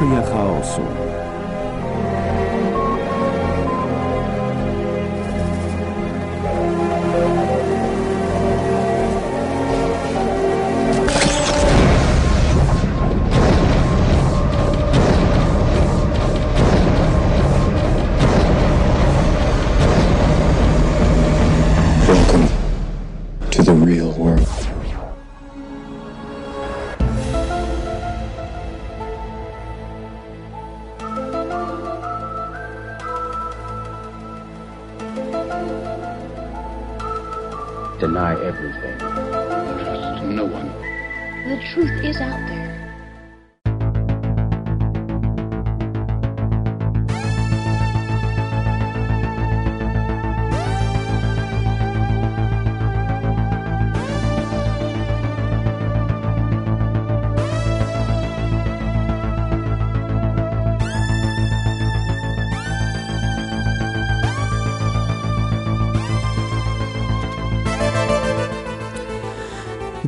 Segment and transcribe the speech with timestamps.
[0.00, 1.09] Teoria chaosu.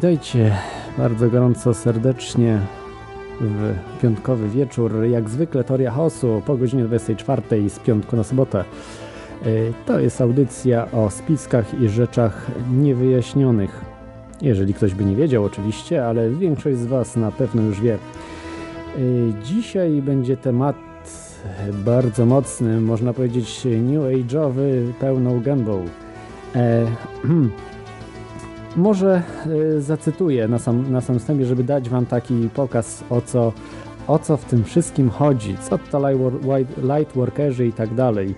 [0.03, 0.57] Witajcie
[0.99, 2.59] bardzo gorąco, serdecznie
[3.41, 5.05] w piątkowy wieczór.
[5.05, 8.65] Jak zwykle Teoria Chaosu po godzinie 24 z piątku na sobotę.
[9.47, 13.85] Y, To jest audycja o spiskach i rzeczach niewyjaśnionych.
[14.41, 17.99] Jeżeli ktoś by nie wiedział oczywiście, ale większość z Was na pewno już wie.
[18.99, 20.77] Y, Dzisiaj będzie temat
[21.73, 25.85] bardzo mocny, można powiedzieć new age'owy, pełną gębą.
[26.55, 26.87] E,
[28.77, 33.53] Może y, zacytuję na sam, na sam wstępie, żeby dać Wam taki pokaz, o co,
[34.09, 38.35] o co w tym wszystkim chodzi, co to lightwor- lightworkerzy i tak dalej.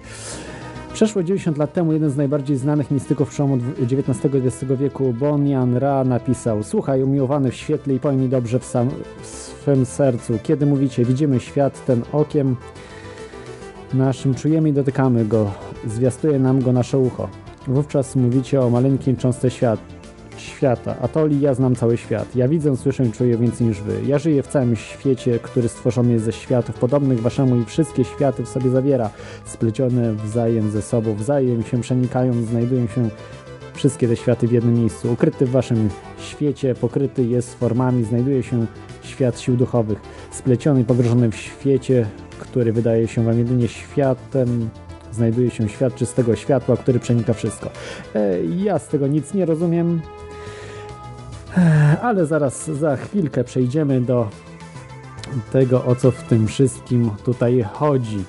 [0.92, 5.76] Przeszło 90 lat temu jeden z najbardziej znanych mistyków przełomu XIX i XX wieku, Bonian
[5.76, 8.88] Ra, napisał Słuchaj, umiłowany w świetle i mi dobrze w, sam,
[9.22, 12.56] w swym sercu, kiedy mówicie, widzimy świat ten okiem
[13.94, 15.50] naszym, czujemy i dotykamy go,
[15.86, 17.28] zwiastuje nam go nasze ucho.
[17.66, 19.93] Wówczas mówicie o maleńkim cząstce świat,
[20.44, 20.96] świata.
[21.02, 22.36] Atoli, ja znam cały świat.
[22.36, 24.00] Ja widzę, słyszę czuję więcej niż wy.
[24.06, 28.42] Ja żyję w całym świecie, który stworzony jest ze światów podobnych waszemu i wszystkie światy
[28.42, 29.10] w sobie zawiera.
[29.44, 33.08] Splecione wzajem ze sobą, wzajem się przenikają, znajdują się
[33.74, 35.12] wszystkie te światy w jednym miejscu.
[35.12, 38.66] Ukryty w waszym świecie, pokryty jest formami, znajduje się
[39.02, 39.98] świat sił duchowych.
[40.30, 42.06] Spleciony i pogrążony w świecie,
[42.38, 44.70] który wydaje się wam jedynie światem,
[45.12, 47.70] znajduje się świat czystego światła, który przenika wszystko.
[48.14, 50.00] E, ja z tego nic nie rozumiem,
[52.02, 54.28] ale zaraz za chwilkę przejdziemy do
[55.52, 58.24] tego, o co w tym wszystkim tutaj chodzi.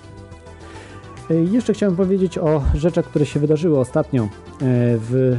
[1.32, 4.28] E, Jeszcze chciałem powiedzieć o rzeczach, które się wydarzyły ostatnio e,
[4.98, 5.38] w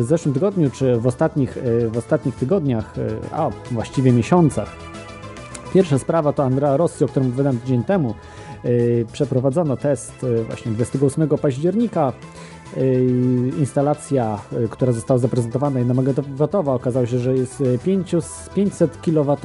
[0.00, 4.76] zeszłym tygodniu, czy w ostatnich, e, w ostatnich tygodniach, e, a właściwie miesiącach.
[5.74, 8.14] Pierwsza sprawa to Andrea Rossi, o którym wydałem tydzień temu.
[9.12, 12.12] Przeprowadzono test właśnie 28 października.
[12.76, 18.14] Yy, Instalacja, yy, która została zaprezentowana 1 MW, okazało się, że jest yy, 5
[18.54, 19.36] 500 kW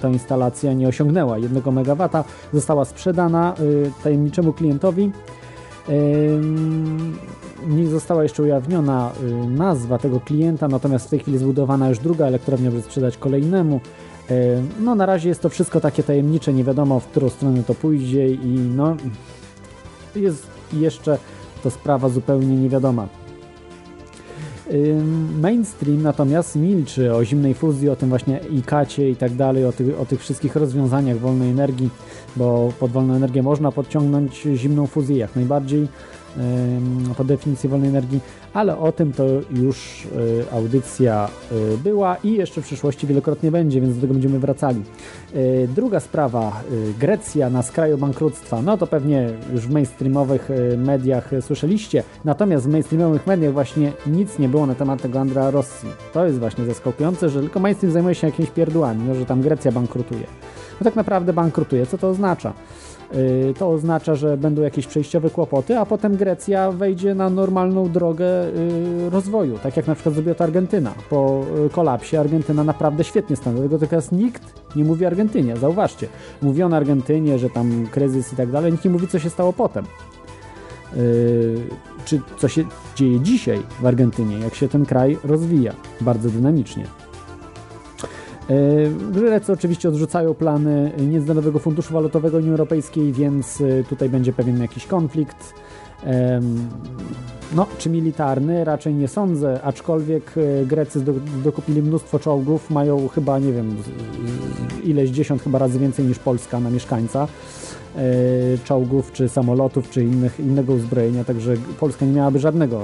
[0.00, 2.08] ta instalacja nie osiągnęła 1 MW.
[2.52, 5.10] Została sprzedana yy, tajemniczemu klientowi.
[7.66, 9.10] Nie została jeszcze ujawniona
[9.48, 13.80] nazwa tego klienta, natomiast w tej chwili zbudowana już druga elektrownia, żeby sprzedać kolejnemu.
[14.80, 18.28] No na razie jest to wszystko takie tajemnicze, nie wiadomo w którą stronę to pójdzie
[18.30, 18.96] i no
[20.16, 21.18] jest jeszcze
[21.60, 23.08] to sprawa zupełnie niewiadoma.
[25.40, 30.00] Mainstream natomiast milczy o zimnej fuzji, o tym właśnie ikacie i tak dalej, o tych,
[30.00, 31.90] o tych wszystkich rozwiązaniach wolnej energii,
[32.36, 35.88] bo pod wolną energię można podciągnąć zimną fuzję jak najbardziej
[37.16, 38.20] po definicji wolnej energii,
[38.54, 43.80] ale o tym to już y, audycja y, była i jeszcze w przyszłości wielokrotnie będzie,
[43.80, 44.82] więc do tego będziemy wracali.
[45.34, 46.62] Y, Druga sprawa,
[46.98, 53.26] Grecja na skraju bankructwa, no to pewnie już w mainstreamowych mediach słyszeliście, natomiast w mainstreamowych
[53.26, 55.86] mediach właśnie nic nie było na temat tego Andrea Rossi.
[56.12, 59.72] To jest właśnie zaskakujące, że tylko mainstream zajmuje się jakimiś pierdłami, no, że tam Grecja
[59.72, 60.26] bankrutuje.
[60.80, 62.52] No tak naprawdę bankrutuje, co to oznacza?
[63.14, 68.46] Y, To oznacza, że będą jakieś przejściowe kłopoty, a potem Grecja wejdzie na normalną drogę
[68.46, 70.94] y, rozwoju, tak jak na przykład zrobiła to Argentyna.
[71.10, 74.42] Po y, kolapsie Argentyna naprawdę świetnie stanęła, dlatego teraz nikt
[74.76, 76.06] nie mówi Argentynie, zauważcie.
[76.42, 79.84] Mówiono Argentynie, że tam kryzys i tak dalej, nikt nie mówi, co się stało potem.
[82.04, 82.64] Czy co się
[82.96, 86.84] dzieje dzisiaj w Argentynie, jak się ten kraj rozwija bardzo dynamicznie.
[88.50, 94.60] E, Grecy oczywiście odrzucają plany Międzynarodowego Funduszu Walutowego Unii Europejskiej, więc e, tutaj będzie pewien
[94.62, 95.54] jakiś konflikt.
[97.54, 98.64] No, czy militarny?
[98.64, 101.04] Raczej nie sądzę, aczkolwiek e, Grecy
[101.44, 103.76] dokupili mnóstwo czołgów, mają chyba, nie wiem,
[104.84, 107.59] ileś dziesiąt chyba razy więcej niż Polska na mieszkańca e,
[108.64, 112.82] czołgów, czy samolotów, czy innych, innego uzbrojenia, także Polska nie miałaby żadnego,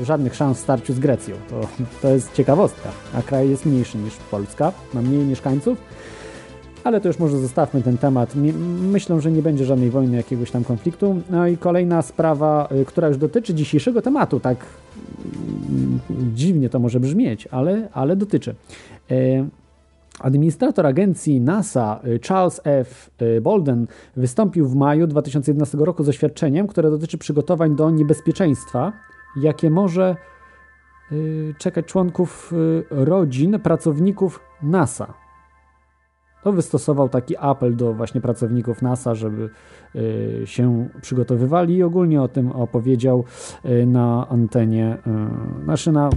[0.00, 1.34] e, żadnych szans w starciu z Grecją.
[1.50, 1.60] To,
[2.02, 2.88] to jest ciekawostka.
[3.14, 5.78] A kraj jest mniejszy niż Polska, ma mniej mieszkańców,
[6.84, 8.34] ale to już może zostawmy ten temat.
[8.80, 11.20] Myślę, że nie będzie żadnej wojny, jakiegoś tam konfliktu.
[11.30, 14.56] No i kolejna sprawa, y, która już dotyczy dzisiejszego tematu, tak
[15.70, 16.00] mm,
[16.34, 18.54] dziwnie to może brzmieć, ale, ale dotyczy.
[20.20, 23.10] Administrator agencji NASA y, Charles F.
[23.22, 28.92] Y, Bolden wystąpił w maju 2011 roku z oświadczeniem, które dotyczy przygotowań do niebezpieczeństwa,
[29.36, 30.16] jakie może
[31.58, 32.52] czekać członków
[32.90, 35.14] rodzin pracowników NASA
[36.44, 39.50] to wystosował taki apel do właśnie pracowników NASA, żeby
[39.96, 43.24] y, się przygotowywali i ogólnie o tym opowiedział
[43.64, 44.98] y, na antenie,
[45.60, 46.10] y, znaczy na,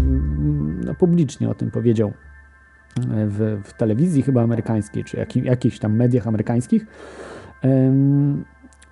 [0.85, 2.13] no, publicznie o tym powiedział
[3.27, 6.85] w, w telewizji chyba amerykańskiej, czy jak, jakichś tam mediach amerykańskich.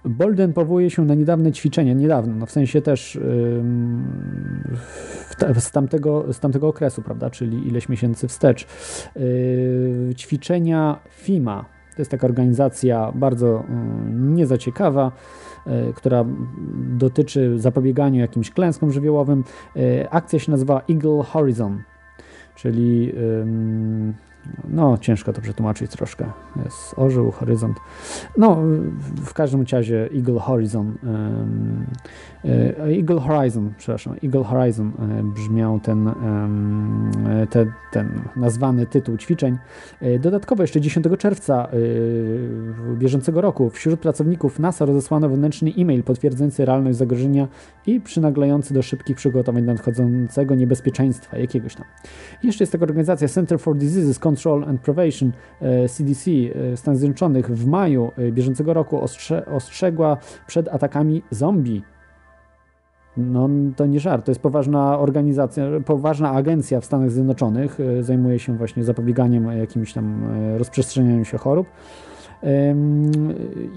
[0.05, 3.19] Bolden powołuje się na niedawne ćwiczenia, niedawno, no w sensie też
[5.59, 8.67] z, tamtego, z tamtego okresu, prawda, czyli ileś miesięcy wstecz.
[9.15, 11.65] Yy, ćwiczenia FIMA,
[11.95, 15.11] to jest taka organizacja bardzo yy, niezaciekawa,
[15.65, 16.25] yy, która
[16.75, 19.43] dotyczy zapobieganiu jakimś klęskom żywiołowym.
[19.75, 21.81] Yy, akcja się nazywa Eagle Horizon,
[22.55, 23.13] czyli
[24.69, 26.25] no, ciężko to przetłumaczyć troszkę.
[26.65, 27.77] Jest orzeł, horyzont.
[28.37, 28.57] No,
[29.25, 30.93] w każdym razie Eagle Horizon,
[32.45, 36.11] e, Eagle Horizon, przepraszam, Eagle Horizon e, brzmiał ten,
[37.49, 39.57] ten, ten nazwany tytuł ćwiczeń.
[40.01, 41.67] E, dodatkowo jeszcze 10 czerwca
[42.95, 47.47] bieżącego roku wśród pracowników NASA rozesłano wewnętrzny e-mail potwierdzający realność zagrożenia
[47.85, 51.85] i przynaglający do szybkich przygotowań nadchodzącego niebezpieczeństwa jakiegoś tam.
[52.43, 54.34] Jeszcze jest taka organizacja Center for Diseases Control
[54.67, 55.31] and Prevention
[55.87, 56.31] CDC
[56.75, 60.17] Stanów Zjednoczonych w maju bieżącego roku ostrze ostrzegła
[60.47, 61.83] przed atakami zombie
[63.17, 68.39] no to nie żart, to jest poważna organizacja, poważna agencja w Stanach Zjednoczonych, e, zajmuje
[68.39, 71.67] się właśnie zapobieganiem jakimś tam e, rozprzestrzenianiu się chorób.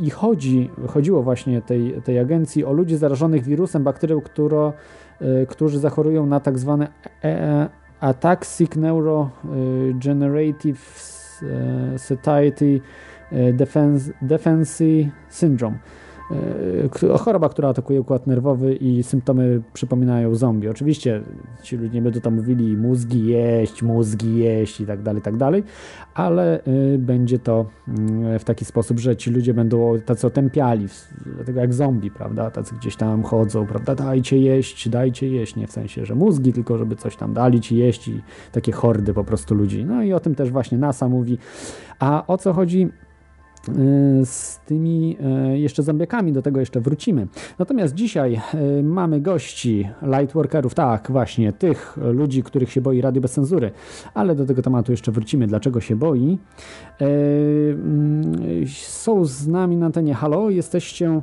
[0.03, 4.21] I chodzi, chodziło właśnie tej, tej agencji o ludzi zarażonych wirusem, bakterią,
[5.49, 6.89] którzy zachorują na tak zwane
[8.01, 10.79] Ataxic Neurogenerative
[11.99, 12.83] Satiety
[13.31, 15.81] Defensive Syndrome
[17.19, 20.69] choroba, która atakuje układ nerwowy i symptomy przypominają zombie.
[20.69, 21.23] Oczywiście
[21.63, 25.65] ci ludzie nie będą tam mówili mózgi jeść, mózgi jeść i tak dalej, tak dalej,
[26.15, 30.87] ale y, będzie to mm, w taki sposób, że ci ludzie będą tacy otępiali,
[31.37, 35.73] dlatego jak zombie, prawda, tacy gdzieś tam chodzą, prawda, dajcie jeść, dajcie jeść, nie w
[35.73, 38.23] sensie, że mózgi, tylko żeby coś tam dali ci jeść i
[38.53, 39.85] takie hordy po prostu ludzi.
[39.85, 41.39] No i o tym też właśnie NASA mówi.
[41.99, 42.89] A o co chodzi
[44.25, 45.17] z tymi
[45.53, 47.27] y, jeszcze zombiakami, do tego jeszcze wrócimy.
[47.59, 53.33] Natomiast dzisiaj y, mamy gości, lightworkerów, tak, właśnie, tych ludzi, których się boi radio bez
[53.33, 53.71] cenzury,
[54.15, 56.39] ale do tego tematu jeszcze wrócimy, dlaczego się boi.
[57.01, 60.15] Mm, są z nami na antenie.
[60.15, 61.21] Halo, jesteście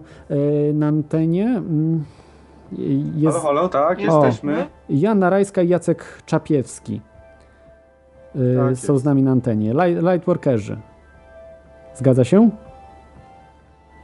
[0.74, 1.46] na antenie.
[1.46, 2.04] Mm,
[3.16, 3.38] jest...
[3.38, 4.64] Halo, halo, tak, jesteśmy.
[4.64, 7.02] O, Jana Rajska i Jacek Czapiewski
[8.34, 9.04] tak są jest.
[9.04, 9.74] z nami na antenie.
[10.02, 10.78] Lightworkerzy.
[11.96, 12.50] Zgadza się?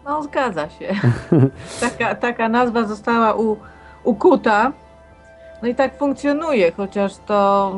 [0.05, 0.93] No, zgadza się.
[1.89, 3.57] taka, taka nazwa została u,
[4.03, 4.71] ukuta.
[5.61, 7.71] No i tak funkcjonuje, chociaż to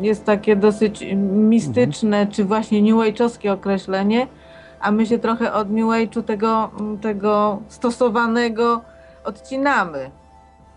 [0.00, 2.34] jest takie dosyć mistyczne, mhm.
[2.34, 4.26] czy właśnie New Age'owskie określenie,
[4.80, 6.70] a my się trochę od New Age'u tego,
[7.02, 8.80] tego stosowanego
[9.24, 10.10] odcinamy.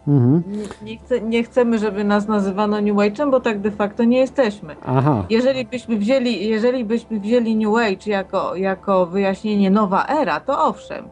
[0.08, 0.44] Mhm.
[0.82, 4.76] Nie, chce, nie, chcemy, żeby nas nazywano New Age'em, bo tak de facto nie jesteśmy.
[4.86, 5.26] Aha.
[5.30, 11.06] Jeżeli byśmy wzięli, jeżeli byśmy wzięli New Age jako, jako wyjaśnienie nowa era, to owszem,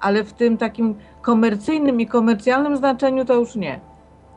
[0.00, 3.80] ale w tym takim komercyjnym i komercjalnym znaczeniu to już nie.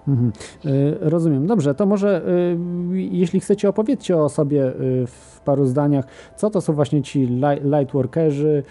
[0.08, 0.32] Mhm.
[0.66, 1.48] Y, rozumiem.
[1.48, 2.58] Dobrze, to może y,
[2.94, 7.28] jeśli chcecie opowiedzcie o sobie y, w paru zdaniach, co to są właśnie ci
[7.64, 8.64] lightworkerzy,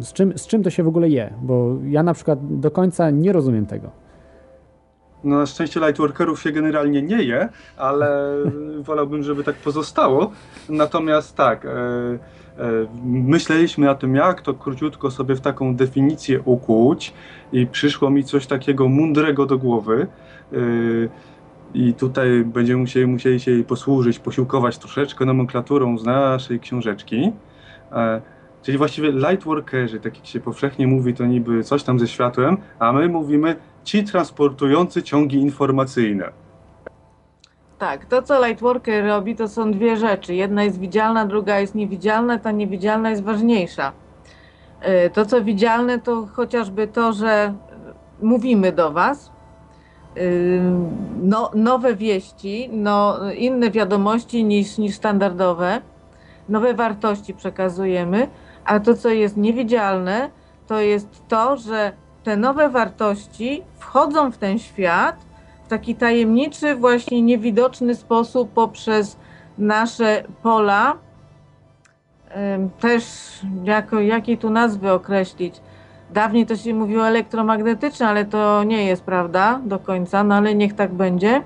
[0.00, 3.10] z czym, z czym to się w ogóle je, bo ja na przykład do końca
[3.10, 4.02] nie rozumiem tego.
[5.24, 8.36] No na szczęście lightworkerów się generalnie nie je, ale
[8.88, 10.30] wolałbym, żeby tak pozostało.
[10.68, 12.18] Natomiast tak, e, e,
[13.04, 17.12] myśleliśmy o tym, jak to króciutko sobie w taką definicję ukuć
[17.52, 20.06] i przyszło mi coś takiego mądrego do głowy.
[20.52, 20.56] E,
[21.74, 27.32] I tutaj będziemy musieli, musieli się posłużyć, posiłkować troszeczkę nomenklaturą z naszej książeczki.
[28.62, 32.92] Czyli właściwie lightworkerzy, tak jak się powszechnie mówi, to niby coś tam ze światłem, a
[32.92, 36.32] my mówimy ci transportujący ciągi informacyjne.
[37.82, 40.34] Tak, to co Lightworker robi, to są dwie rzeczy.
[40.34, 42.38] Jedna jest widzialna, druga jest niewidzialna.
[42.38, 43.92] Ta niewidzialna jest ważniejsza.
[45.06, 47.54] Y, To co widzialne, to chociażby to, że
[48.22, 49.30] mówimy do Was.
[50.16, 50.62] Y,
[51.22, 55.80] No, nowe wieści, no, inne wiadomości niż, niż standardowe,
[56.48, 58.28] nowe wartości przekazujemy,
[58.64, 60.30] a to, co jest niewidzialne,
[60.66, 61.92] to jest to, że
[62.24, 65.31] te nowe wartości wchodzą w ten świat
[65.72, 69.16] taki tajemniczy, właśnie niewidoczny sposób poprzez
[69.58, 70.96] nasze pola.
[72.80, 73.04] Też
[73.64, 75.60] jako, jakiej tu nazwy określić?
[76.14, 80.74] Dawniej to się mówiło elektromagnetyczne, ale to nie jest prawda do końca, no ale niech
[80.74, 81.42] tak będzie.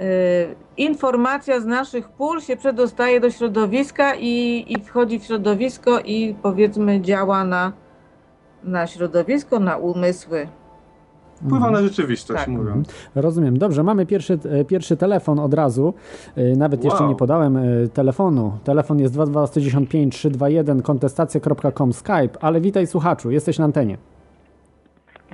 [0.00, 6.34] Y, Informacja z naszych pól się przedostaje do środowiska i, i wchodzi w środowisko i
[6.42, 7.72] powiedzmy działa na,
[8.64, 10.48] na środowisko, na umysły.
[11.46, 12.48] Wpływa na rzeczywistość, Tak.
[12.48, 13.08] mówiąc.
[13.14, 13.58] Rozumiem.
[13.58, 15.94] Dobrze, mamy pierwszy, e, pierwszy telefon od razu.
[16.36, 17.08] E, Nawet jeszcze Wow.
[17.08, 17.62] nie podałem e,
[17.94, 18.52] telefonu.
[18.64, 23.96] Telefon jest 221 321 kontestacja.com Skype, ale witaj słuchaczu, jesteś na antenie.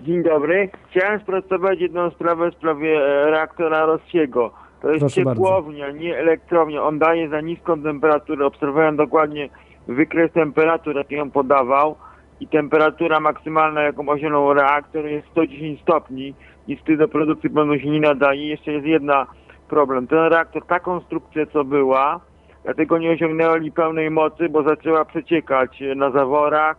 [0.03, 0.69] Dzień dobry.
[0.91, 2.99] Chciałem sprostować jedną sprawę w sprawie
[3.31, 4.51] reaktora Rossiego.
[4.83, 5.43] To jest Proszę bardzo.
[5.43, 6.83] ciepłownia, nie elektrownia.
[6.83, 8.47] On daje za niską temperaturę.
[8.47, 9.49] Obserwowałem dokładnie
[9.89, 11.95] wykres temperatur, jaki on podawał.
[12.43, 16.35] I temperatura maksymalna, jaką osiągnął reaktor jest 110 stopni.
[16.69, 18.49] I wtedy do produkcji prądu się nie nadaje.
[18.49, 19.27] Jeszcze jest jedna
[19.69, 20.07] problem.
[20.07, 22.21] Ten reaktor, ta konstrukcja co była,
[22.65, 26.77] dlatego nie osiągnęli pełnej mocy, bo zaczęła przeciekać na zaworach.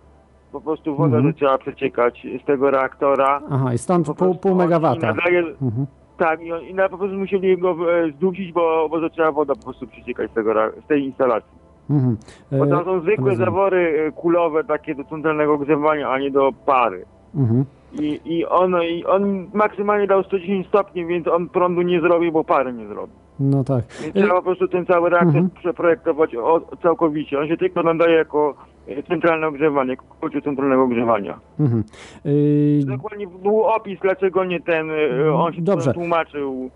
[0.52, 1.34] Po prostu woda Mhm.
[1.34, 3.42] zaczęła przeciekać z tego reaktora.
[3.52, 5.08] Aha, i stąd Po pół, pół megawata.
[5.08, 5.86] nadaje, Mhm.
[6.18, 9.56] tak, i, on, i na, po prostu musieli go e, zdusić, bo, bo zaczęła woda
[9.56, 10.54] po prostu przeciekać z, tego,
[10.86, 11.63] z tej instalacji.
[11.90, 12.18] Mhm.
[12.52, 13.46] Bo E, to są zwykłe rozumiem.
[13.46, 17.06] zawory e, kulowe, takie do centralnego grzewania, a nie do pary.
[17.36, 17.66] Mhm.
[18.00, 22.44] I, i, on, I on maksymalnie dał 110 stopni, więc on prądu nie zrobił, bo
[22.44, 23.16] pary nie zrobił.
[23.40, 23.84] No tak.
[24.04, 25.50] Więc E, trzeba po prostu ten cały reaktor Mhm.
[25.60, 27.40] przeprojektować o, całkowicie.
[27.40, 28.54] On się tylko nadaje jako
[28.88, 31.40] e, centralne ogrzewanie, kluczu centralnego ogrzewania.
[31.60, 31.84] Mhm.
[32.26, 35.94] E, Dokładnie był opis, dlaczego nie ten, e, on się Dobrze.
[35.94, 36.70] tłumaczył,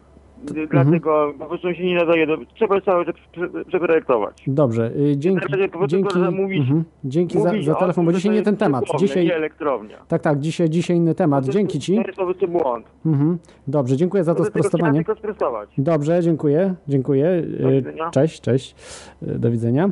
[0.71, 4.43] dlatego po prostu się nie nadaje, do, trzeba cały czas prze- przeprojektować.
[4.47, 5.45] Dobrze, y, dzięki,
[5.87, 8.83] dzięki, mówić- mhm, dzięki za, Mówić za o telefon, bo dzisiaj nie ten temat.
[8.99, 9.97] Dzisiaj, Nie elektrownia.
[10.07, 11.45] tak, tak, dzisiaj, dzisiaj inny temat.
[11.45, 11.99] To- Dzięki Ci.
[12.15, 12.85] To jest błąd.
[13.05, 13.37] Mhm.
[13.67, 14.99] Dobrze, dziękuję za to sprostowanie.
[14.99, 15.69] tylko sprostować.
[15.77, 17.25] Dobrze, dziękuję, dziękuję.
[17.27, 17.83] Y.
[18.11, 18.75] Cześć, cześć,
[19.23, 19.89] Y, do widzenia.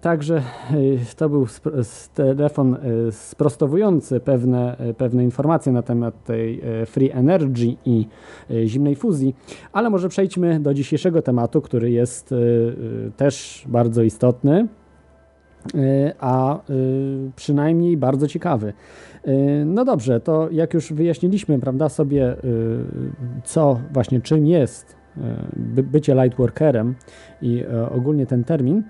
[0.00, 0.42] Także
[1.16, 1.46] to był
[2.14, 2.76] telefon
[3.10, 8.06] sprostowujący pewne, pewne informacje na temat tej free energy i
[8.66, 9.34] zimnej fuzji,
[9.72, 14.68] ale może przejdźmy do dzisiejszego tematu, który jest y, y, też bardzo istotny,
[15.74, 16.60] y, a
[17.36, 18.72] przynajmniej bardzo ciekawy.
[19.66, 22.36] No dobrze, to jak już wyjaśniliśmy, prawda, sobie,
[23.44, 24.96] co właśnie czym jest
[25.56, 26.94] by- bycie lightworkerem
[27.42, 28.82] i ogólnie ten termin,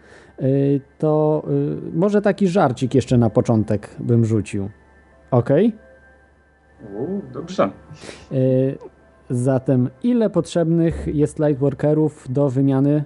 [0.99, 1.43] to
[1.95, 4.69] może taki żarcik jeszcze na początek bym rzucił.
[5.31, 5.51] Ok?
[6.99, 7.71] U, dobrze.
[9.31, 13.05] Zatem, ile potrzebnych jest lightworkerów do wymiany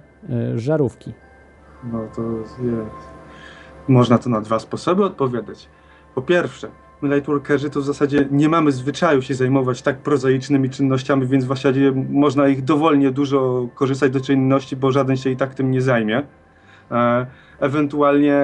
[0.55, 1.13] y, żarówki?
[1.93, 3.09] No to jest.
[3.89, 5.69] Można to na dwa sposoby odpowiadać.
[6.15, 6.69] Po pierwsze,
[7.03, 11.49] my lightworkerzy to w zasadzie nie mamy zwyczaju się zajmować tak prozaicznymi czynnościami, więc w
[11.49, 15.81] zasadzie można ich dowolnie dużo korzystać do czynności, bo żaden się i tak tym nie
[15.81, 16.23] zajmie.
[16.91, 17.27] E,
[17.61, 18.43] ewentualnie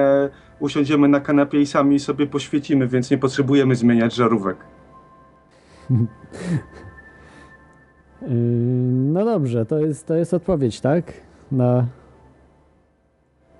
[0.59, 4.57] usiądziemy na kanapie i sami sobie poświecimy, więc nie potrzebujemy zmieniać żarówek.
[8.23, 8.27] Y,
[9.13, 11.13] No dobrze, to jest, to jest odpowiedź, tak?
[11.51, 11.85] Na,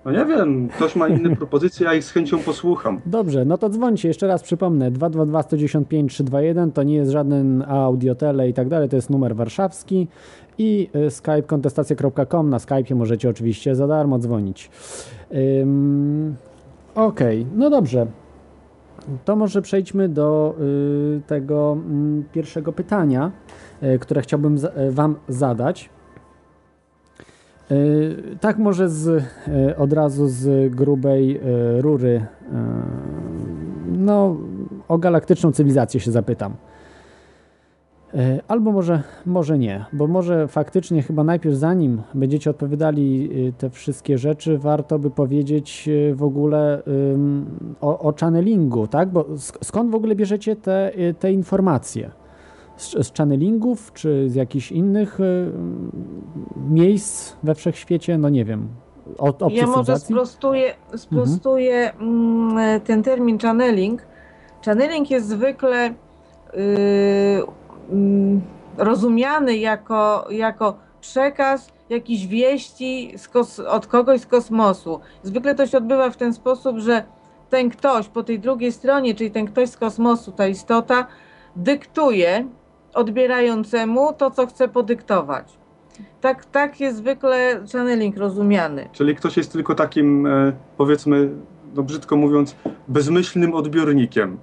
[0.04, 3.00] No nie wiem, ktoś ma inne propozycje, ja ich z chęcią posłucham.
[3.06, 8.48] Dobrze, no to dzwońcie, jeszcze raz przypomnę, 222 195 321 to nie jest żaden audiotele
[8.48, 10.08] i tak dalej, to jest numer warszawski
[10.58, 14.70] i y, skype kontestacja.com, na Skype'ie możecie oczywiście za darmo dzwonić.
[15.60, 16.34] Ym,
[16.94, 18.06] Okej, no dobrze.
[19.24, 23.61] To może przejdźmy do y, tego mm, pierwszego pytania, y,
[24.00, 25.90] które chciałbym y, Wam zadać.
[27.70, 29.24] Y, Tak może z,
[29.78, 31.40] od razu z grubej
[31.78, 32.26] rury
[33.92, 34.36] no,
[34.88, 36.54] o galaktyczną cywilizację się zapytam.
[38.48, 44.58] Albo może, może nie, bo może faktycznie chyba najpierw zanim będziecie odpowiadali te wszystkie rzeczy,
[44.58, 46.82] warto by powiedzieć w ogóle
[47.80, 49.10] o, o channelingu, tak?
[49.10, 52.10] Bo sk- skąd w ogóle bierzecie te, te informacje?
[52.82, 55.52] Z, z channelingów, czy z jakichś innych y,
[56.70, 58.18] miejsc we wszechświecie?
[58.18, 58.68] No nie wiem.
[59.18, 64.06] Od Ja może sprostuję, sprostuję mm, ten termin channeling.
[64.64, 65.94] Channeling jest zwykle
[66.54, 66.62] yy,
[67.90, 68.40] mm,
[68.76, 75.00] rozumiany jako, jako przekaz jakiejś wieści kos- od kogoś z kosmosu.
[75.22, 77.04] Zwykle to się odbywa w ten sposób, że
[77.50, 81.06] ten ktoś po tej drugiej stronie, czyli ten ktoś z kosmosu, ta istota,
[81.56, 82.46] dyktuje
[82.94, 85.58] odbierającemu to, co chce podyktować.
[86.20, 88.88] Tak, tak jest zwykle channeling rozumiany.
[88.92, 91.30] Czyli ktoś jest tylko takim, e, powiedzmy,
[91.74, 92.56] no brzydko mówiąc,
[92.88, 94.38] bezmyślnym odbiornikiem.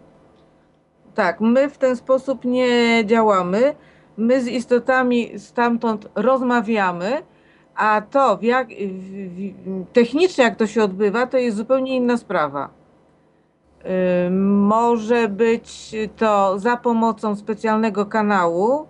[1.15, 3.75] Tak, my w ten sposób nie działamy.
[4.17, 7.21] My z istotami stamtąd rozmawiamy,
[7.75, 8.67] a to, jak,
[9.93, 12.78] technicznie jak to się odbywa, to jest zupełnie inna sprawa.
[14.67, 18.87] Może być to za pomocą specjalnego kanału,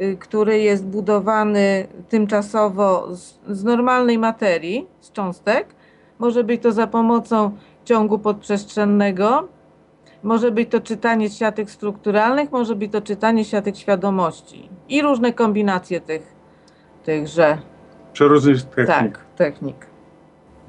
[0.00, 5.66] y, który jest budowany tymczasowo z, z normalnej materii, z cząstek.
[6.18, 7.50] Może być to za pomocą
[7.84, 9.48] ciągu podprzestrzennego.
[10.22, 16.00] Może być to czytanie siatek strukturalnych, może być to czytanie siatek świadomości i różne kombinacje
[16.00, 16.34] tych,
[17.04, 17.58] tychże
[18.12, 18.86] Przeróżnych technik.
[18.88, 19.86] tak, technik.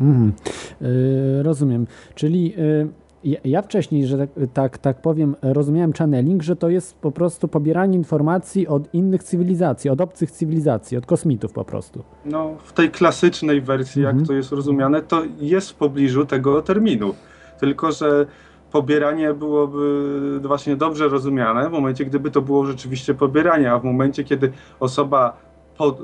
[0.01, 0.33] Mhm.
[0.81, 1.87] Y, rozumiem.
[2.15, 2.87] Czyli y,
[3.23, 7.97] ja, wcześniej, że tak, tak, tak powiem, rozumiałem channeling, że to jest po prostu pobieranie
[7.97, 12.03] informacji od innych cywilizacji, od obcych cywilizacji, od kosmitów po prostu.
[12.25, 14.17] No, w tej klasycznej wersji, Mhm.
[14.17, 17.13] jak to jest rozumiane, to jest w pobliżu tego terminu.
[17.59, 18.25] Tylko, że
[18.71, 24.23] pobieranie byłoby właśnie dobrze rozumiane w momencie, gdyby to było rzeczywiście pobieranie, a w momencie,
[24.23, 25.37] kiedy osoba
[25.77, 26.03] pod, y,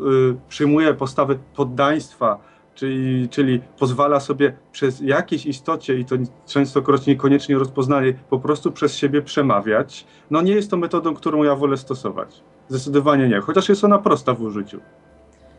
[0.49, 2.37] przyjmuje postawę poddaństwa,
[2.75, 6.15] czyli, czyli pozwala sobie przez jakieś istocie, i to
[6.45, 11.55] częstokroć niekoniecznie rozpoznanie, po prostu przez siebie przemawiać, no nie jest to metodą, którą ja
[11.55, 12.43] wolę stosować.
[12.69, 14.79] Zdecydowanie nie, chociaż jest ona prosta w użyciu.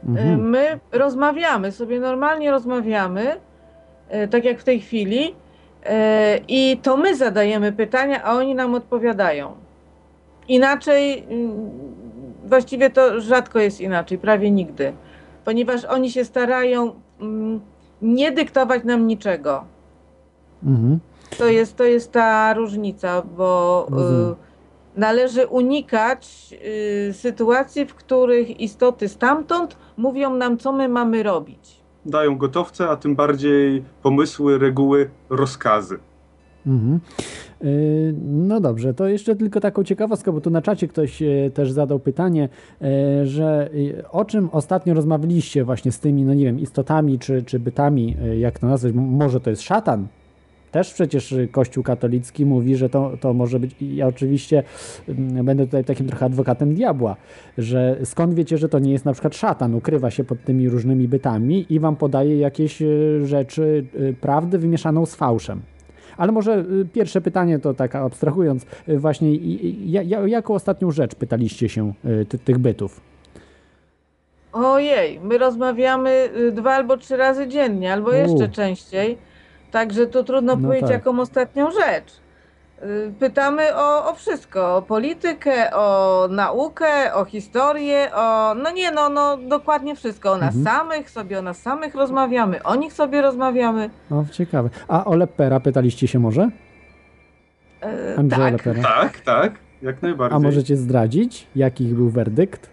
[0.09, 0.51] Mhm.
[0.51, 3.37] My rozmawiamy, sobie normalnie rozmawiamy,
[4.25, 5.89] y, tak jak w tej chwili, y,
[6.49, 9.53] i to my zadajemy pytania, a oni nam odpowiadają.
[10.49, 11.71] Inaczej, mm,
[12.45, 14.93] właściwie to rzadko jest inaczej, prawie nigdy,
[15.45, 17.06] ponieważ oni się starają
[18.03, 19.65] nie dyktować nam niczego.
[20.65, 21.01] Mhm.
[21.39, 26.55] To jest, to jest ta różnica, bo y, należy unikać
[27.09, 31.81] y, sytuacji, w których istoty stamtąd mówią nam, co my mamy robić.
[32.07, 35.99] dają gotowce, a tym bardziej pomysły, reguły, rozkazy.
[36.67, 37.01] Mhm.
[37.65, 41.73] Y, No dobrze, to jeszcze tylko taką ciekawostkę, bo tu na czacie ktoś e, też
[41.73, 42.49] zadał pytanie,
[42.83, 47.43] e, że e, o czym ostatnio rozmawialiście właśnie z tymi, no nie wiem, istotami czy,
[47.43, 50.07] czy bytami, e, jak to nazwać, może to jest szatan?
[50.71, 54.63] Też przecież e, Kościół katolicki mówi, że to, to może być, ja oczywiście
[55.45, 57.17] będę tutaj takim trochę adwokatem diabła,
[57.59, 61.09] że skąd wiecie, że to nie jest na przykład szatan, ukrywa się pod tymi różnymi
[61.09, 62.87] bytami i wam podaje jakieś e,
[63.25, 65.61] rzeczy, e, prawdy wymieszaną z fałszem.
[66.17, 69.37] Ale może y, pierwsze pytanie to tak abstrahując, y, właśnie
[70.27, 73.01] jaką ostatnią rzecz pytaliście się y, ty, tych bytów?
[74.53, 78.13] Ojej, my rozmawiamy dwa albo trzy razy dziennie, albo U.
[78.15, 79.19] jeszcze częściej,
[79.71, 80.99] także to trudno No powiedzieć tak.
[80.99, 82.13] jaką ostatnią rzecz.
[82.83, 88.55] Y, Pytamy o, o wszystko, o politykę, o naukę, o historię, o...
[88.55, 90.33] No nie, no, no dokładnie wszystko.
[90.33, 90.77] O nas Mhm.
[90.77, 93.91] samych, sobie o nas samych rozmawiamy, o nich sobie rozmawiamy.
[94.11, 94.71] O, ciekawe.
[94.89, 96.49] A o Lepera pytaliście się może?
[97.83, 98.83] E, Andrzeja tak, Lepera.
[98.83, 100.37] Tak, tak, jak najbardziej.
[100.37, 102.71] A możecie zdradzić, jaki był werdykt?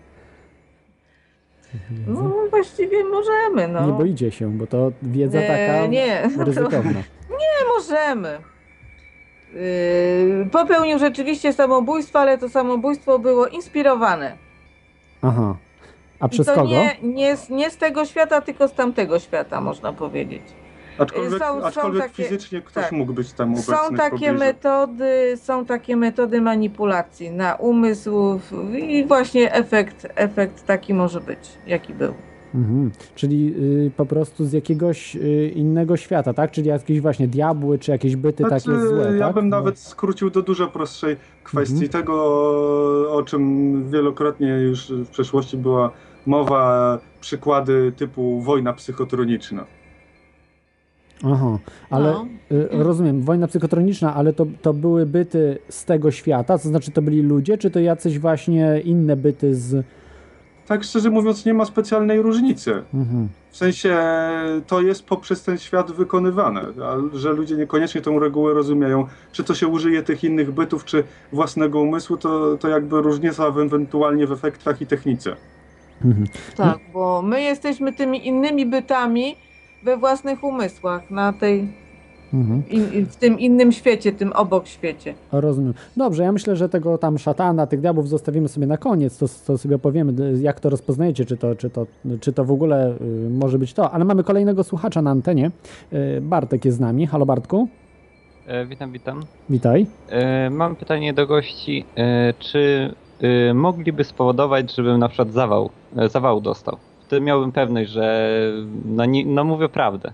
[2.07, 3.85] no właściwie możemy, no.
[3.87, 6.91] Nie boicie się, bo to wiedza E, taka nie, to- ryzykowna.
[7.43, 8.37] Nie możemy.
[9.53, 14.37] Yy, popełnił rzeczywiście samobójstwo, ale to samobójstwo było inspirowane.
[15.21, 15.55] Aha.
[16.19, 16.67] A I przez to kogo?
[16.67, 20.41] Nie, nie, z, nie z tego świata, tylko z tamtego świata, można powiedzieć.
[20.97, 22.91] Aczkolwiek, są- są aczkolwiek takie- fizycznie ktoś tak.
[22.91, 28.39] mógł być tam obecny Są takie metody, są takie metody manipulacji na umysł
[28.77, 32.13] i właśnie efekt, efekt taki może być, jaki był.
[32.55, 32.91] Mhm.
[33.15, 33.53] Czyli
[33.87, 36.51] y, po prostu z jakiegoś y, innego świata, tak?
[36.51, 39.35] Czyli jakieś właśnie diabły, czy jakieś byty Znaczy, takie złe, ja tak?
[39.35, 39.57] bym No.
[39.57, 41.91] nawet skrócił do dużo prostszej kwestii Mhm.
[41.91, 42.13] tego,
[43.11, 45.91] o czym wielokrotnie już w przeszłości była
[46.25, 49.65] mowa, przykłady typu wojna psychotroniczna.
[51.25, 52.25] Aha, ale No.
[52.51, 57.01] y, rozumiem, wojna psychotroniczna, ale to, to były byty z tego świata, to znaczy to
[57.01, 59.85] byli ludzie, czy to jacyś właśnie inne byty z...
[60.73, 62.83] Tak szczerze mówiąc, nie ma specjalnej różnicy.
[62.93, 63.29] Mhm.
[63.51, 63.99] W sensie
[64.67, 69.07] to jest poprzez ten świat wykonywane, a że ludzie niekoniecznie tą regułę rozumieją.
[69.31, 73.59] Czy to się użyje tych innych bytów, czy własnego umysłu, to, to jakby różnica w,
[73.59, 75.35] ewentualnie w efektach i technice.
[76.05, 76.27] Mhm.
[76.55, 79.35] Tak, bo my jesteśmy tymi innymi bytami
[79.83, 81.73] we własnych umysłach na tej
[82.33, 82.63] Mhm.
[82.69, 85.13] In, w tym innym świecie, tym obok świecie.
[85.31, 85.73] Rozumiem.
[85.97, 89.57] Dobrze, ja myślę, że tego tam szatana, tych diabłów zostawimy sobie na koniec, to, to
[89.57, 91.87] sobie opowiemy, jak to rozpoznajecie, czy to, czy to,
[92.21, 93.91] czy to w ogóle y, może być to.
[93.91, 95.51] Ale mamy kolejnego słuchacza na antenie.
[95.93, 97.07] Y, Bartek jest z nami.
[97.07, 97.67] Halo Bartku,
[98.47, 99.23] E, witam, witam.
[99.49, 99.85] witaj.
[100.09, 101.85] E, mam pytanie do gości.
[101.97, 102.93] E, czy
[103.49, 106.77] e, mogliby spowodować, żebym na przykład zawał, e, zawału dostał?
[107.07, 108.29] Wtedy miałbym pewność, że
[108.85, 110.11] no, nie, no mówię prawdę.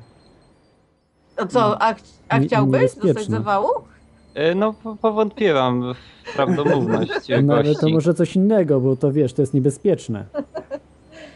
[1.39, 1.97] A co, a, ch-
[2.29, 3.67] a chciałbyś dostać zawału?
[4.33, 5.93] E, no po- powątpiewam
[6.25, 7.11] w prawdomówność
[7.43, 10.25] No ale to może coś innego, bo to wiesz, to jest niebezpieczne.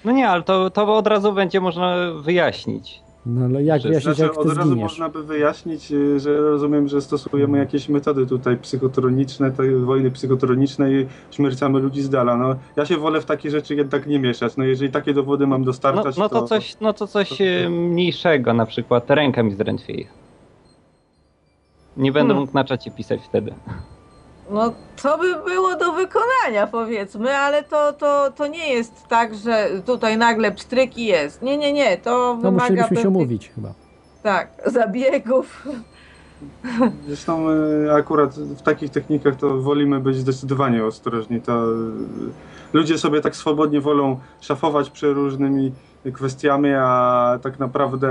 [0.05, 3.02] No nie, ale to, to od razu będzie można wyjaśnić.
[3.25, 4.81] No ale jak wyjaśnić, Znaczy, jak od razu zginiesz?
[4.83, 10.93] można by wyjaśnić, y, że rozumiem, że stosujemy jakieś metody tutaj psychotroniczne, tej wojny psychotronicznej
[10.95, 12.37] i śmiercamy ludzi z dala.
[12.37, 14.57] No, ja się wolę w takie rzeczy jednak nie mieszać.
[14.57, 18.53] No, jeżeli takie dowody mam No, dostarczać, no to coś, no to coś e, mniejszego,
[18.53, 20.05] na przykład ręka mi zdrętwieje.
[21.97, 22.41] Nie będę Hmm.
[22.41, 23.53] mógł na czacie pisać wtedy.
[24.49, 29.69] No, to by było do wykonania, powiedzmy, ale to, to, to nie jest tak, że
[29.85, 31.41] tutaj nagle pstryk i jest.
[31.41, 33.73] Nie, nie, nie, to No wymaga musielibyśmy się pewnych, umówić chyba.
[34.23, 35.67] Tak, zabiegów.
[37.07, 41.41] Zresztą y, akurat w takich technikach to wolimy być zdecydowanie ostrożni.
[41.41, 41.75] To y,
[42.73, 45.71] ludzie sobie tak swobodnie wolą szafować przeróżnymi
[46.13, 48.09] kwestiami, a tak naprawdę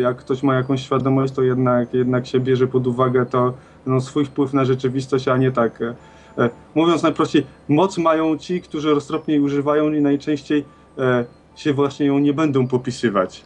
[0.00, 3.54] jak ktoś ma jakąś świadomość, to jednak, jednak się bierze pod uwagę to
[3.88, 5.82] no, swój wpływ na rzeczywistość, a nie tak.
[5.82, 5.94] e,
[6.38, 10.64] e, Mówiąc najprościej, moc mają ci, którzy roztropnie jej używają i najczęściej
[10.98, 11.24] e,
[11.56, 13.44] się właśnie ją nie będą popisywać.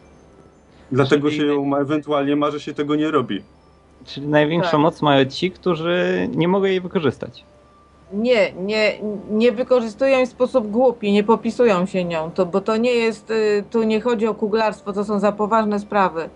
[0.91, 3.41] Dlatego Czyli- się ją ma, ewentualnie ma, że się tego nie robi.
[4.05, 4.79] Czyli największą Tak.
[4.79, 7.45] moc mają ci, którzy nie mogą jej wykorzystać.
[8.13, 8.93] Nie, nie,
[9.31, 13.31] nie wykorzystują jej w sposób głupi, nie popisują się nią, to, bo to nie jest,
[13.31, 16.29] y, tu nie chodzi o kuglarstwo, to są za poważne sprawy,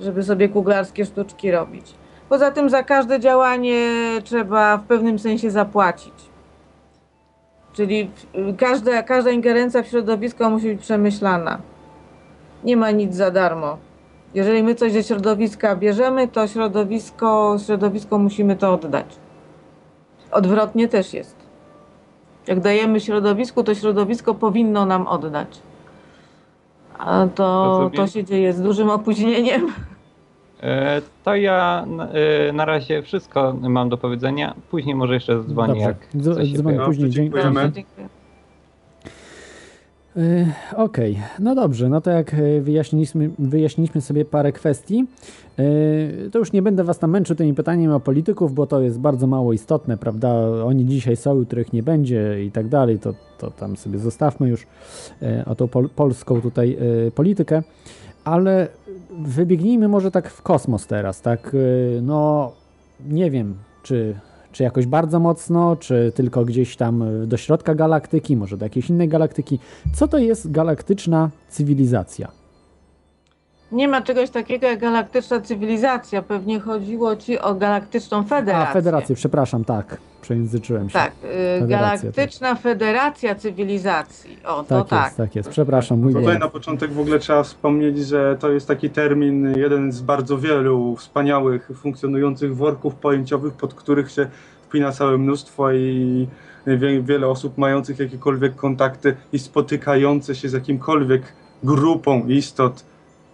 [0.00, 1.94] żeby sobie kuglarskie sztuczki robić.
[2.28, 3.90] Poza tym za każde działanie
[4.24, 6.14] trzeba w pewnym sensie zapłacić.
[7.72, 8.10] Czyli
[8.50, 11.58] y, każda, każda ingerencja w środowisko musi być przemyślana.
[12.64, 13.78] Nie ma nic za darmo.
[14.34, 19.06] Jeżeli my coś ze środowiska bierzemy, to środowisko, środowisko musimy to oddać.
[20.30, 21.36] Odwrotnie też jest.
[22.46, 25.58] Jak dajemy środowisku, to środowisko powinno nam oddać.
[26.98, 27.90] A to, Rozumiem.
[27.92, 29.72] to się dzieje z dużym opóźnieniem.
[30.62, 34.54] E, To ja na- e, na razie wszystko mam do powiedzenia.
[34.70, 35.84] Później może jeszcze dzwonię, Dobrze.
[35.88, 37.10] jak coś się później.
[37.10, 37.72] Dziękujemy.
[37.74, 38.08] Dziękuję.
[40.16, 45.04] Y, Okej, no dobrze, no to jak wyjaśniliśmy, wyjaśniliśmy sobie parę kwestii,
[46.32, 49.26] to już nie będę was tam męczył tymi pytaniami o polityków, bo to jest bardzo
[49.26, 50.34] mało istotne, prawda?
[50.64, 54.66] Oni dzisiaj są, których nie będzie i tak dalej, to, to tam sobie zostawmy już
[55.46, 56.78] o tą pol polską tutaj
[57.14, 57.62] politykę,
[58.24, 58.68] ale
[59.18, 61.54] wybiegnijmy może tak w kosmos teraz, tak?
[61.54, 62.52] Y, No,
[63.08, 64.14] nie wiem, czy
[64.52, 68.90] czy jakoś bardzo mocno, czy tylko gdzieś tam y, do środka galaktyki, może do jakiejś
[68.90, 69.58] innej galaktyki.
[69.94, 72.37] Co to jest galaktyczna cywilizacja?
[73.72, 76.22] Nie ma czegoś takiego jak galaktyczna cywilizacja.
[76.22, 78.70] Pewnie chodziło ci o galaktyczną federację.
[78.70, 80.92] A, federację, przepraszam, tak, przejęzyczyłem się.
[80.92, 81.12] Tak,
[81.62, 84.38] y, galaktyczna federacja cywilizacji.
[84.44, 85.04] O, to tak, tak.
[85.04, 85.48] jest, tak jest.
[85.48, 89.92] Przepraszam, mój Tutaj na początek w ogóle trzeba wspomnieć, że to jest taki termin, jeden
[89.92, 94.26] z bardzo wielu wspaniałych, funkcjonujących worków pojęciowych, pod których się
[94.62, 96.28] wpina całe mnóstwo i
[96.66, 101.22] wie, wiele osób mających jakiekolwiek kontakty i spotykające się z jakimkolwiek
[101.62, 102.84] grupą istot,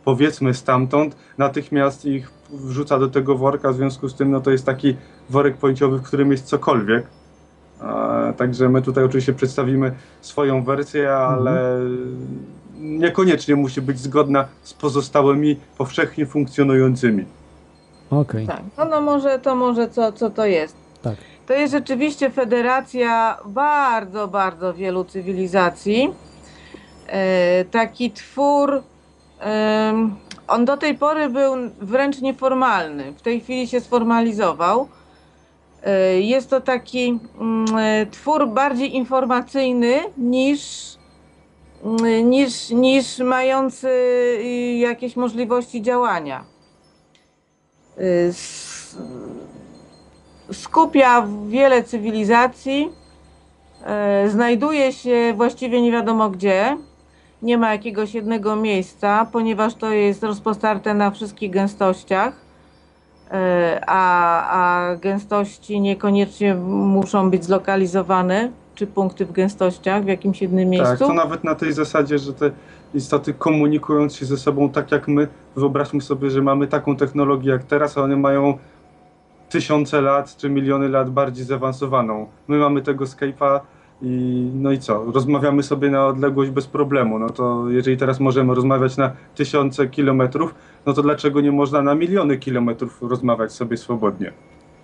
[0.04, 4.66] powiedzmy stamtąd, natychmiast ich wrzuca do tego worka, w związku z tym no to jest
[4.66, 4.96] taki
[5.30, 7.06] worek pojęciowy, w którym jest cokolwiek.
[7.80, 11.80] A, Także my tutaj oczywiście przedstawimy swoją wersję, ale
[12.78, 17.24] niekoniecznie musi być zgodna z pozostałymi powszechnie funkcjonującymi.
[18.10, 20.76] Okej, Tak, no, no może to może co, co to jest?
[21.02, 21.14] tak.
[21.46, 26.10] To jest rzeczywiście federacja bardzo, bardzo wielu cywilizacji.
[27.06, 28.82] E, taki twór,
[30.48, 33.12] on do tej pory był wręcz nieformalny.
[33.12, 34.88] W tej chwili się sformalizował.
[35.84, 40.60] E, jest to taki mm, e, twór bardziej informacyjny niż,
[41.84, 46.44] mm, niż, niż mający y, jakieś możliwości działania.
[48.28, 48.96] S-
[50.52, 52.92] skupia wiele cywilizacji,
[53.84, 56.76] e, znajduje się właściwie nie wiadomo gdzie,
[57.44, 62.34] nie ma jakiegoś jednego miejsca, ponieważ to jest rozpostarte na wszystkich gęstościach,
[63.30, 64.00] e, a,
[64.50, 71.06] a gęstości niekoniecznie muszą być zlokalizowane czy punkty w gęstościach w jakimś jednym Tak, miejscu.
[71.06, 72.50] to nawet na tej zasadzie, że te
[72.94, 77.64] istoty komunikując się ze sobą tak jak my, wyobraźmy sobie, że mamy taką technologię jak
[77.64, 78.58] teraz, a one mają
[79.48, 82.26] tysiące lat czy miliony lat bardziej zaawansowaną.
[82.48, 83.60] My mamy tego Skype'a
[84.04, 85.04] i no i co?
[85.14, 87.18] Rozmawiamy sobie na odległość bez problemu.
[87.18, 90.54] No to jeżeli teraz możemy rozmawiać na tysiące kilometrów,
[90.86, 94.32] no to dlaczego nie można na miliony kilometrów rozmawiać sobie swobodnie?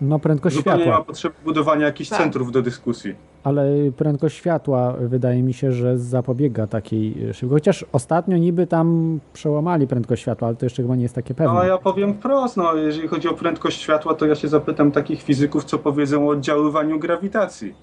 [0.00, 2.18] No prędkość Zupełnie nie ma światła, potrzeby budowania jakichś Tak.
[2.18, 3.14] centrów do dyskusji.
[3.44, 7.48] ale prędkość światła wydaje mi się, że zapobiega takiej szybkości.
[7.48, 11.54] Chociaż ostatnio niby tam przełamali prędkość światła, ale to jeszcze chyba nie jest takie pewne.
[11.54, 15.22] No ja powiem wprost, no, jeżeli chodzi o prędkość światła, to ja się zapytam takich
[15.22, 17.74] fizyków, co powiedzą o oddziaływaniu grawitacji.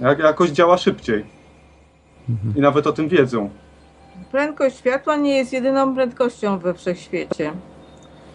[0.00, 1.24] Jak jakoś działa szybciej.
[2.28, 2.54] Mhm.
[2.56, 3.50] I nawet o tym wiedzą.
[4.32, 7.52] Prędkość światła nie jest jedyną prędkością we wszechświecie.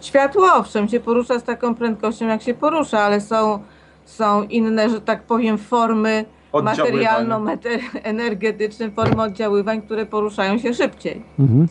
[0.00, 3.62] Światło owszem się porusza z taką prędkością jak się porusza, ale są,
[4.04, 11.22] są inne, że tak powiem, formy materialno-energetyczne, formy oddziaływań, które poruszają się szybciej.
[11.38, 11.68] Mhm.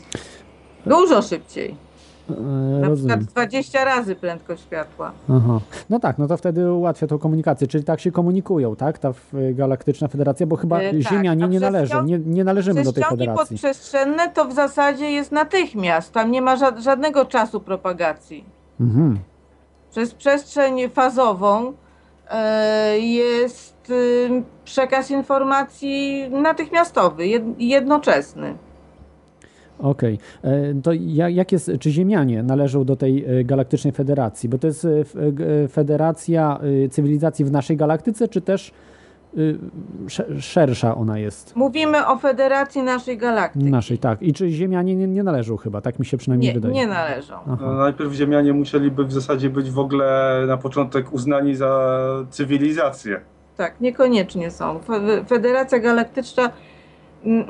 [0.85, 1.84] Dużo szybciej.
[2.29, 3.19] Na rozumiem.
[3.19, 5.11] przykład 20 razy prędkość światła.
[5.29, 5.59] Aha.
[5.89, 8.97] No tak, no to wtedy ułatwia tą komunikację, czyli tak się komunikują, tak?
[8.99, 9.13] Ta
[9.53, 12.93] Galaktyczna Federacja, bo chyba E, tak, Ziemianie a nie należą, przestrzeń- nie, nie należymy do
[12.93, 13.47] tej federacji.
[13.57, 16.11] podprzestrzenne to w zasadzie jest natychmiast.
[16.11, 18.45] Tam nie ma ża- żadnego czasu propagacji.
[18.79, 19.19] Mhm.
[19.91, 21.73] Przez przestrzeń fazową
[22.31, 28.55] e, jest y, przekaz informacji natychmiastowy, jed- jednoczesny.
[29.79, 30.19] Okej.
[30.43, 34.49] E, To ja- jak jest, czy Ziemianie należą do tej e, Galaktycznej Federacji?
[34.49, 36.59] Bo to jest e, federacja
[36.91, 38.71] cywilizacji w naszej galaktyce, czy też
[40.07, 41.55] sze- szersza ona jest?
[41.55, 43.65] Mówimy o federacji naszej galaktyki.
[43.65, 44.21] Naszej, tak.
[44.21, 46.73] I czy Ziemianie nie, nie należą chyba, tak mi się przynajmniej Nie, wydaje.
[46.73, 47.33] nie należą.
[47.47, 47.73] No, Aha.
[47.77, 53.19] najpierw Ziemianie musieliby w zasadzie być w ogóle na początek uznani za cywilizację.
[53.57, 54.79] Tak, niekoniecznie są.
[54.79, 56.49] Fe- Federacja Galaktyczna
[57.25, 57.45] mm,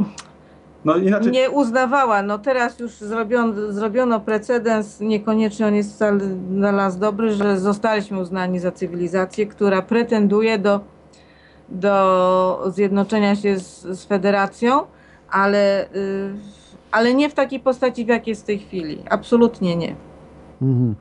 [0.85, 2.21] No inaczej, nie uznawała.
[2.21, 6.19] No teraz już zrobiono, zrobiono precedens, niekoniecznie on jest wcale
[6.49, 10.79] dla nas dobry, że zostaliśmy uznani za cywilizację, która pretenduje do,
[11.69, 14.81] do zjednoczenia się z, z federacją,
[15.29, 16.33] ale, y,
[16.91, 19.03] ale nie w takiej postaci, w jakiej jest w tej chwili.
[19.09, 19.95] Absolutnie nie.
[20.61, 20.95] Mhm.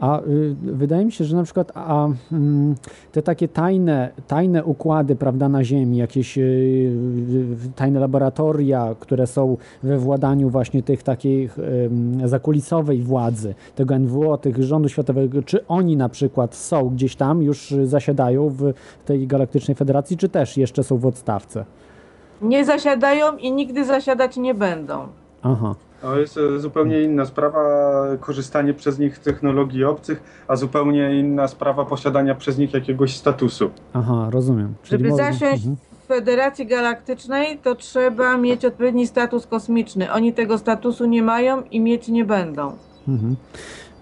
[0.00, 2.74] A y, wydaje mi się, że na przykład a, mm,
[3.12, 9.56] te takie tajne, tajne układy prawda, na Ziemi, jakieś y, y, tajne laboratoria, które są
[9.82, 11.58] we władaniu właśnie tych takich
[12.24, 17.72] zakulisowej władzy, tego NWO, tych rządu światowego, czy oni na przykład są gdzieś tam, już
[17.72, 18.72] y, zasiadają w
[19.04, 21.64] tej Galaktycznej Federacji, czy też jeszcze są w odstawce?
[22.42, 25.06] Nie zasiadają i nigdy zasiadać nie będą.
[25.42, 25.74] Aha.
[26.02, 27.62] To jest e, zupełnie inna sprawa
[28.20, 33.70] korzystanie przez nich z technologii obcych, a zupełnie inna sprawa posiadania przez nich jakiegoś statusu.
[33.92, 34.74] Aha, rozumiem.
[34.82, 35.76] Czyli Żeby można- zasiąść mhm.
[36.04, 40.12] w Federacji Galaktycznej, to trzeba mieć odpowiedni status kosmiczny.
[40.12, 42.72] Oni tego statusu nie mają i mieć nie będą.
[43.08, 43.36] Mhm.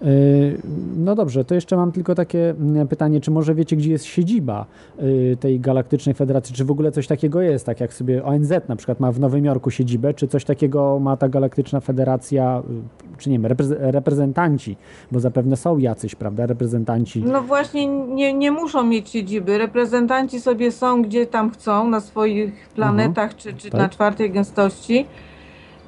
[0.01, 0.57] Yy,
[0.97, 4.65] No dobrze, to jeszcze mam tylko takie mm, pytanie, czy może wiecie, gdzie jest siedziba
[4.99, 6.55] yy, tej Galaktycznej Federacji?
[6.55, 9.45] Czy w ogóle coś takiego jest, tak jak sobie ONZ na przykład ma w Nowym
[9.45, 12.75] Jorku siedzibę, czy coś takiego ma ta Galaktyczna Federacja, yy,
[13.17, 14.77] czy nie wiem, reprez- reprezentanci,
[15.11, 17.23] bo zapewne są jacyś, prawda, reprezentanci.
[17.23, 19.57] No właśnie nie, nie muszą mieć siedziby.
[19.57, 23.81] Reprezentanci sobie są gdzie tam chcą, na swoich planetach czy, czy Tak.
[23.81, 25.05] na czwartej gęstości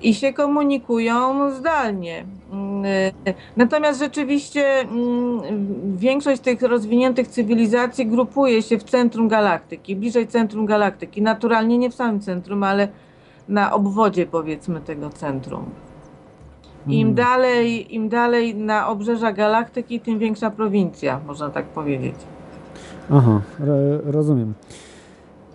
[0.02, 2.26] i się komunikują zdalnie.
[2.54, 3.14] Mm, y,
[3.58, 5.42] Natomiast rzeczywiście mm,
[5.98, 11.22] większość tych rozwiniętych cywilizacji grupuje się w centrum galaktyki, bliżej centrum galaktyki.
[11.22, 12.88] Naturalnie nie w samym centrum, ale
[13.50, 15.66] na obwodzie powiedzmy tego centrum.
[16.88, 17.16] Im Mhm.
[17.16, 22.16] dalej, Im dalej na obrzeża galaktyki, tym większa prowincja, można tak powiedzieć.
[23.12, 24.54] Aha, ro- rozumiem.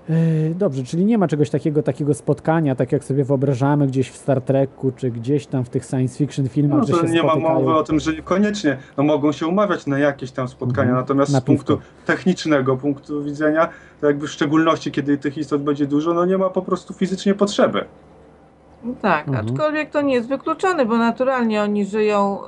[0.09, 4.17] Yy, Dobrze, czyli nie ma czegoś takiego, takiego spotkania, tak jak sobie wyobrażamy gdzieś w
[4.17, 7.29] Star Treku, czy gdzieś tam w tych science fiction filmach, No że się nie ma
[7.31, 7.55] spotykają.
[7.61, 10.97] mowy o tym, że koniecznie no, mogą się umawiać na jakieś tam spotkania, Mhm.
[11.03, 13.69] natomiast Na z punktu technicznego punktu widzenia,
[14.01, 17.35] to jakby w szczególności kiedy tych istot będzie dużo, no nie ma po prostu fizycznie
[17.35, 17.85] potrzeby.
[18.85, 19.47] No tak, Mhm.
[19.47, 22.39] aczkolwiek to nie jest wykluczone, bo naturalnie oni żyją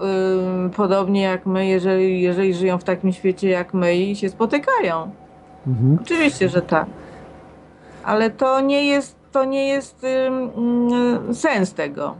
[0.76, 5.10] podobnie jak my, jeżeli, jeżeli żyją w takim świecie jak my i się spotykają.
[5.66, 5.98] Mhm.
[6.02, 6.86] Oczywiście, że tak.
[8.04, 12.14] Ale to nie jest, to nie jest ym, sens tego.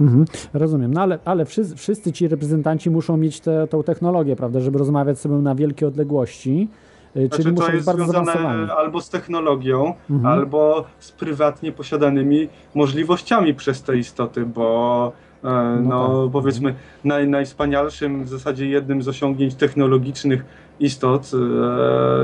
[0.00, 0.24] Mhm,
[0.54, 4.78] rozumiem, no ale, ale wszyscy, wszyscy ci reprezentanci muszą mieć tę tą technologię, prawda, żeby
[4.78, 6.68] rozmawiać sobie na wielkie odległości,
[7.16, 8.70] y, czyli Znaczy muszą to być jest bardzo związane zaawansowani.
[8.70, 10.26] albo z technologią, Mhm.
[10.38, 15.12] albo z prywatnie posiadanymi możliwościami przez te istoty, bo
[15.44, 16.32] E, No, tak.
[16.32, 20.44] powiedzmy naj, najwspanialszym w zasadzie jednym z osiągnięć technologicznych
[20.80, 21.30] istot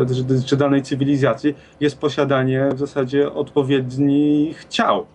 [0.02, 5.06] e, czy, czy danej cywilizacji jest posiadanie w zasadzie odpowiednich ciał.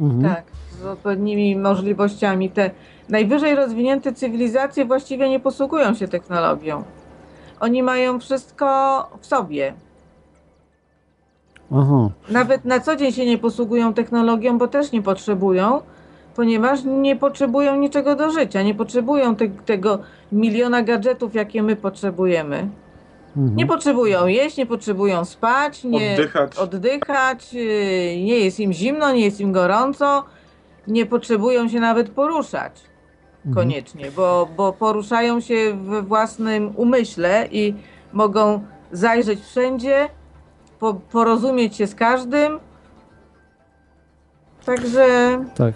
[0.00, 0.34] Mhm.
[0.34, 0.44] Tak,
[0.82, 2.50] z odpowiednimi możliwościami.
[2.50, 2.70] Te
[3.08, 6.82] najwyżej rozwinięte cywilizacje właściwie nie posługują się technologią.
[7.60, 8.66] Oni mają wszystko
[9.20, 9.74] w sobie.
[11.72, 12.10] Aha.
[12.30, 15.80] Nawet na co dzień się nie posługują technologią, bo też nie potrzebują,
[16.40, 18.62] ponieważ nie potrzebują niczego do życia.
[18.62, 19.98] Nie potrzebują te, tego
[20.32, 22.68] miliona gadżetów, jakie my potrzebujemy.
[23.36, 23.56] Mhm.
[23.56, 26.56] Nie potrzebują jeść, nie potrzebują spać, nie Oddychać.
[26.58, 27.62] oddychać, yy,
[28.24, 30.24] nie jest im zimno, nie jest im gorąco,
[30.88, 32.72] nie potrzebują się nawet poruszać
[33.46, 33.54] Mhm.
[33.54, 37.74] koniecznie, bo, bo poruszają się we własnym umyśle i
[38.12, 40.08] mogą zajrzeć wszędzie,
[40.78, 42.58] po, porozumieć się z każdym.
[44.66, 45.74] Także Tak.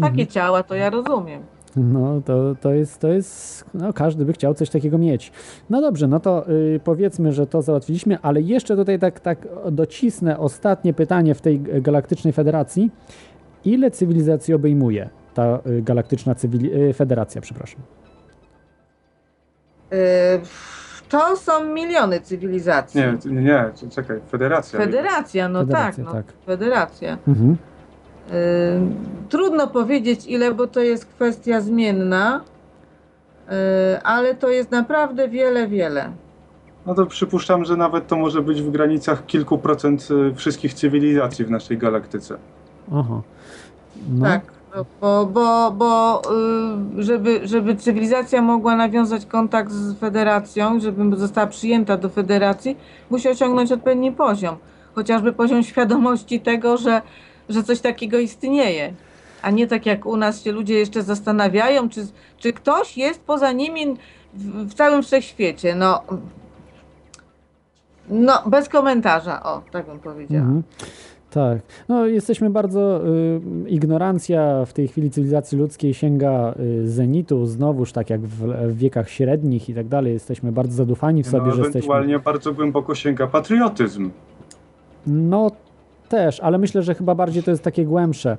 [0.00, 1.42] Takie ciała to ja rozumiem.
[1.76, 5.32] No, to, to jest, to jest, no każdy by chciał coś takiego mieć.
[5.70, 10.38] No dobrze, no to y, powiedzmy, że to załatwiliśmy, ale jeszcze tutaj tak, tak docisnę
[10.38, 12.90] ostatnie pytanie w tej galaktycznej federacji.
[13.64, 17.80] Ile cywilizacji obejmuje ta y, galaktyczna cywili- y, federacja, przepraszam?
[19.90, 19.96] Yy,
[21.08, 23.00] To są miliony cywilizacji.
[23.00, 24.78] Nie, nie, nie, czekaj, federacja.
[24.80, 26.32] Federacja, no Federacja, tak, no, tak.
[26.46, 27.18] federacja.
[27.28, 27.56] Mhm.
[29.28, 32.40] Trudno powiedzieć ile, bo to jest kwestia zmienna,
[33.48, 33.54] yy,
[34.02, 36.12] ale to jest naprawdę wiele, wiele.
[36.86, 41.44] No to przypuszczam, że nawet to może być w granicach kilku procent y, wszystkich cywilizacji
[41.44, 42.36] w naszej galaktyce.
[42.94, 43.20] Aha.
[44.10, 44.42] No, Tak,
[45.00, 46.22] bo, bo, bo
[46.96, 52.76] yy, żeby, żeby cywilizacja mogła nawiązać kontakt z federacją, żeby została przyjęta do federacji,
[53.10, 54.56] musi osiągnąć odpowiedni poziom.
[54.94, 57.02] Chociażby poziom świadomości tego, że,
[57.50, 58.92] że coś takiego istnieje.
[59.42, 62.06] A nie tak jak u nas się ludzie jeszcze zastanawiają, czy,
[62.38, 63.96] czy ktoś jest poza nimi
[64.34, 65.74] w, w całym wszechświecie.
[65.74, 66.02] No,
[68.08, 70.42] no, bez komentarza, o, tak bym powiedziała.
[70.42, 70.62] Mhm.
[71.30, 71.58] Tak.
[71.88, 73.06] No, jesteśmy bardzo.
[73.06, 78.76] Y, ignorancja w tej chwili cywilizacji ludzkiej sięga y, zenitu, znowuż tak jak w, w
[78.76, 80.12] wiekach średnich i tak dalej.
[80.12, 81.78] Jesteśmy bardzo zadufani w sobie, no, że jesteśmy.
[81.78, 84.10] ewentualnie bardzo głęboko sięga patriotyzm.
[85.06, 85.50] No
[86.10, 88.36] też, ale myślę, że chyba bardziej to jest takie głębsze,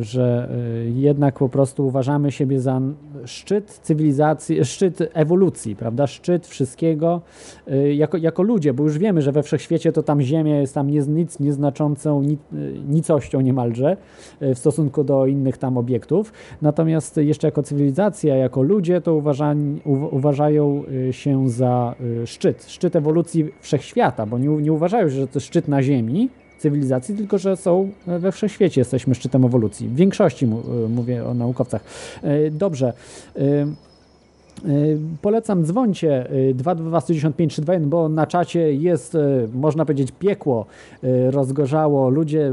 [0.00, 2.80] że e, jednak po prostu uważamy siebie za
[3.24, 6.06] szczyt cywilizacji, szczyt ewolucji, prawda?
[6.06, 7.20] Szczyt wszystkiego
[7.66, 10.90] e, jako, jako ludzie, bo już wiemy, że we wszechświecie to tam Ziemia jest tam
[10.90, 12.56] nie, nic nieznaczącą ni, e,
[12.88, 13.96] nicością niemalże
[14.40, 16.32] e, w stosunku do innych tam obiektów.
[16.62, 22.64] Natomiast jeszcze jako cywilizacja, jako ludzie, to uważani, u, uważają e, się za e, szczyt,
[22.68, 27.56] szczyt ewolucji wszechświata, bo nie, nie uważają, że to szczyt na Ziemi, cywilizacji, tylko że
[27.56, 29.88] są we wszechświecie, jesteśmy szczytem ewolucji.
[29.88, 31.84] W większości e, mówię o naukowcach.
[32.22, 32.92] E, Dobrze.
[34.66, 40.66] Y, Polecam dzwońcie y, 222-15321, bo na czacie jest, y, można powiedzieć, piekło
[41.04, 42.10] y, rozgorzało.
[42.10, 42.52] Ludzie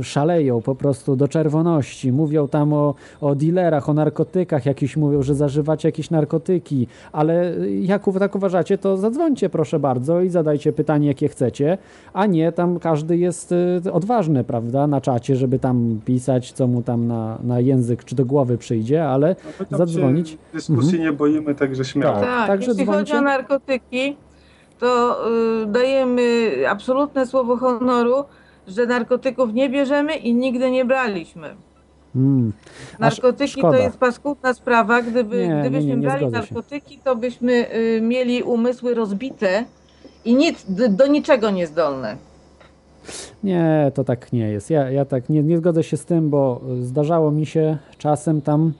[0.00, 2.12] y, szaleją po prostu do czerwoności.
[2.12, 4.66] Mówią tam o, o dealerach, o narkotykach.
[4.66, 6.86] Jakiś mówią, że zażywacie jakieś narkotyki.
[7.12, 11.78] Ale y, jak tak uważacie, to zadzwońcie proszę bardzo i zadajcie pytanie, jakie chcecie.
[12.12, 13.54] A nie, tam każdy jest
[13.86, 18.14] y, odważny, prawda, na czacie, żeby tam pisać, co mu tam na, na język czy
[18.14, 19.36] do głowy przyjdzie, ale
[19.70, 20.38] No, Zadzwonić.
[20.98, 22.14] Się nie boimy, także śmiało.
[22.20, 22.24] Tak.
[22.24, 23.00] Tak, Także jeśli dzwońcie.
[23.12, 24.16] chodzi o narkotyki,
[24.78, 25.18] to
[25.62, 28.24] y, dajemy absolutne słowo honoru,
[28.68, 31.48] że narkotyków nie bierzemy i nigdy nie braliśmy.
[32.16, 32.52] Mm.
[32.92, 33.78] Aż Narkotyki to szkoda.
[33.78, 35.02] jest paskudna sprawa.
[35.02, 39.64] Gdyby, Nie, gdybyśmy nie, nie brali narkotyki, to byśmy y, mieli umysły rozbite
[40.24, 42.16] i nic, d- do niczego niezdolne.
[43.44, 44.70] Nie, to tak nie jest.
[44.70, 48.72] Ja, ja tak nie, nie zgodzę się z tym, bo zdarzało mi się czasem tam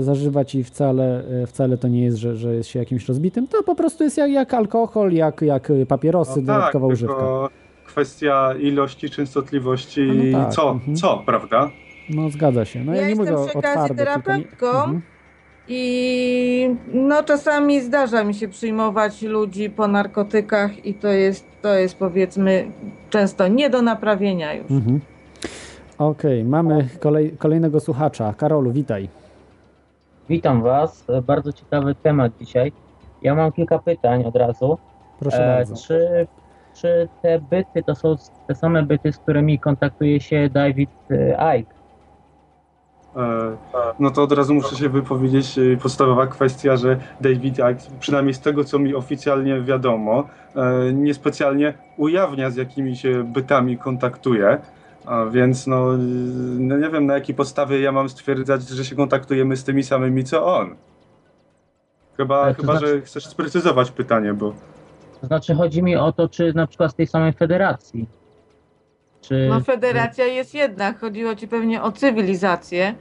[0.00, 3.46] zażywać i wcale, y, wcale to nie jest, że, że jest się jakimś rozbitym.
[3.46, 7.14] To po prostu jest jak, jak alkohol, jak, jak y, papierosy, No dodatkowa tak, używka.
[7.14, 7.50] tylko
[7.86, 10.96] kwestia ilości, częstotliwości no i tak, co, mhm.
[10.96, 11.70] co, prawda?
[12.10, 12.84] No zgadza się.
[12.84, 14.66] No ja, Ja nie mówię jestem przy okazji nie- terapeutką.
[14.66, 15.02] Mhm.
[15.68, 21.96] I no czasami zdarza mi się przyjmować ludzi po narkotykach i to jest, to jest
[21.96, 22.70] powiedzmy
[23.10, 24.70] często nie do naprawienia już.
[24.70, 25.00] Mhm.
[25.98, 28.34] Okej, mamy kolej, kolejnego słuchacza.
[28.34, 29.08] Karolu, witaj.
[30.28, 31.04] Witam Was.
[31.22, 32.72] Bardzo ciekawy temat dzisiaj.
[33.22, 34.78] Ja mam kilka pytań od razu.
[35.20, 35.74] Proszę E, bardzo.
[35.76, 36.26] czy,
[36.74, 38.16] czy te byty to są
[38.46, 41.74] te same byty, z którymi kontaktuje się David e, Icke?
[43.16, 43.56] E,
[43.98, 45.58] No to od razu muszę się wypowiedzieć.
[45.58, 50.24] e, Podstawowa kwestia, że David Icke, przynajmniej z tego co mi oficjalnie wiadomo,
[50.56, 54.58] e, niespecjalnie ujawnia z jakimi się bytami kontaktuje,
[55.08, 55.86] A więc no,
[56.58, 60.24] no nie wiem na jakiej podstawie ja mam stwierdzać, że się kontaktujemy z tymi samymi
[60.24, 60.76] co on.
[62.16, 64.52] Chyba, Ale to chyba że znaczy- chcesz sprecyzować pytanie, bo
[65.20, 68.08] To znaczy chodzi mi o to, czy na przykład z tej samej federacji.
[69.20, 72.94] Czy, No federacja jest jedna, chodziło ci pewnie o cywilizację.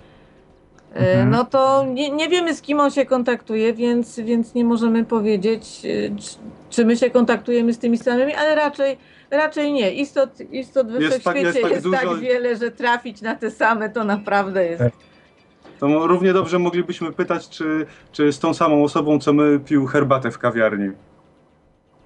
[0.95, 1.29] E, Mhm.
[1.29, 5.81] No to nie, nie wiemy z kim on się kontaktuje, więc, więc nie możemy powiedzieć,
[5.85, 6.35] e, czy,
[6.69, 8.97] czy my się kontaktujemy z tymi samymi, ale raczej,
[9.31, 9.91] raczej nie.
[9.91, 13.35] Istot, istot we Jest tak- wszechświecie jest jest, tak tak, dużo- wiele, że trafić na
[13.35, 14.83] te same to naprawdę jest.
[14.83, 14.93] Tak.
[15.79, 20.31] to równie dobrze moglibyśmy pytać, czy, czy z tą samą osobą, co my pił herbatę
[20.31, 20.91] w kawiarni.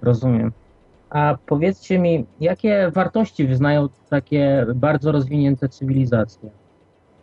[0.01, 0.51] Rozumiem.
[1.09, 6.49] A powiedzcie mi, jakie wartości wyznają takie bardzo rozwinięte cywilizacje?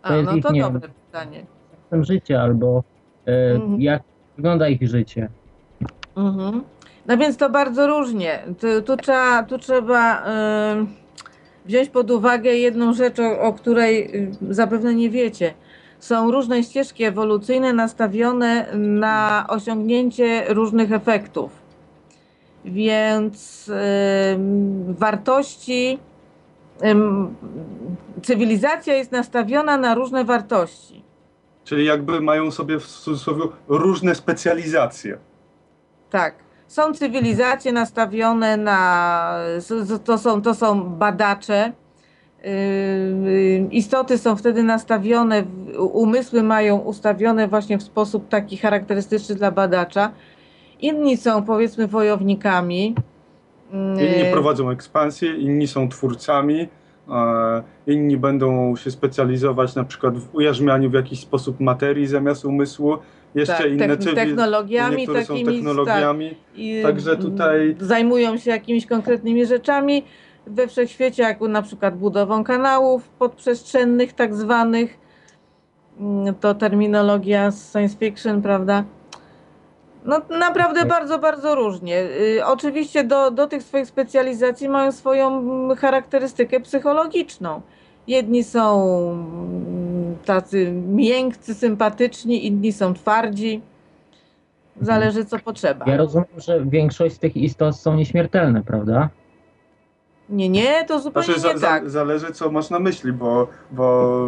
[0.02, 0.90] A, jest no ich, to nie dobre wiem.
[1.18, 1.46] Pytanie.
[1.92, 2.82] Życia albo
[3.26, 3.80] e, Mhm.
[3.80, 4.02] jak
[4.36, 5.28] wygląda ich życie?
[6.16, 6.62] Mhm.
[7.06, 8.42] No więc to bardzo różnie.
[8.60, 10.86] Tu, tu trzeba, tu trzeba em,
[11.66, 15.54] wziąć pod uwagę jedną rzecz, o, o której y, zapewne nie wiecie.
[15.98, 21.50] Są różne ścieżki ewolucyjne nastawione na osiągnięcie różnych efektów.
[22.64, 23.70] Więc
[24.32, 25.98] em, wartości,
[26.80, 27.34] em,
[28.22, 31.02] cywilizacja jest nastawiona na różne wartości.
[31.68, 35.18] Czyli jakby mają sobie w cudzysłowie różne specjalizacje.
[36.10, 36.34] Tak.
[36.66, 39.34] Są cywilizacje nastawione na.
[40.04, 41.72] To są, to są badacze.
[42.44, 45.44] Yy, Istoty są wtedy nastawione,
[45.78, 50.12] umysły mają ustawione właśnie w sposób taki charakterystyczny dla badacza.
[50.80, 52.94] Inni są powiedzmy wojownikami.
[53.72, 56.68] Inni Yy, prowadzą ekspansję, inni są twórcami,
[57.86, 62.98] inni będą się specjalizować na przykład w ujarzmianiu w jakiś sposób materii zamiast umysłu.
[63.34, 65.54] Jeszcze tak, inne techn- technologiami niektóre są takimi.
[65.56, 66.30] technologiami.
[66.30, 70.04] Tak, Także tutaj- Zajmują się jakimiś konkretnymi rzeczami
[70.46, 74.98] we wszechświecie, jak na przykład budową kanałów podprzestrzennych, tak zwanych.
[76.00, 78.84] Mm, To terminologia z science fiction, prawda?
[80.08, 82.02] No naprawdę bardzo, bardzo różnie.
[82.02, 85.42] Y, Oczywiście do, do tych swoich specjalizacji mają swoją
[85.76, 87.60] charakterystykę psychologiczną.
[88.06, 93.60] Jedni są mm, tacy miękcy, sympatyczni, inni są twardzi.
[94.80, 95.84] Zależy co potrzeba.
[95.88, 99.08] Ja rozumiem, że większość z tych istot są nieśmiertelne, prawda?
[100.28, 101.84] Nie, nie, to zupełnie Znaczy, za, nie tak.
[101.84, 104.26] za, zależy co masz na myśli, bo, bo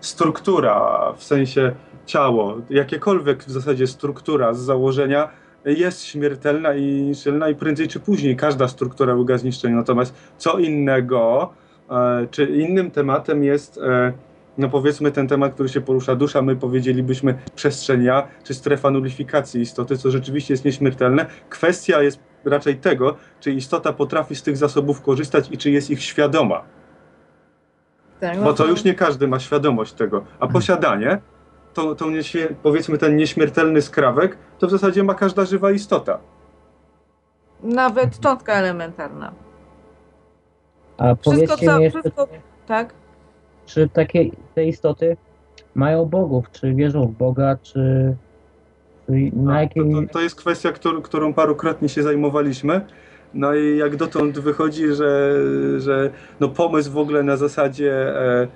[0.00, 1.72] struktura, w sensie
[2.08, 5.28] ciało, jakiekolwiek w zasadzie struktura z założenia
[5.64, 9.76] jest śmiertelna i niszczalna i prędzej czy później każda struktura ulega zniszczeniu.
[9.76, 11.52] Natomiast co innego,
[11.90, 14.12] e, czy innym tematem jest, e,
[14.58, 19.98] no powiedzmy ten temat, który się porusza dusza, my powiedzielibyśmy przestrzenia, czy strefa nulifikacji istoty,
[19.98, 21.26] co rzeczywiście jest nieśmiertelne.
[21.48, 26.02] Kwestia jest raczej tego, czy istota potrafi z tych zasobów korzystać i czy jest ich
[26.02, 26.62] świadoma.
[28.20, 30.24] tak Bo to już nie każdy ma świadomość tego.
[30.40, 31.18] A posiadanie,
[31.78, 36.18] to, to nieśmie- powiedzmy ten nieśmiertelny skrawek, to w zasadzie ma każda żywa istota.
[37.62, 39.32] Nawet cząstka elementarna.
[40.98, 42.28] A Wszystko, powiedzcie co, mi jeszcze, wszystko,
[42.66, 42.94] tak?
[43.66, 45.16] czy takie te istoty
[45.74, 48.16] mają bogów, czy wierzą w Boga, czy,
[49.06, 50.06] czy na A, to, jakiej...
[50.06, 52.80] to, to jest kwestia, którą, którą parukrotnie się zajmowaliśmy.
[53.34, 55.34] No i jak dotąd wychodzi, że,
[55.78, 56.10] że
[56.40, 58.48] no pomysł w ogóle na zasadzie e,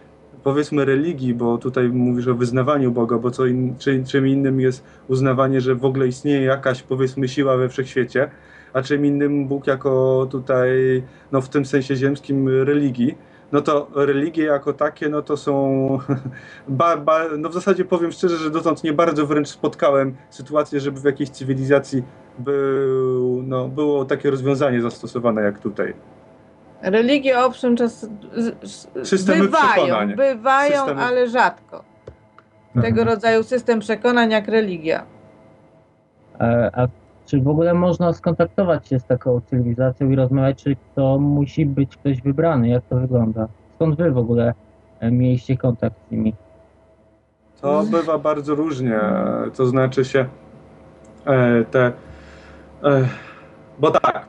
[0.45, 4.85] powiedzmy religii, bo tutaj mówisz o wyznawaniu Boga, bo co in, czy, czym innym jest
[5.09, 8.31] uznawanie, że w ogóle istnieje jakaś powiedzmy siła we wszechświecie,
[8.73, 13.19] a czym innym Bóg jako tutaj, no w tym sensie ziemskim religii.
[13.53, 15.99] No to religie jako takie, no to są,
[16.69, 21.01] ba, ba, no w zasadzie powiem szczerze, że dotąd nie bardzo wręcz spotkałem sytuację, żeby
[21.01, 22.03] w jakiejś cywilizacji
[22.39, 25.95] był, no, było takie rozwiązanie zastosowane jak tutaj.
[26.83, 28.09] Religie owszem czas
[29.05, 30.15] Systemy bywają, przekonań.
[30.15, 31.85] bywają, Systemy- ale rzadko.
[32.83, 35.03] Tego rodzaju system przekonań jak religia.
[36.39, 36.45] A,
[36.83, 36.89] a
[37.27, 41.97] czy w ogóle można skontaktować się z taką cywilizacją i rozmawiać, czy to musi być
[41.97, 42.69] ktoś wybrany?
[42.69, 43.49] Jak to wygląda?
[43.77, 44.55] Skąd wy w ogóle
[45.01, 46.35] e, mieliście kontakt z nimi?
[47.61, 49.01] To bywa bardzo różnie,
[49.57, 50.27] to znaczy się
[51.27, 51.93] e, te.
[52.85, 53.09] E,
[53.79, 54.22] bo tak,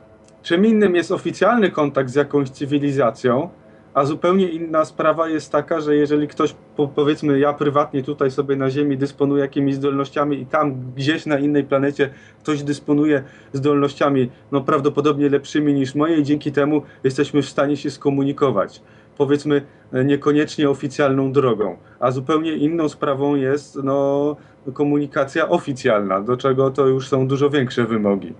[0.44, 3.48] czym innym jest oficjalny kontakt z jakąś cywilizacją,
[3.94, 8.56] a zupełnie inna sprawa jest taka, że jeżeli ktoś, po, powiedzmy, ja prywatnie tutaj sobie
[8.56, 12.10] na Ziemi dysponuję jakimiś zdolnościami i tam gdzieś na innej planecie
[12.42, 13.22] ktoś dysponuje
[13.52, 18.82] zdolnościami, no prawdopodobnie lepszymi niż moje, i dzięki temu jesteśmy w stanie się skomunikować.
[19.18, 24.36] Powiedzmy, e, niekoniecznie oficjalną drogą, a zupełnie inną sprawą jest no,
[24.72, 28.34] komunikacja oficjalna, do czego to już są dużo większe wymogi.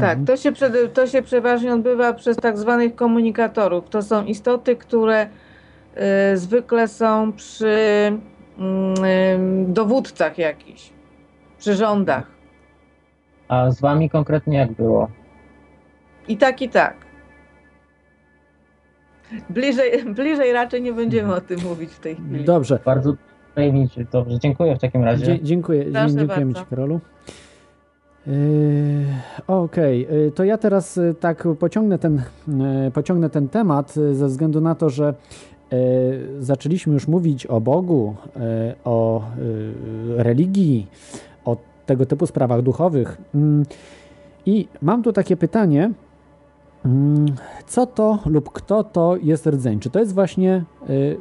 [0.00, 0.52] Tak, to się,
[0.94, 3.88] to się przeważnie odbywa przez tak zwanych komunikatorów.
[3.88, 5.26] To są istoty, które
[6.32, 7.76] y, zwykle są przy
[8.58, 8.94] mm,
[9.34, 10.90] ym, dowódcach jakichś,
[11.58, 12.26] przy rządach.
[13.48, 15.10] A z wami konkretnie jak było?
[16.28, 16.94] I tak, i tak.
[19.50, 22.44] Bliżej, bliżej raczej nie będziemy o tym mówić w tej chwili.
[22.44, 22.78] Dobrze.
[22.84, 23.14] Bardzo
[23.54, 24.06] tajemniczy.
[24.12, 25.26] Dobrze, dziękuję w takim razie.
[25.26, 26.60] Dzie- dziękuję, Proszę dziękujemy bardzo.
[26.60, 27.00] Ci, Karolu.
[28.26, 28.32] Yy,
[29.46, 32.22] Okej, yy, to ja teraz yy, tak pociągnę ten,
[32.94, 35.14] pociągnę ten temat ze względu na to, że
[36.40, 38.14] zaczęliśmy już mówić o Bogu,
[38.84, 39.22] o
[40.16, 40.86] religii,
[41.44, 41.56] o
[41.86, 43.18] tego typu sprawach duchowych.
[44.46, 45.90] I mam tu takie pytanie.
[47.66, 49.80] Co to lub kto to jest rdzeń?
[49.80, 50.64] Czy to jest właśnie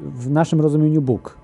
[0.02, 1.38] w naszym rozumieniu Bóg?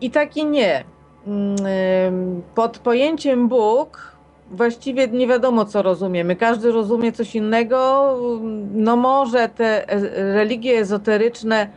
[0.00, 0.84] I tak i nie.
[1.28, 4.16] Ym, Pod pojęciem Bóg
[4.50, 6.36] właściwie nie wiadomo, co rozumiemy.
[6.36, 8.18] Każdy rozumie coś innego.
[8.74, 9.84] No może te
[10.34, 11.68] religie ezoteryczne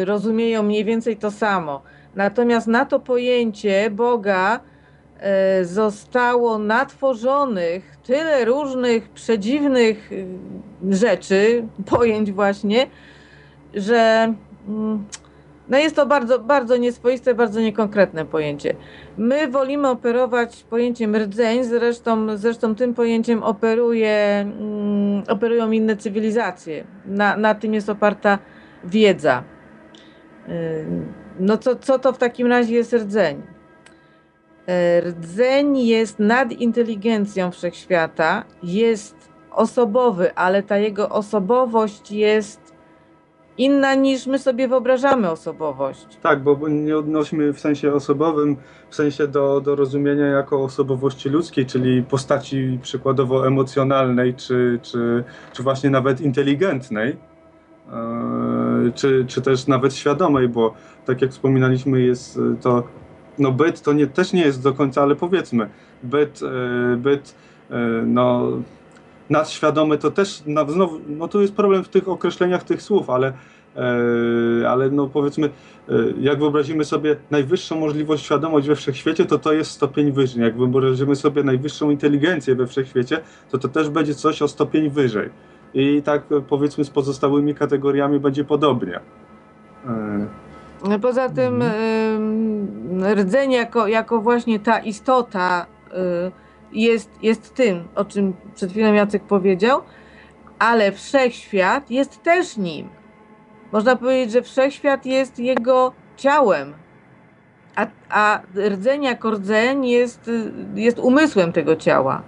[0.00, 1.82] y, rozumieją mniej więcej to samo.
[2.14, 4.60] Natomiast na to pojęcie Boga
[5.20, 10.26] e, zostało natworzonych tyle różnych przedziwnych y,
[10.90, 12.86] rzeczy, pojęć właśnie,
[13.74, 14.34] że
[14.68, 15.04] mm,
[15.68, 18.74] no jest to bardzo, bardzo nieswoiste, bardzo niekonkretne pojęcie.
[19.18, 26.84] My wolimy operować pojęciem rdzeń, zresztą, zresztą tym pojęciem operuje, mm, operują inne cywilizacje.
[27.06, 28.38] Na, na tym jest oparta
[28.84, 29.42] wiedza.
[30.48, 33.42] Ym, No co, co to w takim razie jest rdzeń?
[34.66, 39.16] E, Rdzeń jest nad inteligencją wszechświata, jest
[39.50, 42.60] osobowy, ale ta jego osobowość jest
[43.58, 46.06] inna niż my sobie wyobrażamy osobowość.
[46.22, 48.56] Tak, bo nie odnosimy w sensie osobowym,
[48.90, 55.62] w sensie do, do rozumienia jako osobowości ludzkiej, czyli postaci przykładowo emocjonalnej, czy, czy, czy
[55.62, 57.16] właśnie nawet inteligentnej,
[57.92, 60.74] e, czy, czy też nawet świadomej, bo
[61.06, 62.82] tak jak wspominaliśmy, jest to,
[63.38, 65.68] no byt to nie, też nie jest do końca, ale powiedzmy,
[66.02, 67.34] byt, e, byt
[67.70, 67.76] e,
[68.06, 68.42] no,
[69.32, 73.32] nadświadomy to też, no, znowu, no tu jest problem w tych określeniach tych słów, ale
[73.76, 75.46] E, ale no powiedzmy,
[75.88, 80.42] e, jak wyobrazimy sobie najwyższą możliwość świadomość we wszechświecie, to to jest stopień wyżej.
[80.42, 83.20] Jak wyobrazimy sobie najwyższą inteligencję we wszechświecie,
[83.50, 85.30] to to też będzie coś o stopień wyżej.
[85.74, 89.00] I tak e, powiedzmy z pozostałymi kategoriami będzie podobnie.
[89.86, 96.41] E, Poza tym ym, rdzeń jako, jako właśnie ta istota y,
[96.72, 99.82] jest, jest tym, o czym przed chwilą Jacek powiedział,
[100.58, 102.88] ale wszechświat jest też nim.
[103.72, 106.74] Można powiedzieć, że wszechświat jest jego ciałem,
[107.76, 110.30] a, a rdzeń jako rdzeń jest,
[110.74, 112.22] jest umysłem tego ciała.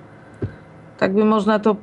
[0.99, 1.76] Tak by można to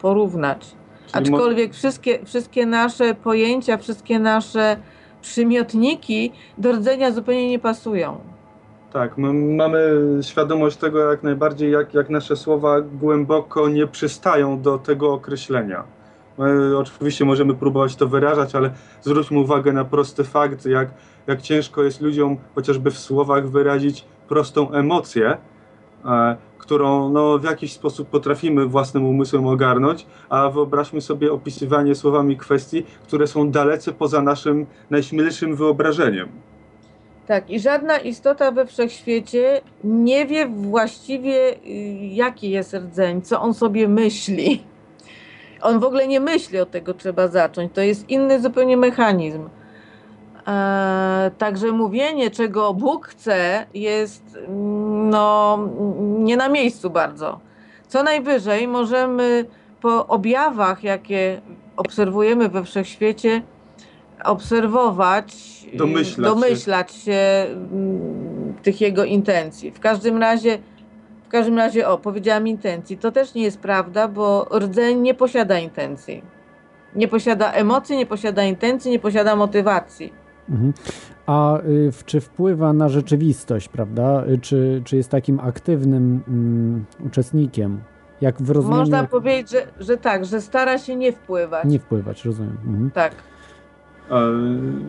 [0.00, 0.74] porównać.
[1.12, 4.76] Aczkolwiek wszystkie, wszystkie nasze pojęcia, wszystkie nasze
[5.22, 8.33] przymiotniki do rdzenia zupełnie nie pasują.
[8.94, 9.78] Tak, my mamy
[10.22, 15.84] świadomość tego jak najbardziej, jak, jak nasze słowa głęboko nie przystają do tego określenia.
[16.38, 18.70] My oczywiście możemy próbować to wyrażać, ale
[19.02, 20.88] zwróćmy uwagę na prosty fakt, jak,
[21.26, 25.36] jak ciężko jest ludziom chociażby w słowach wyrazić prostą emocję,
[26.04, 32.36] e, którą no, w jakiś sposób potrafimy własnym umysłem ogarnąć, a wyobraźmy sobie opisywanie słowami
[32.36, 36.53] kwestii, które są dalece poza naszym najśmielszym wyobrażeniem.
[37.26, 41.58] Tak, i żadna istota we wszechświecie nie wie właściwie, y,
[42.00, 44.62] jaki jest rdzeń, co on sobie myśli.
[45.62, 47.72] On w ogóle nie myśli, od tego trzeba zacząć.
[47.72, 49.48] To jest inny zupełnie mechanizm.
[50.46, 55.58] Eee, także mówienie, czego Bóg chce, jest mm, no,
[56.18, 57.40] nie na miejscu bardzo.
[57.88, 59.44] Co najwyżej możemy
[59.80, 61.40] po objawach, jakie
[61.76, 63.42] obserwujemy we wszechświecie,
[64.24, 65.34] obserwować,
[65.74, 66.22] y, Domyślać się.
[66.34, 69.70] domyślać się mm, tych jego intencji.
[69.70, 70.58] W każdym razie,
[71.24, 72.98] w każdym razie, o, powiedziałam intencji.
[72.98, 76.22] To też nie jest prawda, bo rdzeń nie posiada intencji.
[76.94, 80.12] Nie posiada emocji, nie posiada intencji, nie posiada motywacji.
[80.50, 80.72] Mhm.
[81.26, 84.24] A y, czy wpływa na rzeczywistość, prawda?
[84.28, 87.80] Y, Czy, czy jest takim aktywnym mm, uczestnikiem?
[88.20, 88.80] Jak w rozumieniu...
[88.80, 91.64] Można powiedzieć, że, że tak, że stara się nie wpływać.
[91.64, 92.56] Nie wpływać, rozumiem.
[92.66, 92.90] Mhm.
[92.90, 93.12] Tak.
[94.10, 94.32] E,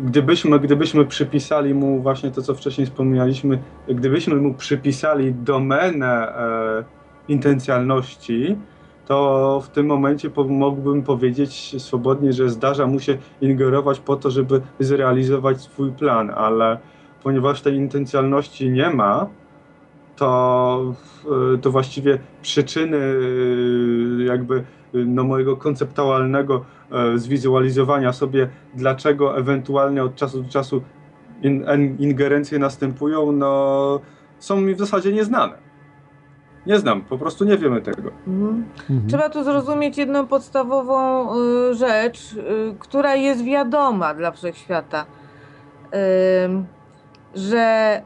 [0.06, 6.84] Gdybyśmy, gdybyśmy przypisali mu właśnie to, co wcześniej wspomnieliśmy, gdybyśmy mu przypisali domenę e,
[7.28, 8.56] intencjalności,
[9.08, 14.32] to w tym momencie po, mógłbym powiedzieć swobodnie, że zdarza mu się ingerować po to,
[14.32, 16.78] żeby zrealizować swój plan, ale
[17.24, 19.28] ponieważ tej intencjalności nie ma,
[20.16, 24.64] to, w- to właściwie przyczyny y, jakby
[24.94, 26.75] no, mojego konceptualnego e,
[27.16, 30.82] zwizualizowania sobie, dlaczego ewentualnie od czasu do czasu
[31.44, 34.00] in, in, ingerencje następują, no
[34.40, 35.66] są mi w zasadzie nieznane.
[36.66, 38.12] Nie znam, po prostu nie wiemy tego.
[38.28, 38.66] Mhm.
[38.90, 39.10] Mhm.
[39.10, 45.06] Trzeba tu zrozumieć jedną podstawową y, rzecz, y, która jest wiadoma dla wszechświata.
[46.46, 46.66] Ym,
[47.36, 48.02] że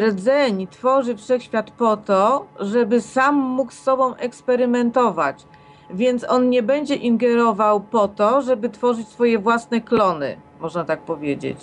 [0.00, 5.46] rdzeń tworzy wszechświat po to, żeby sam mógł z sobą eksperymentować.
[5.94, 11.58] Więc on nie będzie ingerował po to, żeby tworzyć swoje własne klony, można tak powiedzieć.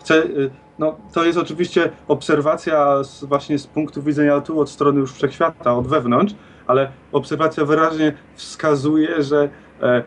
[0.00, 5.00] Chcę, y, no, to jest oczywiście obserwacja z, właśnie z punktu widzenia tu od strony
[5.00, 6.34] już wszechświata, od wewnątrz,
[6.66, 9.48] ale obserwacja wyraźnie wskazuje, że
[9.82, 10.02] e,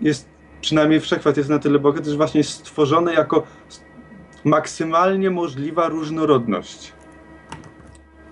[0.00, 0.28] jest
[0.60, 3.42] przynajmniej wszechświat jest na tyle bogaty, że właśnie jest stworzony jako
[4.44, 6.92] maksymalnie możliwa różnorodność.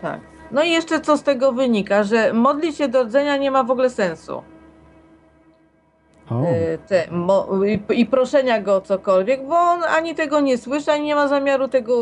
[0.01, 0.32] Tak.
[0.53, 3.71] No i jeszcze co z tego wynika, że modlić się do rdzenia nie ma w
[3.71, 4.43] ogóle sensu.
[6.31, 10.59] O, E, te, mo, i, i proszenia go o cokolwiek, bo on ani tego nie
[10.59, 11.95] słyszy, ani nie ma zamiaru tego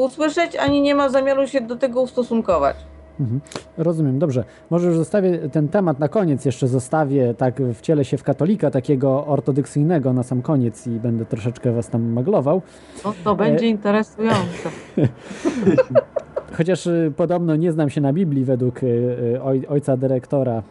[0.00, 2.76] usłyszeć, ani nie ma zamiaru się do tego ustosunkować.
[3.20, 3.40] mhm.
[3.78, 4.44] Rozumiem, dobrze.
[4.70, 9.26] Może już zostawię ten temat na koniec, jeszcze zostawię, tak wcielę się w katolika takiego
[9.26, 12.62] ortodoksyjnego na sam koniec i będę troszeczkę was tam maglował.
[13.04, 14.70] No to będzie interesujące.
[16.52, 20.62] Chociaż y, podobno nie znam się na Biblii według y, y, oj, ojca dyrektora,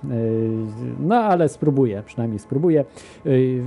[1.00, 2.86] no ale spróbuję, przynajmniej spróbuję.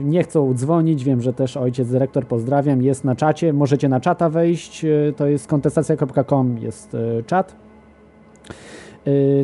[0.04, 4.30] Nie chcą dzwonić, wiem, że też ojciec dyrektor, pozdrawiam, jest na czacie, możecie na czata
[4.30, 4.86] wejść,
[5.16, 6.96] to jest kontestacja.com, jest
[7.26, 7.56] czat.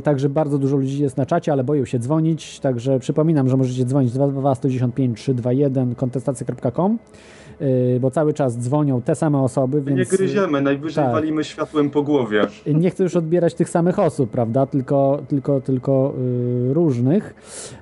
[0.04, 2.60] Także bardzo dużo ludzi jest na czacie, ale boją się dzwonić.
[2.60, 6.98] Także przypominam, że możecie dzwonić 222 195 321 kontestacja.com,
[8.00, 9.82] bo cały czas dzwonią te same osoby.
[9.82, 11.12] My nie Więc y, gryziemy, najwyżej tak.
[11.12, 12.42] walimy światłem po głowie.
[12.74, 14.66] nie chcę już odbierać tych samych osób, prawda?
[14.66, 16.14] Tylko, tylko, tylko
[16.70, 17.34] y, różnych,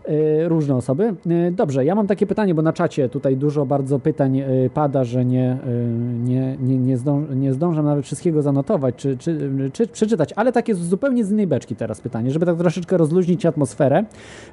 [0.09, 1.15] y, różne osoby.
[1.27, 5.05] Y, dobrze, ja mam takie pytanie, bo na czacie tutaj dużo bardzo pytań y, pada,
[5.05, 5.89] że nie, y,
[6.25, 10.75] nie, nie, nie, zdąż, nie zdążam nawet wszystkiego zanotować czy, czy, czy przeczytać, ale takie
[10.75, 14.05] zupełnie z innej beczki teraz pytanie, żeby tak troszeczkę rozluźnić atmosferę.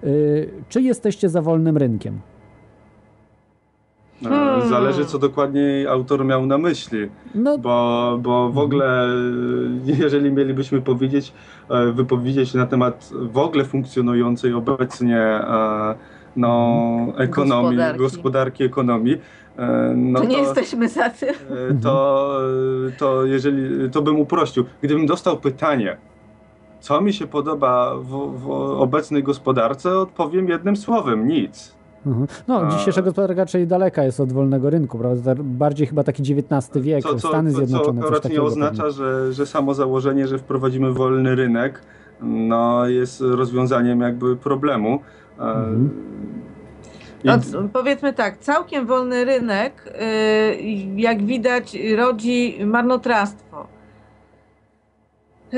[0.04, 2.20] Y, czy jesteście za wolnym rynkiem?
[4.24, 4.70] E, Hmm.
[4.70, 7.10] Zależy, co dokładnie autor miał na myśli.
[7.36, 9.14] No, Bo, bo w ogóle, e,
[10.04, 11.34] jeżeli mielibyśmy powiedzieć,
[11.70, 15.40] e, wypowiedzieć się na temat w ogóle funkcjonującej obecnie
[16.36, 16.78] no,
[17.18, 18.00] ekonomii, Gospodarki.
[18.00, 19.18] gospodarki, ekonomii,
[19.96, 21.36] no to nie to, jesteśmy za tym.
[21.84, 22.40] to,
[22.98, 24.66] to jeżeli, to bym uprościł.
[24.82, 25.98] Gdybym dostał pytanie,
[26.80, 28.50] co mi się podoba w, w
[28.82, 31.75] obecnej gospodarce, odpowiem jednym słowem, nic.
[32.06, 32.28] Mhm.
[32.48, 35.36] No, A- dzisiejsza gospodarka raczej daleka jest od wolnego rynku, prawda?
[35.38, 38.46] Bardziej chyba taki XIX wiek, Co, co, Stany co, Zjednoczone, co akurat nie takiego.
[38.46, 41.82] oznacza, że, że samo założenie, że wprowadzimy wolny rynek,
[42.22, 45.00] no, jest rozwiązaniem jakby problemu.
[45.40, 45.90] E, Mhm.
[47.24, 47.38] i- No,
[47.74, 50.56] powiedzmy tak, całkiem wolny rynek, y,
[50.96, 53.68] jak widać, rodzi marnotrawstwo.
[55.54, 55.58] Y,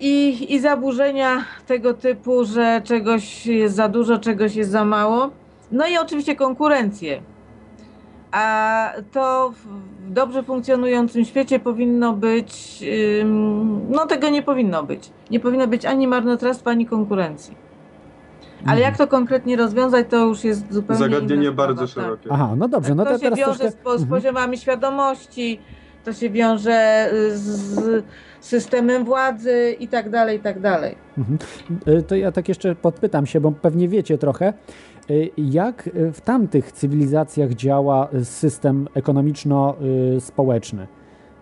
[0.00, 5.30] I, I zaburzenia tego typu, że czegoś jest za dużo, czegoś jest za mało.
[5.72, 7.22] No i oczywiście konkurencję.
[8.32, 9.66] A to w
[10.12, 12.84] dobrze funkcjonującym świecie powinno być,
[13.90, 15.10] no tego nie powinno być.
[15.30, 17.54] Nie powinno być ani marnotrawstwa, ani konkurencji.
[18.66, 21.90] Ale jak to konkretnie rozwiązać, to już jest zupełnie Zagadnienie sprawa, bardzo tak.
[21.90, 22.28] szerokie.
[22.32, 23.70] Aha, no dobrze, no to to się teraz wiąże troszkę...
[23.70, 24.08] z, po, z Mhm.
[24.10, 25.60] poziomami świadomości,
[26.04, 28.04] to się wiąże y, z
[28.40, 30.94] systemem władzy i tak dalej, i tak dalej.
[31.18, 31.38] Mhm.
[31.98, 34.52] Y, To ja tak jeszcze podpytam się, bo pewnie wiecie trochę,
[35.36, 40.86] jak y, w tamtych cywilizacjach działa y, system ekonomiczno-społeczny?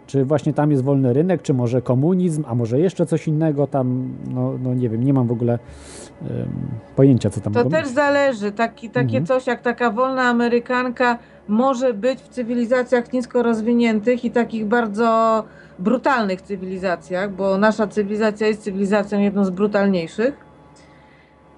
[0.06, 4.08] Czy właśnie tam jest wolny rynek, czy może komunizm, a może jeszcze coś innego tam,
[4.34, 5.58] no, no nie wiem, nie mam w ogóle
[6.22, 6.28] ym,
[6.96, 7.94] pojęcia, co tam To też być.
[7.94, 8.52] zależy.
[8.52, 9.26] Taki, takie Mhm.
[9.26, 15.44] coś jak taka wolna Amerykanka może być w cywilizacjach nisko rozwiniętych i takich bardzo
[15.78, 20.49] brutalnych cywilizacjach, bo nasza cywilizacja jest cywilizacją jedną z brutalniejszych.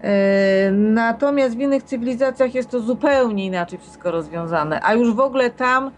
[0.03, 5.50] E, Natomiast w innych cywilizacjach jest to zupełnie inaczej wszystko rozwiązane, a już w ogóle
[5.50, 5.90] tam,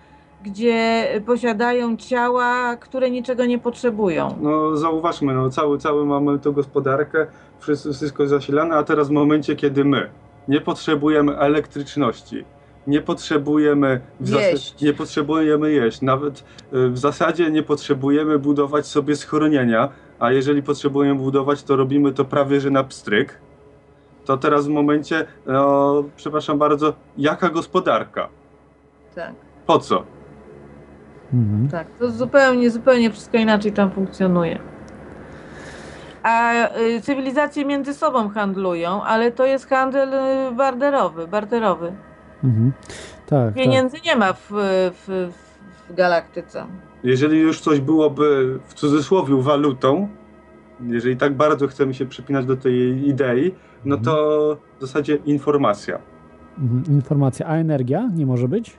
[0.45, 4.37] gdzie posiadają ciała, które niczego nie potrzebują.
[4.41, 7.27] No zauważmy, no, cały, cały mamy tą gospodarkę,
[7.61, 10.11] wszystko, jest zasilane, a teraz w momencie, kiedy my
[10.49, 12.45] nie potrzebujemy elektryczności,
[12.87, 14.81] nie potrzebujemy w Jeść.
[14.83, 19.89] nie potrzebujemy jeść, nawet y, w zasadzie nie potrzebujemy budować sobie schronienia,
[20.19, 23.39] a jeżeli potrzebujemy budować, to robimy to prawie że na pstryk.
[24.25, 28.29] To teraz w momencie, no, przepraszam bardzo, jaka gospodarka?
[29.15, 29.33] Tak.
[29.67, 30.05] Po co?
[31.35, 31.69] Mhm.
[31.69, 34.59] Tak, to zupełnie, zupełnie wszystko inaczej tam funkcjonuje.
[36.23, 41.93] A y, cywilizacje między sobą handlują, ale to jest handel y, barterowy, barterowy.
[42.45, 42.73] Mhm.
[43.27, 43.55] Tak, tak.
[43.55, 45.31] Pieniędzy nie ma w, w,
[45.89, 46.67] w galaktyce.
[47.05, 50.09] Jeżeli już coś byłoby w cudzysłowie walutą,
[50.81, 53.55] jeżeli tak bardzo chcemy się przypinać do tej idei,
[53.85, 55.99] no to w zasadzie informacja.
[56.59, 56.85] Mhm.
[56.97, 57.47] Informacja.
[57.47, 58.77] A energia nie może być?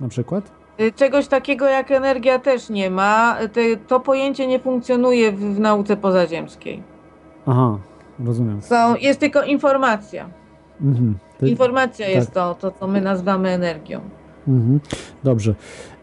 [0.00, 0.52] Na przykład?
[0.80, 3.36] Y, Czegoś takiego jak energia też nie ma.
[3.86, 6.82] To pojęcie nie funkcjonuje w, w nauce pozaziemskiej.
[7.46, 7.78] Aha,
[8.24, 8.62] rozumiem.
[8.62, 10.28] Są, jest tylko informacja.
[10.80, 11.14] Mhm.
[11.38, 12.14] To- Informacja tak.
[12.14, 14.00] jest to, to, co my nazywamy energią.
[14.48, 14.80] Mhm.
[15.24, 15.54] Dobrze.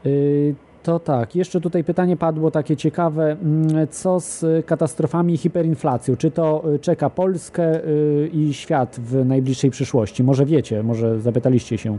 [0.05, 3.31] Y, To tak, jeszcze tutaj pytanie padło takie ciekawe.
[3.31, 6.17] Mm, Co z katastrofami hiperinflacją?
[6.17, 10.23] Czy to y, czeka Polskę y, i świat w najbliższej przyszłości?
[10.23, 11.97] Może wiecie, może zapytaliście się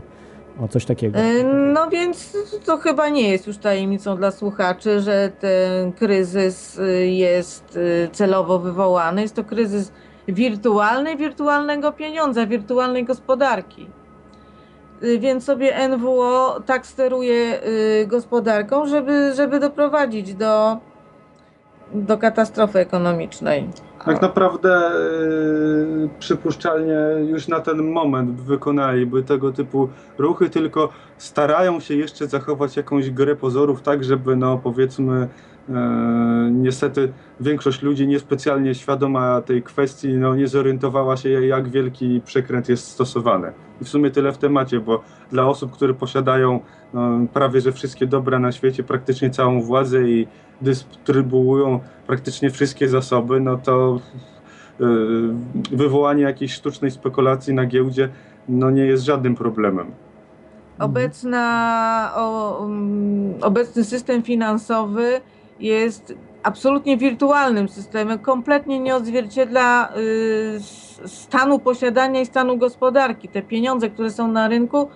[0.61, 1.19] o coś takiego.
[1.19, 7.79] Y, No więc to chyba nie jest już tajemnicą dla słuchaczy, że ten kryzys jest
[8.11, 9.21] celowo wywołany.
[9.21, 9.91] Jest to kryzys
[10.27, 13.87] wirtualny, wirtualnego pieniądza, wirtualnej gospodarki.
[15.03, 20.77] Y, Więc sobie NWO tak steruje y, gospodarką, żeby, żeby doprowadzić do,
[21.93, 23.69] do katastrofy ekonomicznej.
[24.05, 24.91] Tak naprawdę
[25.99, 26.97] yy, przypuszczalnie
[27.27, 33.35] już na ten moment wykonaliby tego typu ruchy, tylko starają się jeszcze zachować jakąś grę
[33.35, 35.27] pozorów, tak żeby no powiedzmy
[36.51, 42.87] niestety większość ludzi niespecjalnie świadoma tej kwestii no, nie zorientowała się jak wielki przekręt jest
[42.87, 43.51] stosowany.
[43.81, 45.01] I w sumie tyle w temacie, bo
[45.31, 46.59] dla osób, które posiadają
[46.93, 50.27] no, prawie że wszystkie dobra na świecie, praktycznie całą władzę i
[50.61, 53.99] dystrybuują praktycznie wszystkie zasoby, no to
[54.79, 54.87] yy,
[55.71, 58.09] wywołanie jakiejś sztucznej spekulacji na giełdzie
[58.49, 59.91] no nie jest żadnym problemem.
[60.79, 65.21] Obecna, o, um, obecny system finansowy
[65.63, 70.59] jest absolutnie wirtualnym systemem, kompletnie nie odzwierciedla y,
[71.07, 73.27] stanu posiadania i stanu gospodarki.
[73.27, 74.87] Te pieniądze, które są na rynku,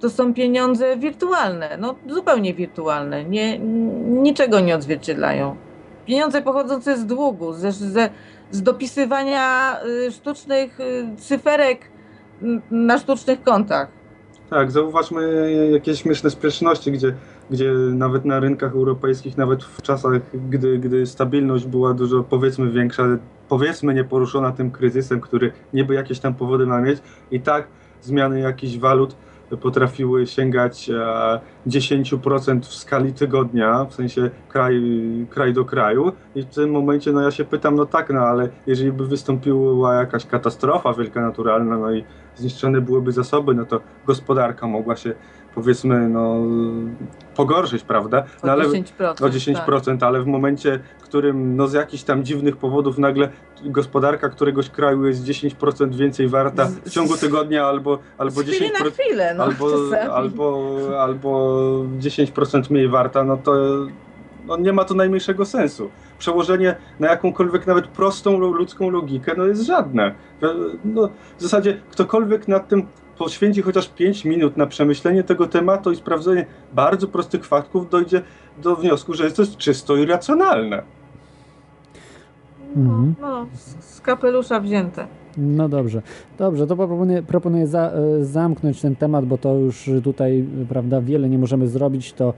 [0.00, 3.58] to są pieniądze wirtualne, no zupełnie wirtualne, nie,
[4.22, 5.56] niczego nie odzwierciedlają.
[6.06, 8.10] Pieniądze pochodzące z długu, ze, ze,
[8.50, 11.90] z dopisywania y, sztucznych y, cyferek
[12.70, 13.88] na sztucznych kontach.
[14.50, 17.14] Tak, zauważmy jakieś śmieszne sprzeczności, gdzie,
[17.50, 20.12] gdzie nawet na rynkach europejskich, nawet w czasach,
[20.50, 23.02] gdy, gdy stabilność była dużo, powiedzmy, większa,
[23.48, 26.98] powiedzmy, nieporuszona tym kryzysem, który niby jakieś tam powody ma mieć,
[27.30, 27.66] i tak
[28.02, 29.16] zmiany jakichś walut
[29.60, 34.82] potrafiły sięgać e, 10% w skali tygodnia, w sensie kraj,
[35.30, 36.12] kraj do kraju.
[36.34, 39.94] I w tym momencie no ja się pytam, no tak, no ale jeżeli by wystąpiła
[39.94, 42.04] jakaś katastrofa wielka naturalna, no i
[42.36, 45.14] zniszczone byłyby zasoby, no to gospodarka mogła się
[45.54, 46.36] powiedzmy no
[47.36, 48.24] pogorszyć, prawda?
[48.42, 49.24] O No, ale, 10%.
[49.24, 53.28] o 10%, ale w momencie, w którym no z jakichś tam dziwnych powodów nagle
[53.64, 58.84] gospodarka któregoś kraju jest 10% więcej warta w ciągu tygodnia albo, albo Z chwili 10%,
[58.84, 60.10] na chwilę, no, albo, czasami.
[60.10, 61.30] albo, albo
[62.00, 63.52] 10% mniej warta, no to
[64.46, 65.90] no nie ma to najmniejszego sensu.
[66.18, 70.14] Przełożenie na jakąkolwiek nawet prostą lu- ludzką logikę no jest żadne.
[70.84, 71.08] No,
[71.38, 72.86] w zasadzie ktokolwiek nad tym
[73.18, 78.22] poświęci chociaż 5 minut na przemyślenie tego tematu i sprawdzenie bardzo prostych faktów, dojdzie
[78.58, 80.82] do wniosku, że jest to czysto irracjonalne.
[82.76, 83.14] Mhm.
[83.20, 85.06] No, z z kapelusza wzięte.
[85.38, 86.02] No dobrze,
[86.38, 91.00] dobrze, to proponuję, proponuję za, e, zamknąć ten temat, bo to już tutaj, e, prawda,
[91.00, 92.34] wiele nie możemy zrobić, to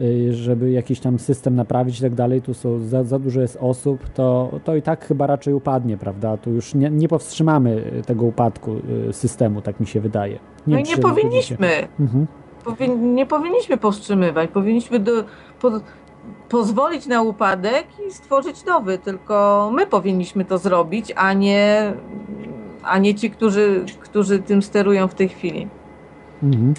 [0.00, 3.58] e, żeby jakiś tam system naprawić i tak dalej, tu są za, za dużo jest
[3.60, 8.26] osób, to, to i tak chyba raczej upadnie, prawda, tu już nie, nie powstrzymamy tego
[8.26, 8.76] upadku
[9.08, 10.38] e, systemu, tak mi się wydaje.
[10.66, 11.88] No i nie powinniśmy.
[12.00, 12.26] Mhm.
[13.14, 14.50] Nie powinniśmy powstrzymywać.
[14.50, 15.12] Powinniśmy do,
[15.60, 15.70] po,
[16.52, 18.98] pozwolić na upadek i stworzyć nowy.
[18.98, 21.92] Tylko my powinniśmy to zrobić, a nie,
[22.82, 25.68] a nie ci, którzy, którzy tym sterują w tej chwili.
[26.42, 26.74] Mhm.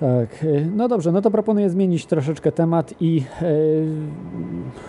[0.00, 3.22] Tak, e, no dobrze, no to proponuję zmienić troszeczkę temat i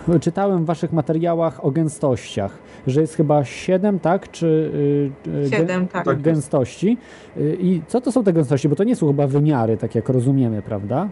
[0.08, 4.30] e, czytałem w waszych materiałach o gęstościach, że jest chyba 7, tak?
[4.30, 4.70] Czy
[5.26, 6.04] e, gę- Siedem, tak.
[6.04, 6.20] Tak.
[6.20, 6.98] gęstości.
[7.36, 8.68] E, I co to są te gęstości?
[8.68, 11.08] Bo to nie są chyba wymiary, tak jak rozumiemy, prawda?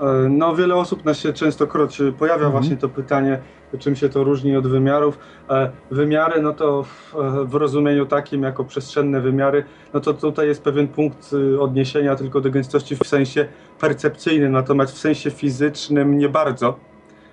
[0.00, 2.52] E, No, wiele osób nas się częstokroć pojawia Mhm.
[2.52, 3.38] właśnie to pytanie,
[3.78, 5.18] czym się to różni od wymiarów.
[5.50, 10.62] E, Wymiary, no to w, w rozumieniu takim jako przestrzenne wymiary, no to tutaj jest
[10.64, 13.48] pewien punkt y, odniesienia tylko do gęstości w sensie
[13.80, 16.78] percepcyjnym, natomiast w sensie fizycznym nie bardzo.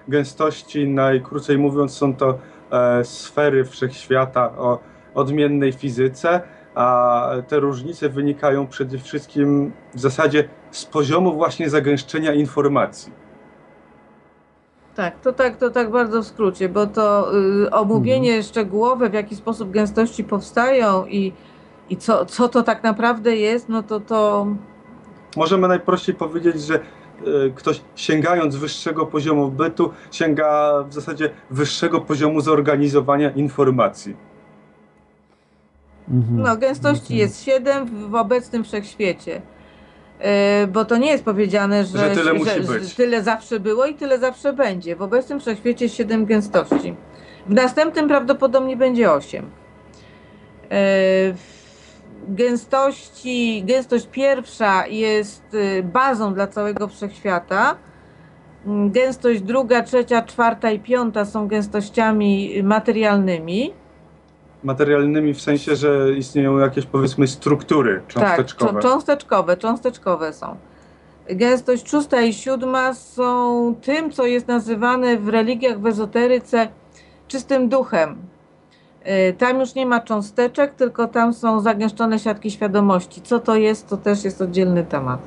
[0.07, 2.37] Gęstości, najkrócej mówiąc, są to
[2.71, 4.79] e, sfery wszechświata o
[5.15, 6.41] odmiennej fizyce,
[6.75, 13.11] a te różnice wynikają przede wszystkim w zasadzie z poziomu właśnie zagęszczenia informacji.
[14.95, 17.31] Tak, to tak, to tak bardzo w skrócie, bo to
[17.65, 21.33] y, omówienie szczegółowe, w jaki sposób gęstości powstają i,
[21.89, 24.47] i co, co to tak naprawdę jest, no to to
[25.37, 26.79] Możemy najprościej powiedzieć, że e,
[27.55, 34.15] ktoś sięgając wyższego poziomu bytu, sięga w zasadzie wyższego poziomu zorganizowania informacji.
[36.11, 36.41] Mhm.
[36.41, 39.41] No, gęstości jest 7 w, obecnym wszechświecie.
[40.61, 43.95] Yy, bo to nie jest powiedziane, że, Że tyle że, że tyle zawsze było i
[43.95, 44.95] tyle zawsze będzie.
[44.95, 46.95] W obecnym wszechświecie 7 gęstości.
[47.47, 49.45] W następnym prawdopodobnie będzie 8.
[49.45, 50.69] Yy,
[51.33, 57.75] w gęstości, gęstość pierwsza jest y, bazą dla całego wszechświata.
[58.65, 63.73] Mm, Gęstość druga, trzecia, czwarta i piąta są gęstościami materialnymi.
[64.63, 68.73] Materialnymi w sensie, że istnieją jakieś powiedzmy struktury cząsteczkowe.
[68.73, 70.55] Tak, czą- cząsteczkowe, cząsteczkowe są.
[71.29, 76.67] Gęstość szósta i siódma są tym, co jest nazywane w religiach, w ezoteryce
[77.27, 78.15] czystym duchem.
[79.29, 83.21] Y, Tam już nie ma cząsteczek, tylko tam są zagęszczone siatki świadomości.
[83.21, 85.19] Co to jest, to też jest oddzielny temat.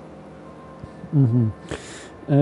[1.15, 1.51] Mhm.
[2.29, 2.35] E,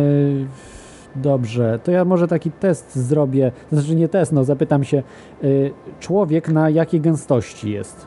[1.17, 3.53] Dobrze, to ja może taki test zrobię.
[3.73, 5.47] Znaczy nie test, no zapytam się, e,
[6.01, 8.07] człowiek na jakiej gęstości jest?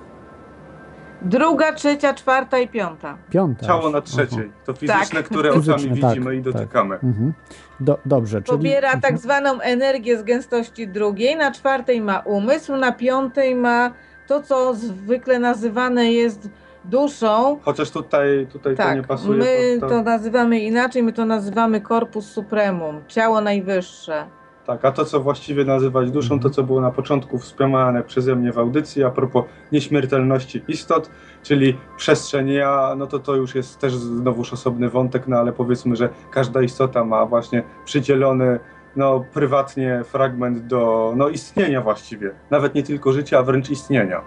[1.22, 3.18] Druga, trzecia, czwarta i piąta.
[3.30, 3.66] Piąta.
[3.66, 4.52] Ciało na trzeciej.
[4.66, 5.26] To fizyczne, Tak.
[5.26, 6.54] które Fizyczne, oczami tak, widzimy i tak.
[6.54, 6.96] dotykamy.
[6.96, 7.34] Mhm.
[7.80, 8.58] Do, dobrze, czyli...
[8.58, 9.02] Pobiera Mhm.
[9.02, 13.92] tak zwaną energię z gęstości drugiej, na czwartej ma umysł, na piątej ma
[14.28, 16.50] to, co zwykle nazywane jest
[16.86, 17.60] duszą.
[17.62, 19.38] Chociaż tutaj, tutaj to nie Tak, pasuje.
[19.38, 24.26] my pod to nazywamy inaczej, my to nazywamy corpus supremum, ciało najwyższe.
[24.66, 28.52] Tak, a to co właściwie nazywać duszą, to co było na początku wspomniane przeze mnie
[28.54, 31.10] w audycji a propos nieśmiertelności istot,
[31.44, 35.96] czyli przestrzeń ja, no to to już jest też znowuż osobny wątek, no ale powiedzmy,
[35.96, 38.60] że każda istota ma właśnie przydzielony
[38.96, 44.22] no prywatnie fragment do no istnienia właściwie, nawet nie tylko życia, a wręcz istnienia,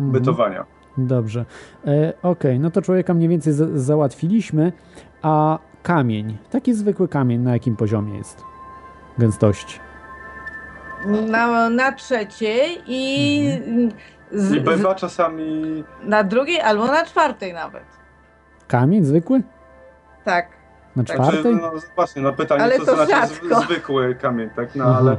[0.00, 0.10] Mhm.
[0.10, 0.64] bytowania.
[0.98, 1.44] Dobrze.
[1.86, 4.72] E, Okej, no to człowieka mniej więcej za- załatwiliśmy,
[5.22, 8.42] a kamień, taki zwykły kamień, na jakim poziomie jest
[9.18, 9.80] gęstości?
[11.30, 13.90] Na, na trzeciej i, Mhm.
[14.32, 17.84] z, I bywa czasami na drugiej albo na czwartej nawet.
[18.68, 19.42] Kamień zwykły?
[20.24, 20.48] Tak.
[20.96, 21.16] Na Tak.
[21.16, 21.56] Znaczy, czwartej?
[21.62, 23.60] no właśnie, no pytanie, Ale co to znaczy rzadko.
[23.60, 24.76] zwykły kamień, tak?
[24.76, 24.98] No Aha.
[24.98, 25.16] ale,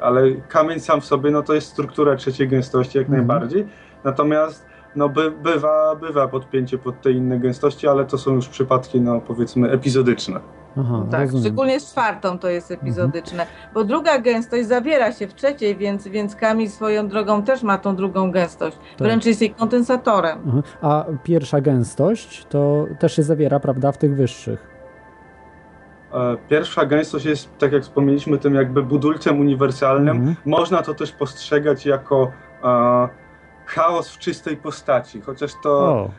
[0.00, 3.26] ale kamień sam w sobie, no to jest struktura trzeciej gęstości jak Mhm.
[3.26, 3.68] najbardziej.
[4.04, 9.00] Natomiast no by, bywa, bywa podpięcie pod te inne gęstości, ale to są już przypadki,
[9.00, 10.40] no powiedzmy, epizodyczne.
[10.78, 11.42] Aha, Tak, rozumiem.
[11.44, 16.36] szczególnie z czwartą to jest epizodyczne, bo druga gęstość zawiera się w trzeciej, więc, więc
[16.36, 18.76] kamień swoją drogą też ma tą drugą gęstość.
[18.76, 18.98] Tak.
[18.98, 20.38] Wręcz jest jej kondensatorem.
[20.48, 20.62] Aha.
[20.82, 24.66] A pierwsza gęstość to też się zawiera, prawda, w tych wyższych.
[26.12, 30.16] E, Pierwsza gęstość jest, tak jak wspomnieliśmy, tym jakby budulcem uniwersalnym.
[30.16, 30.36] Mhm.
[30.44, 32.30] Można to też postrzegać jako
[32.64, 33.08] e,
[33.70, 35.70] chaos w czystej postaci, chociaż to...
[35.70, 36.10] O,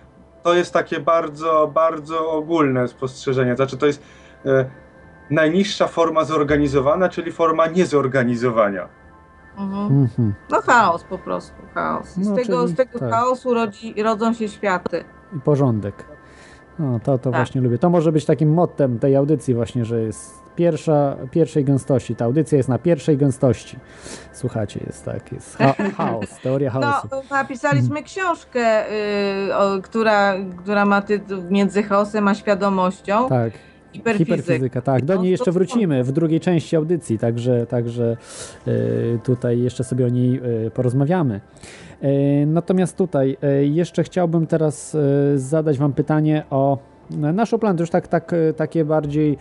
[0.44, 3.56] to jest takie bardzo, bardzo ogólne spostrzeżenie.
[3.56, 4.04] Znaczy, to jest
[4.46, 4.66] e,
[5.30, 8.88] najniższa forma zorganizowana, czyli forma niezorganizowania.
[9.58, 10.02] Mhm.
[10.02, 10.34] mhm.
[10.50, 12.18] No chaos po prostu, chaos.
[12.18, 13.10] I z No, tego, czyli z tego tak.
[13.10, 15.04] chaosu rodzi, rodzą się światy.
[15.38, 16.06] I porządek.
[16.80, 17.40] No, to, to Tak.
[17.40, 17.78] właśnie lubię.
[17.78, 22.16] To może być takim mottem tej audycji właśnie, że jest pierwsza, pierwszej gęstości.
[22.16, 23.78] Ta audycja jest na pierwszej gęstości.
[24.34, 27.08] Słuchajcie, jest tak, jest cha chaos, teoria No, chaosu.
[27.32, 28.86] napisaliśmy książkę,
[29.50, 33.30] y, o, która, która ma tytuł Między chaosem a świadomością.
[33.30, 33.54] Tak.
[33.94, 34.28] Hiperfizyk.
[34.38, 35.06] Hiperfizyka, tak.
[35.06, 38.18] Do No, niej to jeszcze wrócimy w drugiej części audycji, także, także
[38.68, 41.42] y, tutaj jeszcze sobie o niej y, porozmawiamy.
[42.04, 44.98] Y, natomiast tutaj jeszcze chciałbym teraz
[45.36, 46.78] zadać Wam pytanie o
[47.10, 47.78] nasz plan.
[47.78, 49.38] To już tak, tak, takie bardziej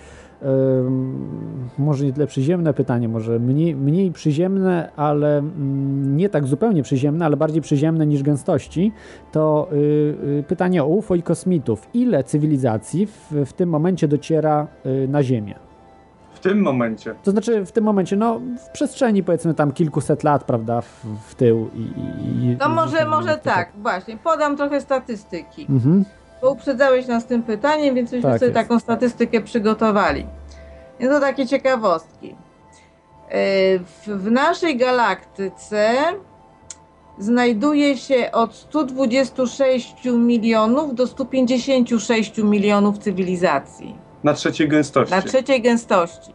[1.79, 7.25] może nie tyle przyziemne pytanie, może mniej, mniej przyziemne, ale mm, nie tak zupełnie przyziemne,
[7.25, 8.93] ale bardziej przyziemne niż gęstości.
[9.33, 11.89] To y, y, pytanie o UFO i kosmitów.
[11.95, 15.55] Ile cywilizacji w, w tym momencie dociera y, na Ziemię?
[16.35, 17.15] W tym momencie.
[17.25, 21.35] To znaczy w tym momencie, no w przestrzeni powiedzmy tam kilkuset lat, prawda, w, w
[21.35, 21.81] tył i...
[21.81, 24.17] i No może, i- może to tak, właśnie.
[24.17, 25.67] Podam trochę statystyki.
[25.71, 26.05] Mhm.
[26.43, 28.69] Bo uprzedzałeś nas tym pytaniem, więc myśmy Tak sobie jest.
[28.69, 30.27] taką statystykę przygotowali.
[31.01, 32.27] I to takie ciekawostki.
[32.29, 32.35] Yy,
[33.79, 35.93] W, w naszej galaktyce
[37.19, 45.15] znajduje się od 126 milionów do 156 milionów cywilizacji Na trzeciej gęstości.
[45.15, 46.33] na trzeciej gęstości.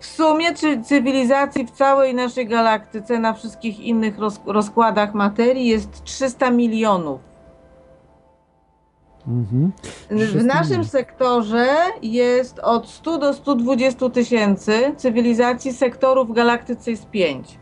[0.00, 6.04] W sumie czy cywilizacji w całej naszej galaktyce, na wszystkich innych roz, rozkładach materii jest
[6.04, 7.20] 300 milionów.
[9.28, 9.72] Mhm.
[10.10, 11.66] W naszym sektorze
[12.02, 17.58] jest od 100 do 120 tysięcy cywilizacji, sektorów w galaktyce jest 5.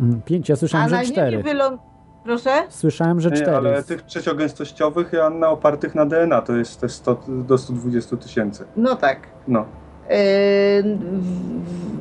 [0.00, 1.42] Mm, Pięć, ja A słyszałem, na że Ziemi cztery.
[1.42, 1.80] wyląd...
[2.24, 2.50] Proszę?
[2.68, 3.56] Słyszałem, że cztery.
[3.56, 8.64] ale tych trzeciogęstościowych, Joanna, opartych na DNA, to jest te 100 do 120 tysięcy.
[8.76, 9.18] No tak.
[9.48, 9.64] No.
[10.10, 10.16] Yy,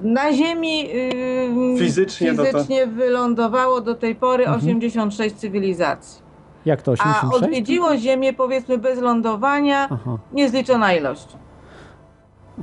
[0.04, 0.88] Na Ziemi
[1.74, 4.60] yy, Fizycznie no to- fizycznie wylądowało do tej pory Mhm.
[4.62, 6.21] 86 cywilizacji.
[6.66, 7.44] Jak to, A 86?
[7.44, 11.28] odwiedziło Ziemię powiedzmy bez lądowania Aha, niezliczona ilość.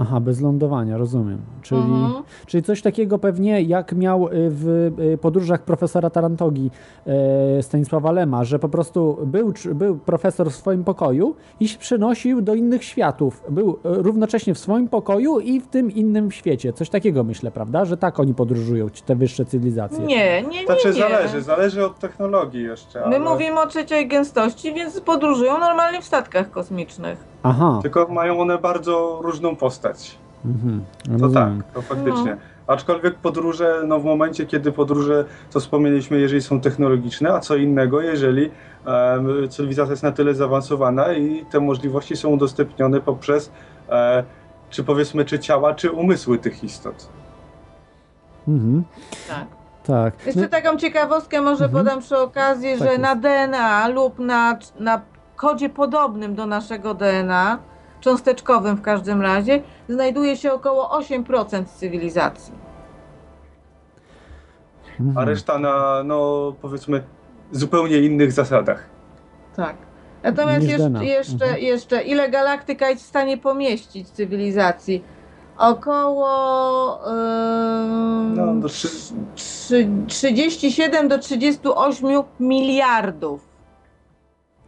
[0.01, 1.39] Aha, bez lądowania, rozumiem.
[1.63, 2.23] Czyli, Mhm.
[2.47, 4.69] czyli coś takiego pewnie jak miał y, w
[5.01, 6.71] y, podróżach profesora Tarantogi
[7.07, 12.41] e, Stanisława Lema, że po prostu był, był profesor w swoim pokoju i się przenosił
[12.43, 13.43] do innych światów.
[13.49, 16.73] Był równocześnie w swoim pokoju i w tym innym świecie.
[16.73, 17.85] Coś takiego myślę, prawda?
[17.85, 19.99] Że tak oni podróżują, ci- te wyższe cywilizacje.
[19.99, 20.67] Nie, nie, nie.
[20.67, 20.93] Znaczy nie.
[20.93, 22.99] zależy, zależy od technologii jeszcze.
[23.01, 23.21] My ale...
[23.21, 27.25] mówimy o trzeciej gęstości, więc podróżują normalnie w statkach kosmicznych.
[27.43, 30.19] Aha, Tylko mają one bardzo różną postać.
[30.45, 30.85] mhm,
[31.21, 32.37] To tak, to faktycznie.
[32.67, 38.01] Aczkolwiek podróże, no w momencie, kiedy podróże, to wspomnieliśmy, jeżeli są technologiczne, a co innego,
[38.01, 38.51] jeżeli
[39.51, 43.51] cywilizacja jest na tyle zaawansowana i te możliwości są udostępnione poprzez,
[43.89, 44.25] e,
[44.71, 47.09] czy powiedzmy, czy ciała, czy umysły tych istot.
[48.49, 48.85] Mhm,
[49.29, 49.47] Tak.
[49.87, 50.27] tak.
[50.27, 51.85] Jeszcze No, taką ciekawostkę może Mhm.
[51.85, 53.01] podam przy okazji, Tak że jest.
[53.03, 55.01] na DNA lub na, na
[55.39, 57.59] kodzie podobnym do naszego DNA,
[58.01, 62.53] cząsteczkowym w każdym razie, znajduje się około 8% cywilizacji.
[65.17, 67.03] A reszta na, no powiedzmy,
[67.53, 68.85] zupełnie innych zasadach.
[69.57, 69.77] Tak.
[70.23, 71.63] Natomiast Niż jeszcze, jeszcze, Mhm.
[71.63, 75.05] jeszcze, ile galaktyka jest w stanie pomieścić cywilizacji?
[75.59, 76.31] Około
[77.11, 78.89] ym, No, do trzy-
[79.35, 83.48] trzy- 37 do 38 miliardów.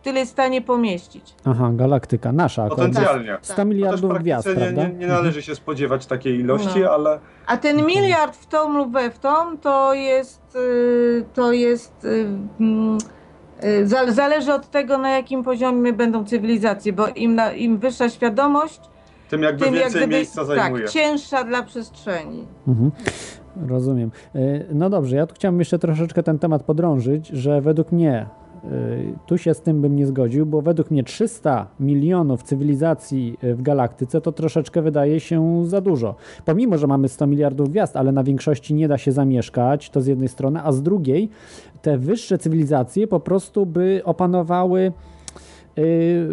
[0.03, 1.34] Tyle jest w stanie pomieścić.
[1.44, 2.68] Aha, galaktyka, nasza.
[2.68, 3.36] Potencjalnie.
[3.42, 3.59] 100 Tak.
[3.59, 4.88] No miliardów gwiazd, prawda?
[4.88, 6.90] nie, nie należy się spodziewać takiej ilości, No.
[6.90, 12.05] ale A ten miliard w tą lub we w tą to jest, y, to jest
[12.05, 12.26] y,
[12.61, 12.98] mm,
[13.64, 18.09] y, za- zależy od tego, na jakim poziomie będą cywilizacje, bo im, na, im wyższa
[18.09, 18.80] świadomość,
[19.28, 20.82] tym jakby tym jak więcej gdyby miejsca zajmuje.
[20.84, 22.46] tak, cięższa dla przestrzeni.
[22.68, 22.90] Mhm.
[23.68, 24.11] Rozumiem.
[24.72, 28.26] No dobrze, ja tu chciałbym jeszcze troszeczkę ten temat podrążyć, że według mnie,
[29.27, 33.63] tu się z tym bym nie zgodził, bo według mnie 300 milionów cywilizacji e, w
[33.63, 36.15] galaktyce to troszeczkę wydaje się za dużo.
[36.45, 40.07] Pomimo, że mamy 100 miliardów gwiazd, ale na większości nie da się zamieszkać, to z
[40.07, 41.31] jednej strony, a z drugiej
[41.83, 44.93] te wyższe cywilizacje po prostu by opanowały y,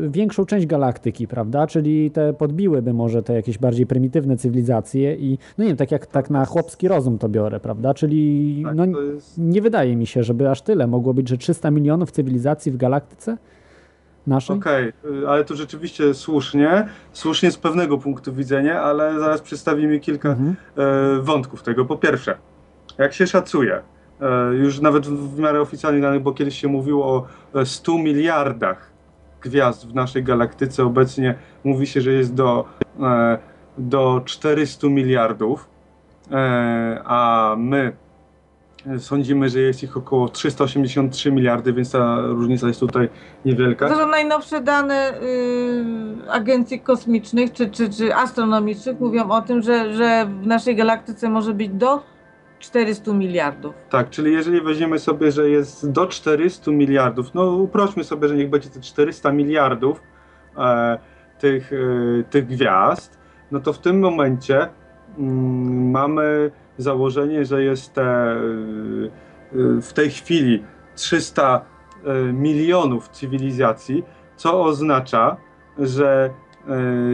[0.09, 1.67] większą część galaktyki, prawda?
[1.67, 6.05] Czyli te podbiłyby może te jakieś bardziej prymitywne cywilizacje i no nie wiem, tak jak
[6.05, 7.93] tak na chłopski rozum to biorę, prawda?
[7.93, 9.37] Czyli Tak, no, jest...
[9.37, 13.37] nie wydaje mi się, żeby aż tyle mogło być, że 300 milionów cywilizacji w galaktyce
[14.27, 14.55] naszej.
[14.57, 14.87] Okej,
[15.23, 20.55] y, ale to rzeczywiście słusznie, słusznie z pewnego punktu widzenia, ale zaraz przedstawimy kilka Mhm.
[20.77, 21.85] e, wątków tego.
[21.85, 22.37] Po pierwsze,
[22.97, 23.81] jak się szacuje,
[24.21, 27.27] e, już nawet w, miarę oficjalnych danych, bo kiedyś się mówiło o
[27.61, 28.86] e, 100 miliardach
[29.41, 32.65] gwiazd w naszej galaktyce, obecnie mówi się, że jest do,
[32.99, 33.37] e,
[33.77, 35.69] do 400 miliardów,
[36.31, 37.93] e, a my
[38.99, 43.09] sądzimy, że jest ich około 383 miliardy, więc ta różnica jest tutaj
[43.45, 43.89] niewielka.
[43.89, 49.93] To są najnowsze dane y, agencji kosmicznych czy, czy, czy astronomicznych mówią o tym, że,
[49.93, 52.03] że w naszej galaktyce może być do
[52.59, 53.75] 400 miliardów.
[53.89, 58.49] Tak, czyli jeżeli weźmiemy sobie, że jest do 400 miliardów, no uprośmy sobie, że niech
[58.49, 60.01] będzie te 400 miliardów
[60.57, 60.97] e,
[61.39, 63.17] tych, e, tych gwiazd,
[63.51, 64.69] no to w tym momencie
[65.17, 68.37] mm, mamy założenie, że jest te, e,
[69.81, 70.63] w tej chwili
[70.95, 71.61] 300
[72.05, 74.03] e, milionów cywilizacji,
[74.35, 75.37] co oznacza,
[75.79, 76.29] że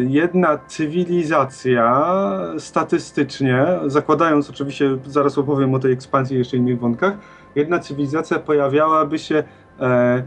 [0.08, 2.16] jedna cywilizacja
[2.58, 7.14] statystycznie, zakładając oczywiście, zaraz opowiem o tej ekspansji jeszcze innych wątkach,
[7.56, 10.24] jedna cywilizacja pojawiałaby się e, e,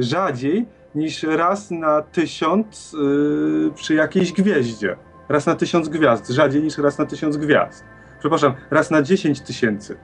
[0.00, 2.96] rzadziej niż raz na tysiąc
[3.68, 4.96] e, przy jakiejś gwieździe.
[5.28, 7.84] Raz na tysiąc gwiazd, rzadziej niż raz na tysiąc gwiazd.
[8.18, 9.96] Przepraszam, raz na dziesięć tysięcy.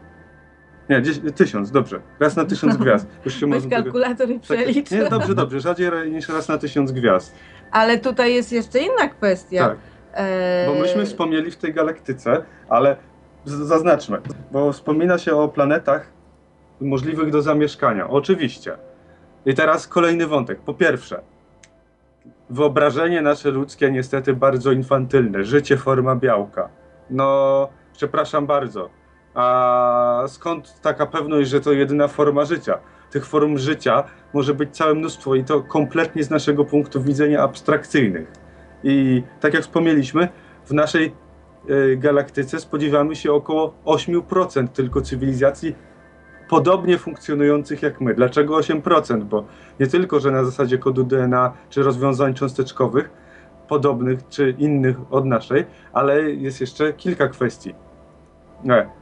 [0.93, 2.01] Nie, dzies- tysiąc, dobrze.
[2.20, 3.07] Raz na tysiąc gwiazd.
[3.24, 4.90] Już się Weź można tego- kalkulator i tak, przelicz.
[4.90, 5.61] Nie, dobrze, dobrze.
[5.61, 7.34] Rzadziej ra- niż raz na tysiąc gwiazd.
[7.70, 9.68] Ale tutaj jest jeszcze inna kwestia.
[9.68, 9.78] Tak.
[10.14, 12.97] E, Bo myśmy wspomnieli w tej galaktyce, ale
[13.45, 14.18] z- zaznaczmy,
[14.51, 16.07] bo wspomina się o planetach
[16.80, 18.09] możliwych do zamieszkania.
[18.09, 18.72] Oczywiście.
[19.47, 20.59] I teraz kolejny wątek.
[20.61, 21.20] Po pierwsze,
[22.51, 25.45] wyobrażenie nasze ludzkie niestety bardzo infantylne.
[25.45, 26.68] Życie forma białka.
[27.11, 28.90] No, przepraszam bardzo.
[29.35, 32.78] A skąd taka pewność, że to jedyna forma życia?
[33.12, 34.05] tych form życia
[34.35, 38.33] może być całe mnóstwo i to kompletnie z naszego punktu widzenia abstrakcyjnych.
[38.85, 40.28] I tak jak wspomnieliśmy,
[40.66, 41.14] w naszej
[41.68, 45.74] e, galaktyce spodziewamy się około 8% tylko cywilizacji
[46.49, 48.14] podobnie funkcjonujących jak my.
[48.14, 49.24] Dlaczego 8%?
[49.24, 49.45] Bo
[49.80, 53.11] nie tylko, że na zasadzie kodu DNA czy rozwiązań cząsteczkowych,
[53.68, 57.74] podobnych czy innych od naszej, ale jest jeszcze kilka kwestii.
[58.64, 59.01] Nie.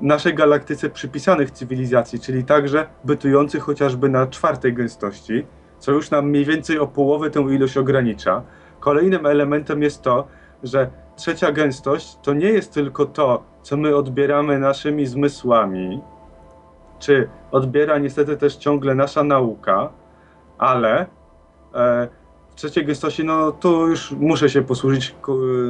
[0.00, 5.46] Naszej galaktyce przypisanych cywilizacji, czyli także bytujących chociażby na czwartej gęstości,
[5.78, 8.42] co już nam mniej więcej o połowę tę ilość ogranicza.
[8.80, 10.26] Kolejnym elementem jest to,
[10.62, 16.00] że trzecia gęstość to nie jest tylko to, co my odbieramy naszymi zmysłami,
[16.98, 19.88] czy odbiera niestety też ciągle nasza nauka,
[20.58, 21.06] ale
[21.74, 22.08] e,
[22.50, 25.14] w trzeciej gęstości, no tu już muszę się posłużyć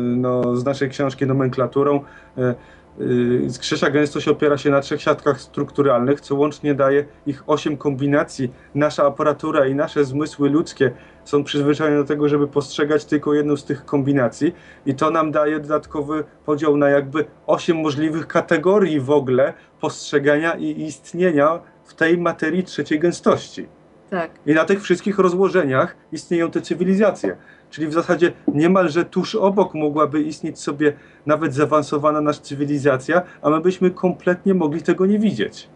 [0.03, 2.01] no, z naszej książki nomenklaturą.
[2.39, 2.55] E,
[3.01, 8.53] y, Trzecia gęstość opiera się na trzech siatkach strukturalnych, co łącznie daje ich osiem kombinacji.
[8.75, 10.91] Nasza aparatura i nasze zmysły ludzkie
[11.25, 14.55] są przyzwyczajone do tego, żeby postrzegać tylko jedną z tych kombinacji
[14.87, 20.83] i to nam daje dodatkowy podział na jakby osiem możliwych kategorii w ogóle postrzegania i
[20.83, 23.67] istnienia w tej materii trzeciej gęstości.
[24.11, 24.31] Tak.
[24.47, 27.37] I na tych wszystkich rozłożeniach istnieją te cywilizacje.
[27.71, 30.93] Czyli w zasadzie niemalże tuż obok mogłaby istnieć sobie
[31.27, 35.69] nawet zaawansowana nasza cywilizacja, a my byśmy kompletnie mogli tego nie widzieć.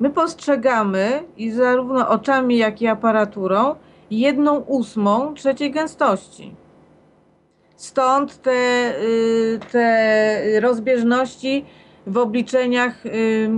[0.00, 3.74] My postrzegamy i zarówno oczami, jak i aparaturą
[4.10, 6.54] jedną ósmą trzeciej gęstości.
[7.76, 11.64] Stąd te, y, te rozbieżności
[12.06, 13.50] w obliczeniach y,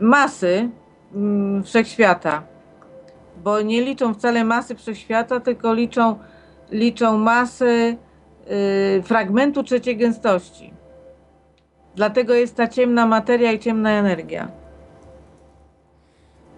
[0.00, 0.68] masy
[1.14, 2.42] mm, wszechświata.
[3.44, 6.18] Bo nie liczą wcale masy wszechświata, tylko liczą,
[6.70, 7.96] liczą masy
[8.98, 10.72] y, fragmentu trzeciej gęstości.
[11.94, 14.48] Dlatego jest ta ciemna materia i ciemna energia.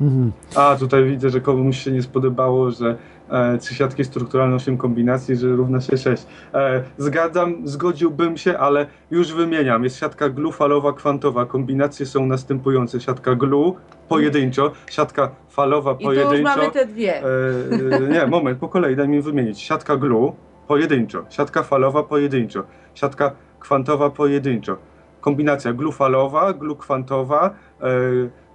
[0.01, 0.33] Mhm.
[0.55, 2.97] A tutaj widzę, że komuś się nie spodobało, że
[3.31, 6.27] e, trzy siatki strukturalne, 8 kombinacji, że równa się 6.
[6.55, 9.85] E, zgadzam, zgodziłbym się, ale już wymieniam.
[9.85, 11.47] Jest siatka glu, falowa, kwantowa.
[11.47, 13.01] Kombinacje są następujące.
[13.01, 13.77] Siatka glu
[14.09, 16.35] pojedynczo, siatka falowa I tu pojedynczo.
[16.35, 17.23] już mamy te dwie.
[17.23, 19.61] E, nie, moment, po kolei, daj mi wymienić.
[19.63, 20.35] Siatka glu
[20.69, 22.65] pojedynczo, siatka falowa pojedynczo,
[22.95, 24.77] siatka kwantowa pojedynczo.
[25.21, 27.51] Kombinacja glu falowa, glu kwantowa,
[27.83, 27.87] e,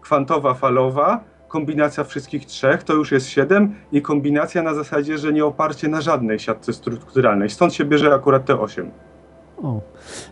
[0.02, 1.20] kwantowa falowa,
[1.60, 6.02] kombinacja wszystkich trzech to już jest 7 i kombinacja na zasadzie, że nie oparcie na
[6.02, 7.50] żadnej siatce strukturalnej.
[7.50, 8.92] Stąd się bierze akurat te 8.
[9.64, 9.82] O,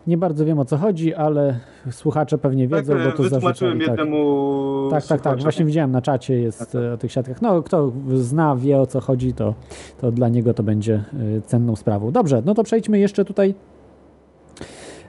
[0.08, 1.60] nie bardzo wiem o co chodzi, ale
[1.92, 3.98] słuchacze pewnie wiedzą, tak, bo tu wytłumaczyłem zarzucali.
[3.98, 4.06] Tak.
[4.08, 5.18] jednemu Tak, tak, tak.
[5.20, 5.44] słuchaczowi.
[5.44, 7.42] Właśnie widziałem na czacie jest e, o tych siatkach.
[7.42, 9.54] No, kto zna, wie o co chodzi, to,
[10.02, 10.94] to dla niego to będzie
[11.38, 12.12] e, cenną sprawą.
[12.12, 13.56] Dobrze, no to przejdźmy jeszcze tutaj.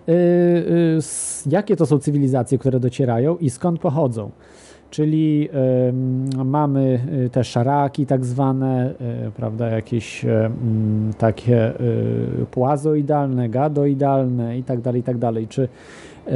[0.08, 0.12] e,
[0.96, 4.30] s- Jakie to są cywilizacje, które docierają i skąd pochodzą?
[4.94, 5.48] Czyli
[6.44, 8.94] mamy e, te szaraki tak zwane,
[9.26, 10.24] e, prawda, jakieś
[11.18, 11.74] takie e,
[12.50, 15.48] płazoidalne, gadoidalne i tak dalej, i tak dalej.
[15.48, 15.68] Czy
[16.26, 16.30] E,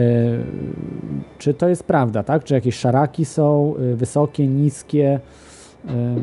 [1.39, 2.45] Czy to jest prawda, tak?
[2.45, 5.21] Czy jakieś szaraki są wysokie, niskie?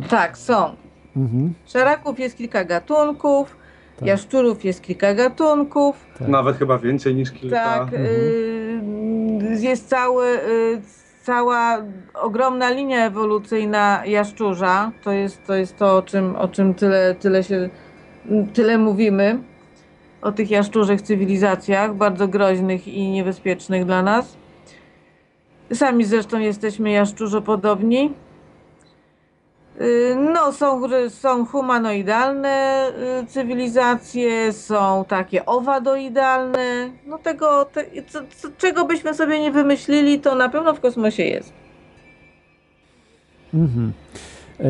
[0.09, 0.55] Tak, są.
[1.15, 3.57] Mhm, Szaraków jest kilka gatunków,
[3.99, 4.07] Tak.
[4.07, 5.95] jaszczurów jest kilka gatunków.
[6.19, 6.27] tak.
[6.27, 7.55] Nawet chyba więcej niż kilka.
[7.63, 8.81] Tak, y,
[9.59, 11.77] jest cały, y, cała
[12.13, 14.91] ogromna linia ewolucyjna jaszczurza.
[15.03, 17.69] To jest to, jest to o, czym, o czym tyle, tyle się
[18.53, 19.39] tyle mówimy.
[20.21, 24.37] O tych jaszczurzych cywilizacjach, bardzo groźnych i niebezpiecznych dla nas.
[25.73, 28.05] Sami zresztą jesteśmy jaszczurzopodobni.
[28.05, 28.24] Y,
[30.33, 32.87] No, są, są humanoidalne
[33.23, 36.89] y, cywilizacje, są takie owadoidalne.
[37.07, 41.23] No tego, te, co, co, czego byśmy sobie nie wymyślili, to na pewno w kosmosie
[41.23, 41.53] jest.
[43.53, 43.93] Mhm.
[44.59, 44.65] E,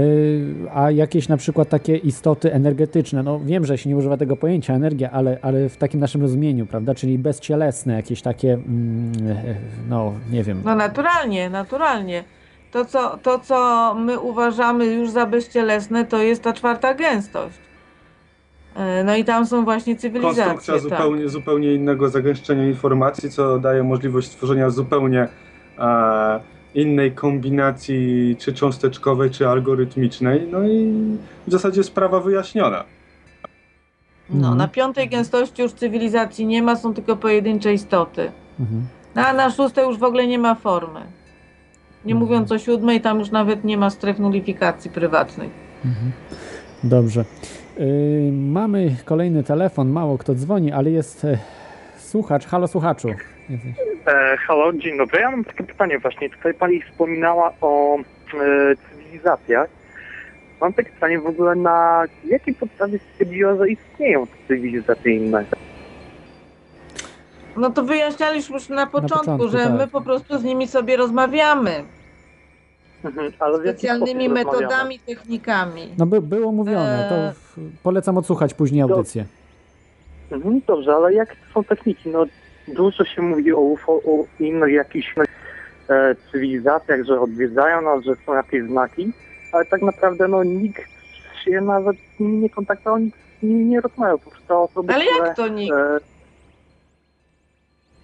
[0.74, 4.74] A jakieś na przykład takie istoty energetyczne, no wiem, że się nie używa tego pojęcia
[4.74, 9.56] energia, ale, ale w takim naszym rozumieniu, prawda, czyli bezcielesne, jakieś takie, mm, e,
[9.90, 12.23] no nie wiem, No naturalnie, naturalnie.
[12.76, 17.56] To co, to, co my uważamy już za bezcielesne, to jest ta czwarta gęstość.
[18.99, 20.43] Y, No i tam są właśnie cywilizacje.
[20.43, 20.81] konstrukcja tak.
[20.84, 25.27] zupełnie, zupełnie innego zagęszczenia informacji, co daje możliwość stworzenia zupełnie
[25.80, 26.39] e,
[26.76, 30.47] innej kombinacji, czy cząsteczkowej, czy algorytmicznej.
[30.52, 30.93] No i
[31.47, 32.84] w zasadzie sprawa wyjaśniona.
[34.30, 34.57] No, Mhm.
[34.57, 38.31] na piątej gęstości już cywilizacji nie ma, są tylko pojedyncze istoty.
[38.60, 38.88] mhm.
[39.15, 40.99] No, a na szóstej już w ogóle nie ma formy.
[42.06, 42.18] Nie Mhm.
[42.19, 45.49] mówiąc o siódmej, tam już nawet nie ma stref nulifikacji prywatnych.
[45.86, 46.11] Mhm.
[46.84, 47.26] Dobrze.
[47.80, 51.38] Y, mamy kolejny telefon, mało kto dzwoni, ale jest e,
[51.98, 52.45] słuchacz.
[52.45, 53.10] Halo słuchaczu.
[54.07, 55.19] E, halo, dzień dobry.
[55.22, 56.30] Ja mam takie pytanie właśnie.
[56.30, 58.02] Tutaj pani wspominała o e,
[58.34, 59.68] cywilizacji cywilizacjach.
[60.61, 65.45] Mam takie pytanie w ogóle, na jakiej podstawie stwierdziła, że istnieją te cywilizacje inne?
[67.57, 69.73] No to wyjaśnialiśmy już na początku, początku, że tak.
[69.73, 71.84] my po prostu z nimi sobie rozmawiamy.
[73.03, 74.61] Mhm, Ale Specjalnymi sposób rozmawiamy?
[74.61, 75.90] metodami, technikami.
[75.98, 77.34] No by, było mówione, to Eee.
[77.34, 79.26] w, polecam odsłuchać później audycję.
[80.32, 82.10] Mhm, dobrze, ale jakie to są techniki?
[82.10, 82.26] No,
[82.68, 85.15] dużo się mówi o UFO, o innych jakichś
[85.90, 89.11] e, cywilizacjach, że odwiedzają nas, że są jakieś znaki,
[89.52, 90.82] ale tak naprawdę no, nikt
[91.45, 94.19] się nawet z nimi nie kontaktował, nikt z nimi nie rozmawiał.
[94.19, 95.76] Po prostu osoby, Ale które, jak to nikt?
[95.76, 95.99] E,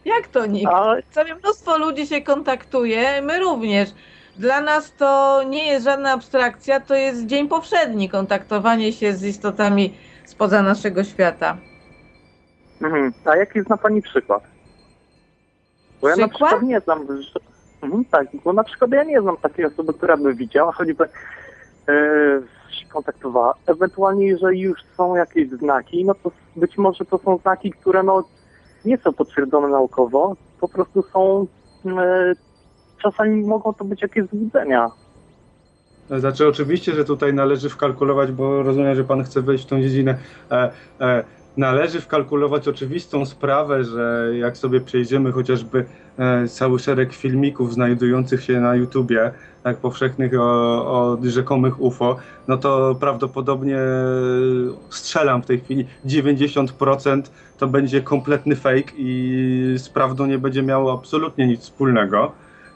[0.05, 0.71] Jak to nikt?
[1.11, 3.89] Całe mnóstwo ludzi się kontaktuje, my również.
[4.37, 9.93] Dla nas to nie jest żadna abstrakcja, to jest dzień powszedni kontaktowanie się z istotami
[10.25, 11.57] spoza naszego świata.
[12.81, 13.13] Mhm.
[13.25, 14.43] A jaki zna Pani przykład?
[16.01, 16.49] Bo ja na Przykład?
[16.49, 17.07] przykład nie znam.
[17.21, 17.39] Że...
[17.81, 21.09] Mhm, tak, bo na przykład ja nie znam takiej osoby, która by widziała, choćby e,
[22.71, 23.53] się kontaktowała.
[23.67, 28.23] Ewentualnie, jeżeli już są jakieś znaki, no to być może to są znaki, które no
[28.85, 31.47] nie są potwierdzone naukowo, po prostu są
[31.85, 32.33] e,
[33.01, 34.91] czasami mogą to być jakieś złudzenia.
[36.19, 40.17] Znaczy oczywiście, że tutaj należy wkalkulować, bo rozumiem, że pan chce wejść w tą dziedzinę.
[40.51, 40.71] E,
[41.01, 41.23] e,
[41.57, 45.85] należy wkalkulować oczywistą sprawę, że jak sobie przejdziemy chociażby
[46.17, 49.31] e, cały szereg filmików znajdujących się na YouTubie,
[49.63, 50.43] tak powszechnych o,
[50.85, 52.17] o rzekomych UFO,
[52.47, 53.77] no to prawdopodobnie
[54.89, 57.21] strzelam w tej chwili 90%
[57.57, 62.31] to będzie kompletny fake i z prawdą nie będzie miało absolutnie nic wspólnego.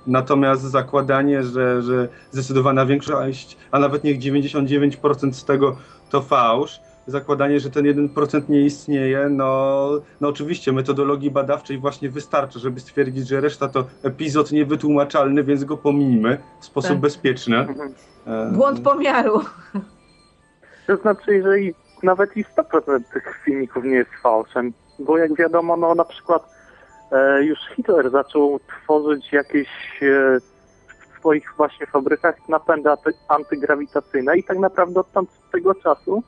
[0.08, 5.78] Natomiast zakładanie, że, że zdecydowana większość, a nawet niech 99% z tego
[6.10, 9.90] to fałsz, zakładanie, że ten 1% nie istnieje, no,
[10.22, 15.78] no oczywiście metodologii badawczej właśnie wystarczy, żeby stwierdzić, że reszta to epizod niewytłumaczalny, więc go
[15.78, 17.00] pomijmy w sposób Tak.
[17.00, 17.58] bezpieczny.
[17.58, 17.94] Mhm.
[18.28, 19.42] E, Błąd pomiaru.
[20.88, 21.74] To znaczy, jeżeli
[22.04, 26.50] nawet i 100% tych filmików nie jest fałszem, bo jak wiadomo, no na przykład
[27.12, 29.68] e, już Hitler zaczął tworzyć jakieś
[30.02, 30.40] e,
[30.90, 36.24] w swoich właśnie fabrykach napędy anty, antygrawitacyjne i tak naprawdę od tamtego czasu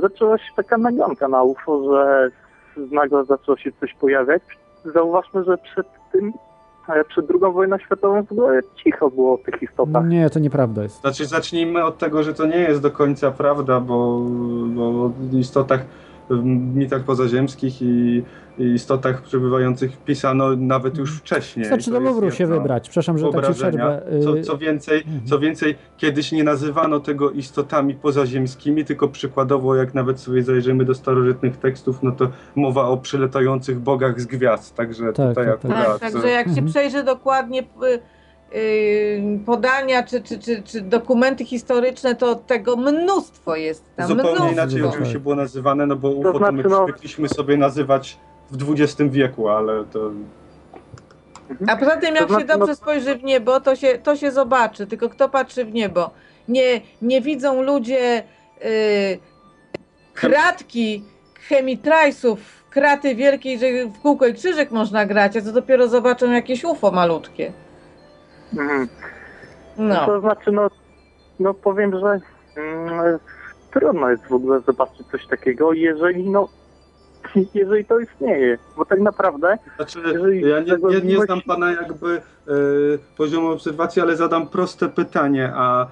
[0.00, 2.30] zaczęła się taka nagonka na UFO, że
[2.90, 4.42] nagle zaczęło się coś pojawiać.
[4.94, 6.32] Zauważmy, że przed tym,
[6.88, 10.08] e, przed II wojną światową w ogóle cicho było o tych istotach.
[10.08, 11.00] Nie, to nieprawda jest.
[11.00, 14.20] Znaczy zacznijmy od tego, że to nie jest do końca prawda, bo,
[14.66, 15.80] bo o istotach
[16.74, 18.22] mitach pozaziemskich i,
[18.58, 21.66] i istotach przebywających pisano nawet już wcześniej.
[21.66, 22.88] Znaczy To do Louvru się wybrać.
[22.88, 24.02] Przepraszam, że tak przerwę.
[24.24, 25.26] Co, Y, co, więcej, Mhm.
[25.26, 30.94] co więcej, kiedyś nie nazywano tego istotami pozaziemskimi, tylko przykładowo, jak nawet sobie zajrzymy do
[30.94, 34.74] starożytnych tekstów, no to mowa o przylatających bogach z gwiazd.
[34.76, 35.70] Także Tak, tutaj tak, tak.
[35.70, 36.00] akurat.
[36.00, 36.66] Tak, także jak się Mhm.
[36.66, 38.00] przejrzy dokładnie y, y,
[39.46, 44.08] podania czy, czy, czy, czy dokumenty historyczne, to tego mnóstwo jest tam.
[44.08, 44.52] Zupełnie mnóstwo.
[44.52, 48.18] inaczej oczywiście było nazywane, no bo UFO to, znaczy, my no- przywykliśmy sobie nazywać
[48.50, 50.10] w XX wieku, ale to
[51.68, 54.16] A poza tym, jak To się znaczy, dobrze no- spojrzy w niebo, to się, to
[54.16, 54.86] się zobaczy.
[54.86, 56.10] Tylko kto patrzy w niebo?
[56.48, 58.22] Nie, nie widzą ludzie
[58.64, 59.18] y,
[60.14, 61.04] kratki
[61.48, 66.64] chemitrajsów, kraty wielkiej, że w kółko i krzyżyk można grać, a to dopiero zobaczą jakieś
[66.64, 67.52] UFO malutkie.
[68.58, 68.88] Mhm.
[69.78, 70.06] No.
[70.06, 70.70] To znaczy, no,
[71.40, 72.20] no powiem, że
[72.56, 73.18] mm,
[73.70, 76.48] trudno jest w ogóle zobaczyć coś takiego, jeżeli no,
[77.54, 79.98] jeżeli to istnieje, bo tak naprawdę Znaczy,
[80.40, 82.52] ja nie, nie, nie znam pana jakby e,
[83.16, 85.86] poziomu obserwacji, ale zadam proste pytanie, a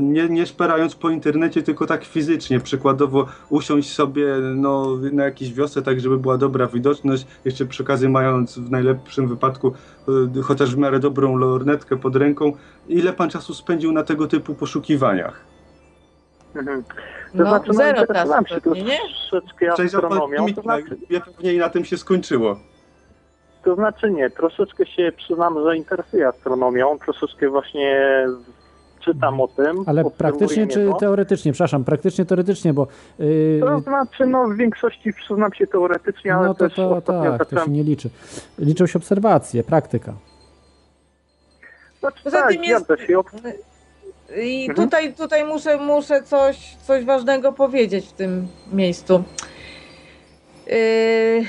[0.00, 5.82] nie, nie szperając po internecie, tylko tak fizycznie, przykładowo usiąść sobie no, na jakiejś wiosce,
[5.82, 9.74] tak żeby była dobra widoczność, jeszcze przy okazji mając w najlepszym wypadku
[10.38, 12.52] e, chociaż w miarę dobrą lornetkę pod ręką,
[12.88, 15.40] ile pan czasu spędził na tego typu poszukiwaniach?
[16.56, 16.82] mhm.
[16.82, 18.98] to No, znaczy, no, zero interesowałem czasu się pewnie, nie?
[18.98, 22.58] troszeczkę astronomią, to znaczy, ja pewnie i na tym się skończyło.
[23.64, 28.26] to znaczy nie, troszeczkę się przyznam, że interesuję astronomią, troszeczkę właśnie
[29.04, 29.84] czytam o tym.
[29.86, 30.98] ale praktycznie czy niebo.
[30.98, 31.52] teoretycznie?
[31.52, 32.86] Przepraszam, praktycznie, teoretycznie, bo
[33.20, 37.46] y, To znaczy, no w większości przyznam się teoretycznie, ale no to, też to tak,
[37.46, 38.10] to się nie liczy.
[38.58, 40.12] Liczą się obserwacje, praktyka.
[42.00, 43.20] Znaczy, Poza tak, tym jest- zgadza się.
[44.42, 44.88] I Mhm.
[44.88, 49.24] tutaj, tutaj muszę, muszę coś, coś ważnego powiedzieć w tym miejscu.
[50.66, 51.44] Yy,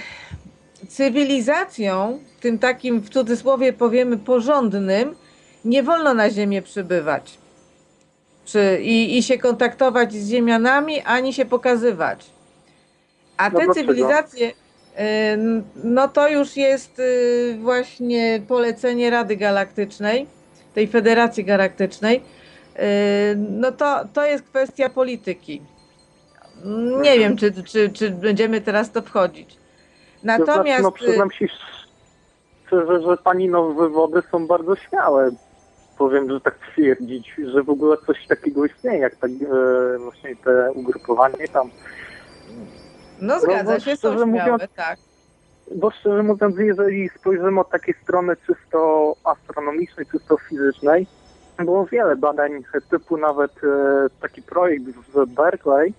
[0.87, 5.15] cywilizacją, tym takim w cudzysłowie powiemy porządnym,
[5.65, 7.37] nie wolno na Ziemię przybywać.
[8.45, 12.25] Czy, i, I się kontaktować z Ziemianami, ani się pokazywać.
[13.37, 13.73] A No te dlaczego?
[13.73, 14.53] cywilizacje, yy,
[15.83, 20.27] no to już jest yy, właśnie polecenie Rady Galaktycznej,
[20.73, 22.21] tej Federacji Galaktycznej,
[23.35, 25.61] no to, to jest kwestia polityki.
[27.01, 29.57] Nie wiem, czy, czy, czy będziemy teraz to wchodzić.
[30.23, 30.77] Natomiast.
[30.77, 31.47] To no przyznam się
[32.65, 35.31] szczerze, że pani no wywody są bardzo śmiałe.
[35.97, 40.71] Powiem, że tak twierdzić, że w ogóle coś takiego istnieje, jak tak, e, właśnie te
[40.71, 41.69] ugrupowanie tam.
[43.21, 44.99] No zgadza bo się, są śmiałe, mówiąc- tak.
[45.75, 51.07] Bo szczerze mówiąc, jeżeli spojrzymy od takiej strony czysto astronomicznej, czysto fizycznej,
[51.59, 55.93] było wiele badań typu nawet e, taki projekt w Berkeley,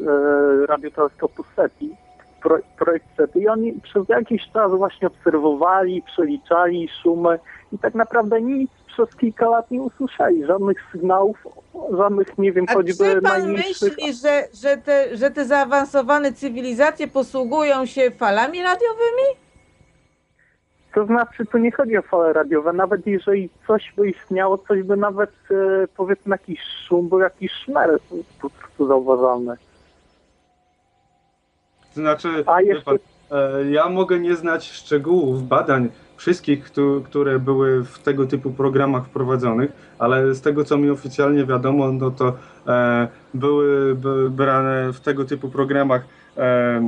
[0.00, 1.96] e, radioteleskopu SETI,
[2.42, 7.38] pro, projekt SETI i oni przez jakiś czas właśnie obserwowali, przeliczali szumy
[7.72, 8.70] i tak naprawdę nic
[9.06, 11.36] przez kilka lat nie usłyszeli, żadnych sygnałów,
[11.96, 13.96] żadnych, nie wiem, A choćby czy pan najmniejszych...
[13.96, 19.26] myśli, że, że, te, że te zaawansowane cywilizacje posługują się falami radiowymi?
[20.94, 24.96] To znaczy, tu nie chodzi o fale radiowe, nawet jeżeli coś by istniało, coś by
[24.96, 27.98] nawet, e, powiedzmy, jakiś szum, był jakiś szmer
[28.40, 29.56] po prostu zauważalny.
[31.94, 32.98] To znaczy, A jeszcze- pan,
[33.30, 35.88] e, ja mogę nie znać szczegółów badań
[36.18, 41.44] wszystkich, któ- które były w tego typu programach wprowadzonych, ale z tego, co mi oficjalnie
[41.46, 42.32] wiadomo, no to
[42.66, 46.02] e, były by, brane w tego typu programach
[46.36, 46.80] e,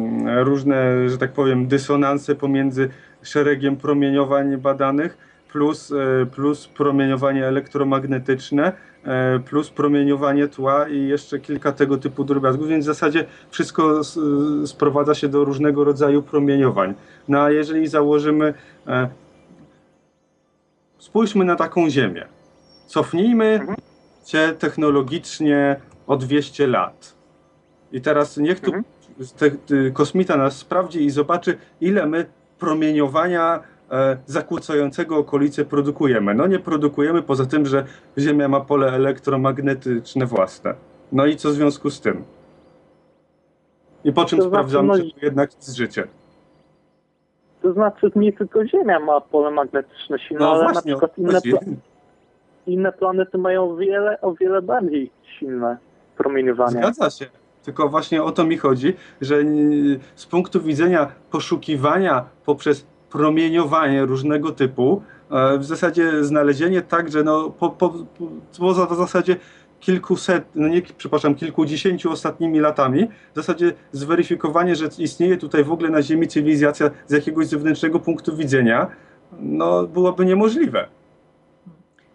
[0.45, 2.89] różne, że tak powiem, dysonanse pomiędzy
[3.23, 5.19] szeregiem promieniowań badanych
[5.53, 8.73] plus, e, plus promieniowanie elektromagnetyczne,
[9.45, 14.01] plus promieniowanie tła i jeszcze kilka tego typu drobiazgów, więc w zasadzie wszystko
[14.67, 16.95] sprowadza się do różnego rodzaju promieniowań.
[17.29, 18.55] No a jeżeli założymy,
[20.99, 22.27] spójrzmy na taką Ziemię.
[22.87, 23.67] Cofnijmy
[24.27, 27.15] się technologicznie o 200 lat.
[27.93, 28.73] I teraz niech tu
[29.37, 32.27] te, ty, kosmita nas sprawdzi i zobaczy, ile my
[32.59, 33.61] promieniowania
[33.91, 36.35] e, zakłócającego okolice produkujemy.
[36.35, 37.87] No nie produkujemy, poza tym, że
[38.19, 40.75] Ziemia ma pole elektromagnetyczne własne.
[41.13, 42.25] No i co w związku z tym?
[44.05, 46.07] I po czym To znaczy, sprawdzamy, no czy tu jednak jest życie?
[47.63, 51.41] To znaczy, nie tylko Ziemia ma pole magnetyczne silne, No ale na właśnie, przykład inne,
[51.41, 51.75] pla-
[52.67, 55.77] inne planety mają wiele, o wiele bardziej silne
[56.17, 56.71] promieniowanie.
[56.71, 57.27] Zgadza się.
[57.65, 59.37] Tylko właśnie o to mi chodzi, że
[60.15, 67.51] z punktu widzenia poszukiwania poprzez promieniowanie różnego typu, e, w zasadzie znalezienie tak, że no,
[67.51, 68.27] po, po, po,
[68.59, 69.37] poza w zasadzie
[69.81, 75.91] kilkuset, no nie, przepraszam, kilkudziesięciu ostatnimi latami, w zasadzie zweryfikowanie, że istnieje tutaj w ogóle
[75.91, 78.87] na Ziemi cywilizacja z jakiegoś zewnętrznego punktu widzenia,
[79.33, 80.89] no byłoby niemożliwe.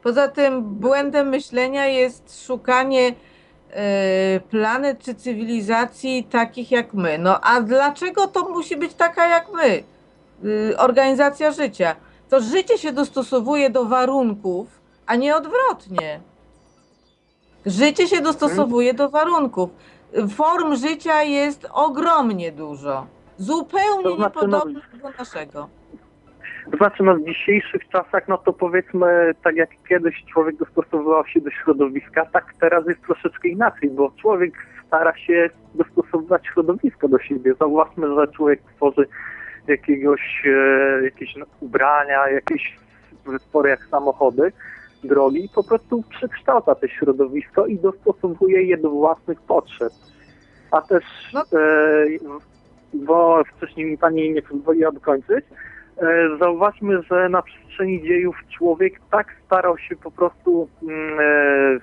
[0.03, 3.13] Poza tym błędem myślenia jest szukanie
[3.71, 7.17] e, planet czy cywilizacji takich jak my.
[7.17, 9.83] No a dlaczego to musi być taka jak my?
[10.43, 11.95] Y, Organizacja życia.
[12.29, 14.67] To życie się dostosowuje do warunków,
[15.05, 16.19] a nie odwrotnie.
[17.65, 19.69] Życie się dostosowuje do warunków.
[20.35, 23.07] Form życia jest ogromnie dużo.
[23.37, 24.65] Zupełnie To znaczy, no-
[25.01, 25.69] do naszego.
[26.71, 31.41] To znaczy, no w dzisiejszych czasach, no to powiedzmy, tak jak kiedyś człowiek dostosowywał się
[31.41, 34.53] do środowiska, tak teraz jest troszeczkę inaczej, bo człowiek
[34.87, 37.53] stara się dostosowywać środowisko do siebie.
[37.59, 39.07] Zauważmy, że człowiek tworzy
[39.67, 42.77] jakiegoś, e, jakieś ubrania, jakieś
[43.25, 44.51] wytwory jak samochody,
[45.05, 49.93] drogi i po prostu przekształca to środowisko i dostosowuje je do własnych potrzeb.
[50.71, 51.03] A też,
[51.33, 51.41] No.
[51.41, 52.05] e,
[52.93, 55.45] bo wcześniej mi pani nie pozwoliła dokończyć,
[55.97, 61.79] E, Zauważmy, że na przestrzeni dziejów człowiek tak starał się po prostu mm, e,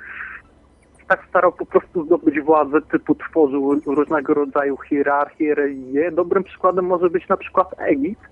[1.08, 6.10] tak starał po prostu zdobyć władzę, typu tworzył różnego rodzaju hierarchie, religie.
[6.10, 8.22] Dobrym przykładem może być na przykład Egipt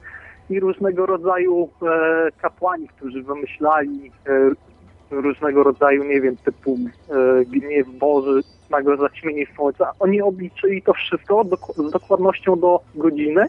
[0.50, 4.32] i różnego rodzaju e, kapłani, którzy wymyślali e,
[5.10, 6.78] różnego rodzaju, nie wiem, typu
[7.10, 9.92] e, gniew Boży, nagle zaćmienie słońca.
[9.98, 11.44] Oni obliczyli to wszystko
[11.76, 13.46] z dokładnością do godziny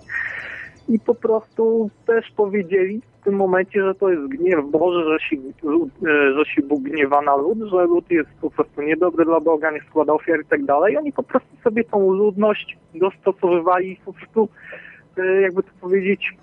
[0.90, 5.36] i po prostu też powiedzieli w tym momencie, że to jest gniew Boży, że się,
[5.38, 9.72] e, że się Bóg gniewa na lud, że lud jest po prostu niedobry dla Boga,
[9.72, 10.98] nie składa ofiar i tak dalej.
[10.98, 14.50] Oni po prostu sobie tą ludność dostosowywali po prostu,
[15.18, 16.34] e, jakby to powiedzieć,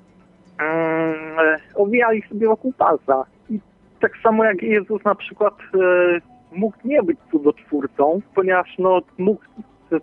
[0.60, 3.24] e, owijali sobie wokół palca.
[4.00, 5.78] Tak samo jak Jezus na przykład e,
[6.52, 9.42] mógł nie być cudotwórcą, ponieważ no, mógł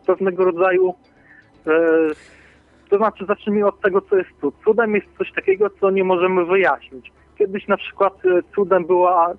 [0.05, 0.93] pewnego rodzaju
[1.67, 1.71] e,
[2.89, 4.55] to znaczy, zacznijmy od tego, co jest cud.
[4.63, 7.11] Cudem jest coś takiego, co nie możemy wyjaśnić.
[7.37, 9.33] Kiedyś na przykład e, cudem była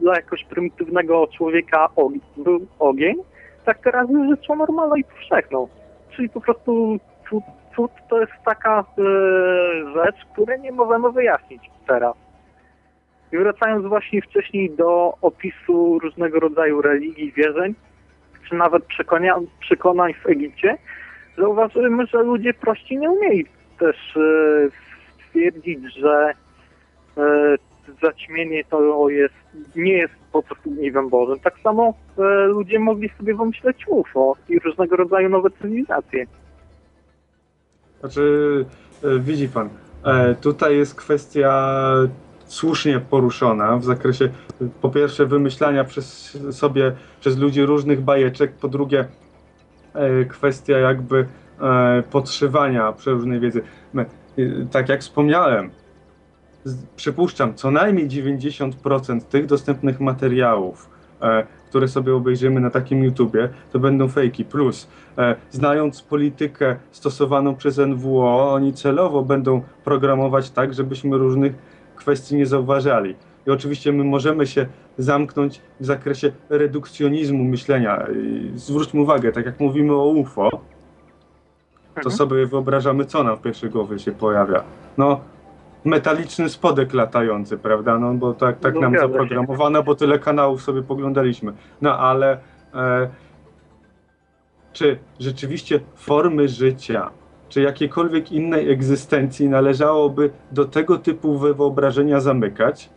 [0.00, 3.16] dla jakoś prymitywnego człowieka ogień, był ogień,
[3.64, 5.68] tak teraz jest rzeczą normalną i powszechną.
[6.10, 6.98] Czyli po prostu
[7.30, 7.44] cud,
[7.76, 8.84] cud to jest taka
[9.94, 12.21] rzecz, której nie możemy wyjaśnić teraz.
[13.32, 17.74] I wracając właśnie wcześniej do opisu różnego rodzaju religii, wierzeń,
[18.48, 20.78] czy nawet przekonia, przekonań w Egipcie,
[21.38, 23.46] zauważymy, że ludzie prości nie umieli
[23.78, 24.20] też e,
[25.28, 26.32] stwierdzić, że
[27.16, 27.56] e,
[28.02, 29.34] zaćmienie to jest,
[29.76, 31.40] nie jest po prostu gniewem Bożym.
[31.40, 36.26] Tak samo e, ludzie mogli sobie wymyśleć UFO i różnego rodzaju nowe cywilizacje.
[38.00, 38.66] Znaczy,
[39.04, 39.68] e, widzi pan,
[40.04, 41.52] e, tutaj jest kwestia
[42.52, 44.28] słusznie poruszona w zakresie
[44.80, 49.04] po pierwsze wymyślania przez sobie, przez ludzi różnych bajeczek, po drugie
[49.94, 51.26] e, kwestia jakby
[51.60, 53.62] e, podszywania przeróżnej wiedzy.
[53.96, 54.04] E,
[54.70, 55.70] tak jak wspomniałem,
[56.96, 60.90] przypuszczam, co najmniej 90% tych dostępnych materiałów,
[61.68, 64.44] które sobie obejrzymy na takim YouTubie, to będą fejki.
[64.44, 64.88] Plus,
[65.50, 71.54] znając politykę stosowaną przez NWO, oni celowo będą programować tak, żebyśmy różnych
[72.02, 73.14] kwestii nie zauważali.
[73.46, 74.66] I oczywiście my możemy się
[74.98, 78.06] zamknąć w zakresie redukcjonizmu myślenia.
[78.54, 80.60] Zwróćmy uwagę, tak jak mówimy o UFO, to
[81.96, 82.16] Mhm.
[82.16, 84.62] sobie wyobrażamy, co nam w pierwszej głowie się pojawia.
[84.98, 85.20] No,
[85.84, 87.98] metaliczny spodek latający, prawda?
[87.98, 89.00] No bo tak, tak No, nam się.
[89.00, 91.52] zaprogramowano, bo tyle kanałów sobie poglądaliśmy.
[91.80, 92.38] No ale
[92.74, 93.08] e,
[94.72, 97.10] czy rzeczywiście formy życia,
[97.52, 102.90] czy jakiejkolwiek innej egzystencji należałoby do tego typu wyobrażenia zamykać?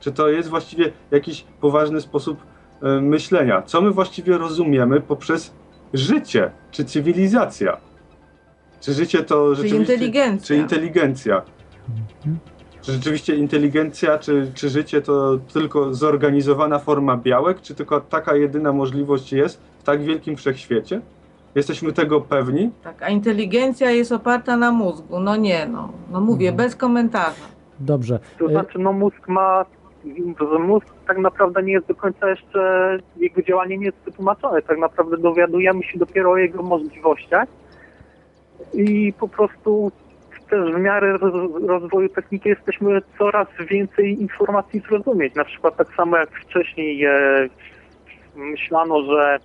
[0.00, 2.38] Czy to jest właściwie jakiś poważny sposób
[2.82, 3.62] e, myślenia?
[3.62, 5.54] Co my właściwie rozumiemy poprzez
[5.94, 7.76] życie, czy cywilizacja?
[8.80, 9.94] Czy życie to Czy rzeczywiście...
[9.94, 10.46] inteligencja.
[10.46, 11.42] Czy inteligencja?
[12.82, 18.72] Czy rzeczywiście inteligencja, czy, czy życie to tylko zorganizowana forma białek, czy tylko taka jedyna
[18.72, 21.00] możliwość jest w tak wielkim wszechświecie?
[21.56, 22.70] Jesteśmy tego pewni?
[22.84, 25.20] Tak, a inteligencja jest oparta na mózgu.
[25.20, 25.88] No nie, no.
[26.10, 26.56] No mówię, Mhm.
[26.56, 27.46] bez komentarza.
[27.80, 28.18] Dobrze.
[28.38, 29.64] To E, znaczy, no mózg ma,
[30.60, 34.62] mózg tak naprawdę nie jest do końca jeszcze, jego działanie nie jest wytłumaczone.
[34.62, 37.48] Tak naprawdę dowiadujemy się dopiero o jego możliwościach
[38.74, 39.92] i po prostu
[40.50, 45.34] też w miarę roz- rozwoju techniki jesteśmy coraz więcej informacji zrozumieć.
[45.34, 47.48] Na przykład tak samo jak wcześniej e,
[48.36, 49.38] myślano, że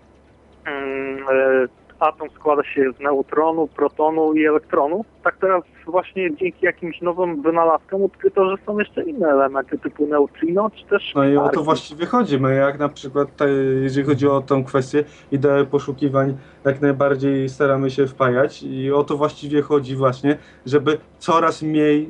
[0.65, 1.67] mm, e,
[2.01, 5.05] atom składa się z neutronu, protonu i elektronu.
[5.23, 10.71] Tak teraz właśnie dzięki jakimś nowym wynalazkom odkryto, że są jeszcze inne elementy typu neutrino,
[10.75, 12.39] czy też No i o to właściwie chodzi.
[12.39, 13.49] My jak na przykład, te,
[13.81, 19.17] jeżeli chodzi o tą kwestię, ideę poszukiwań, jak najbardziej staramy się wpajać i o to
[19.17, 22.09] właściwie chodzi właśnie, żeby coraz mniej,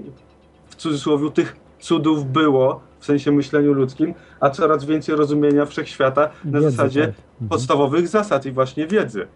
[0.68, 6.60] w cudzysłowie, tych cudów było, w sensie myśleniu ludzkim, a coraz więcej rozumienia wszechświata na
[6.60, 7.10] wiedzy, zasadzie tak.
[7.32, 7.50] Mhm.
[7.50, 9.28] podstawowych zasad i właśnie wiedzy.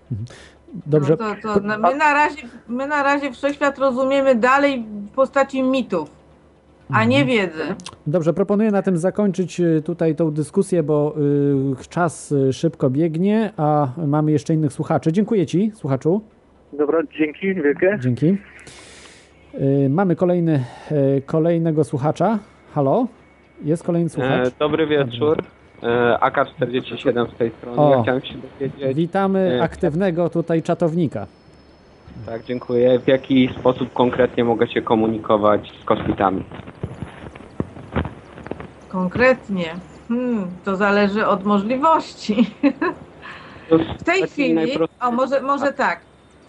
[0.85, 1.17] Dobrze.
[1.19, 5.63] No to, to, no, my, na razie, my na razie wszechświat rozumiemy dalej w postaci
[5.63, 6.09] mitów,
[6.89, 7.27] a nie Mhm.
[7.37, 7.63] wiedzy.
[8.07, 11.15] Dobrze, proponuję na tym zakończyć y, tutaj tą dyskusję, bo
[11.81, 15.11] y, czas y, szybko biegnie, a mamy jeszcze innych słuchaczy.
[15.11, 16.21] Dziękuję Ci, słuchaczu.
[16.73, 17.97] Dobra, dzięki wielkie.
[18.01, 18.37] Dzięki.
[19.85, 22.39] Y, Mamy kolejny, y, kolejnego słuchacza.
[22.73, 23.07] Halo?
[23.63, 24.47] Jest kolejny słuchacz?
[24.47, 25.43] E, dobry wieczór.
[25.83, 27.77] E, AK-47 z tej strony.
[27.77, 27.95] O.
[27.95, 31.27] Ja chciałem się dowiedzieć, Witamy e, aktywnego tutaj czatownika.
[32.25, 36.43] tak, dziękuję, w jaki sposób konkretnie mogę się komunikować z kosmitami.
[38.89, 39.65] Konkretnie.
[40.07, 42.51] Hmm, to zależy od możliwości.
[43.99, 45.99] W tej chwili, o może, może tak.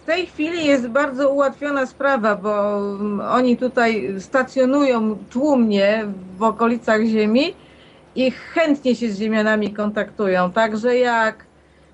[0.07, 6.05] W tej chwili jest bardzo ułatwiona sprawa, bo mm, oni tutaj stacjonują tłumnie
[6.37, 7.53] w okolicach Ziemi
[8.15, 10.51] i chętnie się z Ziemianami kontaktują.
[10.51, 11.45] Także jak,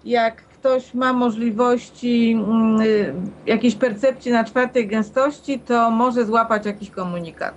[0.05, 3.13] jak ktoś ma możliwości mm, y,
[3.45, 7.53] jakiejś percepcji na czwartej gęstości, to może złapać jakiś komunikat.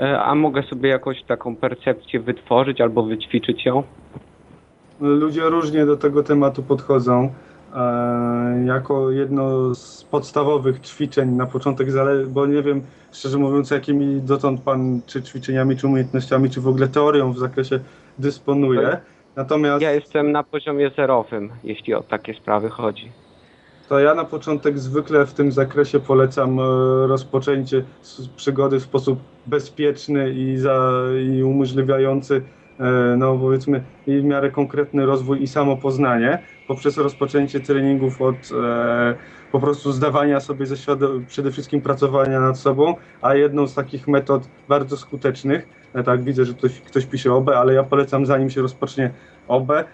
[0.00, 3.82] E, a mogę sobie jakąś taką percepcję wytworzyć albo wyćwiczyć ją?
[5.00, 7.30] Ludzie różnie do tego tematu podchodzą.
[7.76, 11.88] E, jako jedno z podstawowych ćwiczeń na początek,
[12.26, 12.82] bo nie wiem,
[13.12, 17.80] szczerze mówiąc, jakimi dotąd pan, czy ćwiczeniami, czy umiejętnościami, czy w ogóle teorią w zakresie
[18.18, 19.00] dysponuje.
[19.36, 23.12] Natomiast Ja jestem na poziomie zerowym, jeśli o takie sprawy chodzi.
[23.88, 26.62] to ja na początek zwykle w tym zakresie polecam e,
[27.06, 27.84] rozpoczęcie
[28.36, 30.92] przygody w sposób bezpieczny i, za,
[31.30, 32.42] i umożliwiający
[33.16, 36.38] no powiedzmy i w miarę konkretny rozwój i samopoznanie
[36.68, 39.14] poprzez rozpoczęcie treningów od e,
[39.52, 44.08] po prostu zdawania sobie ze świadom, przede wszystkim pracowania nad sobą, a jedną z takich
[44.08, 48.50] metod bardzo skutecznych, e, tak widzę, że ktoś, ktoś pisze OB, ale ja polecam zanim
[48.50, 49.10] się rozpocznie
[49.48, 49.84] OB, e,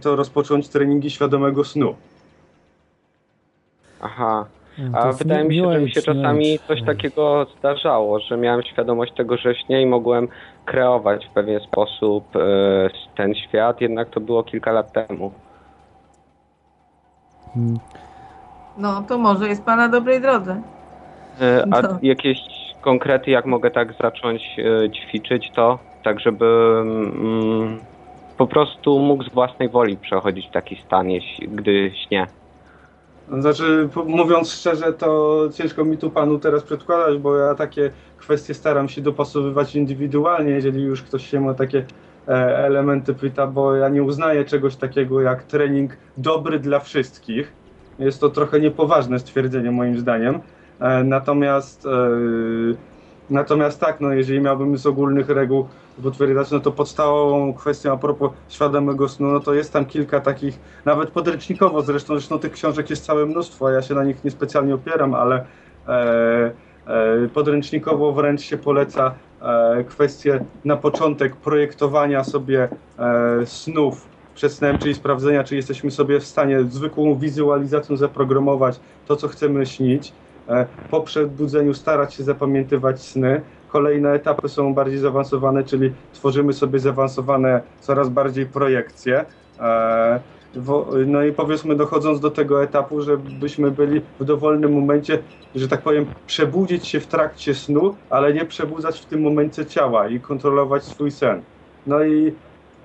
[0.00, 1.94] to rozpocząć treningi świadomego snu.
[4.00, 4.46] Aha.
[4.92, 9.12] to A wydaje mi się, że mi się czasami coś takiego zdarzało, że miałem świadomość
[9.16, 10.28] tego, że śnię i mogłem
[10.64, 12.40] kreować w pewien sposób e,
[13.16, 15.32] ten świat, jednak to było kilka lat temu.
[17.56, 17.78] Mm.
[18.78, 20.62] No to może jest pan na dobrej drodze.
[21.40, 21.98] E, A No.
[22.02, 22.38] jakieś
[22.80, 26.46] konkrety, jak mogę tak zacząć e, ćwiczyć to, tak żeby
[26.80, 27.80] mm,
[28.38, 32.26] po prostu mógł z własnej woli przechodzić taki stan, jeśli, gdy śnie.
[33.32, 38.88] Znaczy, mówiąc szczerze, to ciężko mi tu panu teraz przedkładać, bo ja takie kwestie staram
[38.88, 41.84] się dopasowywać indywidualnie, jeżeli już ktoś się ma takie
[42.28, 47.52] e, elementy pyta, bo ja nie uznaję czegoś takiego jak trening dobry dla wszystkich.
[47.98, 50.40] Jest to trochę niepoważne stwierdzenie moim zdaniem.
[50.80, 51.90] E, natomiast, e,
[53.30, 55.68] natomiast tak, no, jeżeli miałbym z ogólnych reguł
[56.02, 60.58] potwierdzać, no to podstawową kwestią a propos świadomego snu, no to jest tam kilka takich,
[60.84, 65.14] nawet podręcznikowo zresztą, zresztą tych książek jest całe mnóstwo, ja się na nich niespecjalnie opieram,
[65.14, 65.44] ale
[65.88, 66.52] e,
[66.86, 72.68] e, podręcznikowo wręcz się poleca e, kwestię na początek projektowania sobie
[72.98, 79.16] e, snów przed snem, czyli sprawdzenia, czy jesteśmy sobie w stanie zwykłą wizualizacją zaprogramować to,
[79.16, 80.12] co chcemy śnić.
[80.48, 83.40] E, po przebudzeniu starać się zapamiętywać sny.
[83.74, 89.24] Kolejne etapy są bardziej zaawansowane, czyli tworzymy sobie zaawansowane coraz bardziej projekcje.
[89.60, 90.20] E,
[91.06, 95.18] no i powiedzmy, dochodząc do tego etapu, żebyśmy byli w dowolnym momencie,
[95.54, 100.08] że tak powiem, przebudzić się w trakcie snu, ale nie przebudzać w tym momencie ciała
[100.08, 101.42] i kontrolować swój sen.
[101.86, 102.32] No i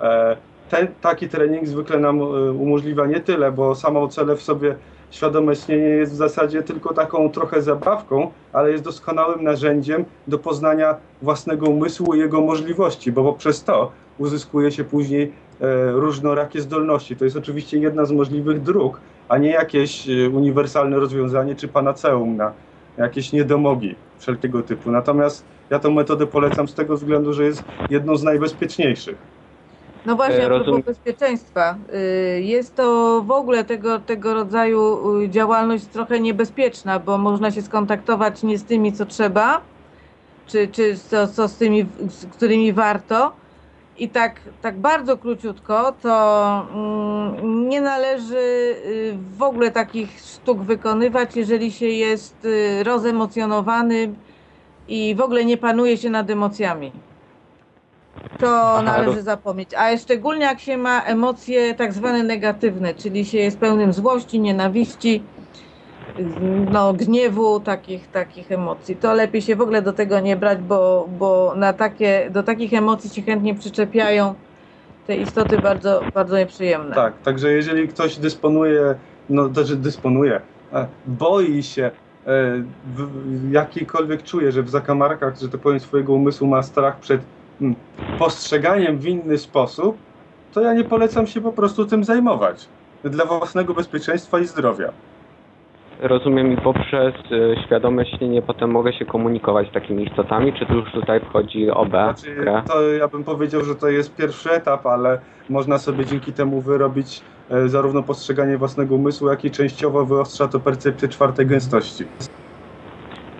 [0.01, 0.37] e,
[0.69, 4.75] ten, taki trening zwykle nam e, umożliwia nie tyle, bo samo cele w sobie
[5.11, 10.95] świadome śnienie jest w zasadzie tylko taką trochę zabawką, ale jest doskonałym narzędziem do poznania
[11.21, 15.31] własnego umysłu i jego możliwości, bo poprzez to uzyskuje się później
[15.61, 17.15] e, różnorakie zdolności.
[17.15, 18.99] To jest oczywiście jedna z możliwych dróg,
[19.29, 22.53] a nie jakieś e, uniwersalne rozwiązanie czy panaceum na
[22.97, 24.91] jakieś niedomogi wszelkiego typu.
[24.91, 29.38] Natomiast ja tę metodę polecam z tego względu, że jest jedną z najbezpieczniejszych.
[30.05, 31.77] No właśnie, E, a propos rozum- bezpieczeństwa.
[32.37, 37.61] y, Jest to w ogóle tego, tego rodzaju y, działalność trochę niebezpieczna, bo można się
[37.61, 39.61] skontaktować nie z tymi, co trzeba,
[40.45, 43.39] czy, czy co, co z tymi, z którymi warto.
[43.97, 51.35] I tak, tak bardzo króciutko, to mm, nie należy y, w ogóle takich sztuk wykonywać,
[51.35, 54.15] jeżeli się jest y, rozemocjonowanym
[54.87, 56.91] i w ogóle nie panuje się nad emocjami.
[58.39, 59.73] To Aha, należy zapomnieć.
[59.73, 65.23] A szczególnie jak się ma emocje tak zwane negatywne, czyli się jest pełnym złości, nienawiści,
[66.71, 68.95] no, gniewu, takich, takich emocji.
[68.95, 72.73] To lepiej się w ogóle do tego nie brać, bo, bo na takie, do takich
[72.73, 74.35] emocji się chętnie przyczepiają
[75.07, 76.95] te istoty bardzo, bardzo nieprzyjemne.
[76.95, 78.95] Tak, także jeżeli ktoś dysponuje,
[79.29, 80.41] no to, że dysponuje,
[80.73, 81.91] e, boi się, e,
[82.95, 87.21] w, jakikolwiek czuje, że w zakamarkach, że tak powiem, swojego umysłu ma strach przed
[88.19, 89.97] postrzeganiem w inny sposób,
[90.53, 92.67] to ja nie polecam się po prostu tym zajmować.
[93.03, 94.91] Dla własnego bezpieczeństwa i zdrowia.
[95.99, 100.73] Rozumiem i poprzez e, świadome śnienie potem mogę się komunikować z takimi istotami, czy tu
[100.73, 101.89] już tutaj wchodzi OB?
[101.89, 105.19] Znaczy, to ja bym powiedział, że to jest pierwszy etap, ale
[105.49, 110.59] można sobie dzięki temu wyrobić e, zarówno postrzeganie własnego umysłu, jak i częściowo wyostrza to
[110.59, 112.05] percepcję czwartej gęstości.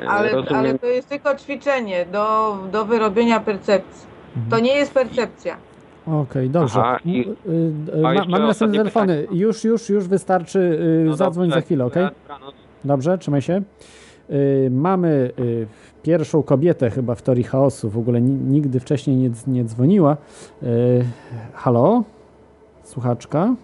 [0.02, 4.09] E, Ale, Rozumiem, ale to jest tylko ćwiczenie do, do wyrobienia percepcji.
[4.50, 5.56] To nie jest percepcja.
[6.08, 6.80] Okej, dobrze.
[6.80, 9.28] Aha, i- Y, y, ma, mamy następne telefony.
[9.32, 10.60] Już, już, już wystarczy.
[10.60, 12.08] y, No Zadzwoń dobrze, za chwilę, okej?
[12.28, 12.56] dobranoc.
[12.84, 13.62] Dobrze, trzymaj się.
[14.72, 15.32] Mamy
[16.04, 17.90] pierwszą kobietę chyba w teorii chaosu.
[17.90, 20.18] W ogóle ni- nigdy wcześniej nie, nie dzwoniła.
[21.54, 22.04] Halo?
[22.84, 23.56] Słuchaczka?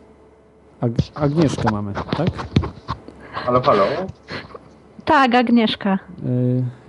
[0.82, 2.28] Ag- Agnieszkę mamy, tak?
[3.32, 3.84] Halo, halo?
[5.06, 6.00] Tak, Agnieszka.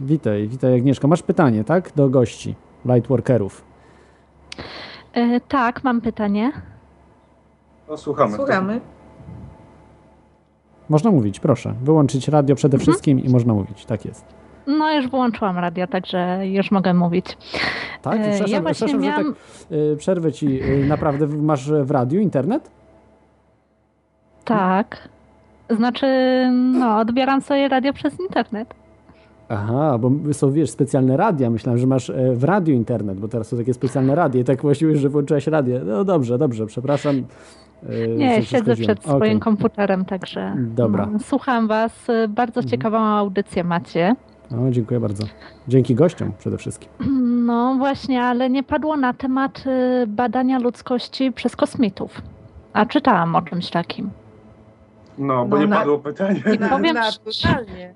[0.01, 1.09] Witaj, witaj Agnieszko.
[1.09, 1.91] Masz pytanie, tak?
[1.97, 2.55] Do gości,
[2.85, 3.65] lightworkerów.
[5.13, 6.53] E, tak, mam pytanie.
[7.89, 8.37] No, słuchamy.
[8.37, 8.81] Słuchamy.
[10.89, 11.75] Można mówić, proszę.
[11.83, 14.25] Wyłączyć radio przede wszystkim i można mówić, tak jest.
[14.67, 17.39] No, już wyłączyłam radio, także już mogę mówić.
[18.03, 18.15] Tak?
[18.15, 19.25] E, Przepraszam, ja właśnie przepraszam miałam...
[19.25, 19.33] że
[19.69, 20.63] tak y, przerwę ci.
[20.63, 22.71] Y, naprawdę masz w radiu internet?
[24.45, 25.09] Tak.
[25.71, 26.07] Znaczy,
[26.53, 28.75] no, odbieram sobie radio przez internet.
[29.49, 31.51] Aha, bo są, wiesz, specjalne radia.
[31.51, 34.41] Myślałem, że masz e, w radiu internet, bo teraz są takie specjalne radia.
[34.41, 35.79] I tak właściwie, że włączyłaś radio.
[35.85, 37.17] No dobrze, dobrze, przepraszam.
[37.89, 39.39] e, Nie, siedzę przed swoim Okej.
[39.41, 41.07] komputerem, także Dobra.
[41.13, 42.07] no, słucham was.
[42.29, 44.17] Bardzo ciekawą audycję macie.
[44.51, 45.25] O, dziękuję bardzo.
[45.69, 46.89] Dzięki gościom przede wszystkim.
[47.47, 49.65] No właśnie, ale nie padło na temat
[50.03, 52.23] y, badania ludzkości przez kosmitów.
[52.73, 54.11] A czytałam o czymś takim.
[55.19, 56.43] No, bo No, nie na- padło pytanie.
[56.61, 57.95] Na, powiem naturalnie.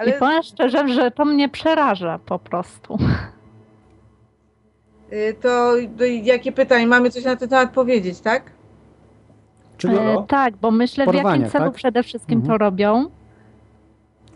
[0.00, 2.98] Ale powiem szczerze, że to mnie przeraża po prostu.
[5.12, 6.86] y, to, to jakie pytanie?
[6.86, 8.42] Mamy coś na ten temat powiedzieć, tak?
[9.76, 11.74] Czyli E, tak, bo myślę, w jakim celu tak?
[11.74, 12.58] przede wszystkim Mhm.
[12.58, 13.10] to robią.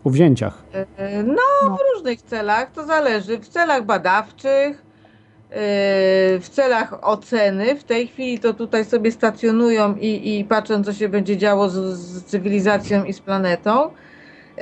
[0.03, 0.63] o wzięciach.
[0.75, 3.37] Y, No, w różnych celach, to zależy.
[3.39, 7.75] W celach badawczych, y, w celach oceny.
[7.75, 11.73] W tej chwili to tutaj sobie stacjonują i, i patrzą, co się będzie działo z,
[11.97, 13.89] z cywilizacją i z planetą.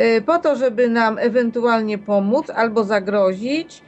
[0.01, 3.81] Y, Po to, żeby nam ewentualnie pomóc albo zagrozić.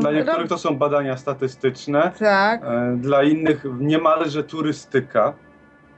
[0.00, 2.62] Dla niektórych to są badania statystyczne, Tak.
[2.64, 5.32] e, dla innych niemalże turystyka.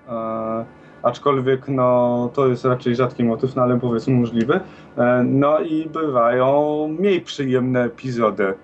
[0.09, 0.65] E,
[1.03, 4.61] Aczkolwiek no, to jest raczej rzadki motyw, no ale powiedzmy możliwy.
[4.99, 8.55] E, No i bywają mniej przyjemne epizody.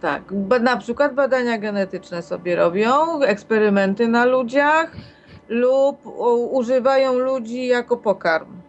[0.00, 0.22] Tak,
[0.62, 4.92] na przykład badania genetyczne sobie robią, eksperymenty na ludziach
[5.48, 6.00] lub
[6.50, 8.63] używają ludzi jako pokarm.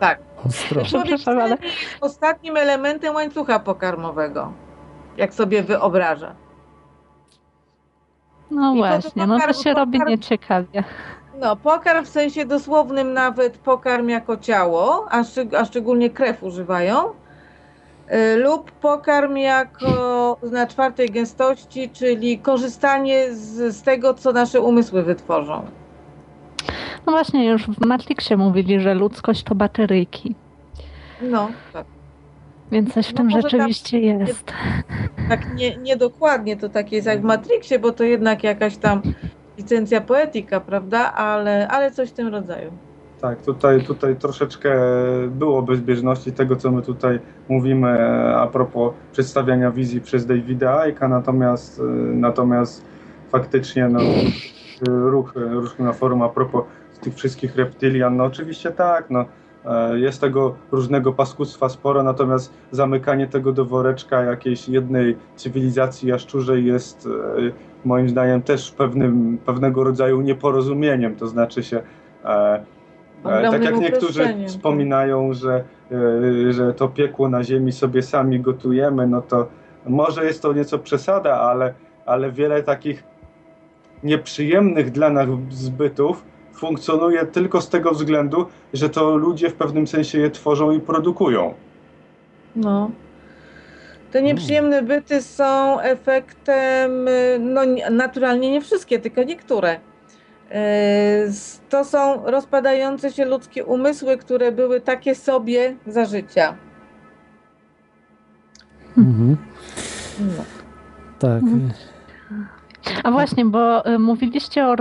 [0.00, 0.18] Tak.
[0.46, 0.82] Ostro.
[0.84, 1.56] Przepraszam, ale-
[2.00, 4.52] ostatnim elementem łańcucha pokarmowego,
[5.16, 6.34] jak sobie wyobraża.
[8.50, 10.84] No I to właśnie, do no to pokarmu- się robi pokarm- nieciekawie.
[11.40, 16.94] No, pokarm w sensie dosłownym nawet pokarm jako ciało, a, szczeg- a szczególnie krew używają,
[18.12, 25.02] y, lub pokarm jako na czwartej gęstości, czyli korzystanie z, z tego, co nasze umysły
[25.02, 25.66] wytworzą.
[27.06, 30.34] No właśnie, już w Matrixie mówili, że ludzkość to bateryjki.
[31.22, 31.86] No, tak.
[32.72, 34.52] Więc coś w No tym może tam- rzeczywiście jest.
[35.28, 39.02] Tak nie, niedokładnie to takie jest jak w Matrixie, bo to jednak jakaś tam
[39.58, 41.12] licencja poetyka, prawda?
[41.12, 42.70] Ale, ale coś w tym rodzaju.
[43.20, 44.74] Tak, tutaj, tutaj troszeczkę
[45.28, 47.18] było bezbieżności tego, co my tutaj
[47.48, 51.82] mówimy e, a propos przedstawiania wizji przez Davida Icka, natomiast, e,
[52.14, 52.84] natomiast
[53.30, 54.00] faktycznie no,
[54.88, 56.64] ruch, ruch na forum a propos
[57.02, 59.24] tych wszystkich reptylian, no oczywiście tak, no,
[59.64, 66.64] e, jest tego różnego paskudztwa sporo, natomiast zamykanie tego do woreczka jakiejś jednej cywilizacji jaszczurzej
[66.64, 67.52] jest e,
[67.84, 71.82] moim zdaniem też pewnym, pewnego rodzaju nieporozumieniem, to znaczy się
[72.24, 72.64] e,
[73.24, 74.36] E, Tak jak niektórzy tak.
[74.46, 75.64] wspominają, że,
[76.48, 79.48] e, że to piekło na ziemi sobie sami gotujemy, no to
[79.86, 81.74] może jest to nieco przesada, ale,
[82.06, 83.04] ale wiele takich
[84.02, 86.24] nieprzyjemnych dla nas zbytów
[86.66, 91.54] funkcjonuje tylko z tego względu, że to ludzie w pewnym sensie je tworzą i produkują.
[92.56, 92.90] No.
[94.12, 99.74] Te nieprzyjemne byty są efektem, y, no nie- naturalnie nie wszystkie, tylko niektóre.
[99.74, 101.32] Y,
[101.68, 106.54] To są rozpadające się ludzkie umysły, które były takie sobie za życia.
[108.98, 109.36] Mhm.
[110.20, 110.44] No.
[111.18, 111.42] Tak.
[111.42, 111.70] Mhm.
[113.04, 114.76] A właśnie, bo y, mówiliście o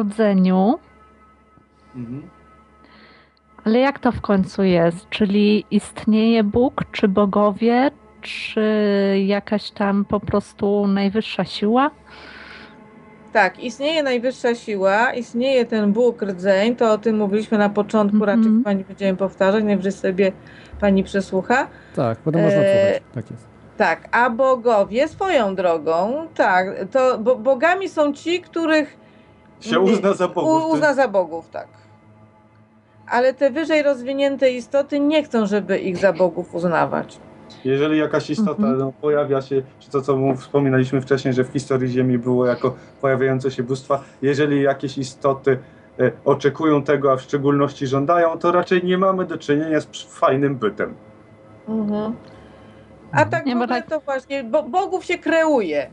[1.95, 2.22] rdzeniu,
[3.65, 5.09] ale jak to w końcu jest?
[5.09, 7.91] Czyli istnieje Bóg, czy bogowie,
[8.22, 8.61] czy
[9.26, 11.91] jakaś tam po prostu najwyższa siła?
[13.34, 18.39] Tak, istnieje najwyższa siła, istnieje ten Bóg rdzeń, to o tym mówiliśmy na początku, Mhm.
[18.39, 20.31] raczej pani będziemy powtarzać, najwyżej sobie
[20.80, 21.68] pani przesłucha.
[21.95, 22.99] Tak, potem można E.
[23.15, 23.47] Tak jest.
[23.77, 28.97] Tak, a bogowie swoją drogą, tak, to bo, bogami są ci, których
[29.59, 30.63] Się uzna za bogów.
[30.63, 31.68] u, uzna za bogów, tak.
[33.12, 37.20] Ale te wyżej rozwinięte istoty nie chcą, żeby ich za bogów uznawać.
[37.66, 38.78] Jeżeli jakaś istota Mhm.
[38.78, 43.52] no, pojawia się, czy to co wspominaliśmy wcześniej, że w historii Ziemi było jako pojawiające
[43.52, 45.60] się bóstwa, jeżeli jakieś istoty
[46.00, 49.88] e, oczekują tego, a w szczególności żądają, to raczej nie mamy do czynienia z
[50.20, 50.94] fajnym bytem.
[51.68, 52.16] Mhm.
[53.12, 55.90] A tak w ogóle to właśnie, bo bogów się kreuje.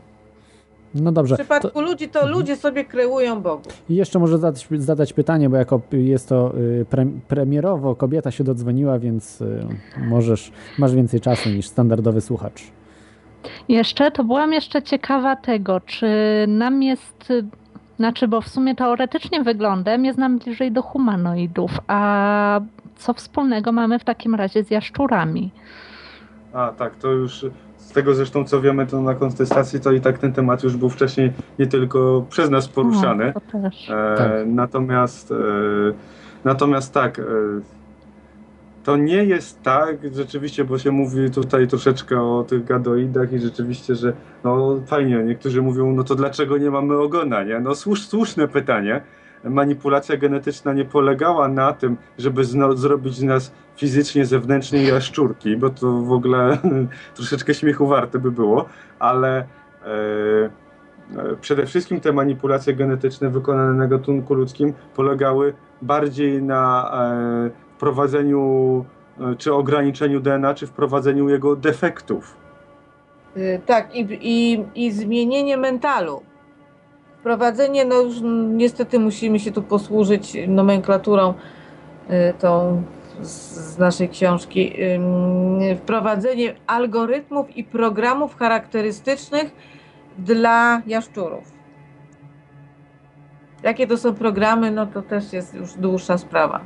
[0.95, 1.35] No W dobrze.
[1.35, 3.83] przypadku To, ludzi to ludzie sobie kreują bogów.
[3.89, 8.43] I jeszcze może zadać, zadać pytanie, bo jako jest to y, pre, premierowo, kobieta się
[8.43, 9.65] dodzwoniła, więc y,
[9.97, 12.63] możesz, masz więcej czasu niż standardowy słuchacz.
[13.69, 16.07] Jeszcze, to byłam jeszcze ciekawa tego, czy
[16.47, 17.45] nam jest, y,
[17.97, 22.61] znaczy, bo w sumie teoretycznie wyglądem jest nam bliżej do humanoidów, a
[22.97, 25.51] co wspólnego mamy w takim razie z jaszczurami?
[26.53, 27.45] A tak, to już
[27.89, 30.89] z tego zresztą co wiemy, to na kontestacji to i tak ten temat już był
[30.89, 33.33] wcześniej nie tylko przez nas poruszany.
[33.35, 33.89] No, to też.
[33.89, 34.31] E, Tak.
[34.45, 35.35] Natomiast, e,
[36.43, 37.23] natomiast tak, e,
[38.83, 43.95] to nie jest tak rzeczywiście, bo się mówi tutaj troszeczkę o tych gadoidach i rzeczywiście,
[43.95, 44.13] że
[44.43, 47.59] no fajnie, niektórzy mówią, no to dlaczego nie mamy ogona, nie?
[47.59, 49.01] No słusz, słuszne pytanie.
[49.43, 55.69] Manipulacja genetyczna nie polegała na tym, żeby zno, zrobić z nas fizycznie, zewnętrznie jaszczurki, bo
[55.69, 56.57] to w ogóle
[57.15, 58.65] troszeczkę śmiechu warte by było,
[58.99, 59.45] ale e,
[61.17, 68.85] e, przede wszystkim te manipulacje genetyczne wykonane na gatunku ludzkim polegały bardziej na e, wprowadzeniu
[69.19, 72.35] e, czy ograniczeniu DNA, czy wprowadzeniu jego defektów.
[73.37, 76.28] Y, Tak, i, i, i zmienienie mentalu.
[77.19, 78.15] Wprowadzenie, no już
[78.55, 81.33] niestety musimy się tu posłużyć nomenklaturą
[82.09, 82.83] y, tą
[83.21, 84.73] z, naszej książki.
[85.77, 89.51] Wprowadzenie algorytmów i programów charakterystycznych
[90.17, 91.43] dla jaszczurów.
[93.63, 96.59] Jakie to są programy, no to też jest już dłuższa sprawa.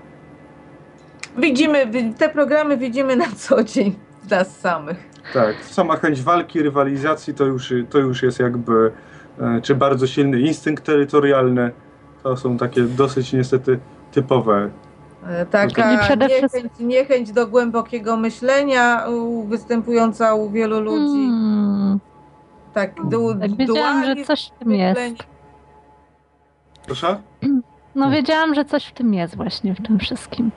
[1.37, 3.95] Widzimy, wi- te programy widzimy na co dzień
[4.31, 4.97] nas samych.
[5.33, 8.91] Tak, sama chęć walki, rywalizacji to już, to już jest jakby,
[9.61, 11.71] czy bardzo silny instynkt terytorialny.
[12.23, 13.79] To są takie dosyć niestety
[14.11, 14.69] typowe.
[15.27, 19.05] E, Taka niechęć, niechęć do głębokiego myślenia
[19.47, 21.27] występująca u wielu ludzi.
[21.29, 21.99] Hmm,
[22.73, 25.01] Tak, du, tak wiedziałam, że coś w tym jest.
[26.85, 27.17] Proszę?
[27.95, 30.51] No wiedziałam, że coś w tym jest właśnie w tym wszystkim.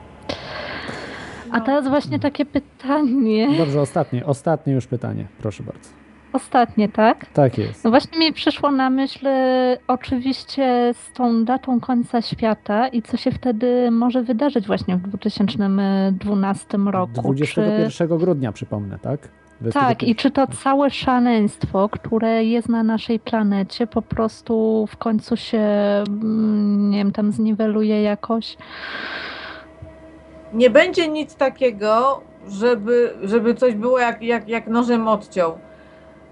[1.51, 3.59] A teraz właśnie takie pytanie.
[3.59, 5.89] Dobrze, ostatnie, ostatnie już pytanie, proszę bardzo.
[6.33, 7.27] Ostatnie, tak?
[7.27, 7.85] Tak jest.
[7.85, 13.17] No właśnie mi przyszło na myśl e, oczywiście z tą datą końca świata i co
[13.17, 17.35] się wtedy może wydarzyć właśnie w 2012 roku.
[17.35, 17.63] Czy...
[17.63, 19.21] 21 grudnia przypomnę, tak?
[19.59, 20.09] Tak, 21.
[20.09, 25.59] i czy to całe szaleństwo, które jest na naszej planecie, po prostu w końcu się,
[26.09, 28.57] mm, nie wiem, tam zniweluje jakoś?
[30.53, 35.59] Nie będzie nic takiego, żeby, żeby coś było jak, jak, jak nożem odciął.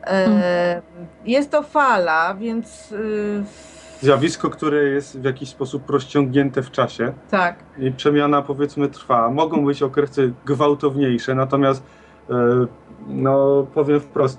[0.07, 0.83] E,
[1.25, 3.45] Jest to fala, więc y,
[4.01, 7.57] Zjawisko, które jest w jakiś sposób rozciągnięte w czasie tak.
[7.79, 9.31] i przemiana powiedzmy trwa.
[9.31, 11.83] Mogą być okresy gwałtowniejsze, natomiast
[12.31, 12.35] e,
[13.07, 14.39] no powiem wprost,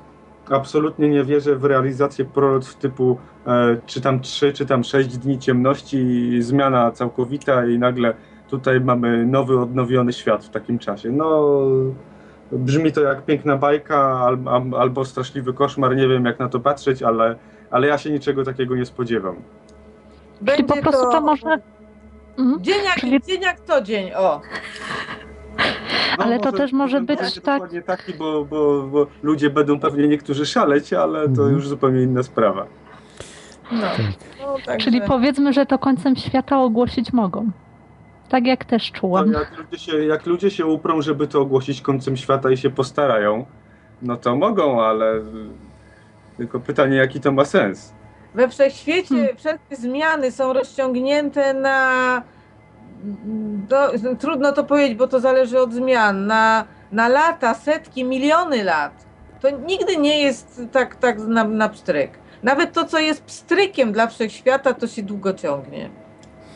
[0.50, 3.18] absolutnie nie wierzę w realizację proroctw typu
[3.48, 8.14] e, czy tam 3, czy tam 6 dni ciemności i zmiana całkowita i nagle
[8.50, 11.12] tutaj mamy nowy, odnowiony świat w takim czasie.
[11.12, 11.52] No
[12.52, 16.60] brzmi to jak piękna bajka al, al, albo straszliwy koszmar, nie wiem jak na to
[16.60, 17.36] patrzeć, ale,
[17.72, 19.36] ale ja się niczego takiego nie spodziewam.
[20.42, 21.60] Będzie po prostu to może-
[22.38, 22.64] Mhm.
[22.64, 24.42] Dzień jak, Czyli- dzień jak co dzień, o.
[26.18, 30.46] Ale to też może być tak- dokładnie taki, bo, bo, bo ludzie będą pewnie niektórzy
[30.46, 31.52] szaleć, ale to Mhm.
[31.54, 32.66] już zupełnie inna sprawa.
[33.72, 33.78] No.
[34.42, 37.52] No, także- Czyli powiedzmy, że to końcem świata ogłosić mogą.
[38.30, 39.32] Tak jak też No, czułam.
[39.32, 43.46] jak, ludzie się, jak ludzie się uprą, żeby to ogłosić końcem świata i się postarają,
[44.02, 45.14] no to mogą, ale
[46.38, 47.94] tylko pytanie, jaki to ma sens.
[48.36, 49.38] We wszechświecie Hmm.
[49.38, 52.22] wszelkie zmiany są rozciągnięte na.
[53.70, 56.26] Do, trudno to powiedzieć, bo to zależy od zmian.
[56.28, 59.06] Na, na lata, setki, miliony lat.
[59.42, 62.12] To nigdy nie jest tak, tak na, na pstryk.
[62.44, 65.90] Nawet to, co jest pstrykiem dla wszechświata, to się długo ciągnie.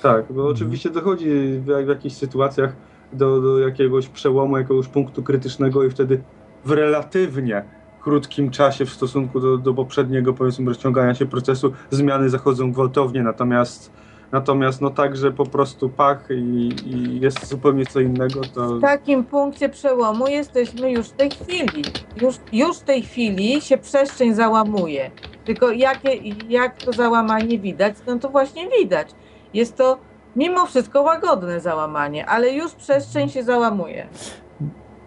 [0.02, 2.76] Tak, bo oczywiście dochodzi w, w jakichś sytuacjach
[3.14, 6.22] do, do jakiegoś przełomu, jakiegoś punktu krytycznego i wtedy
[6.66, 7.64] w relatywnie
[8.02, 13.92] krótkim czasie w stosunku do, do poprzedniego, powiedzmy, rozciągania się procesu, zmiany zachodzą gwałtownie, natomiast
[14.32, 18.82] natomiast no tak, że po prostu pach i, i jest zupełnie co innego, to W
[18.82, 21.84] takim punkcie przełomu jesteśmy już w tej chwili.
[22.22, 25.12] Już, już w tej chwili się przestrzeń załamuje.
[25.46, 26.16] Tylko jakie,
[26.50, 29.08] jak to załamanie widać, no to właśnie widać.
[29.54, 29.98] Jest to
[30.36, 34.08] mimo wszystko łagodne załamanie, ale już przestrzeń się załamuje.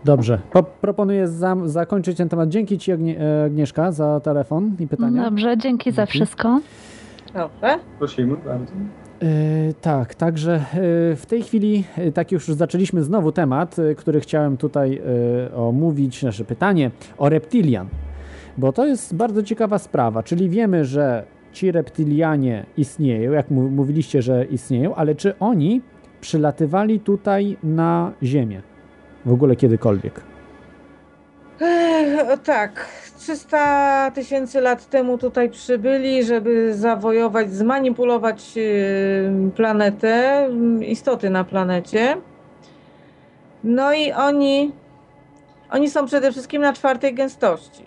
[0.05, 2.48] Dobrze, po, proponuję zam, zakończyć ten temat.
[2.48, 5.24] Dzięki Ci Agnie, e, Agnieszka za telefon i pytania.
[5.24, 6.12] Dobrze, dzięki za Dzięki.
[6.12, 6.60] wszystko.
[7.35, 7.78] Dobrze?
[7.98, 8.73] prosimy bardzo.
[9.23, 9.27] E,
[9.81, 10.60] tak, także e,
[11.16, 15.02] w tej chwili, tak już zaczęliśmy znowu temat, który chciałem tutaj
[15.56, 17.89] omówić, nasze pytanie o reptilian.
[18.59, 24.45] Bo to jest bardzo ciekawa sprawa, czyli wiemy, że ci reptilianie istnieją, jak mówiliście, że
[24.45, 25.83] istnieją, ale czy oni
[26.20, 28.62] przylatywali tutaj na Ziemię?
[29.27, 30.20] W ogóle kiedykolwiek?
[31.61, 32.89] Ech, tak,
[33.19, 40.49] 300 tysięcy lat temu tutaj przybyli, żeby zawojować, zmanipulować yy, planetę,
[40.79, 42.16] yy, istoty na planecie.
[43.65, 44.73] No i oni,
[45.70, 47.85] oni są przede wszystkim na czwartej gęstości.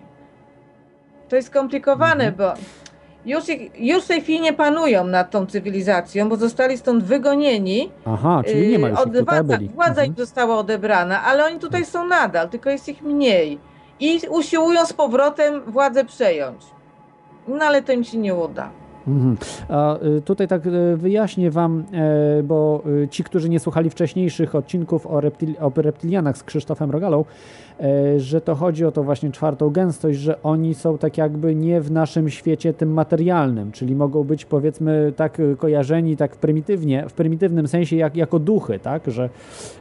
[1.30, 2.54] To jest skomplikowane, bo
[3.26, 3.44] już,
[3.78, 7.92] już w tej chwili nie panują nad tą cywilizacją, bo zostali stąd wygonieni.
[8.06, 9.70] Aha, czyli nie ma już ich tutaj, władza, byli.
[9.70, 10.08] władza Mhm.
[10.08, 13.60] im została odebrana, ale oni tutaj są nadal, tylko jest ich mniej.
[14.00, 16.64] I usiłują z powrotem władzę przejąć.
[17.48, 18.70] No ale to im się nie uda.
[19.08, 19.38] Mhm.
[19.70, 24.56] A y, tutaj tak y, wyjaśnię wam, e, bo y, ci, którzy nie słuchali wcześniejszych
[24.56, 27.26] odcinków o, reptil, o reptilianach z Krzysztofem Rogalą,
[28.18, 31.92] że to chodzi o to właśnie czwartą gęstość, że oni są tak jakby nie w
[31.92, 37.96] naszym świecie tym materialnym, czyli mogą być powiedzmy tak kojarzeni tak prymitywnie, w prymitywnym sensie
[37.96, 39.30] jak, jako duchy, tak, że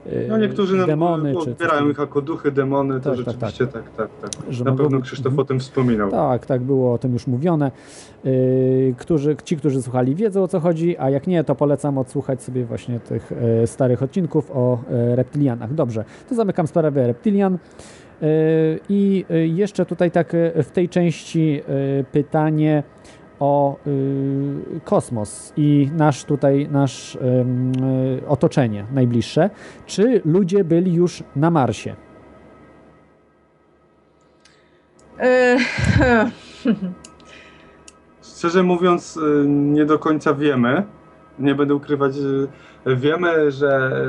[0.07, 3.91] y, No niektórzy demony czy odbierają ich jako duchy, demony, to Tak, tak, rzeczywiście tak,
[3.91, 4.31] tak, tak.
[4.49, 5.41] Że Na pewno Krzysztof mhm.
[5.41, 6.11] o tym wspominał.
[6.11, 7.71] Tak, tak, było o tym już mówione.
[8.25, 12.43] Yy, którzy, ci, którzy słuchali, wiedzą o co chodzi, a jak nie, to polecam odsłuchać
[12.43, 15.75] sobie właśnie tych e, starych odcinków o e, reptilianach.
[15.75, 17.59] Dobrze, to zamykam sprawę reptilian.
[18.25, 22.83] Yy, I e, jeszcze tutaj tak e, w tej części e, pytanie
[23.41, 23.77] o
[24.85, 27.19] kosmos i nasz tutaj, nasz
[28.29, 29.51] otoczenie najbliższe.
[29.87, 31.97] Czy ludzie byli już na Marsie?
[35.21, 35.57] E,
[38.23, 40.83] Szczerze mówiąc, nie do końca wiemy.
[41.39, 42.29] Nie będę ukrywać, że
[42.87, 44.03] wiemy, że,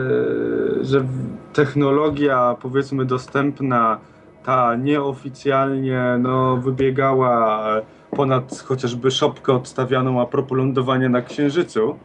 [0.82, 1.06] y, że
[1.54, 3.98] technologia, powiedzmy, dostępna,
[4.44, 7.64] ta nieoficjalnie no, wybiegała
[8.12, 11.96] ponad chociażby szopkę odstawianą a propos lądowania na Księżycu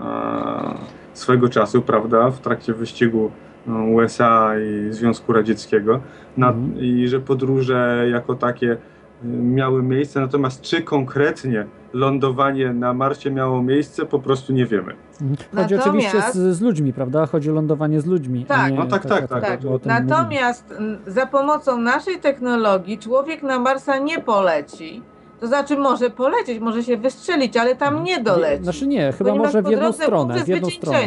[0.00, 0.74] a,
[1.12, 3.30] swego czasu, prawda, w trakcie wyścigu
[3.66, 6.00] no, USA i Związku Radzieckiego.
[6.36, 8.76] Na, I że podróże jako takie
[9.24, 14.94] miały miejsce, natomiast czy konkretnie lądowanie na Marsie miało miejsce, po prostu nie wiemy.
[15.18, 17.26] Chodzi Natomiast- oczywiście z, z ludźmi, prawda?
[17.26, 18.46] Chodzi o lądowanie z ludźmi.
[18.48, 18.70] a Tak.
[18.72, 19.40] nie, No tak, tak, tak.
[19.40, 19.64] Tak.
[19.64, 19.80] mówimy.
[19.84, 25.02] Natomiast m, za pomocą naszej technologii człowiek na Marsa nie poleci.
[25.40, 28.62] To znaczy może polecieć, może się wystrzelić, ale tam nie doleci.
[28.64, 30.44] Znaczy nie, chyba ponieważ może w jedną stronę.
[30.44, 30.98] W jedną stronę.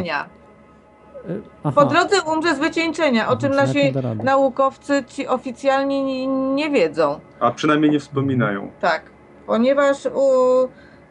[1.30, 1.82] Y, Aha.
[1.82, 3.94] Po drodze umrze z wycieńczenia, o czym nasi
[4.24, 7.20] naukowcy ci oficjalnie nie, nie wiedzą.
[7.40, 8.72] A przynajmniej nie wspominają.
[8.82, 9.02] Tak,
[9.48, 10.30] ponieważ u,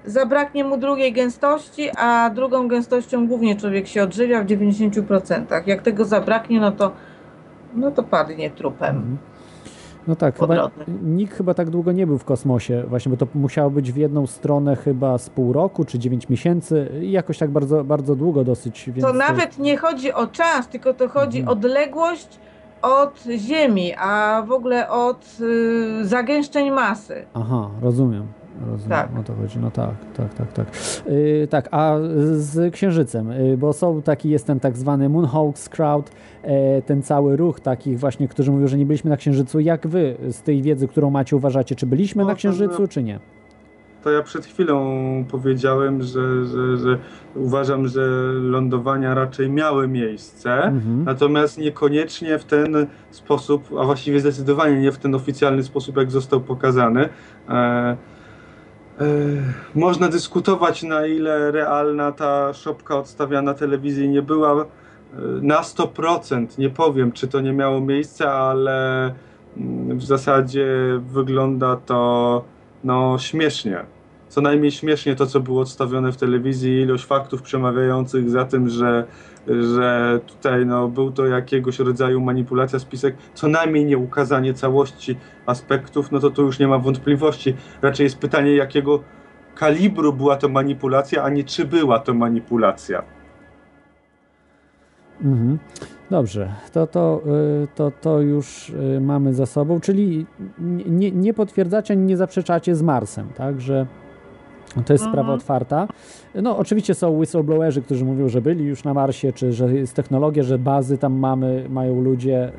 [0.04, 5.62] zabraknie mu drugiej gęstości, a drugą gęstością głównie człowiek się odżywia w 90%.
[5.66, 6.92] Jak tego zabraknie, no to,
[7.74, 9.18] no to padnie trupem.
[10.08, 10.70] No tak, chyba,
[11.02, 14.26] nikt chyba tak długo nie był w kosmosie, właśnie, bo to musiało być w jedną
[14.26, 18.90] stronę chyba z pół roku czy 9 miesięcy, i jakoś tak bardzo, bardzo długo dosyć.
[18.90, 21.58] Więc To nawet nie chodzi o czas, tylko to chodzi Mhm.
[21.58, 22.28] odległość
[22.82, 27.24] od Ziemi, a w ogóle od y, zagęszczeń masy.
[27.34, 28.26] Aha, rozumiem.
[28.66, 29.08] Rozumiem, Tak.
[29.20, 29.58] o to chodzi.
[29.58, 30.66] No tak, tak, tak, tak.
[31.06, 31.96] Yy, tak, a
[32.32, 36.10] z Księżycem, yy, bo są taki, jest ten tak zwany Moonhawks Crowd,
[36.42, 39.60] e, ten cały ruch takich właśnie, którzy mówią, że nie byliśmy na Księżycu.
[39.60, 43.02] Jak wy z tej wiedzy, którą macie, uważacie, czy byliśmy No, na Księżycu, ja- czy
[43.02, 43.18] nie?
[44.04, 44.84] To ja przed chwilą
[45.30, 46.98] powiedziałem, że, że, że
[47.34, 48.00] uważam, że
[48.42, 51.04] lądowania raczej miały miejsce, Mhm.
[51.04, 56.40] natomiast niekoniecznie w ten sposób, a właściwie zdecydowanie nie w ten oficjalny sposób, jak został
[56.40, 57.08] pokazany.
[57.48, 57.96] E,
[59.74, 64.62] można dyskutować, na ile realna ta szopka odstawiana telewizyjnie była.
[64.62, 64.66] E,
[65.42, 69.04] Na 100% nie powiem, czy to nie miało miejsca, ale
[69.56, 70.66] mm, w zasadzie
[71.12, 72.44] wygląda to
[72.84, 73.84] no, śmiesznie.
[74.28, 79.04] Co najmniej śmiesznie to, co było odstawione w telewizji, ilość faktów przemawiających za tym, że,
[79.46, 86.12] że tutaj no, był to jakiegoś rodzaju manipulacja spisek, co najmniej nie ukazanie całości aspektów,
[86.12, 87.56] no to tu już nie ma wątpliwości.
[87.82, 89.00] Raczej jest pytanie, jakiego
[89.54, 93.02] kalibru była to manipulacja, a nie czy była to manipulacja.
[95.24, 95.58] Mhm.
[96.10, 97.22] Dobrze, to, to,
[97.64, 100.26] y, to, to już y, mamy za sobą, czyli
[100.86, 103.86] nie, nie potwierdzacie ani nie zaprzeczacie z Marsem, tak, że
[104.86, 105.38] to jest sprawa Mhm.
[105.38, 105.88] otwarta.
[106.34, 110.42] No oczywiście są whistleblowerzy, którzy mówią, że byli już na Marsie, czy że jest technologia,
[110.42, 112.52] że bazy tam mamy, mają ludzie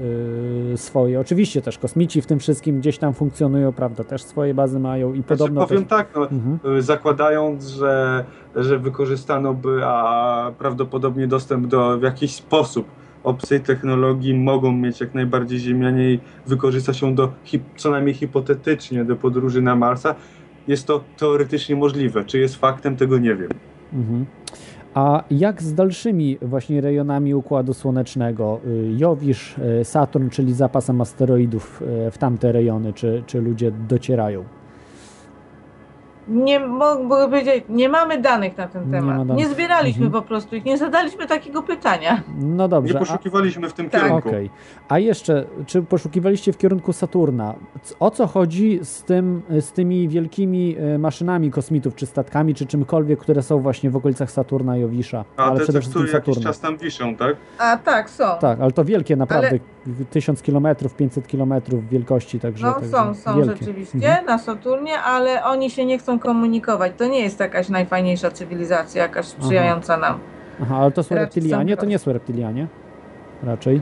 [0.73, 1.19] y, swoje.
[1.19, 5.23] Oczywiście też kosmici w tym wszystkim gdzieś tam funkcjonują, prawda, też swoje bazy mają i
[5.23, 5.97] podobno Znaczy, powiem też...
[5.97, 6.77] tak, no, Mhm.
[6.77, 8.25] y, zakładając, że,
[8.55, 12.85] że wykorzystano by, a prawdopodobnie dostęp do w jakiś sposób
[13.23, 17.31] obcej technologii mogą mieć jak najbardziej Ziemianie i wykorzysta się do,
[17.75, 20.15] co najmniej hipotetycznie, do podróży na Marsa,
[20.67, 22.25] jest to teoretycznie możliwe.
[22.25, 23.49] Czy jest faktem, tego nie wiem.
[23.93, 24.25] Mhm.
[24.93, 28.59] A jak z dalszymi właśnie rejonami Układu Słonecznego?
[28.67, 34.43] Y, Jowisz, y, Saturn, czyli zapasem asteroidów y, w tamte rejony, czy, czy ludzie docierają?
[36.31, 39.15] Nie mogę powiedzieć, nie mamy danych na ten Nie temat.
[39.17, 39.47] ma Nie, danych.
[39.47, 40.23] zbieraliśmy Mhm.
[40.23, 42.21] po prostu ich, nie zadaliśmy takiego pytania.
[42.37, 42.93] No dobrze.
[42.93, 44.01] Nie a- poszukiwaliśmy w tym Tak.
[44.03, 44.29] kierunku.
[44.29, 44.49] Okej.
[44.89, 47.55] A jeszcze, czy poszukiwaliście w kierunku Saturna?
[47.99, 53.19] O co chodzi z, tym, z tymi wielkimi e, maszynami kosmitów, czy statkami, czy czymkolwiek,
[53.19, 55.25] które są właśnie w okolicach Saturna i Jowisza?
[55.37, 56.49] A ale te, przede wszystkim które jakiś Saturna.
[56.49, 57.35] czas tam wiszą, tak?
[57.57, 58.23] A tak, są.
[58.41, 59.59] Tak, ale to wielkie naprawdę, Ale-
[60.11, 60.67] 1000 km,
[60.97, 61.53] 500 km
[61.91, 63.57] wielkości, także No także są, są wielkie.
[63.57, 64.25] rzeczywiście Mhm.
[64.25, 66.91] na Saturnie, ale oni się nie chcą komunikować.
[66.97, 70.19] To nie jest jakaś najfajniejsza cywilizacja, jakaś sprzyjająca nam.
[70.61, 71.75] Aha, ale to są Raczej reptilianie?
[71.75, 72.67] są To nie są reptilianie?
[73.43, 73.81] Raczej.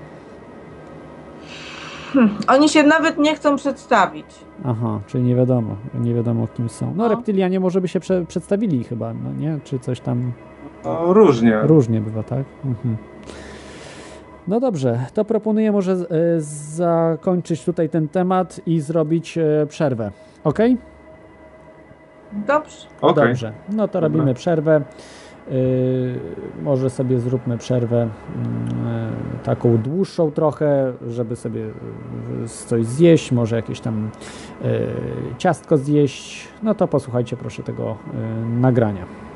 [2.14, 4.26] Hm, Oni się nawet nie chcą przedstawić.
[4.66, 6.94] Aha, czyli nie wiadomo, nie wiadomo kim są.
[6.96, 9.60] No, reptilianie może by się prze, przedstawili chyba, no nie?
[9.64, 10.32] Czy coś tam...
[10.84, 11.60] No, różnie.
[11.64, 12.44] Różnie bywa, tak?
[12.66, 12.98] Mhm.
[14.48, 16.06] No dobrze, to proponuję może e,
[16.76, 20.12] zakończyć tutaj ten temat i zrobić e, przerwę.
[20.44, 20.60] Ok?
[22.32, 22.88] Dobrze.
[23.02, 23.28] Okej.
[23.28, 24.00] Dobrze, no to Dobra.
[24.00, 24.82] robimy przerwę.
[25.52, 26.20] Yy,
[26.62, 28.10] może sobie zróbmy przerwę e,
[29.44, 31.66] taką dłuższą trochę, żeby sobie
[32.44, 34.10] e, coś zjeść, może jakieś tam
[34.64, 34.68] e,
[35.38, 36.48] ciastko zjeść.
[36.64, 39.29] No to posłuchajcie proszę tego e, nagrania.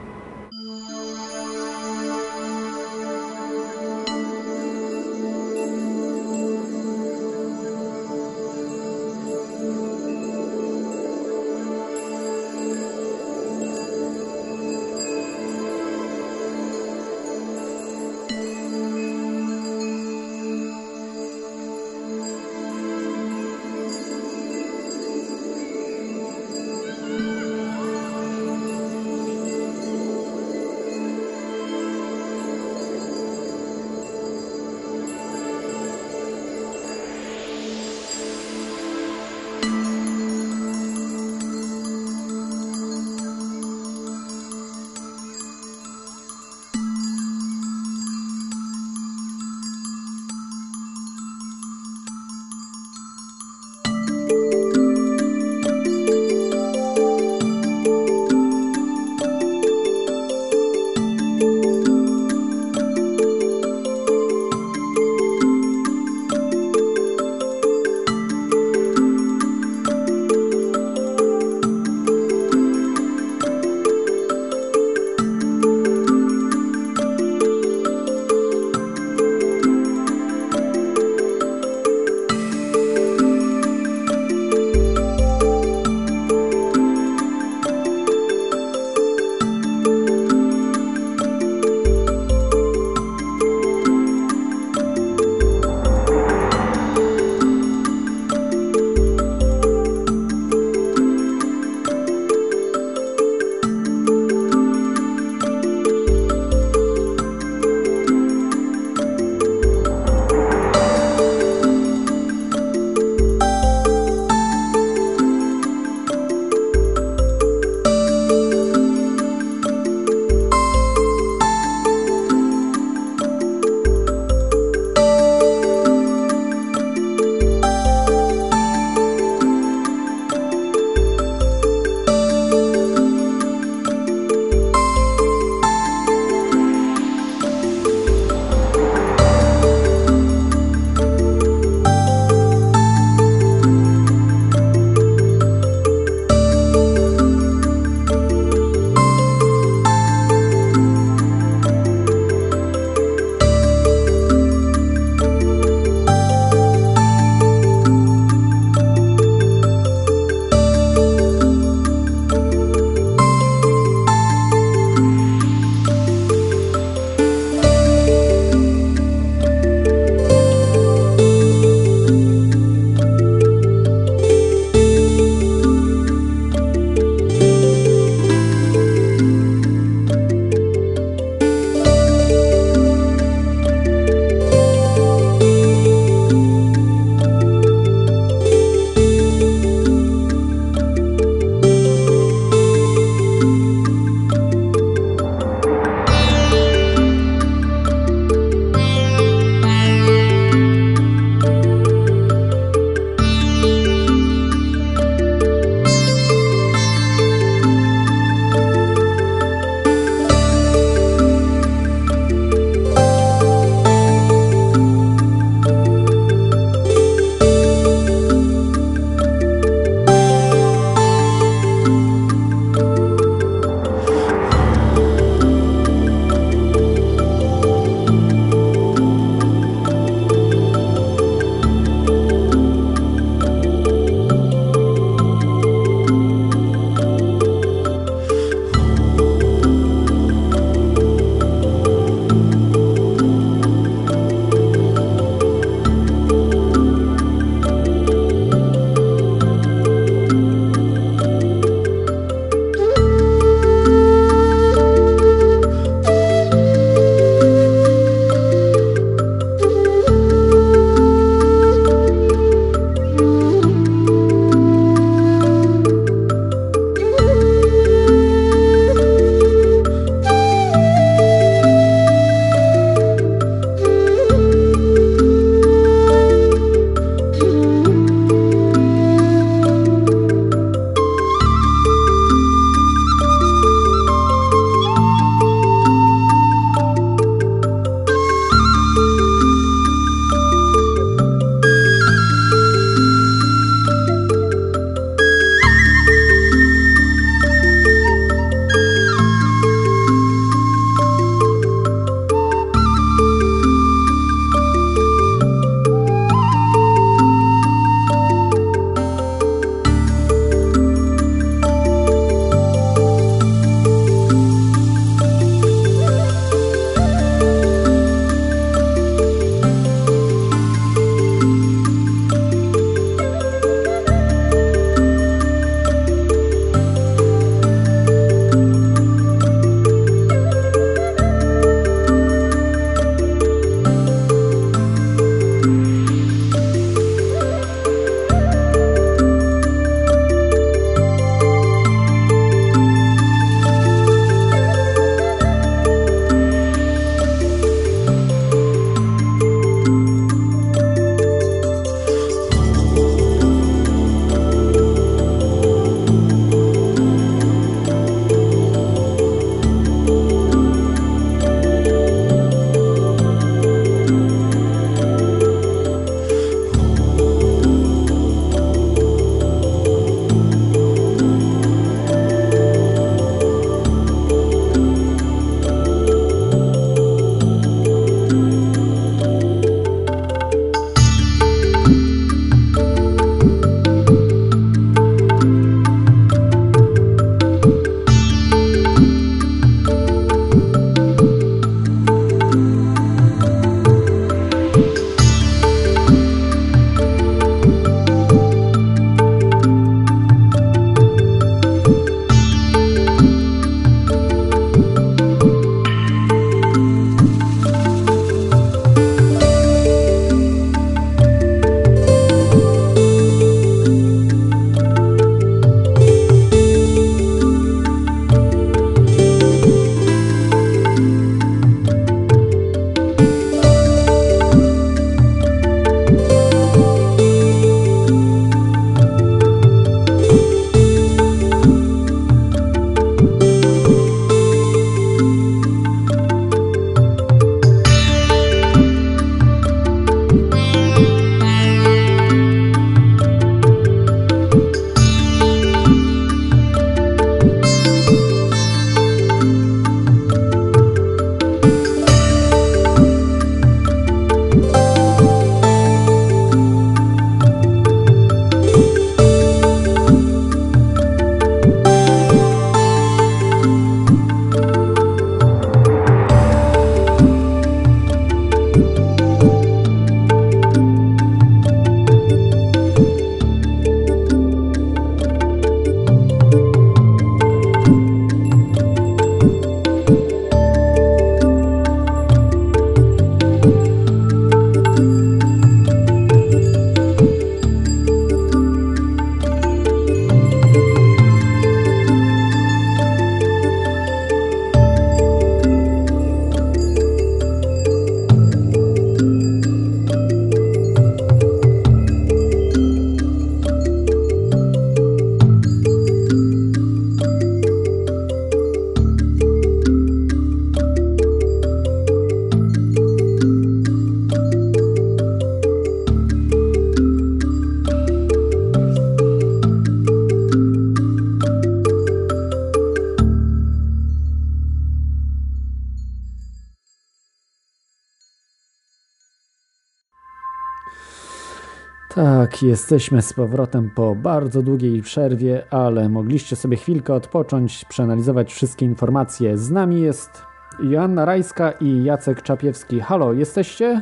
[532.63, 539.57] Jesteśmy z powrotem po bardzo długiej przerwie, ale mogliście sobie chwilkę odpocząć, przeanalizować wszystkie informacje.
[539.57, 540.43] Z nami jest
[540.83, 542.99] Joanna Rajska i Jacek Czapiewski.
[542.99, 544.01] Halo, jesteście?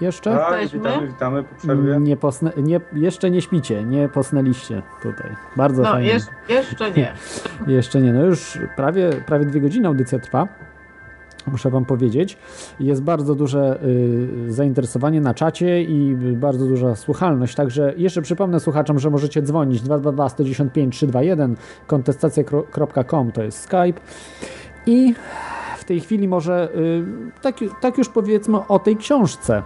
[0.00, 0.30] Jeszcze?
[0.30, 1.96] Tak, witamy, witamy po przerwie.
[2.00, 5.30] Nie posnę, nie, jeszcze nie śpicie, nie posnęliście tutaj.
[5.56, 6.08] Bardzo No, fajnie.
[6.08, 7.12] jeszcze, jeszcze nie.
[7.76, 10.48] Jeszcze nie, no już prawie, prawie dwie godziny audycja trwa.
[11.46, 12.38] Muszę Wam powiedzieć.
[12.80, 17.54] Jest bardzo duże y, zainteresowanie na czacie i bardzo duża słuchalność.
[17.54, 21.56] Także jeszcze przypomnę słuchaczom, że możecie dzwonić 222 195 321
[21.86, 24.00] kontestacja.com to jest Skype.
[24.86, 25.14] I
[25.78, 27.04] w tej chwili może y,
[27.42, 29.62] tak, tak już powiedzmy o tej książce.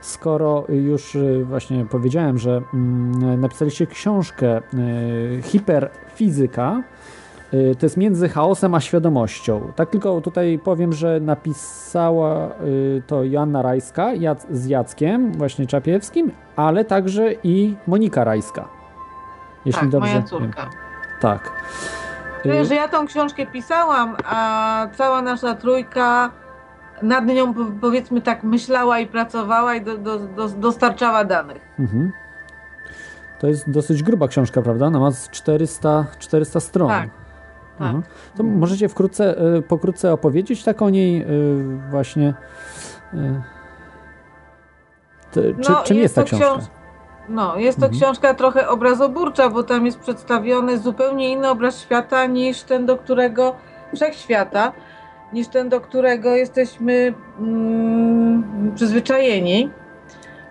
[0.00, 4.60] Skoro już y, właśnie powiedziałem, że mm, napisaliście książkę
[5.42, 6.82] Hiperfizyka,
[7.50, 9.72] To jest między chaosem a świadomością.
[9.76, 14.08] Tak tylko tutaj powiem, że napisała y, to Joanna Rajska
[14.50, 18.68] z Jackiem, właśnie Czapiewskim, ale także i Monika Rajska.
[19.64, 20.28] Jeśli tak, dobrze moja wiem.
[20.28, 20.70] córka.
[21.20, 21.50] Tak.
[22.42, 26.30] Tyle, Y, że ja tą książkę pisałam, a cała nasza trójka
[27.02, 31.68] nad nią po- powiedzmy tak myślała i pracowała i do, do, do, dostarczała danych.
[31.78, 32.12] Mhm.
[33.40, 34.86] To jest dosyć gruba książka, prawda?
[34.86, 36.88] Ona ma z 400, 400 stron.
[36.88, 37.08] Tak.
[37.80, 38.02] Mhm.
[38.36, 41.26] To możecie wkrótce, y, pokrótce opowiedzieć tak o niej y,
[41.90, 42.34] właśnie.
[45.32, 46.46] Ty, czy, No, czym jest, ta to książka?
[46.46, 46.64] książ-
[47.28, 48.00] No, jest to Mhm.
[48.02, 53.54] książka trochę obrazoburcza, bo tam jest przedstawiony zupełnie inny obraz świata niż ten, do którego
[53.94, 54.72] wszechświata,
[55.32, 59.70] niż ten, do którego jesteśmy mm, przyzwyczajeni.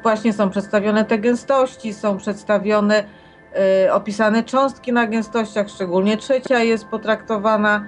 [0.04, 3.04] Właśnie są przedstawione te gęstości, są przedstawione,
[3.92, 7.86] opisane cząstki na gęstościach, szczególnie trzecia jest potraktowana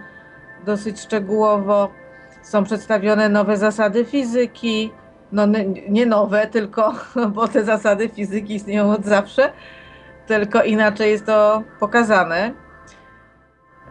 [0.66, 1.90] dosyć szczegółowo.
[2.42, 4.92] Są przedstawione nowe zasady fizyki,
[5.32, 5.48] no
[5.90, 6.94] nie nowe, tylko,
[7.36, 9.52] bo te zasady fizyki istnieją od zawsze,
[10.28, 12.52] tylko inaczej jest to pokazane.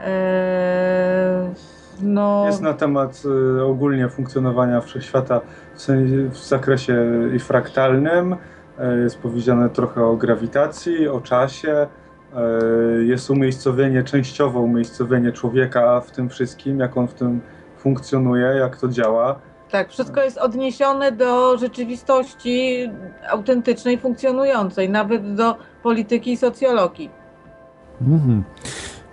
[0.01, 1.51] Eee,
[2.03, 3.23] no, Jest na temat
[3.59, 5.41] y, ogólnie funkcjonowania wszechświata
[5.75, 5.87] w,
[6.31, 8.37] w zakresie i fraktalnym.
[8.81, 11.86] E, Jest powiedziane trochę o grawitacji, o czasie.
[12.36, 12.43] E,
[13.02, 17.40] Jest umiejscowienie, częściowe umiejscowienie człowieka w tym wszystkim, jak on w tym
[17.78, 19.39] funkcjonuje, jak to działa.
[19.70, 22.89] tak, wszystko jest odniesione do rzeczywistości
[23.31, 27.11] autentycznej, funkcjonującej, nawet do polityki i socjologii.
[28.02, 28.44] Mhm.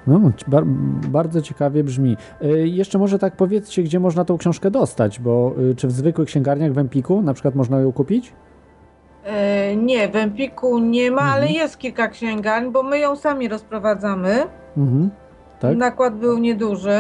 [0.08, 0.64] No, bar
[1.10, 2.18] bardzo ciekawie brzmi.
[2.44, 6.28] Y, jeszcze może tak powiedzcie, gdzie można tą książkę dostać, bo y, czy w zwykłych
[6.28, 8.34] księgarniach w Empiku na przykład można ją kupić?
[9.28, 14.44] E, nie, w Empiku nie ma, ale jest kilka księgarni, bo my ją sami rozprowadzamy.
[14.78, 15.10] Mhm.
[15.60, 15.78] Tak?
[15.78, 17.00] Nakład był nieduży.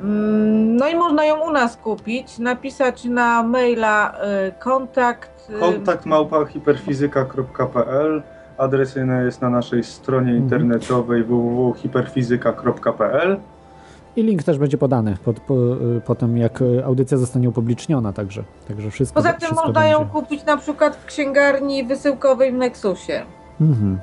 [0.00, 4.14] Mm, No i można ją u nas kupić, napisać na maila
[4.48, 5.50] y, kontakt.
[5.56, 8.22] y, Kontakt małpa hiperfizyka.pl
[8.58, 13.36] Adres jest na naszej stronie internetowej www.hiperfizyka.pl
[14.16, 18.44] I link też będzie podany pod, po, y, potem, jak y, audycja zostanie upubliczniona, także,
[18.68, 19.92] także wszystko Poza tym wszystko można będzie.
[19.92, 23.22] ją kupić na przykład w księgarni wysyłkowej w Nexusie.
[23.60, 23.98] Mhm.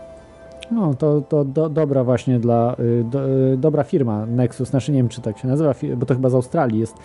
[0.72, 3.20] No, to, to do, dobra właśnie dla, y, do,
[3.58, 6.80] dobra firma Nexus, znaczy nie wiem czy tak się nazywa, bo to chyba z Australii
[6.80, 6.96] jest,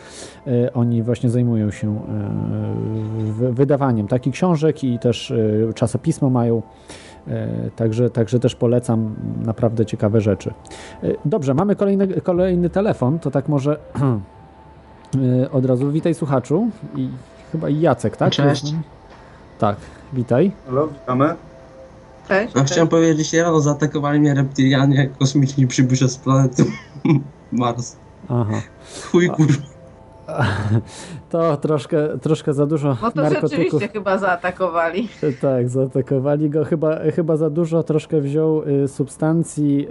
[0.75, 2.01] oni właśnie zajmują się
[3.19, 5.33] wy- wydawaniem takich książek i też
[5.75, 6.63] czasopismo mają,
[7.77, 10.55] także, także też polecam naprawdę ciekawe rzeczy.
[11.05, 13.79] Y, Dobrze, mamy kolejny, kolejny telefon, to tak może
[15.15, 17.09] y, od razu witaj słuchaczu i
[17.53, 18.33] chyba i Jacek, tak?
[18.33, 18.75] Cześć.
[19.59, 19.77] Tak,
[20.13, 20.53] witaj.
[20.67, 21.35] Halo, witamy.
[22.29, 22.55] Cześć.
[22.55, 26.65] No, chciałem powiedzieć, rano zaatakowali mnie reptilianie kosmiczni przybysze z planety
[27.53, 27.97] Mars.
[28.29, 28.61] Aha.
[29.11, 29.76] Chuj kurwa.
[31.31, 33.51] To troszkę, troszkę za dużo No to narkotyków.
[33.51, 35.09] rzeczywiście chyba zaatakowali.
[35.41, 36.65] Tak, zaatakowali go.
[36.65, 39.87] Chyba, chyba za dużo troszkę wziął y, substancji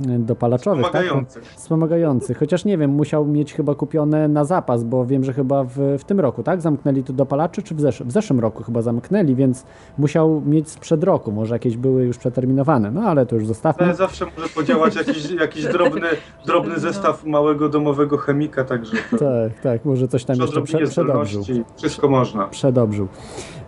[0.00, 0.84] y, dopalaczowych.
[0.86, 1.42] Wspomagających.
[1.42, 1.52] Tak?
[1.52, 2.38] Wspomagających.
[2.38, 6.04] Chociaż nie wiem, musiał mieć chyba kupione na zapas, bo wiem, że chyba w, w
[6.04, 6.60] tym roku, tak?
[6.60, 9.64] Zamknęli tu dopalacze, czy w, zesz w zeszłym roku chyba zamknęli, więc
[9.98, 11.32] musiał mieć sprzed roku.
[11.32, 12.90] Może jakieś były już przeterminowane.
[12.90, 13.86] No ale to już zostawmy.
[13.86, 16.06] Ale zawsze może podziałać jakiś, jakiś drobny,
[16.46, 21.42] drobny zestaw małego domowego chemika, także Tak, tak, może coś tam jeszcze prze, przedobrzył.
[21.76, 22.46] wszystko można.
[22.46, 23.08] Przedobrzył.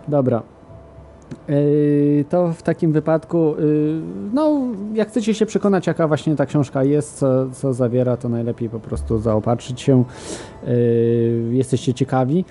[0.07, 0.41] Dobra.
[1.47, 4.01] Yy, To w takim wypadku, yy,
[4.33, 4.61] no,
[4.93, 8.79] jak chcecie się przekonać, jaka właśnie ta książka jest, co, co zawiera, to najlepiej po
[8.79, 10.03] prostu zaopatrzyć się.
[10.67, 10.69] Yy,
[11.51, 12.45] Jesteście ciekawi.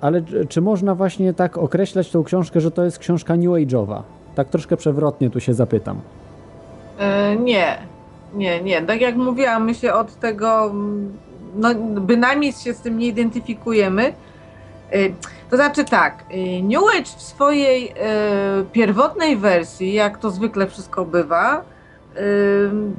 [0.00, 4.02] Ale czy można właśnie tak określać tą książkę, że to jest książka New Age'owa?
[4.34, 6.00] Tak troszkę przewrotnie tu się zapytam.
[7.40, 7.78] Nie,
[8.34, 8.82] nie, nie.
[8.82, 11.12] Tak jak mówiłam, my się od tego, mm,
[11.54, 14.14] no bynajmniej się z tym nie identyfikujemy.
[14.92, 15.08] E,
[15.50, 17.94] To znaczy tak, y, New Age w swojej y,
[18.72, 21.62] pierwotnej wersji, jak to zwykle wszystko bywa,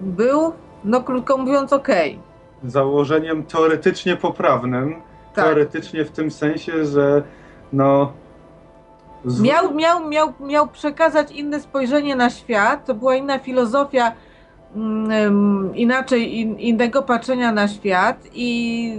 [0.02, 0.54] był,
[0.86, 2.20] no krótko mówiąc, okej.
[2.64, 4.96] Założeniem teoretycznie poprawnym.
[5.36, 5.46] Tak.
[5.46, 7.24] Teoretycznie w tym sensie, że
[7.74, 8.12] no.
[9.26, 14.12] z- Miał, miał, miał, miał przekazać inne spojrzenie na świat, to była inna filozofia,
[15.76, 18.94] inaczej, in, innego patrzenia na świat i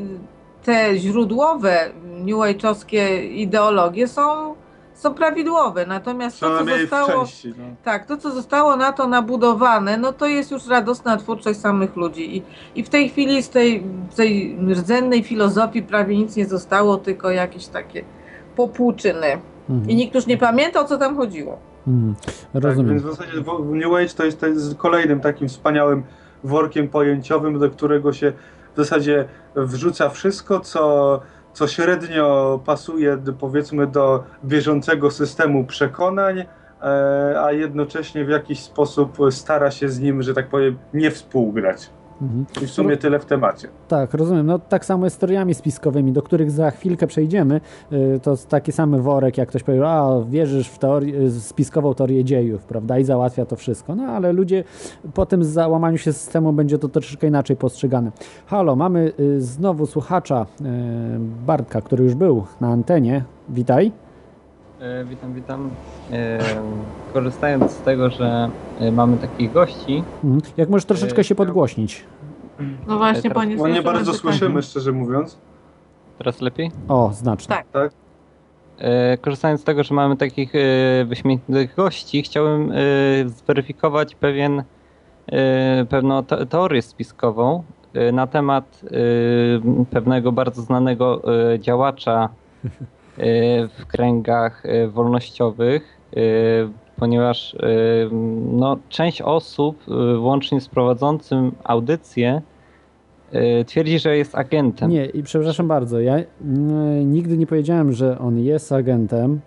[0.64, 4.54] te źródłowe New Age'owskie ideologie są,
[4.94, 7.24] są prawidłowe, natomiast to, co zostało...
[7.24, 7.54] części.
[7.58, 7.64] No.
[7.84, 12.36] Tak, to co zostało na to nabudowane, no to jest już radosna twórczość samych ludzi.
[12.36, 12.42] I,
[12.74, 13.82] i w tej chwili z tej,
[14.16, 18.04] tej rdzennej filozofii prawie nic nie zostało, tylko jakieś takie
[18.56, 19.38] popłuczyny.
[19.70, 19.90] Mhm.
[19.90, 21.58] I nikt już nie pamięta, o co tam chodziło.
[21.86, 22.14] Mhm.
[22.52, 22.90] Tak, Rozumiem.
[22.90, 23.32] więc w zasadzie
[23.70, 26.02] New Age to jest, to jest kolejnym takim wspaniałym
[26.44, 28.32] workiem pojęciowym, do którego się
[28.74, 29.24] w zasadzie
[29.56, 31.20] wrzuca wszystko, co,
[31.52, 36.46] co średnio pasuje powiedzmy do bieżącego systemu przekonań, e,
[37.44, 41.90] a jednocześnie w jakiś sposób stara się z nim, że tak powiem, nie współgrać.
[42.22, 42.46] Mhm.
[42.62, 43.68] I w sumie tyle w temacie.
[43.88, 44.46] Tak, rozumiem.
[44.46, 47.60] No tak samo jest z teoriami spiskowymi, do których za chwilkę przejdziemy.
[47.92, 52.24] Y, To taki sam worek, jak ktoś powie, a wierzysz w teorię, y, spiskową teorię
[52.24, 53.94] dziejów, prawda, i załatwia to wszystko.
[53.94, 54.64] No ale ludzie
[55.14, 58.10] po tym załamaniu się systemu będzie to troszeczkę inaczej postrzegane.
[58.46, 60.46] Halo, mamy y, znowu słuchacza
[61.46, 63.24] Bartka, który już był na antenie.
[63.48, 64.03] Witaj.
[64.80, 65.70] E, witam, witam.
[66.12, 66.38] E,
[67.12, 70.40] korzystając z tego, że e, mamy takich gości, Mhm.
[70.56, 72.04] Jak możesz troszeczkę się podgłośnić?
[72.86, 74.32] No właśnie, teraz- panie Bo nie Słyszymy bardzo pytanie.
[74.38, 75.38] słyszymy, szczerze mówiąc.
[76.18, 76.70] teraz lepiej?
[76.88, 77.56] O, znacznie.
[77.56, 77.66] Tak.
[77.72, 77.92] Tak?
[79.20, 80.52] Korzystając z tego, że mamy takich
[81.06, 82.74] wyśmienitych gości, chciałem e,
[83.28, 84.62] zweryfikować pewien,
[85.88, 87.62] pewną te, teorię spiskową
[88.12, 88.80] na temat
[89.90, 91.22] pewnego bardzo znanego
[91.58, 92.28] działacza
[93.78, 96.20] w kręgach e, wolnościowych, e,
[96.96, 97.56] ponieważ
[98.52, 99.84] no, część osób,
[100.18, 102.42] łącznie z prowadzącym audycję,
[103.66, 104.90] twierdzi, że jest agentem.
[104.90, 106.16] Nie, i przepraszam bardzo, ja
[107.04, 109.40] nigdy nie powiedziałem, że on jest agentem,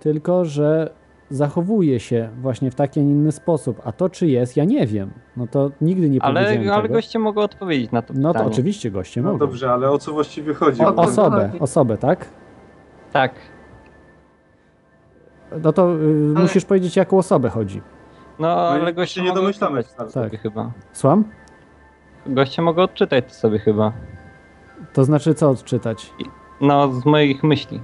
[0.00, 0.90] tylko że
[1.30, 3.80] zachowuje się właśnie w taki, a nie inny sposób.
[3.84, 5.10] A to czy jest, ja nie wiem.
[5.36, 6.94] No to nigdy nie Ale, powiedziałem ale tego.
[6.94, 9.38] goście mogą odpowiedzieć na to No to oczywiście goście No mogą.
[9.38, 10.82] dobrze, ale o co właściwie chodzi?
[10.82, 12.26] O, osobę, osobę, tak?
[13.12, 13.32] Tak.
[15.62, 16.04] No to y,
[16.36, 17.82] musisz powiedzieć, jaką osobę chodzi.
[18.38, 20.10] No, No ale goście się nie mogą domyślamy odczytać wcale.
[20.10, 20.40] sobie Tak.
[20.40, 20.70] chyba.
[20.92, 21.24] Słucham?
[22.26, 23.92] Goście mogą odczytać to sobie chyba.
[24.92, 26.14] To znaczy co odczytać?
[26.60, 27.80] No, z moich myśli.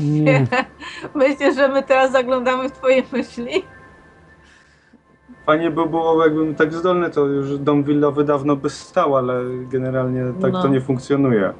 [0.00, 0.46] Nie.
[1.14, 3.64] Myślę, że my teraz zaglądamy w twoje myśli.
[5.46, 10.22] Fajnie by było, jakbym tak zdolny, to już dom willowy dawno by stał, ale generalnie
[10.42, 10.62] tak No.
[10.62, 11.52] to nie funkcjonuje.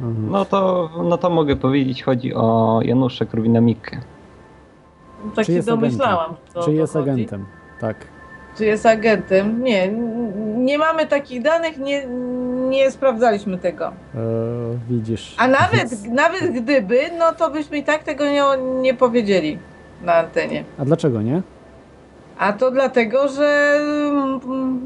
[0.00, 0.30] Mhm.
[0.30, 3.96] No to, no to mogę powiedzieć, chodzi o Janusza Korwina-Mikke.
[5.36, 6.34] Tak Czy się domyślałam.
[6.54, 7.10] co o Czy jest chodzi.
[7.10, 7.46] agentem?
[7.80, 7.96] Tak.
[8.56, 9.62] Czy jest agentem?
[9.64, 9.88] Nie,
[10.56, 12.06] nie mamy takich danych, nie,
[12.68, 13.86] nie sprawdzaliśmy tego.
[13.86, 13.92] E,
[14.90, 15.34] widzisz.
[15.38, 18.42] A nawet, nawet gdyby, no to byśmy i tak tego nie,
[18.80, 19.58] nie powiedzieli
[20.02, 20.64] na antenie.
[20.78, 21.42] A dlaczego nie?
[22.38, 23.74] A to dlatego, że
[24.10, 24.40] mm,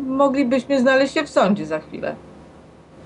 [0.06, 2.14] moglibyśmy znaleźć się w sądzie za chwilę.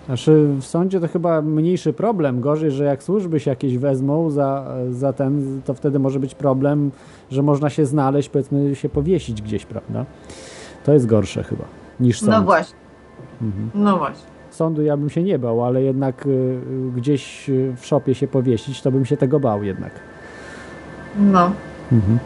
[0.06, 2.40] Znaczy w sądzie to chyba mniejszy problem.
[2.40, 6.90] Gorzej, że jak służby się jakieś wezmą za, za ten, to wtedy może być problem,
[7.30, 10.04] że można się znaleźć, powiedzmy się powiesić gdzieś, prawda?
[10.84, 11.64] To jest gorsze chyba
[12.00, 12.30] niż sąd.
[12.32, 12.76] No właśnie,
[13.42, 13.70] Mhm.
[13.74, 14.26] no właśnie.
[14.50, 16.60] Sądu ja bym się nie bał, ale jednak y, y,
[16.96, 19.92] gdzieś y, w szopie się powiesić, to bym się tego bał jednak.
[21.18, 21.50] No.
[21.92, 22.18] Mhm.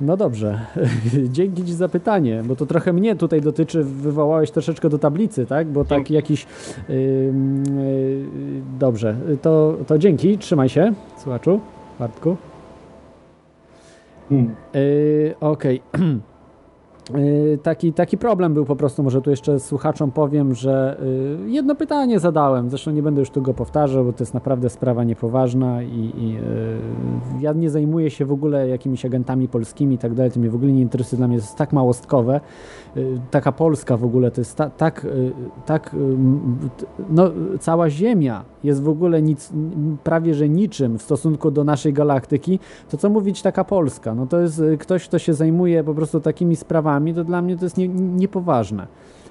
[0.00, 0.60] No dobrze,
[1.36, 5.66] dzięki Ci za pytanie, bo to trochę mnie tutaj dotyczy, wywołałeś troszeczkę do tablicy, tak?
[5.66, 6.46] Bo tak jakiś...
[6.88, 8.24] Yy, yy,
[8.78, 11.60] dobrze, to, to dzięki, trzymaj się, słuchaczu,
[11.98, 12.36] Bartku.
[14.28, 14.54] Hmm.
[14.74, 15.82] Yy, Okej.
[15.98, 16.20] Yy,
[17.62, 20.96] Taki, taki problem był po prostu, może tu jeszcze słuchaczom powiem, że
[21.40, 24.70] yy, jedno pytanie zadałem, zresztą nie będę już tu go powtarzał, bo to jest naprawdę
[24.70, 26.40] sprawa niepoważna i, i yy,
[27.40, 30.54] ja nie zajmuję się w ogóle jakimiś agentami polskimi i tak dalej, to mnie w
[30.54, 32.40] ogóle nie interesuje, dla mnie jest tak małostkowe.
[32.96, 35.32] Yy, Taka Polska w ogóle to jest ta, tak, yy,
[35.66, 35.90] tak
[36.78, 37.30] t- no
[37.60, 39.52] cała Ziemia jest w ogóle nic,
[40.04, 42.58] prawie że niczym w stosunku do naszej galaktyki,
[42.90, 44.14] to co mówić taka Polska?
[44.14, 47.56] No to jest y, ktoś, kto się zajmuje po prostu takimi sprawami, to dla mnie
[47.56, 48.86] to jest nie, niepoważne.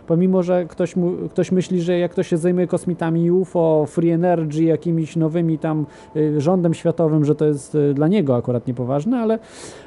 [0.09, 4.63] Pomimo, że ktoś, mu, ktoś myśli, że jak ktoś się zajmuje kosmitami UFO, free energy,
[4.63, 9.39] jakimiś nowymi tam y, rządem światowym, że to jest y, dla niego akurat niepoważne, ale,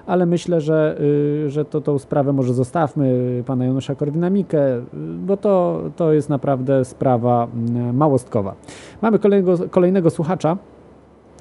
[0.06, 0.98] ale myślę, że,
[1.46, 4.82] y, że to tą sprawę może zostawmy pana Janusza Korwina-Mikke, y,
[5.26, 7.48] bo to, to jest naprawdę sprawa
[7.92, 8.54] małostkowa.
[9.02, 10.56] Mamy kolejnego, kolejnego słuchacza.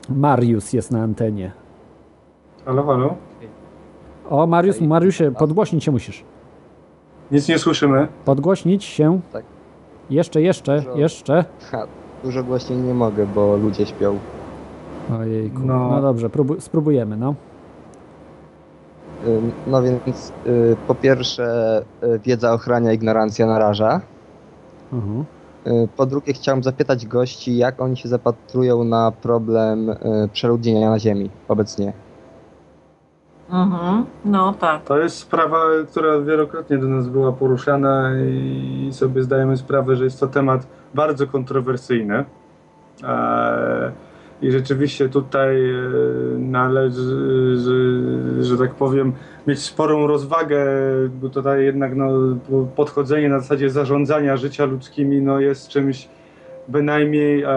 [0.10, 1.52] Mariusz jest na antenie.
[2.66, 3.16] Halo, halo?
[4.30, 6.24] O, Mariusz, Mariusie, podgłośnić się musisz.
[7.32, 8.08] Nic nie słyszymy.
[8.26, 9.20] Podgłośnić się.
[9.34, 9.44] Tak.
[10.10, 10.98] Jeszcze, jeszcze, Dużo.
[10.98, 11.46] jeszcze.
[11.72, 11.88] Ha,
[12.24, 14.20] dużo głośniej nie mogę, bo ludzie śpią.
[15.20, 15.60] Ojejku.
[15.66, 15.90] No.
[15.92, 17.36] No, dobrze, próbu- spróbujemy, no.
[19.28, 24.02] Ym, No więc y, po pierwsze y, wiedza ochrania, ignorancja naraża.
[24.94, 25.26] Mhm.
[25.68, 29.96] Y, Po drugie chciałem zapytać gości, jak oni się zapatrują na problem y,
[30.34, 31.94] przeludnienia na Ziemi obecnie.
[33.52, 34.06] Mhm.
[34.26, 34.84] No tak.
[34.84, 40.20] To jest sprawa, która wielokrotnie do nas była poruszana i sobie zdajemy sprawę, że jest
[40.20, 42.26] to temat bardzo kontrowersyjny.
[43.04, 43.92] Eee,
[44.42, 45.80] I rzeczywiście tutaj e,
[46.38, 49.14] należy, że, że tak powiem,
[49.48, 50.66] mieć sporą rozwagę,
[51.22, 52.10] bo tutaj jednak no,
[52.76, 56.10] podchodzenie na zasadzie zarządzania życia ludzkimi no, jest czymś
[56.68, 57.50] bynajmniej e,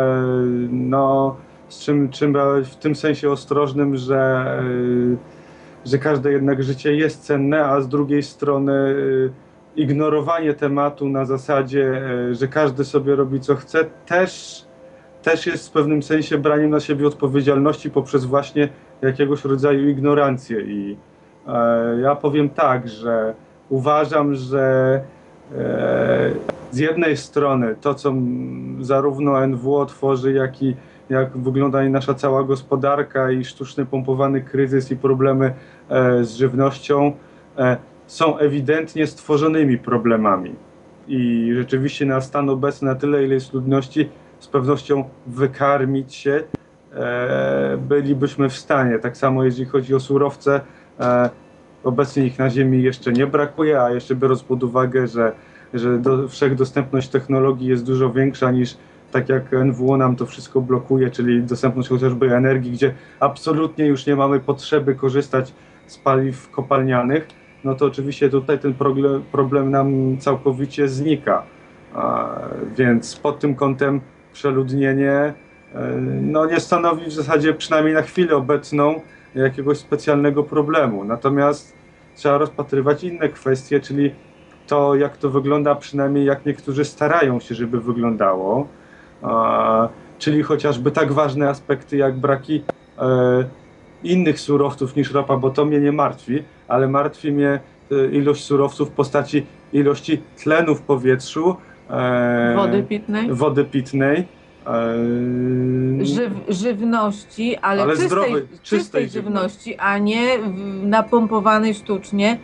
[0.71, 1.37] no,
[1.69, 5.34] z czym trzeba w tym sensie ostrożnym, że e,
[5.85, 9.31] że każde jednak życie jest cenne, a z drugiej strony y,
[9.77, 14.65] ignorowanie tematu na zasadzie, y, że każdy sobie robi co chce, też,
[15.23, 18.69] też jest w pewnym sensie braniem na siebie odpowiedzialności poprzez właśnie
[19.03, 20.61] jakiegoś rodzaju ignorancję.
[20.61, 20.97] I
[21.49, 23.35] e, ja powiem tak, że
[23.69, 25.01] uważam, że
[25.57, 26.31] e,
[26.71, 28.15] z jednej strony to, co
[28.81, 30.77] zarówno NWO tworzy, jak i
[31.11, 35.55] jak wygląda nasza cała gospodarka i sztuczny pompowany kryzys i problemy
[35.89, 37.13] e, z żywnością
[37.59, 37.77] e,
[38.07, 40.55] są ewidentnie stworzonymi problemami.
[41.09, 44.09] I rzeczywiście na stan obecny, na tyle ile jest ludności,
[44.39, 46.43] z pewnością wykarmić się
[46.95, 48.99] e, bylibyśmy w stanie.
[48.99, 50.61] Tak samo jeżeli chodzi o surowce,
[51.01, 51.31] e,
[51.85, 55.33] obecnie ich na Ziemi jeszcze nie brakuje, a jeszcze biorąc pod uwagę, że,
[55.75, 58.77] że do, wszechdostępność technologii jest dużo większa niż
[59.15, 64.17] tak jak NWO nam to wszystko blokuje, czyli dostępność chociażby energii, gdzie absolutnie już nie
[64.17, 65.53] mamy potrzeby korzystać
[65.87, 67.27] z paliw kopalnianych,
[67.65, 68.75] no to oczywiście tutaj ten
[69.33, 71.43] problem, nam całkowicie znika.
[72.77, 74.01] Więc pod tym kątem
[74.33, 75.35] przeludnienie e,
[76.23, 79.01] no, nie stanowi w zasadzie przynajmniej na chwilę obecną
[79.35, 81.05] jakiegoś specjalnego problemu.
[81.05, 81.75] Natomiast
[82.17, 84.11] trzeba rozpatrywać inne kwestie, czyli
[84.67, 88.69] to, jak to wygląda, przynajmniej jak niektórzy starają się, żeby wyglądało.
[90.19, 92.63] Czyli chociażby tak ważne aspekty jak braki
[92.99, 93.05] e,
[94.05, 97.61] innych surowców niż ropa, bo to mnie nie martwi, ale martwi mnie
[97.93, 101.57] e, ilość surowców w postaci ilości tlenu w powietrzu,
[101.91, 103.33] e, Wody pitnej.
[103.33, 104.27] wody pitnej.
[106.01, 112.39] Żyw, żywności, ale, Ale czystej, zdrowej, czystej, czystej żywności, a nie w- napompowanej sztucznie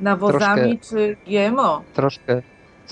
[0.00, 1.82] nawozami czy GMO.
[1.94, 2.42] Troszkę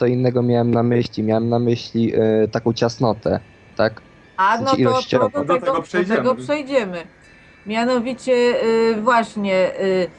[0.01, 1.22] co innego miałem na myśli.
[1.22, 2.14] Miałem na myśli
[2.44, 3.40] y, taką ciasnotę,
[3.77, 4.01] tak?
[4.36, 4.77] A W no to,
[5.10, 6.16] to do, Do tego, tego do przejdziemy.
[6.16, 6.98] tego przejdziemy.
[7.66, 10.10] Mianowicie y, właśnie y,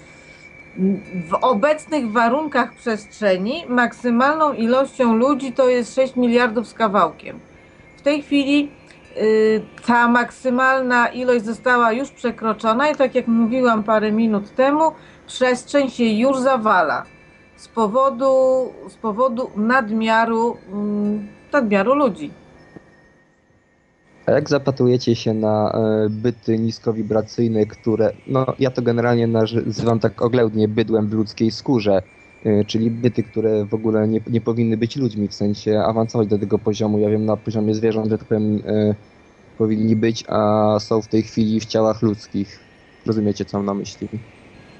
[1.29, 7.39] w obecnych warunkach przestrzeni maksymalną ilością ludzi to jest 6 miliardów z kawałkiem.
[7.97, 8.71] W tej chwili
[9.85, 14.91] ta maksymalna ilość została już przekroczona i tak jak mówiłam parę minut temu,
[15.27, 17.05] przestrzeń się już zawala
[17.61, 18.33] z powodu,
[18.89, 22.31] z powodu nadmiaru, mm, nadmiaru ludzi.
[24.25, 30.21] A jak zapatrujecie się na e, byty niskowibracyjne, które, no ja to generalnie nazywam tak
[30.21, 32.01] oględnie bydłem w ludzkiej skórze,
[32.45, 36.39] e, czyli byty, które w ogóle nie, nie powinny być ludźmi, w sensie awansować do
[36.39, 36.99] tego poziomu.
[36.99, 38.95] Ja wiem, na poziomie zwierząt, że tak powiem, e,
[39.57, 42.59] powinni być, a są w tej chwili w ciałach ludzkich.
[43.05, 44.07] Rozumiecie, co mam na myśli?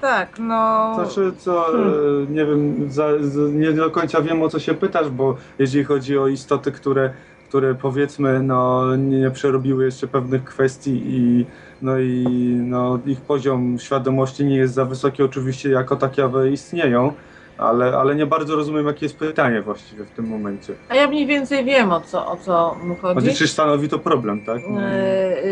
[0.02, 0.94] Tak, no.
[0.94, 1.82] Znaczy, co, e,
[2.30, 3.08] nie wiem, za,
[3.52, 7.12] nie do końca wiem o co się pytasz, bo jeżeli chodzi o istoty, które,
[7.48, 11.46] które powiedzmy, no, nie przerobiły jeszcze pewnych kwestii i,
[11.82, 12.24] no, i
[12.60, 17.12] no, ich poziom świadomości nie jest za wysoki, oczywiście jako takie awe istnieją,
[17.58, 20.74] ale, ale nie bardzo rozumiem, jakie jest pytanie właściwie w tym momencie.
[20.88, 23.14] A ja mniej więcej wiem o co, o co mu chodzi.
[23.14, 24.58] Chodzi, czy stanowi to problem, tak?
[24.58, 25.44] E,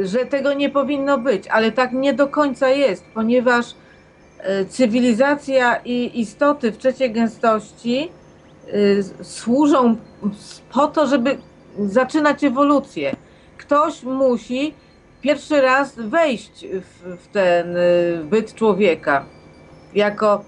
[0.00, 3.74] e, że tego nie powinno być, ale tak nie do końca jest, ponieważ
[4.68, 8.08] cywilizacja i istoty w trzeciej gęstości
[8.66, 9.96] e, służą
[10.72, 11.38] po to, żeby
[11.78, 13.16] zaczynać ewolucję.
[13.58, 14.74] Ktoś musi
[15.20, 17.80] pierwszy raz wejść w, w ten e,
[18.24, 19.26] byt człowieka
[19.94, 20.44] jako,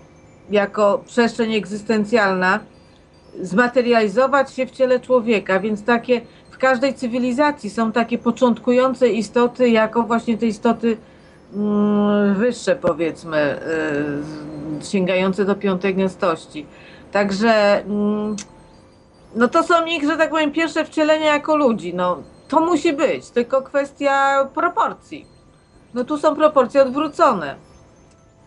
[0.51, 2.61] jako przestrzeń egzystencjalna,
[3.41, 10.03] zmaterializować się w ciele człowieka, więc takie w każdej cywilizacji są takie początkujące istoty, jako
[10.03, 10.97] właśnie te istoty
[12.35, 13.61] wyższe, powiedzmy,
[14.81, 16.67] y, sięgające do piątej gęstości.
[17.13, 18.37] Także mm,
[19.37, 21.95] no to są ich, że tak powiem, pierwsze wcielenia jako ludzi.
[21.95, 25.27] No, to musi być, tylko kwestia proporcji.
[25.95, 27.55] No tu są proporcje odwrócone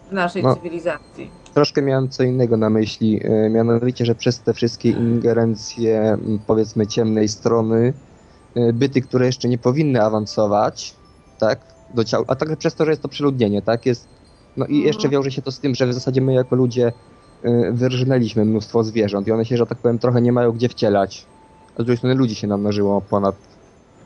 [0.10, 0.56] w naszej No.
[0.56, 1.32] cywilizacji.
[1.54, 6.18] Troszkę miałem co innego na myśli, e, mianowicie, że przez te wszystkie ingerencje,
[6.48, 7.94] powiedzmy, ciemnej strony,
[8.56, 10.96] e, byty, które jeszcze nie powinny awansować,
[11.40, 11.60] tak,
[11.94, 14.08] do ciał, a także przez to, że jest to przeludnienie, tak, jest,
[14.58, 16.92] no i jeszcze wiąże się to z tym, że w zasadzie my jako ludzie
[17.44, 21.26] e, wyrżnęliśmy mnóstwo zwierząt i one się, że tak powiem, trochę nie mają gdzie wcielać,
[21.70, 23.36] a z drugiej strony ludzi się namnożyło ponad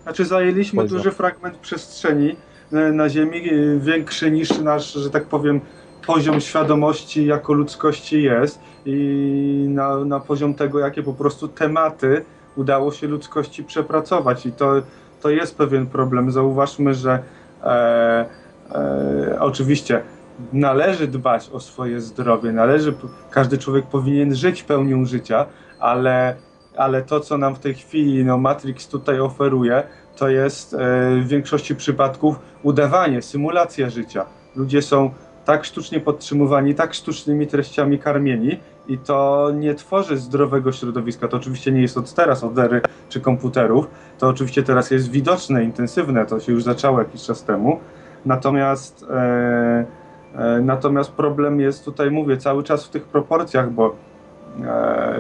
[0.04, 0.98] Znaczy zajęliśmy Poziom.
[0.98, 2.36] duży fragment przestrzeni
[2.74, 5.62] e, na Ziemi, e, większy niż nasz, że tak powiem,
[6.08, 8.60] poziom świadomości jako ludzkości jest.
[8.86, 12.26] I na, na poziom tego, jakie po prostu tematy
[12.56, 14.46] udało się ludzkości przepracować.
[14.46, 14.74] I to,
[15.22, 16.32] to jest pewien problem.
[16.32, 17.24] Zauważmy, że
[17.64, 18.26] e,
[18.76, 20.02] e, oczywiście
[20.54, 22.94] należy dbać o swoje zdrowie, należy,
[23.30, 25.46] każdy człowiek powinien żyć pełnią życia,
[25.80, 26.36] ale,
[26.78, 29.84] ale to, co nam w tej chwili no, Matrix tutaj oferuje,
[30.18, 30.78] to jest e,
[31.22, 34.26] w większości przypadków udawanie, symulacja życia.
[34.56, 35.12] Ludzie są
[35.46, 38.60] tak sztucznie podtrzymywani, tak sztucznymi treściami karmieni
[38.92, 41.28] i to nie tworzy zdrowego środowiska.
[41.28, 43.88] To oczywiście nie jest od teraz, od ery czy komputerów.
[44.20, 47.80] To oczywiście teraz jest widoczne, intensywne, to się już zaczęło jakiś czas temu.
[48.26, 49.86] Natomiast, e,
[50.36, 53.96] e, natomiast problem jest tutaj, mówię, cały czas w tych proporcjach, bo
[54.62, 55.16] e, e,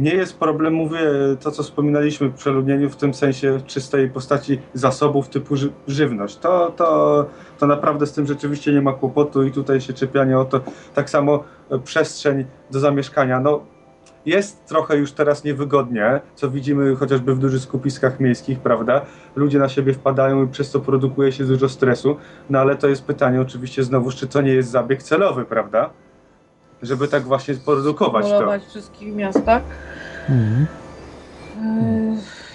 [0.00, 1.00] nie jest problem, mówię,
[1.40, 6.36] to co wspominaliśmy w przeludnieniu w tym sensie czystej postaci zasobów typu ży żywność.
[6.36, 7.26] To, to,
[7.58, 10.60] to naprawdę z tym rzeczywiście nie ma kłopotu i tutaj się czepianie o to.
[10.94, 13.40] Tak samo e, przestrzeń do zamieszkania.
[13.40, 13.60] No,
[14.26, 19.00] jest trochę już teraz niewygodnie, co widzimy chociażby w dużych skupiskach miejskich, prawda?
[19.36, 22.16] Ludzie na siebie wpadają i przez to produkuje się dużo stresu,
[22.50, 25.90] no ale to jest pytanie oczywiście znowu, czy to nie jest zabieg celowy, prawda?
[26.82, 28.58] Żeby tak właśnie produkować to.
[28.58, 29.62] W wszystkich miastach.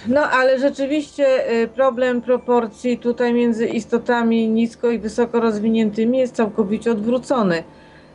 [0.08, 6.92] No, ale rzeczywiście y, problem proporcji tutaj między istotami nisko i wysoko rozwiniętymi jest całkowicie
[6.92, 7.64] odwrócony.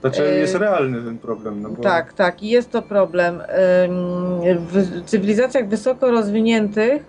[0.01, 1.63] Znaczy jest realny ten problem.
[1.63, 1.83] No bo...
[1.83, 3.43] Tak, tak, i jest to problem.
[4.59, 7.05] W cywilizacjach wysoko rozwiniętych,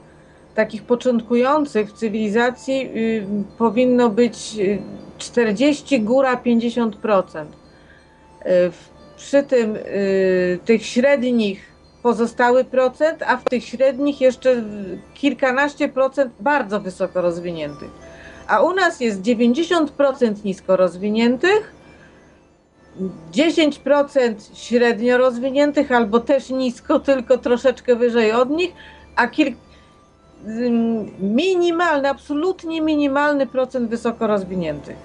[0.56, 3.26] takich początkujących w cywilizacji, y,
[3.58, 4.82] powinno być y,
[5.18, 7.46] 40, góra 50%.
[7.46, 8.91] Y, w-
[9.22, 11.72] Przy tym y, tych średnich
[12.04, 14.64] pozostały procent, a w tych średnich jeszcze
[15.14, 17.90] kilkanaście procent bardzo wysoko rozwiniętych.
[18.48, 21.74] A u nas jest 90% nisko rozwiniętych,
[23.32, 28.74] 10% średnio rozwiniętych albo też nisko, tylko troszeczkę wyżej od nich,
[29.16, 29.28] a
[31.20, 34.96] minimalny, absolutnie minimalny procent wysoko rozwiniętych.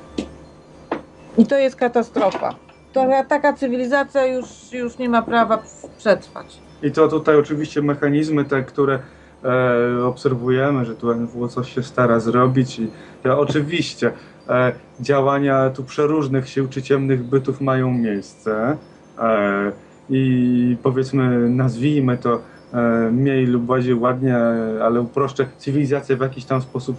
[1.38, 2.65] I to jest katastrofa.
[2.96, 5.62] To, taka cywilizacja już, już nie ma prawa
[5.98, 6.60] przetrwać.
[6.82, 8.98] I to tutaj oczywiście mechanizmy te, które
[9.44, 12.88] e, obserwujemy, że tu NWO coś się stara zrobić i
[13.22, 14.12] to oczywiście
[14.48, 18.76] e, działania tu przeróżnych sił czy ciemnych bytów mają miejsce
[19.18, 19.72] e,
[20.10, 22.40] i powiedzmy nazwijmy to
[22.72, 24.36] e, mniej lub bardziej ładnie,
[24.82, 26.96] ale uproszczę, cywilizacja w jakiś tam sposób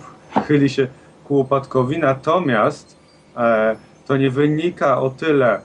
[0.47, 0.87] chyli się
[1.23, 2.97] ku upadkowi, natomiast
[3.37, 3.75] e,
[4.07, 5.61] to nie wynika o tyle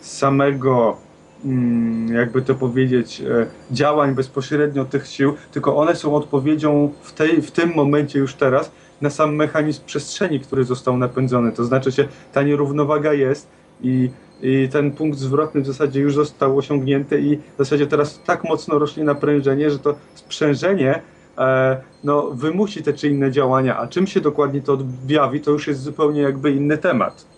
[0.00, 0.96] samego
[1.44, 7.42] mm, jakby to powiedzieć, e, działań bezpośrednio tych sił, tylko one są odpowiedzią w, tej,
[7.42, 8.70] w tym momencie już teraz
[9.00, 11.52] na sam mechanizm przestrzeni, który został napędzony.
[11.52, 13.48] To znaczy się, ta nierównowaga jest
[13.82, 14.10] i,
[14.42, 18.78] i ten punkt zwrotny w zasadzie już został osiągnięty i w zasadzie teraz tak mocno
[18.78, 21.02] rośnie naprężenie, że to sprzężenie
[21.38, 25.66] e, no, wymusi te czy inne działania, a czym się dokładnie to objawi, to już
[25.66, 27.33] jest zupełnie jakby inny temat.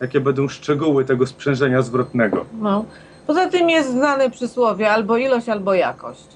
[0.00, 2.44] Jakie będą szczegóły tego sprzężenia zwrotnego?
[2.60, 2.84] No.
[3.26, 6.26] Poza tym jest znane przysłowie albo ilość, albo jakość.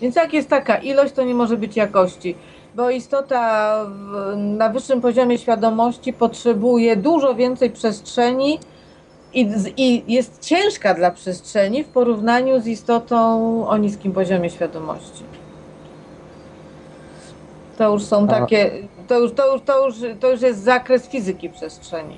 [0.00, 2.34] Więc jak jest taka ilość, to nie może być jakości,
[2.74, 8.58] bo istota w, na wyższym poziomie świadomości potrzebuje dużo więcej przestrzeni
[9.34, 15.22] i, i jest ciężka dla przestrzeni w porównaniu z istotą o niskim poziomie świadomości.
[17.78, 18.70] To już są takie,
[19.08, 22.16] to już, to, już, to, już, to już jest zakres fizyki przestrzeni.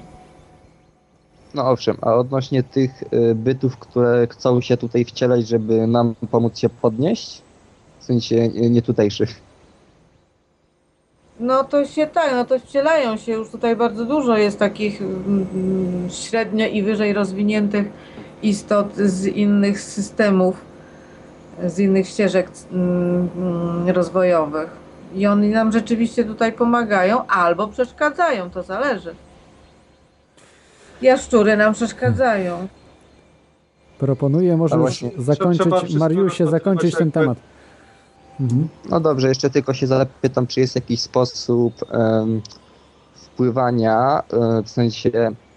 [1.56, 6.58] No owszem, a odnośnie tych y, bytów, które chcą się tutaj wcielać, żeby nam pomóc
[6.58, 7.42] się podnieść?
[8.00, 9.40] W sensie y, nie tutejszych.
[11.40, 15.46] No to się tak, no to wcielają się już tutaj bardzo dużo jest takich mm,
[15.54, 17.86] mm, średnio i wyżej rozwiniętych
[18.42, 20.56] istot z innych systemów,
[21.66, 24.70] z innych ścieżek mm, rozwojowych.
[25.14, 29.14] I oni nam rzeczywiście tutaj pomagają albo przeszkadzają, to zależy.
[31.02, 32.68] Jaszczury nam przeszkadzają.
[33.98, 35.10] Proponuję może A już właśnie.
[35.18, 37.38] zakończyć, Trzeba wszystko Mariusie, rozpatrywać zakończyć ten jakby- temat.
[38.40, 38.68] Mhm.
[38.90, 42.42] No dobrze, jeszcze tylko się zapytam, czy jest jakiś sposób em,
[43.14, 45.10] wpływania, e, w sensie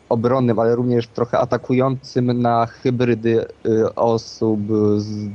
[0.10, 4.60] obronnym, ale również trochę atakującym na hybrydy e, osób
[4.98, 5.28] z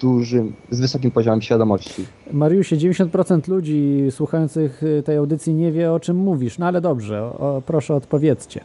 [0.00, 2.04] dużym, z wysokim poziomem świadomości.
[2.32, 7.22] Mariusie, 90% ludzi słuchających y, tej audycji nie wie o czym mówisz, no ale dobrze,
[7.22, 8.60] o, proszę odpowiedzcie.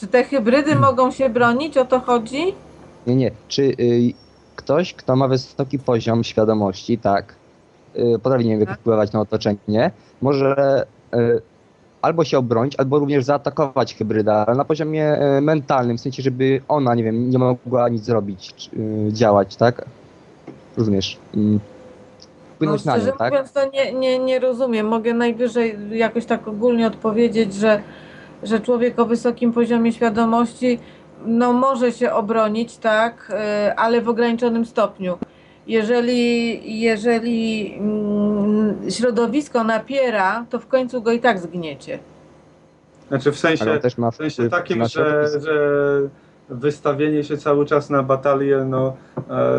[0.00, 1.76] Czy te hybrydy mogą się bronić?
[1.76, 2.54] O to chodzi?
[3.06, 3.30] Nie, nie.
[3.48, 4.12] Czy y,
[4.56, 7.34] ktoś, kto ma wysoki poziom świadomości, tak,
[7.96, 9.90] y, potrafi, nie wiem, wpływać na otoczenie,
[10.22, 11.42] może y,
[12.02, 16.60] albo się obronić, albo również zaatakować hybryda, ale na poziomie y, mentalnym, w sensie, żeby
[16.68, 19.84] ona, nie wiem, nie mogła nic zrobić, czy, y, działać, tak?
[20.76, 21.18] Rozumiesz?
[21.34, 21.54] Mm.
[21.54, 23.32] No, Wpłynąć na szczerze nią, tak?
[23.32, 24.86] mówiąc, to nie, nie, nie rozumiem.
[24.88, 27.82] Mogę najwyżej jakoś tak ogólnie odpowiedzieć, że,
[28.42, 30.78] że człowiek o wysokim poziomie świadomości
[31.26, 33.32] no, może się obronić, tak,
[33.68, 35.18] y, ale w ograniczonym stopniu.
[35.66, 41.98] Jeżeli, jeżeli mm, środowisko napiera, to w końcu go i tak zgniecie.
[43.08, 43.80] Znaczy w sensie,
[44.12, 45.80] w sensie takim, że, że
[46.48, 48.96] wystawienie się cały czas na batalię, no
[49.30, 49.52] e,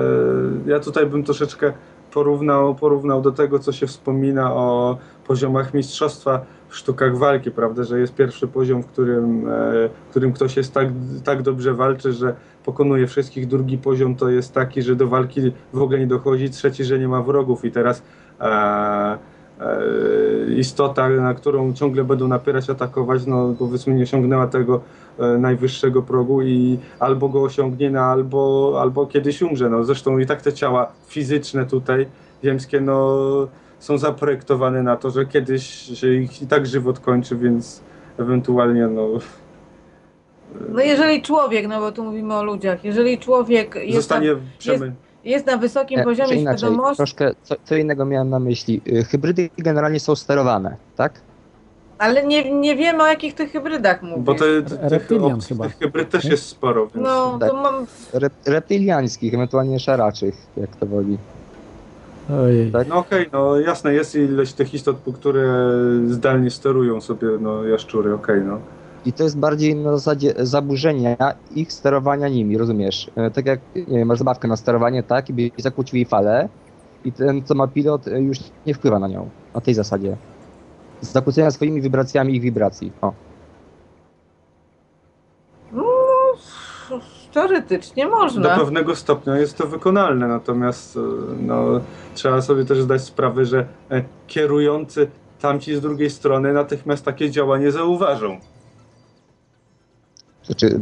[0.66, 1.74] ja tutaj bym troszeczkę
[2.14, 4.98] porównał, porównał do tego, co się wspomina o
[5.28, 6.42] poziomach mistrzostwa
[6.72, 9.52] sztukach walki, prawda, że jest pierwszy poziom, w którym, e,
[10.08, 10.88] w którym ktoś jest tak,
[11.24, 12.36] tak dobrze walczy, że
[12.66, 15.42] pokonuje wszystkich, drugi poziom to jest taki, że do walki
[15.74, 17.66] w ogóle nie dochodzi, trzeci, że nie ma wrogów.
[17.66, 18.04] I teraz
[18.40, 19.18] e, e,
[20.58, 24.82] istota, na którą ciągle będą napierać, atakować, no powiedzmy nie osiągnęła tego
[25.20, 29.70] e, najwyższego progu i albo go osiągnie, no, albo, albo kiedyś umrze.
[29.70, 32.08] No, zresztą i tak te ciała fizyczne tutaj,
[32.44, 33.18] ziemskie, no
[33.82, 35.64] są zaprojektowane na to, że kiedyś
[36.00, 37.82] się ich i tak żywot kończy, więc
[38.20, 39.08] ewentualnie no,
[40.70, 44.86] No jeżeli człowiek, no bo tu mówimy o ludziach, jeżeli człowiek jest, zostanie na, przemy...
[44.86, 48.82] jest, jest na wysokim E, poziomie inaczej, świadomości, troszkę co, co innego miałem na myśli.
[48.88, 51.14] Y, Hybrydy generalnie są sterowane, tak?
[51.98, 54.24] ale nie, nie wiemy o jakich tych hybrydach mówisz.
[54.26, 55.68] Bo te, te, tych, Reptilian opcji, chyba.
[55.68, 57.50] tych hybryd też jest sporo, więc No, Tak.
[57.50, 61.18] to mam, Rep, reptyliańskich, ewentualnie szaraczych, jak to woli.
[62.40, 62.72] Ojej.
[62.72, 62.88] Tak?
[62.88, 65.72] No okej, no jasne, jest ileś tych istot, które
[66.08, 68.60] zdalnie sterują sobie no, jaszczury, okej, no.
[69.06, 71.18] I to jest bardziej na zasadzie zaburzenia
[71.56, 73.12] ich sterowania nimi, rozumiesz?
[73.16, 76.50] E, Tak jak nie wiem, masz zabawkę na sterowanie, tak, i by zakłócił jej falę
[77.06, 79.30] i ten, co ma pilot, e, już nie wpływa na nią.
[79.56, 80.18] Na tej zasadzie.
[81.02, 82.92] Zakłócenia swoimi wibracjami ich wibracji.
[83.02, 83.14] O.
[85.74, 85.84] no,
[87.34, 88.58] teoretycznie Do można.
[88.58, 91.00] pewnego stopnia jest to wykonalne, natomiast e,
[91.42, 91.66] no,
[92.16, 95.08] trzeba sobie też zdać sprawę, że e, kierujący
[95.42, 98.40] tamci z drugiej strony natychmiast takie działanie zauważą.
[100.46, 100.80] Znaczy,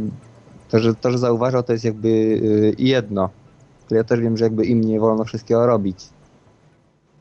[0.68, 3.30] to, że, to, że zauważał, to jest jakby y, jedno.
[3.90, 6.08] Ale ja też wiem, że jakby im nie wolno wszystkiego robić.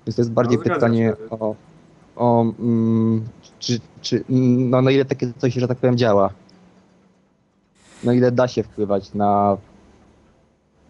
[0.07, 1.30] Więc to jest bardziej No, pytanie się.
[1.30, 1.56] o,
[2.15, 3.23] o mm,
[3.60, 6.30] czy, czy, no, na ile takie coś, że tak powiem, działa.
[8.03, 9.57] Na ile da się wpływać na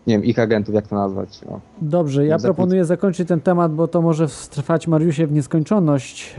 [0.08, 1.42] nie wiem, ich agentów, jak to nazwać.
[1.50, 1.60] No.
[1.82, 6.36] Dobrze, ja proponuję zakończyć ten temat, bo to może trwać Mariusie w nieskończoność,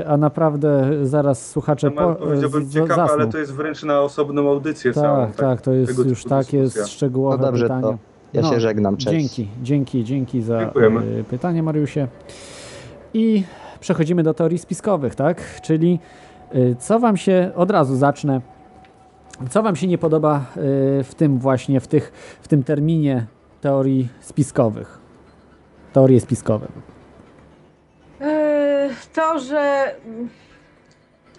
[0.00, 4.00] e, a naprawdę zaraz słuchacze Temat po, powiedziałbym z- ciekawy, ale to jest wręcz na
[4.00, 5.26] osobną audycję całą.
[5.26, 6.86] Tak, tak, to jest już takie dyskusja.
[6.88, 7.82] szczegółowe No dobrze, pytanie.
[7.82, 7.96] to
[8.32, 9.10] ja się żegnam, cześć.
[9.34, 11.00] Dzięki, dzięki, dzięki za Dziękujemy.
[11.20, 12.08] e, pytanie Mariusie.
[13.14, 13.44] I
[13.80, 15.60] przechodzimy do teorii spiskowych, tak?
[15.62, 15.98] Czyli
[16.52, 18.40] e, co wam się, od razu zacznę,
[19.50, 20.42] co wam się nie podoba e,
[21.04, 23.26] w tym właśnie, w, tych, w tym terminie
[23.60, 24.98] teorii spiskowych?
[25.92, 26.66] Teorie spiskowe.
[28.20, 28.54] E,
[29.14, 29.94] To, że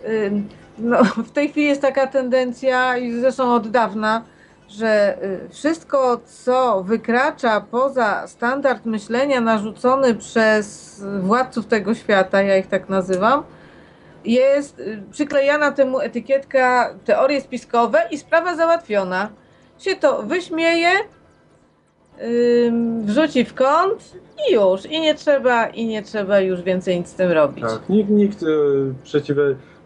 [0.05, 0.31] y,
[0.77, 4.23] no, w tej chwili jest taka tendencja, i zresztą od dawna,
[4.69, 12.67] że y, wszystko, co wykracza poza standard myślenia narzucony przez władców tego świata, ja ich
[12.67, 13.43] tak nazywam,
[14.25, 19.29] jest y, przyklejana temu etykietka teorie spiskowe i sprawa załatwiona.
[19.79, 20.89] Się to wyśmieje,
[22.67, 24.13] ym, wrzuci w kąt
[24.49, 24.85] i już.
[24.85, 27.65] I nie trzeba, i nie trzeba już więcej nic z tym robić.
[27.65, 28.45] Tak, nikt, nikt
[29.03, 29.43] przeciwnie,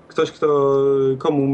[0.08, 0.78] ktoś, kto
[1.18, 1.48] komu,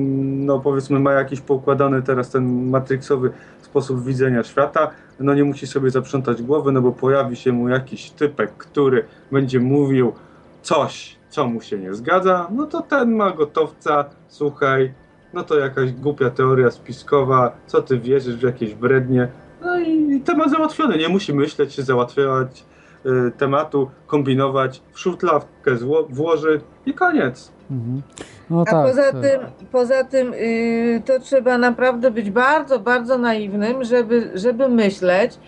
[0.46, 3.32] no powiedzmy, ma jakiś poukładany teraz ten matrixowy
[3.62, 8.10] sposób widzenia świata, no nie musi sobie zaprzątać głowy, no bo pojawi się mu jakiś
[8.10, 10.14] typek, który będzie mówił
[10.62, 14.94] coś, co mu się nie zgadza, no to ten ma gotowca, słuchaj,
[15.34, 19.28] no to jakaś głupia teoria spiskowa, co ty wierzysz w jakieś brednie,
[19.62, 22.66] no i temat załatwiony, nie musi myśleć, załatwiać
[23.06, 27.52] y, tematu, kombinować, w szufladkę zło- włoży i koniec.
[27.72, 28.02] Mhm.
[28.50, 29.22] No A tak, poza tak.
[29.22, 29.42] tym,
[29.72, 35.40] poza tym yy, to trzeba naprawdę być bardzo, bardzo naiwnym, żeby, żeby myśleć,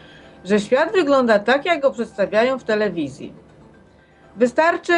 [0.45, 3.33] że świat wygląda tak, jak go przedstawiają w telewizji.
[4.35, 4.93] Wystarczy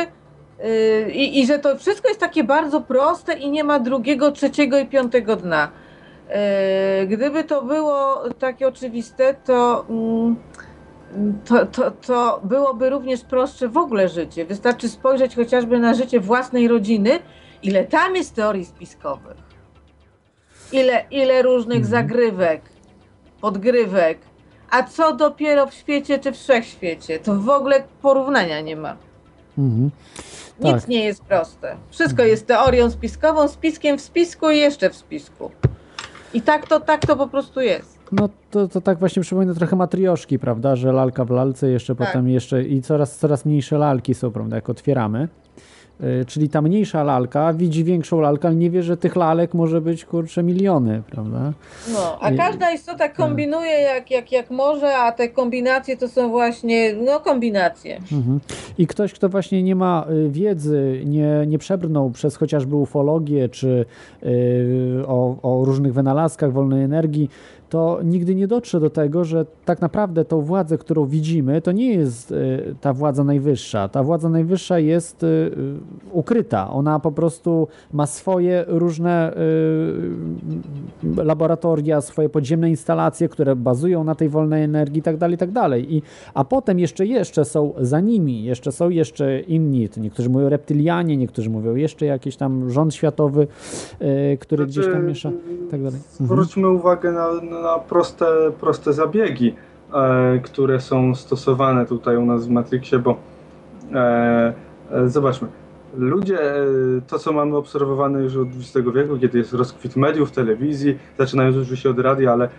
[1.13, 4.85] i, i że to wszystko jest takie bardzo proste i nie ma drugiego, trzeciego i
[4.85, 5.71] piątego dna.
[6.99, 10.35] Yy, gdyby to było takie oczywiste, to, mm,
[11.45, 14.45] to, to, to byłoby również prostsze w ogóle życie.
[14.45, 17.19] Wystarczy spojrzeć chociażby na życie własnej rodziny,
[17.63, 19.38] ile tam jest teorii spiskowych,
[20.71, 22.61] ile, ile różnych zagrywek,
[23.41, 24.17] podgrywek,
[24.69, 28.95] a co dopiero w świecie czy wszechświecie, to w ogóle porównania nie ma.
[29.57, 29.91] Mhm.
[30.61, 30.88] Nic Tak.
[30.88, 31.75] nie jest proste.
[31.89, 35.51] Wszystko jest teorią spiskową, spiskiem w spisku i jeszcze w spisku.
[36.33, 37.99] I tak to, tak to po prostu jest.
[38.11, 42.07] No to, to tak właśnie przypomina trochę matrioszki, prawda, że lalka w lalce, jeszcze Tak.
[42.07, 45.27] potem jeszcze i coraz, coraz mniejsze lalki są, prawda, jak otwieramy.
[46.03, 49.81] Y, Czyli ta mniejsza lalka widzi większą lalkę, ale nie wie, że tych lalek może
[49.81, 51.53] być, kurczę, miliony, prawda?
[51.93, 56.93] No, a każda istota kombinuje jak, jak, jak może, a te kombinacje to są właśnie,
[56.93, 57.95] no kombinacje.
[58.11, 58.39] Mhm.
[58.77, 63.85] I ktoś, kto właśnie nie ma y, wiedzy, nie, nie przebrnął przez chociażby ufologię czy
[64.23, 67.29] y, o, o różnych wynalazkach wolnej energii,
[67.69, 71.93] to nigdy nie dotrze do tego, że tak naprawdę tą władzę, którą widzimy, to nie
[71.93, 73.89] jest y, ta władza najwyższa.
[73.89, 75.51] Ta władza najwyższa jest y, y,
[76.11, 76.72] ukryta.
[76.72, 79.33] Ona po prostu ma swoje różne
[81.17, 85.51] laboratoria, swoje podziemne instalacje, które bazują na tej wolnej energii i tak dalej, i tak
[85.51, 85.95] dalej.
[85.95, 86.01] I,
[86.33, 89.89] a potem jeszcze, jeszcze są za nimi, jeszcze są jeszcze inni.
[89.98, 93.48] Niektórzy mówią reptylianie, niektórzy mówią jeszcze jakiś tam rząd światowy,
[94.39, 95.31] który gdzieś tam miesza
[95.67, 95.99] i tak dalej.
[95.99, 96.27] Mhm.
[96.27, 97.58] Zwróćmy uwagę na, na
[97.89, 98.25] proste,
[98.59, 99.55] proste zabiegi,
[99.93, 103.17] e, które są stosowane tutaj u nas w Matrixie, bo
[103.93, 104.53] e,
[104.91, 105.47] e, zobaczmy,
[105.97, 106.39] ludzie,
[107.07, 111.89] to co mamy obserwowane już od XX wieku, kiedy jest rozkwit mediów, telewizji, zaczynając oczywiście
[111.89, 112.49] od radia, ale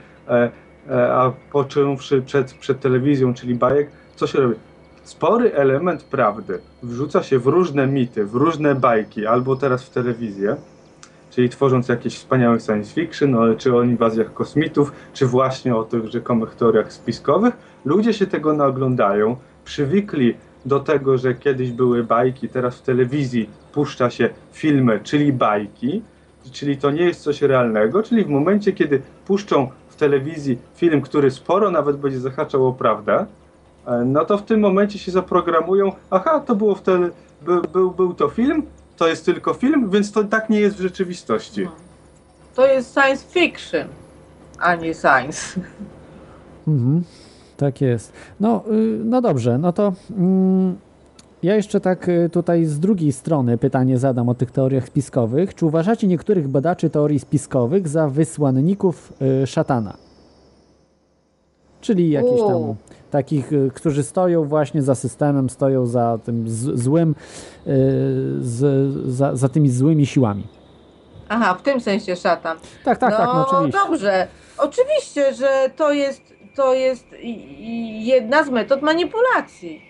[0.90, 4.54] a począwszy przed, przed telewizją, czyli bajek, co się robi?
[5.02, 10.56] Spory element prawdy wrzuca się w różne mity, w różne bajki, albo teraz w telewizję,
[11.30, 16.54] czyli tworząc jakieś wspaniałe science fiction, czy o inwazjach kosmitów, czy właśnie o tych rzekomych
[16.54, 17.56] teoriach spiskowych.
[17.84, 20.34] Ludzie się tego naoglądają, przywykli
[20.66, 26.02] do tego, że kiedyś były bajki, teraz w telewizji puszcza się filmy, czyli bajki,
[26.52, 31.30] czyli to nie jest coś realnego, czyli w momencie, kiedy puszczą w telewizji film, który
[31.30, 33.26] sporo nawet będzie zahaczał o prawdę,
[33.86, 37.10] e, no to w tym momencie się zaprogramują, aha, to było wtedy,
[37.42, 38.62] był, był, był to film,
[39.00, 41.68] to jest tylko film, więc to tak nie jest w rzeczywistości.
[42.54, 43.88] To jest science fiction,
[44.58, 45.60] a nie science.
[46.68, 47.02] Mhm,
[47.56, 48.12] tak jest.
[48.40, 50.76] No, y, no dobrze, no to mm,
[51.42, 55.54] ja jeszcze tak y, tutaj z drugiej strony pytanie zadam o tych teoriach spiskowych.
[55.54, 59.12] Czy uważacie niektórych badaczy teorii spiskowych za wysłanników
[59.42, 59.96] y, szatana?
[61.80, 62.76] Czyli jakichś tam U.
[63.10, 67.14] takich, y, którzy stoją właśnie za systemem, stoją za tym z, złym, y,
[68.40, 70.46] z, za, za tymi złymi siłami.
[71.28, 72.58] Aha, w tym sensie szatan.
[72.84, 73.78] Tak, tak, tak, no oczywiście.
[73.84, 74.28] dobrze.
[74.58, 77.04] Oczywiście, że to jest, to jest
[77.98, 79.82] jedna z metod manipulacji.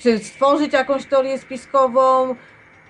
[0.00, 2.34] Czy stworzyć jakąś teorię spiskową,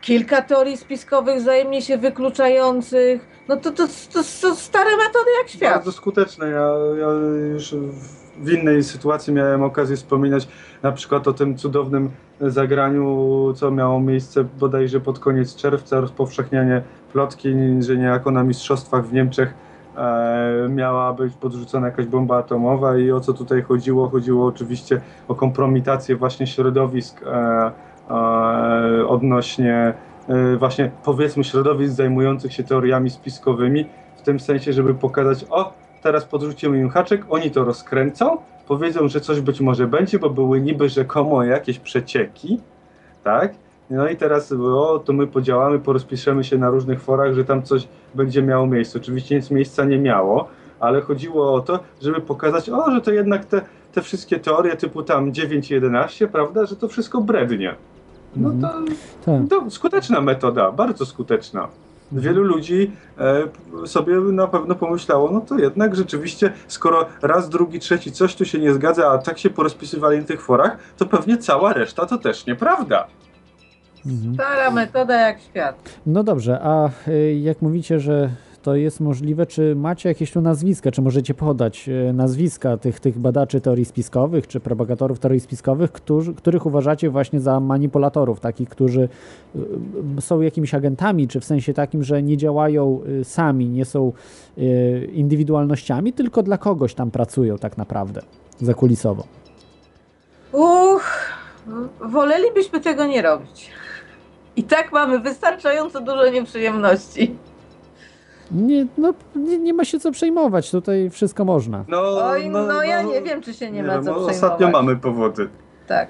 [0.01, 3.29] kilka teorii spiskowych wzajemnie się wykluczających.
[3.49, 5.75] No to, to, to, to stare metody jak świat.
[5.75, 6.49] Bardzo skuteczne.
[6.49, 6.69] Ja,
[7.01, 7.09] ja
[7.53, 10.49] już w- w innej sytuacji miałem okazję wspominać
[10.83, 12.11] na przykład o tym cudownym
[12.41, 17.49] zagraniu, co miało miejsce bodajże pod koniec czerwca, rozpowszechnianie plotki,
[17.81, 19.55] że niejako na mistrzostwach w Niemczech
[19.97, 24.09] e, miała być podrzucona jakaś bomba atomowa i o co tutaj chodziło?
[24.09, 27.73] Chodziło oczywiście o kompromitację właśnie środowisk e,
[28.11, 29.95] e, odnośnie
[30.29, 33.87] e, właśnie powiedzmy środowisk zajmujących się teoriami spiskowymi,
[34.17, 38.37] w tym sensie, żeby pokazać, o teraz podrzucimy im haczyk, oni to rozkręcą,
[38.69, 42.61] powiedzą, że coś być może będzie, bo były niby rzekomo jakieś przecieki,
[43.25, 43.55] tak?
[43.91, 47.89] No i teraz, o, to my podziałamy, porozpiszemy się na różnych forach, że tam coś
[48.15, 48.99] będzie miało miejsce.
[48.99, 50.49] Oczywiście nic miejsca nie miało,
[50.81, 53.61] ale chodziło o to, żeby pokazać, o, że to jednak te,
[53.93, 57.75] te wszystkie teorie typu tam 9 i 11, prawda, że to wszystko brednie.
[58.37, 58.69] No to,
[59.25, 59.49] Tak.
[59.51, 61.69] to skuteczna metoda, bardzo skuteczna.
[62.13, 68.13] Wielu ludzi e, sobie na pewno pomyślało, no to jednak rzeczywiście, skoro raz, drugi, trzeci
[68.13, 71.73] coś tu się nie zgadza, a tak się porozpisywali na tych forach, to pewnie cała
[71.73, 73.07] reszta to też nieprawda.
[74.07, 74.35] Mhm.
[74.35, 76.01] Stara metoda jak świat.
[76.07, 78.31] No dobrze, a y, jak mówicie, że
[78.69, 83.19] to jest możliwe, czy macie jakieś tu nazwiska, czy możecie podać y, nazwiska tych, tych
[83.19, 89.09] badaczy teorii spiskowych, czy propagatorów teorii spiskowych, którzy, których uważacie właśnie za manipulatorów, takich, którzy
[90.19, 94.13] y, są jakimiś agentami, czy w sensie takim, że nie działają y, sami, nie są
[95.13, 98.23] indywidualnościami, tylko dla kogoś tam pracują tak naprawdę.
[98.61, 99.25] zakulisowo.
[100.53, 101.33] Uch,
[102.01, 103.71] wolelibyśmy tego nie robić.
[104.57, 107.37] I tak mamy wystarczająco dużo nieprzyjemności.
[108.51, 111.85] Nie, no, nie, nie ma się co przejmować, tutaj wszystko można.
[111.89, 114.35] No, Oj, no, ja nie wiem, czy się nie, ma wiem, co no, przejmować.
[114.35, 115.49] Ostatnio mamy powody.
[115.87, 116.09] Tak.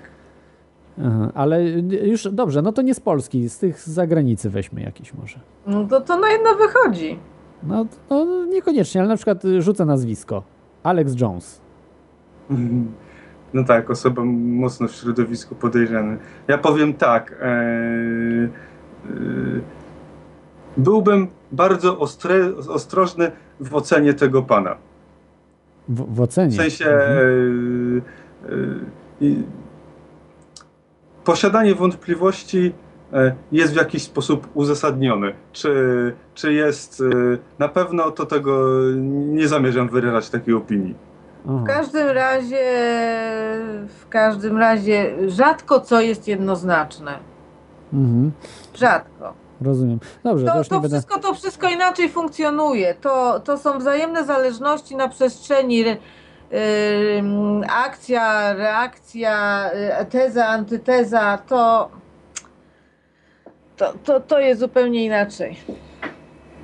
[1.06, 1.64] Aha, ale
[2.02, 5.40] już dobrze, no to nie z Polski, z tych z zagranicy weźmy jakieś może.
[5.66, 7.18] No to, to na jedno wychodzi.
[7.62, 10.42] No, no niekoniecznie, ale na przykład y, rzucę nazwisko.
[10.82, 11.60] Alex Jones.
[13.54, 16.18] No tak, osoba mocno w środowisku podejrzany.
[16.48, 17.32] Ja powiem tak.
[17.32, 18.48] E, e,
[20.78, 24.76] byłbym bardzo ostre, ostrożny w ocenie tego pana.
[25.88, 26.50] W, w ocenie.
[26.50, 27.20] W sensie e,
[28.44, 28.50] e,
[29.20, 29.42] i
[31.24, 32.72] posiadanie wątpliwości
[33.12, 35.32] e, jest w jakiś sposób uzasadnione.
[35.52, 35.72] Czy,
[36.34, 37.02] czy jest.
[37.58, 40.94] Na pewno to tego nie zamierzam wyrażać takiej opinii.
[41.44, 42.64] W każdym razie,
[43.88, 47.18] w każdym razie rzadko co jest jednoznaczne.
[47.92, 48.32] Mhm,
[48.74, 49.34] Rzadko.
[49.60, 50.00] Rozumiem.
[50.24, 50.96] Dobrze, to, To, już nie to, będę...
[50.96, 52.94] wszystko, to wszystko inaczej funkcjonuje.
[52.94, 55.96] To, to są wzajemne zależności na przestrzeni re,
[57.18, 59.64] ym, akcja, reakcja,
[60.02, 61.38] y, teza, antyteza.
[61.38, 61.90] To,
[63.76, 65.56] to, to, to jest zupełnie inaczej.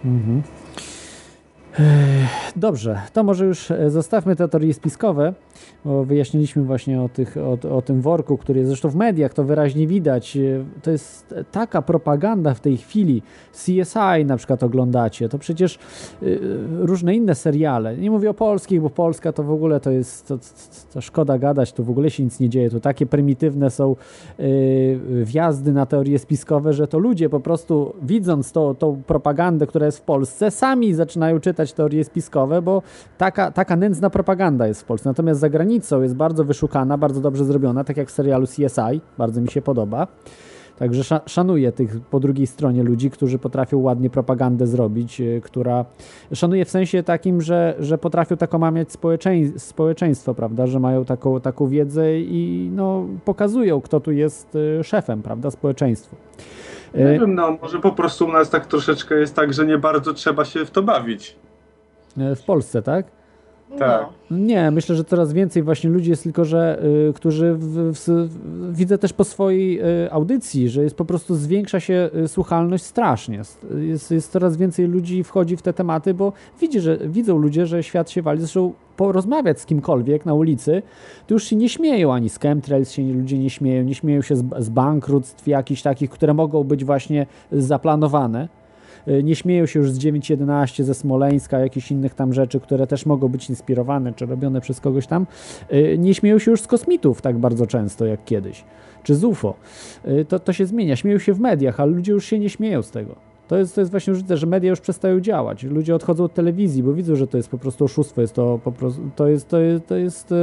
[0.05, 0.43] Mhm.
[2.57, 5.33] Dobrze, to może już e, zostawmy te teorie spiskowe,
[5.85, 9.45] bo wyjaśniliśmy właśnie o, tych, o, o tym worku, który jest zresztą w mediach, to
[9.45, 10.37] wyraźnie widać.
[10.37, 13.23] E, To jest taka propaganda w tej chwili.
[13.53, 15.79] CSI na przykład oglądacie, to przecież
[16.23, 16.39] y,
[16.79, 17.97] różne inne seriale.
[17.97, 20.39] Nie mówię o polskich, bo Polska to w ogóle to jest, to,
[20.95, 22.71] to, szkoda gadać, tu w ogóle się nic nie dzieje.
[22.71, 23.97] Tu takie prymitywne są
[24.41, 29.87] y, wjazdy na teorie spiskowe, że to ludzie po prostu widząc to, tą propagandę, która
[29.87, 32.83] jest w Polsce, sami zaczynają czytać teorie spiskowe, bo
[33.19, 35.09] taka, taka nędzna propaganda jest w Polsce.
[35.11, 39.41] Natomiast za granicą jest bardzo wyszukana, bardzo dobrze zrobiona, tak jak w serialu CSI, bardzo
[39.41, 40.07] mi się podoba.
[40.79, 45.85] Także sza- szanuję tych po drugiej stronie ludzi, którzy potrafią ładnie propagandę zrobić, y, która
[46.33, 51.41] szanuję w sensie takim, że, że potrafią tak omamiać społeczeństwo, społeczeństwo, prawda, że mają taką,
[51.41, 56.17] taką wiedzę i no, pokazują, kto tu jest y, szefem, prawda, społeczeństwu.
[56.95, 59.79] Nie Y, wiem, no może po prostu u nas tak troszeczkę jest tak, że nie
[59.79, 61.37] bardzo trzeba się w to bawić.
[62.17, 63.07] W Polsce, tak?
[63.79, 64.07] Tak.
[64.31, 68.77] Nie, myślę, że coraz więcej właśnie ludzi jest tylko, że y, którzy w, w, w,
[68.77, 73.41] widzę też po swojej y, audycji, że jest po prostu zwiększa się y, słuchalność strasznie.
[73.77, 77.83] Jest, jest coraz więcej ludzi wchodzi w te tematy, bo widzi, że, widzą ludzie, że
[77.83, 78.41] świat się wali.
[78.41, 80.83] Zresztą porozmawiać z kimkolwiek na ulicy,
[81.27, 84.37] to już się nie śmieją ani z chemtrails się ludzie nie śmieją, nie śmieją się
[84.37, 88.49] z, z bankructw jakichś takich, które mogą być właśnie zaplanowane.
[89.09, 93.07] Y, Nie śmieją się już z 9.11, ze Smoleńska, jakichś innych tam rzeczy, które też
[93.07, 95.27] mogą być inspirowane czy robione przez kogoś tam.
[95.73, 98.65] Y, Nie śmieją się już z kosmitów tak bardzo często jak kiedyś,
[99.03, 99.55] czy z UFO.
[100.09, 100.97] Y, To, to się zmienia.
[100.97, 103.34] Śmieją się w mediach, ale ludzie już się nie śmieją z tego.
[103.49, 105.63] To jest, to jest właśnie różnica, że media już przestają działać.
[105.63, 108.73] Ludzie odchodzą od telewizji, bo widzą, że to jest po prostu oszustwo, jest to po
[108.73, 110.35] prostu, to jest, to jest, to jest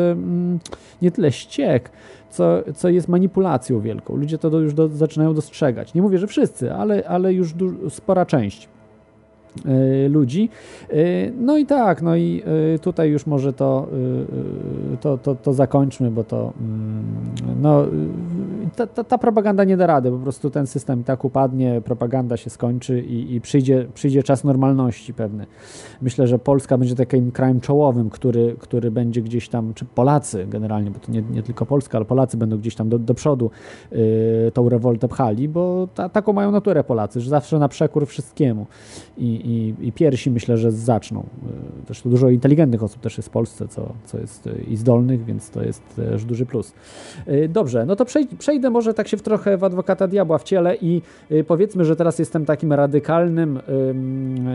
[1.02, 1.92] nie tyle ściek,
[2.30, 4.16] co, co jest manipulacją wielką.
[4.16, 5.94] Ludzie to do, już do, zaczynają dostrzegać.
[5.94, 8.70] Nie mówię, że wszyscy, ale, ale już du, spora część
[10.10, 10.50] ludzi.
[10.94, 12.44] Y, No i tak, no i
[12.76, 17.04] y, tutaj już może to, y, y, to, to, to zakończmy, bo to mm,
[17.62, 17.90] no, y,
[18.76, 22.38] ta, ta, ta propaganda nie da rady, po prostu ten system i tak upadnie, propaganda
[22.38, 25.46] się skończy i, i przyjdzie, przyjdzie czas normalności pewny.
[26.02, 30.92] Myślę, że Polska będzie takim krajem czołowym, który, który będzie gdzieś tam, czy Polacy generalnie,
[30.92, 33.52] bo to nie, nie tylko Polska, ale Polacy będą gdzieś tam do, do przodu
[33.92, 38.66] y, tą rewoltę pchali, bo ta, taką mają naturę Polacy, że zawsze na przekór wszystkiemu
[39.18, 41.20] i, i, i piersi myślę, że zaczną.
[41.22, 41.26] Y,
[41.86, 45.50] Zresztą dużo inteligentnych osób też jest w Polsce, co, co jest y, i zdolnych, więc
[45.50, 46.74] to jest też duży plus.
[47.28, 50.44] Y, Dobrze, no to przej- przejdę może tak się w trochę w adwokata diabła w
[50.44, 51.02] ciele i
[51.48, 54.48] powiedzmy, że teraz jestem takim radykalnym ym,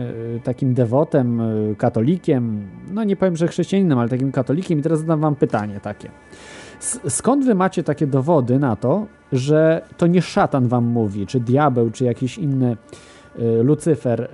[0.43, 1.41] takim dewotem,
[1.77, 6.09] katolikiem, no nie powiem, że chrześcijaninem, ale takim katolikiem i teraz zadam wam pytanie takie.
[7.09, 11.89] Skąd wy macie takie dowody na to, że to nie szatan wam mówi, czy diabeł,
[11.91, 12.77] czy jakiś inny
[13.63, 14.29] Lucyfer,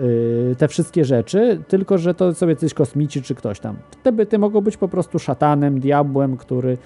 [0.52, 3.76] y, te wszystkie rzeczy, tylko że to sobie coś kosmici czy ktoś tam.
[4.04, 6.78] Te byty mogą być po prostu szatanem, diabłem, który,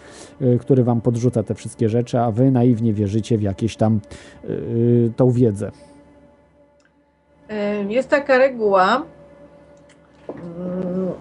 [0.41, 3.99] y, który wam podrzuca te wszystkie rzeczy, a wy naiwnie wierzycie w jakieś tam
[4.49, 5.71] y, tą wiedzę.
[7.51, 9.03] Y, Jest taka reguła,
[10.29, 11.11] mm,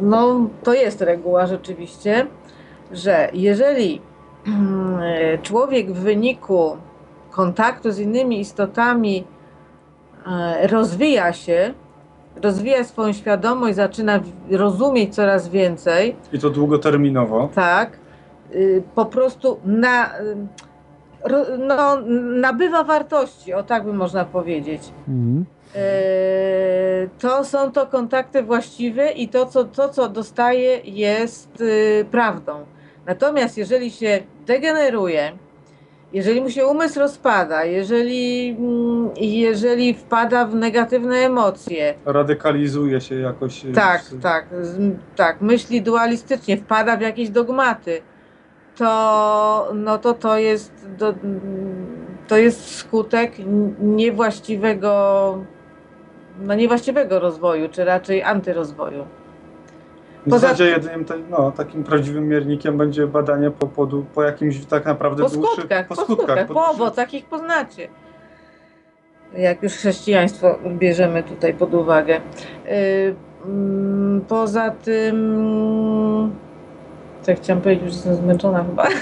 [0.00, 2.26] no to jest reguła rzeczywiście,
[2.92, 4.00] że jeżeli
[5.34, 6.76] y, człowiek w wyniku
[7.30, 9.37] kontaktu z innymi istotami y,
[10.62, 11.74] rozwija się,
[12.42, 17.48] rozwija swoją świadomość, zaczyna rozumieć coraz więcej, I to długoterminowo.
[17.54, 17.98] tak,
[18.54, 20.36] y, po prostu na, y,
[21.58, 21.96] no,
[22.40, 24.82] nabywa wartości, o tak by można powiedzieć.
[25.08, 25.44] Mhm.
[25.74, 25.80] E,
[27.18, 32.52] to są to kontakty właściwe i to, co, to, co dostaje, jest y, prawdą.
[33.06, 35.32] Natomiast jeżeli się degeneruje,
[36.12, 43.64] jeżeli mu się umysł rozpada, jeżeli, mm, jeżeli wpada w negatywne emocje, Radykalizuje się jakoś.
[43.64, 44.46] e, tak, tak,
[45.16, 48.02] tak, myśli dualistycznie, wpada w jakieś dogmaty,
[48.76, 51.14] to, no to, to, jest, do,
[52.28, 53.32] to jest skutek
[53.80, 55.44] niewłaściwego,
[56.40, 59.04] no niewłaściwego rozwoju, czy raczej antyrozwoju.
[60.28, 64.64] W Poza- zasadzie jedynym te, no, takim prawdziwym miernikiem będzie badanie po, po, po jakimś
[64.66, 65.52] tak naprawdę Po dłuższym...
[65.58, 67.88] skutkach, po skutkach, po po dłuższym- owocach ich poznacie.
[69.36, 72.20] Jak już chrześcijaństwo bierzemy tutaj pod uwagę.
[72.64, 73.14] Yy,
[73.46, 76.32] mm, Poza tym.
[77.22, 78.86] Co chciałam powiedzieć, że jestem zmęczona chyba.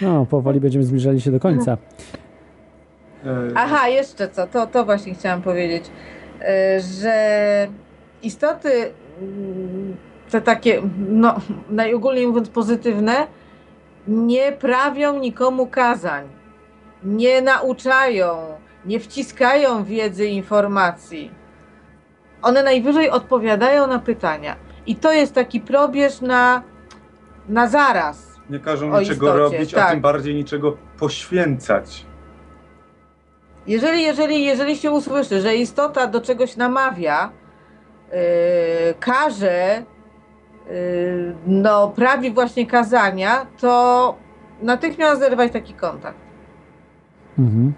[0.00, 1.72] No, powoli będziemy zbliżali się do końca.
[3.26, 5.84] E, Aha, jeszcze co, to, to właśnie chciałam powiedzieć,
[6.40, 7.16] e, że
[8.22, 8.70] istoty
[10.30, 11.34] te takie, no
[11.70, 13.26] najogólniej mówiąc pozytywne,
[14.08, 16.28] nie prawią nikomu kazań,
[17.04, 18.36] nie nauczają,
[18.84, 21.30] nie wciskają wiedzy informacji.
[22.42, 24.56] One najwyżej odpowiadają na pytania.
[24.86, 26.62] I to jest taki probierz na,
[27.48, 28.40] na zaraz.
[28.50, 29.90] Nie każą niczego istocie, robić, a tak.
[29.90, 32.06] tym bardziej niczego poświęcać.
[33.66, 37.30] Jeżeli, jeżeli, jeżeli się usłyszy, że istota do czegoś namawia,
[38.12, 38.18] yy,
[39.00, 39.82] każe,
[40.66, 44.14] yy, no, prawi właśnie kazania, to
[44.62, 46.18] natychmiast zerwać taki kontakt.
[47.38, 47.72] Mhm.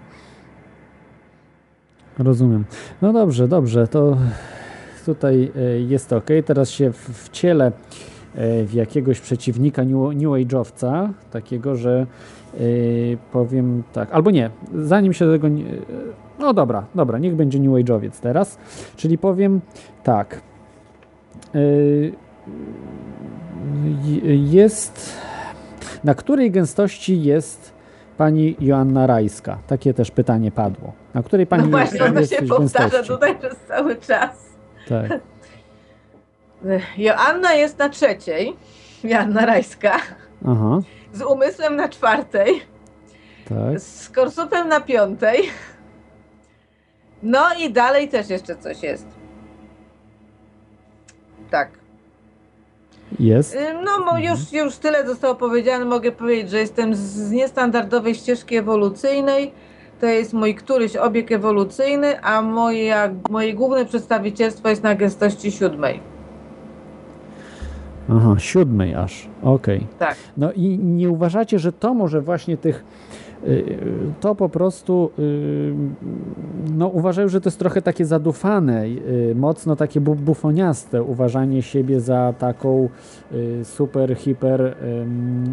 [2.17, 2.65] Rozumiem.
[3.01, 4.17] No dobrze, dobrze, to
[5.05, 6.25] tutaj e, jest ok.
[6.45, 7.71] Teraz się wcielę
[8.35, 12.05] e, w jakiegoś przeciwnika New, new Age'owca, takiego, że
[12.53, 12.57] e,
[13.31, 15.63] powiem tak, albo nie, zanim się do tego nie,
[16.39, 18.57] no dobra, dobra, niech będzie New Age'owiec teraz,
[18.95, 19.61] czyli powiem
[20.03, 20.41] tak,
[24.03, 25.19] j- jest,
[26.03, 27.73] na której gęstości jest
[28.17, 29.57] pani Joanna Rajska?
[29.67, 30.93] Takie też pytanie padło.
[31.13, 33.13] Na której pani no właśnie, ona jest się powtarza gęstości?
[33.13, 34.31] tutaj przez cały czas.
[34.89, 35.19] Tak.
[36.97, 38.55] Joanna jest na trzeciej,
[39.03, 39.91] Joanna Rajska,
[40.47, 40.79] Aha,
[41.13, 42.61] z umysłem na czwartej,
[43.49, 43.79] tak.
[43.79, 45.39] z korsupem na piątej.
[47.23, 49.07] No i dalej też jeszcze coś jest.
[51.51, 51.69] Tak.
[53.19, 53.55] Jest.
[53.55, 55.85] Y, No, mo- już, już tyle zostało powiedziane.
[55.85, 59.51] Mogę powiedzieć, że jestem z- niestandardowej ścieżki ewolucyjnej.
[59.99, 65.99] To jest mój któryś obieg ewolucyjny, a moja, moje główne przedstawicielstwo jest na gęstości siódmej.
[68.11, 69.27] Aha, siódmej aż.
[69.43, 69.87] Okej.
[69.99, 70.15] Tak.
[70.37, 72.83] No i nie uważacie, że to może właśnie tych.
[73.47, 73.77] Y,
[74.19, 75.73] To po prostu y,
[76.77, 81.99] no uważają, że to jest trochę takie zadufane, y, mocno takie bu- bufoniaste uważanie siebie
[82.01, 82.89] za taką
[83.33, 84.75] y, super, hiper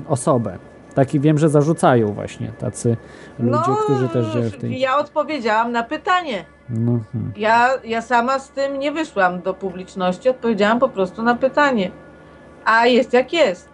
[0.08, 0.58] osobę.
[0.94, 2.96] Taki wiem, że zarzucają właśnie tacy
[3.38, 4.80] ludzie, no, którzy też działają w tej.
[4.80, 6.44] Ja odpowiedziałam na pytanie.
[6.70, 7.32] No, hmm.
[7.36, 11.90] Ja, ja sama z tym nie wyszłam do publiczności, odpowiedziałam po prostu na pytanie.
[12.64, 13.68] A jest jak jest.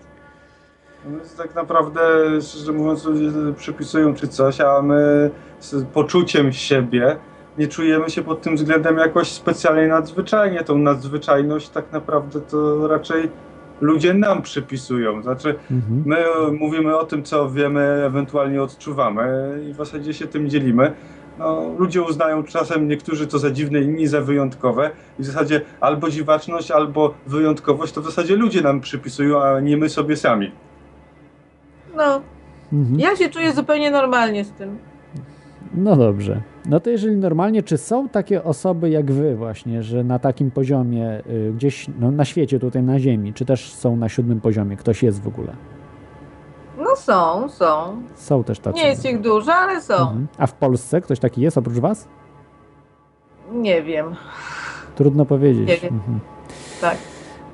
[1.05, 2.01] No więc tak naprawdę,
[2.41, 7.17] szczerze mówiąc, ludzie przypisują czy coś, a my z poczuciem siebie
[7.59, 10.65] nie czujemy się pod tym względem jakoś specjalnie nadzwyczajnie.
[10.65, 13.31] Tą nadzwyczajność tak naprawdę to raczej
[13.81, 15.23] ludzie nam przypisują.
[15.23, 16.03] Znaczy, Mhm.
[16.07, 16.25] my
[16.59, 20.93] mówimy o tym, co wiemy, ewentualnie odczuwamy i w zasadzie się tym dzielimy.
[21.39, 24.91] No, ludzie uznają czasem niektórzy to za dziwne, inni za wyjątkowe.
[25.19, 29.77] I w zasadzie albo dziwaczność, albo wyjątkowość to w zasadzie ludzie nam przypisują, a nie
[29.77, 30.53] my sobie sami.
[31.97, 32.21] No,
[32.73, 33.01] Mhm.
[33.01, 34.79] ja się czuję zupełnie normalnie z tym.
[35.75, 36.41] No dobrze.
[36.67, 41.23] No to jeżeli normalnie, czy są takie osoby jak wy właśnie, że na takim poziomie
[41.31, 45.03] y, gdzieś no, na świecie, tutaj na Ziemi, czy też są na siódmym poziomie, ktoś
[45.03, 45.53] jest w ogóle?
[46.79, 48.03] No są, są.
[48.15, 48.79] Są też tacy.
[48.79, 49.95] Nie jest ich dużo, ale są.
[49.95, 50.27] Mhm.
[50.39, 52.09] A w Polsce ktoś taki jest oprócz was?
[53.53, 54.15] Nie wiem.
[54.97, 55.69] Trudno powiedzieć.
[55.69, 55.95] Nie wiem.
[55.95, 56.21] Mhm.
[56.81, 56.97] Tak.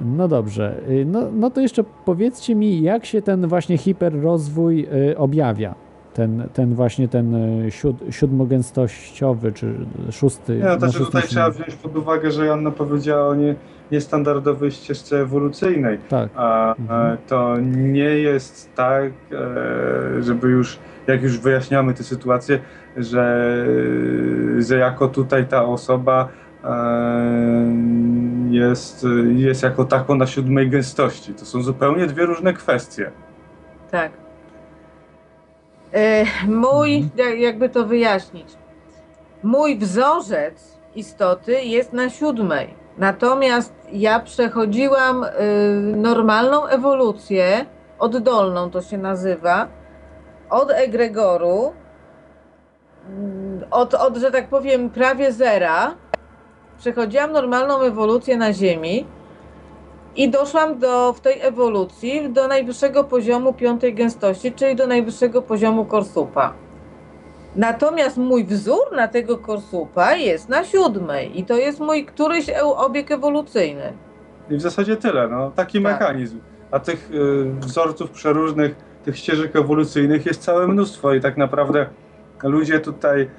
[0.01, 0.75] No dobrze.
[0.89, 5.75] Y, No, no to jeszcze powiedzcie mi, jak się ten właśnie hiperrozwój y, objawia?
[6.15, 9.75] Ten, ten właśnie ten y, siód, siódmogęstościowy, czy
[10.11, 10.61] szósty.
[10.81, 13.55] No szóstym tutaj trzeba wziąć pod uwagę, że Janna powiedziała o nie,
[13.93, 15.99] niestandardowej ścieżce ewolucyjnej.
[16.09, 16.31] Tak.
[16.35, 22.59] A, a to nie jest tak, e, żeby już, jak już wyjaśniamy tę sytuację,
[22.97, 23.67] że,
[24.59, 26.48] że jako tutaj ta osoba e, e,
[28.51, 29.07] jest,
[29.37, 31.35] jest jako taką na siódmej gęstości.
[31.35, 33.11] To są zupełnie dwie różne kwestie.
[33.91, 34.13] Tak.
[35.95, 38.49] E, mój, jak- jakby to wyjaśnić,
[39.43, 42.75] mój wzorzec istoty jest na siódmej.
[42.99, 45.29] Natomiast ja przechodziłam y,
[45.97, 47.67] normalną ewolucję,
[47.99, 49.69] oddolną to się nazywa,
[50.51, 51.73] od egregoru,
[53.09, 55.95] mm, od, od, że tak powiem, prawie zera.
[56.79, 59.07] Przechodziłam normalną ewolucję na Ziemi
[60.17, 65.85] i doszłam do, w tej ewolucji do najwyższego poziomu piątej gęstości, czyli do najwyższego poziomu
[65.85, 66.53] korsupa.
[67.57, 72.65] Natomiast mój wzór na tego korsupa jest na siódmej i to jest mój któryś e-
[72.65, 73.93] obieg ewolucyjny.
[74.51, 76.41] I w zasadzie tyle, no, taki mechanizm.
[76.71, 81.87] A tych y, wzorców przeróżnych, tych ścieżek ewolucyjnych jest całe mnóstwo i tak naprawdę
[82.43, 83.31] ludzie tutaj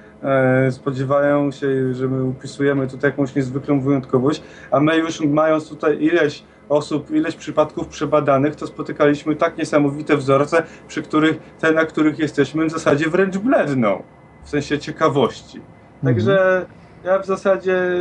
[0.71, 6.43] spodziewają się, że my upisujemy tutaj jakąś niezwykłą wyjątkowość, a my już mając tutaj ileś
[6.69, 12.65] osób, ileś przypadków przebadanych, to spotykaliśmy tak niesamowite wzorce, przy których te, na których jesteśmy,
[12.65, 14.03] w zasadzie wręcz bledną,
[14.43, 15.61] w sensie ciekawości.
[16.03, 16.65] Także
[17.03, 17.91] ja w zasadzie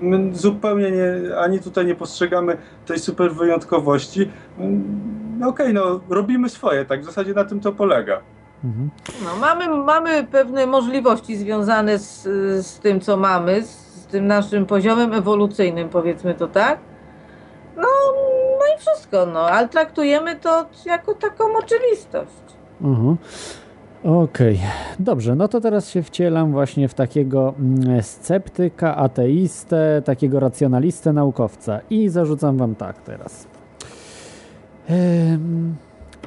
[0.00, 4.30] my zupełnie nie, ani tutaj nie postrzegamy tej super wyjątkowości.
[4.58, 8.20] Mm, Okej, no robimy swoje, tak w zasadzie na tym to polega.
[9.24, 12.22] No, mamy, mamy pewne możliwości związane z,
[12.66, 16.78] z tym, co mamy, z tym naszym poziomem ewolucyjnym, powiedzmy to tak.
[17.76, 17.88] No,
[18.58, 22.42] no i wszystko, no, ale traktujemy to jako taką oczywistość.
[22.82, 23.16] Mhm.
[24.04, 24.60] Okej,
[24.98, 31.80] dobrze, no to teraz się wcielam właśnie w takiego mm, sceptyka, ateistę, takiego racjonalistę, naukowca
[31.90, 33.46] i zarzucam wam tak teraz.
[34.88, 35.76] Em,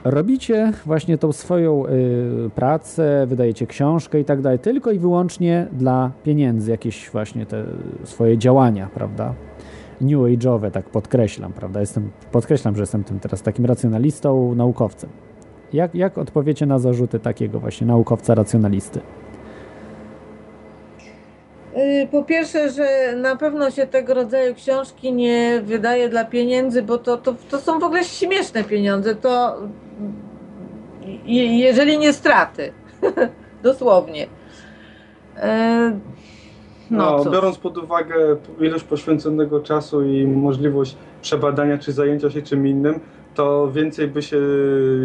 [0.04, 6.12] Robicie właśnie tą swoją y, pracę, wydajecie książkę i tak dalej, tylko i wyłącznie dla
[6.24, 7.66] pieniędzy, jakieś właśnie te
[8.04, 9.34] swoje działania, prawda?
[10.02, 11.80] New Age'owe, tak podkreślam, prawda?
[11.80, 15.10] Jestem, podkreślam, że jestem tym teraz takim racjonalistą, naukowcem.
[15.74, 19.00] Jak, jak odpowiecie na zarzuty takiego właśnie naukowca racjonalisty?
[21.78, 26.98] Y, Po pierwsze, że na pewno się tego rodzaju książki nie wydaje dla pieniędzy, bo
[26.98, 29.16] to, to, to są w ogóle śmieszne pieniądze.
[29.16, 29.58] To
[31.26, 32.72] je- jeżeli nie straty,
[33.64, 34.28] dosłownie.
[35.38, 36.00] E,
[36.92, 38.16] No, No, biorąc pod uwagę
[38.60, 43.00] ilość poświęconego czasu i możliwość przebadania czy zajęcia się czym innym,
[43.36, 44.38] to więcej by się,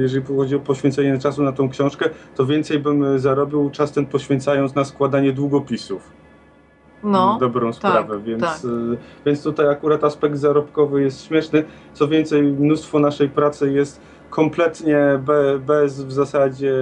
[0.03, 4.75] jeżeli chodzi o poświęcenie czasu na tą książkę, to więcej bym zarobił czas ten poświęcając
[4.75, 6.25] na składanie długopisów.
[7.07, 8.65] No, dobrą tak, sprawę, więc, tak.
[8.65, 11.65] y, więc tutaj akurat aspekt zarobkowy jest śmieszny.
[11.93, 16.75] Co więcej, mnóstwo naszej pracy jest kompletnie be, bez w zasadzie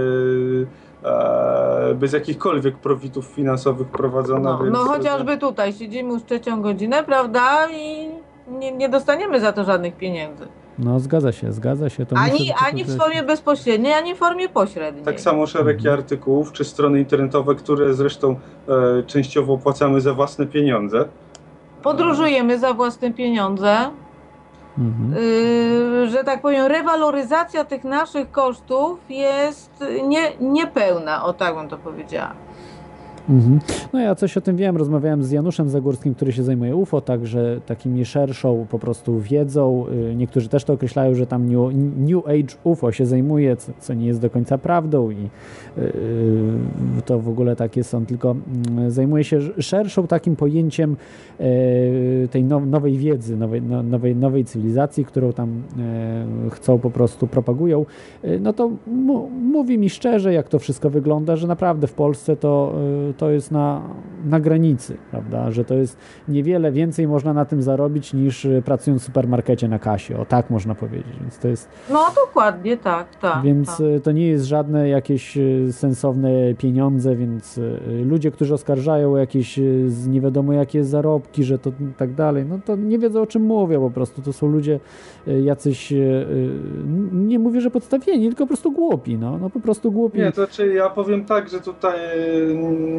[1.04, 4.50] e, bez jakichkolwiek profitów finansowych prowadzona.
[4.50, 7.70] No, więc, no chociażby tutaj siedzimy już trzecią godzinę, prawda?
[7.70, 8.08] I
[8.48, 10.48] nie, nie dostaniemy za to żadnych pieniędzy.
[10.78, 12.06] No zgadza się, zgadza się.
[12.06, 15.04] To Ani, ani w formie bezpośredniej, ani w formie pośredniej.
[15.04, 18.36] Tak samo szereg artykułów czy strony internetowe, które zresztą
[18.68, 21.04] e, częściowo opłacamy za własne pieniądze.
[21.82, 23.90] Podróżujemy za własne pieniądze.
[24.78, 25.24] Mhm.
[25.24, 31.76] Yy, że tak powiem, rewaloryzacja tych naszych kosztów jest nie, niepełna, o tak bym to
[31.78, 32.34] powiedziała.
[33.28, 33.60] Mhm.
[33.92, 37.60] No ja coś o tym wiem, rozmawiałem z Januszem Zagórskim, który się zajmuje UFO, także
[37.66, 39.84] takimi szerszą po prostu wiedzą.
[40.10, 43.94] Y, Niektórzy też to określają, że tam New, new Age UFO się zajmuje, co, co
[43.94, 45.28] nie jest do końca prawdą i
[45.78, 45.92] y,
[47.04, 48.36] to w ogóle takie są, tylko
[48.70, 50.96] mm, zajmuje się szerszą takim pojęciem
[51.40, 51.44] e,
[52.28, 57.26] tej now, nowej wiedzy, nowej, no, nowej, nowej cywilizacji, którą tam e, chcą po prostu
[57.26, 57.86] propagują.
[58.22, 58.70] E, No to
[59.42, 62.74] mówi mi szczerze, jak to wszystko wygląda, że naprawdę w Polsce to,
[63.16, 63.82] to jest na,
[64.24, 65.50] na granicy, prawda?
[65.50, 69.78] Że to jest niewiele więcej można na tym zarobić niż e, pracując w supermarkecie na
[69.78, 70.18] kasie.
[70.18, 71.16] O tak można powiedzieć.
[71.20, 73.42] Więc to jest No dokładnie, tak, tak.
[73.42, 73.86] więc tak.
[73.96, 77.60] e, to nie jest żadne jakieś e, sensowne pieniądze, więc
[78.04, 79.60] ludzie, którzy oskarżają o jakieś
[80.08, 83.80] nie wiadomo jakie zarobki, że to tak dalej, no to nie wiedzą o czym mówią
[83.80, 84.22] po prostu.
[84.22, 84.80] To są ludzie
[85.44, 85.92] jacyś,
[87.12, 90.18] nie mówię, że podstawieni, tylko po prostu głupi, no, no po prostu głupi.
[90.18, 91.98] Nie, to znaczy ja powiem tak, że tutaj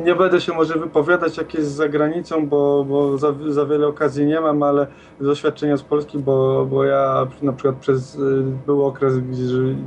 [0.06, 4.25] nie będę się może wypowiadać jak jest za granicą, bo, bo za, za wiele okazji
[4.25, 4.88] nie mam, ale
[5.22, 8.19] doświadczenia z Polski, bo, bo ja na przykład przez e,
[8.66, 9.43] był okres, gdzie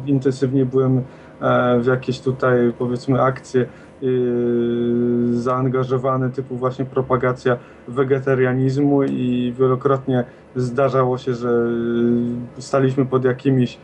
[0.07, 1.03] intensywnie byłem
[1.41, 3.67] e, w jakieś tutaj powiedzmy akcje e,
[5.33, 7.57] zaangażowany typu właśnie propagacja
[7.89, 10.25] wegetarianizmu i wielokrotnie
[10.57, 11.51] zdarzało się, że
[12.59, 13.79] e, staliśmy pod jakimiś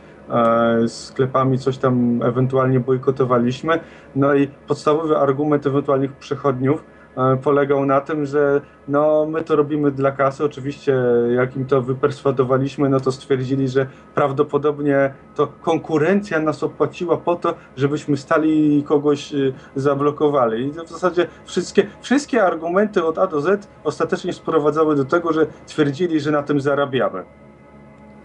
[0.86, 3.80] sklepami, coś tam ewentualnie bojkotowaliśmy.
[4.16, 6.84] No i podstawowy argument ewentualnych przechodniów
[7.16, 10.96] e, polegał na tym, że no my to robimy dla kasy, oczywiście
[11.36, 17.54] jak im to wyperswadowaliśmy, no to stwierdzili, że prawdopodobnie to konkurencja nas opłaciła po to,
[17.76, 20.66] żebyśmy stali i kogoś y, zablokowali.
[20.66, 25.46] I w zasadzie wszystkie, wszystkie argumenty od A do Z ostatecznie sprowadzały do tego, że
[25.66, 27.24] twierdzili, że na tym zarabiamy.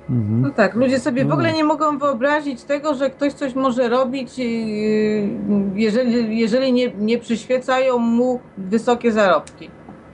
[0.10, 0.42] Mhm.
[0.42, 1.34] No tak, ludzie sobie w No.
[1.34, 4.46] ogóle nie mogą wyobrazić tego, że ktoś coś może robić, yy,
[5.76, 9.70] jeżeli, jeżeli nie, nie przyświecają mu wysokie zarobki.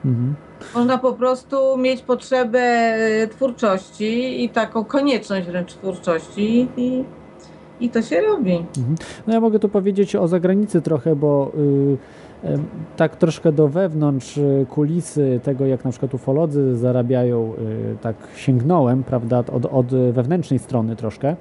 [0.05, 0.35] Mhm.
[0.75, 7.03] Można po prostu mieć potrzebę e, twórczości i taką konieczność wręcz twórczości i,
[7.79, 8.55] i to się robi.
[8.77, 8.95] Mhm.
[9.27, 11.97] No ja mogę tu powiedzieć o zagranicy trochę, bo y, em,
[12.97, 17.53] tak troszkę do wewnątrz y, kulisy tego, jak na przykład ufolodzy zarabiają,
[17.93, 21.35] y, tak sięgnąłem, prawda, od, od wewnętrznej strony troszkę.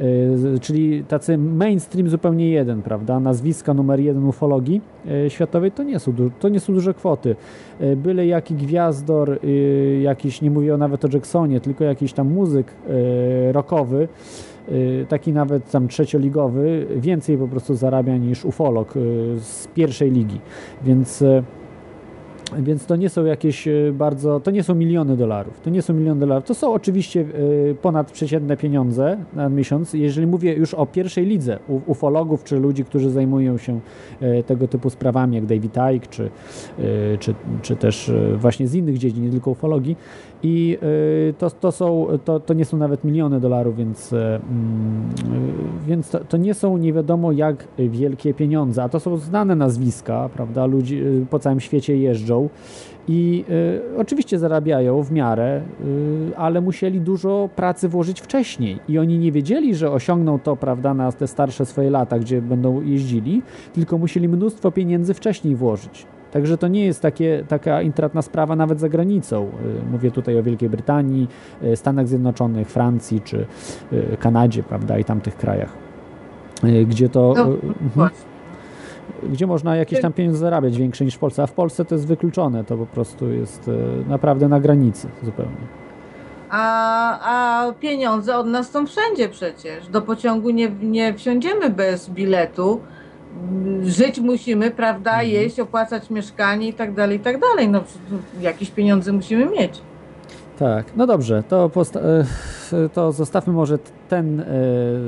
[0.00, 3.20] Y, Czyli tacy mainstream zupełnie jeden, prawda?
[3.20, 4.80] Nazwiska numer jeden ufologii
[5.28, 7.36] światowej to nie są, to nie są duże kwoty.
[7.96, 9.38] Byle jaki gwiazdor,
[10.02, 12.66] jakiś, nie mówię nawet o Jacksonie, tylko jakiś tam muzyk
[13.52, 14.08] rockowy,
[15.08, 19.00] taki nawet tam trzecioligowy, więcej po prostu zarabia niż ufolog y,
[19.40, 20.40] z pierwszej ligi.
[20.84, 21.42] Więc y,
[22.58, 25.60] więc to nie są jakieś y, bardzo, to nie są miliony dolarów.
[25.60, 26.44] To nie są miliony dolarów.
[26.44, 29.92] To są oczywiście y, ponadprzeciętne pieniądze na miesiąc.
[29.92, 33.80] Jeżeli mówię już o pierwszej lidze ufologów, czy ludzi, którzy zajmują się
[34.22, 36.30] y, tego typu sprawami, jak David Icke, czy,
[36.78, 39.96] y, czy, czy też y, właśnie z innych dziedzin, nie tylko ufologii.
[40.46, 40.78] I
[41.30, 44.40] y, to, to, są, to, to nie są nawet miliony dolarów, więc, y, mm,
[45.84, 49.56] y, więc to, to nie są nie wiadomo jak wielkie pieniądze, a to są znane
[49.56, 50.66] nazwiska, prawda?
[50.66, 52.48] Ludzi po całym świecie jeżdżą
[53.08, 53.44] i
[53.94, 55.62] y, oczywiście zarabiają w miarę,
[56.30, 60.94] y, ale musieli dużo pracy włożyć wcześniej i oni nie wiedzieli, że osiągną to, prawda,
[60.94, 63.42] na te starsze swoje lata, gdzie będą jeździli,
[63.72, 66.06] tylko musieli mnóstwo pieniędzy wcześniej włożyć.
[66.36, 69.44] Także to nie jest takie, taka intratna sprawa nawet za granicą.
[69.44, 71.28] Y, Mówię tutaj o Wielkiej Brytanii,
[71.62, 73.46] y, Stanach Zjednoczonych, Francji czy
[73.92, 75.72] y, Kanadzie, prawda, i tamtych krajach,
[76.86, 77.34] gdzie to.
[77.36, 78.10] No, y, mhm
[79.22, 82.06] gdzie można jakieś tam pieniądze zarabiać większe niż w Polsce, a w Polsce to jest
[82.06, 83.70] wykluczone, to po prostu jest
[84.08, 85.66] naprawdę na granicy zupełnie.
[86.50, 89.88] A, a pieniądze od nas są wszędzie przecież.
[89.88, 92.80] Do pociągu nie, nie wsiądziemy bez biletu.
[93.84, 95.28] Żyć musimy, prawda, Mhm.
[95.30, 97.68] jeść, opłacać mieszkanie i tak dalej, i tak dalej.
[97.68, 97.80] No,
[98.40, 99.80] jakieś pieniądze musimy mieć.
[100.58, 101.70] Tak, no dobrze, to,
[102.72, 104.44] e, to zostawmy może ten, e,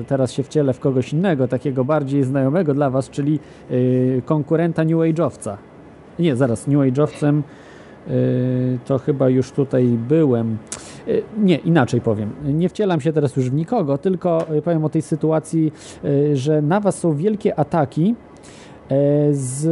[0.07, 3.39] teraz się wcielę w kogoś innego, takiego bardziej znajomego dla Was, czyli
[3.70, 3.74] e,
[4.23, 5.57] konkurenta New Age'owca.
[6.18, 7.42] Nie, zaraz, New Age'owcem
[8.86, 10.57] to chyba już tutaj byłem.
[11.09, 12.31] E, Nie, inaczej powiem.
[12.45, 15.73] Nie wcielam się teraz już w nikogo, tylko e, powiem o tej sytuacji,
[16.05, 18.15] e, że na Was są wielkie ataki
[19.31, 19.69] z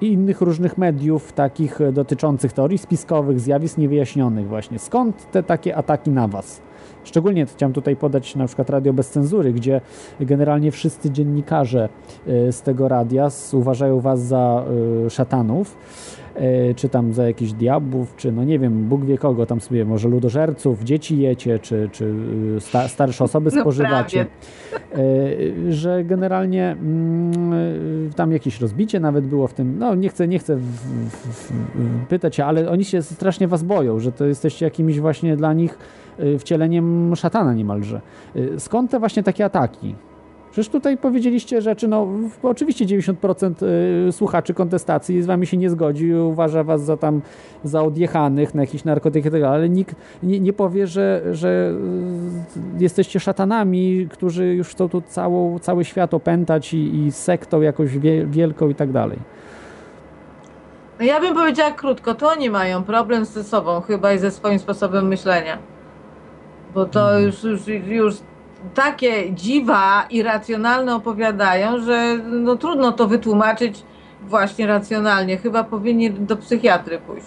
[0.00, 4.78] innych różnych mediów, takich dotyczących teorii spiskowych, zjawisk niewyjaśnionych właśnie.
[4.78, 6.62] Skąd te takie ataki na Was?
[7.04, 9.80] Szczególnie chciałem tutaj podać na przykład Radio Bez Cenzury, gdzie
[10.20, 11.88] generalnie wszyscy dziennikarze
[12.26, 14.64] e, z tego radia uważają Was za
[15.06, 15.76] e, szatanów,
[16.34, 19.84] e, czy tam za jakichś diabłów, czy no nie wiem, Bóg wie kogo tam sobie,
[19.84, 22.14] może ludożerców, dzieci jecie, czy, czy
[22.58, 24.26] sta, starsze osoby No spożywacie.
[24.92, 24.96] E,
[25.72, 30.56] że generalnie mm, tam jakieś rozbicie nawet było w tym, no nie chcę, nie chcę
[30.56, 31.52] w, w, w,
[32.08, 35.78] pytać ale oni się strasznie was boją, że to jesteście jakimś właśnie dla nich
[36.38, 38.00] wcieleniem szatana niemalże.
[38.36, 39.94] E, Skąd te właśnie takie ataki?
[40.52, 42.06] Przecież tutaj powiedzieliście rzeczy, no
[42.42, 43.52] oczywiście 90%
[44.08, 47.22] y, słuchaczy kontestacji z wami się nie zgodzi, uważa was za tam
[47.64, 51.74] za odjechanych na jakichś narkotykach, i tak ale nikt nie, nie powie, że, że
[52.78, 57.98] y, jesteście szatanami, którzy już chcą tu całą, cały świat opętać i, i sektą jakąś
[57.98, 59.18] wie, wielką i tak dalej.
[61.00, 64.58] No ja bym powiedziała krótko, to oni mają problem ze sobą chyba i ze swoim
[64.58, 65.71] sposobem myślenia.
[66.74, 68.14] Bo to już, już, już
[68.74, 73.82] takie dziwa irracjonalne opowiadają, że no trudno to wytłumaczyć
[74.28, 75.36] właśnie racjonalnie.
[75.36, 77.26] Chyba powinni do psychiatry pójść.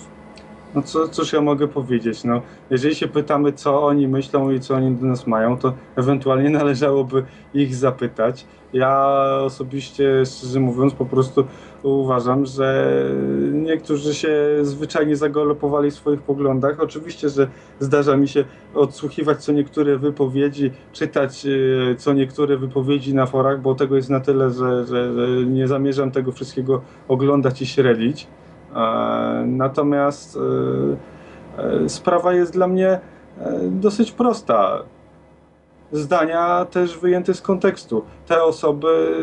[0.76, 2.24] No co, cóż ja mogę powiedzieć?
[2.24, 6.50] No, jeżeli się pytamy, co oni myślą i co oni do nas mają, to ewentualnie
[6.60, 8.46] należałoby ich zapytać.
[8.74, 9.08] Ja
[9.42, 11.46] osobiście, szczerze mówiąc, po prostu
[11.90, 12.96] uważam, że
[13.52, 14.30] niektórzy się
[14.62, 16.80] zwyczajnie zagalopowali w swoich poglądach.
[16.80, 17.48] Oczywiście, że
[17.80, 23.76] zdarza mi się odsłuchiwać co niektóre wypowiedzi, czytać e, co niektóre wypowiedzi na forach, bo
[23.76, 25.12] tego jest na tyle, że, że,
[25.46, 28.28] nie zamierzam tego wszystkiego oglądać i śledzić.
[28.76, 30.38] E, Natomiast
[31.58, 33.00] e, e, sprawa jest dla mnie e,
[33.64, 34.84] dosyć prosta.
[35.92, 38.04] Zdania też wyjęte z kontekstu.
[38.28, 39.16] Te osoby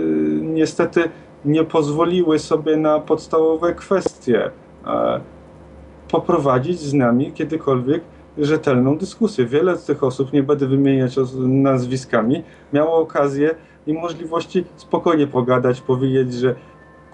[0.43, 1.11] niestety
[1.45, 4.51] nie pozwoliły sobie na podstawowe kwestie
[4.87, 5.21] e,
[6.11, 8.03] poprowadzić z nami kiedykolwiek
[8.39, 9.47] rzetelną dyskusję.
[9.47, 13.55] Wiele z tych osób, nie będę wymieniać nazwiskami, miało okazję
[13.87, 16.55] i możliwości spokojnie pogadać, powiedzieć, że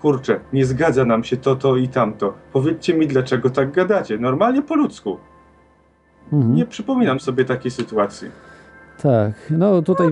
[0.00, 2.34] kurczę, nie zgadza nam się to, to i tamto.
[2.52, 4.18] Powiedzcie mi, dlaczego tak gadacie.
[4.18, 5.18] Normalnie po ludzku.
[6.32, 6.54] Mhm.
[6.54, 8.30] Nie przypominam sobie takiej sytuacji.
[9.02, 10.06] Tak, no tutaj...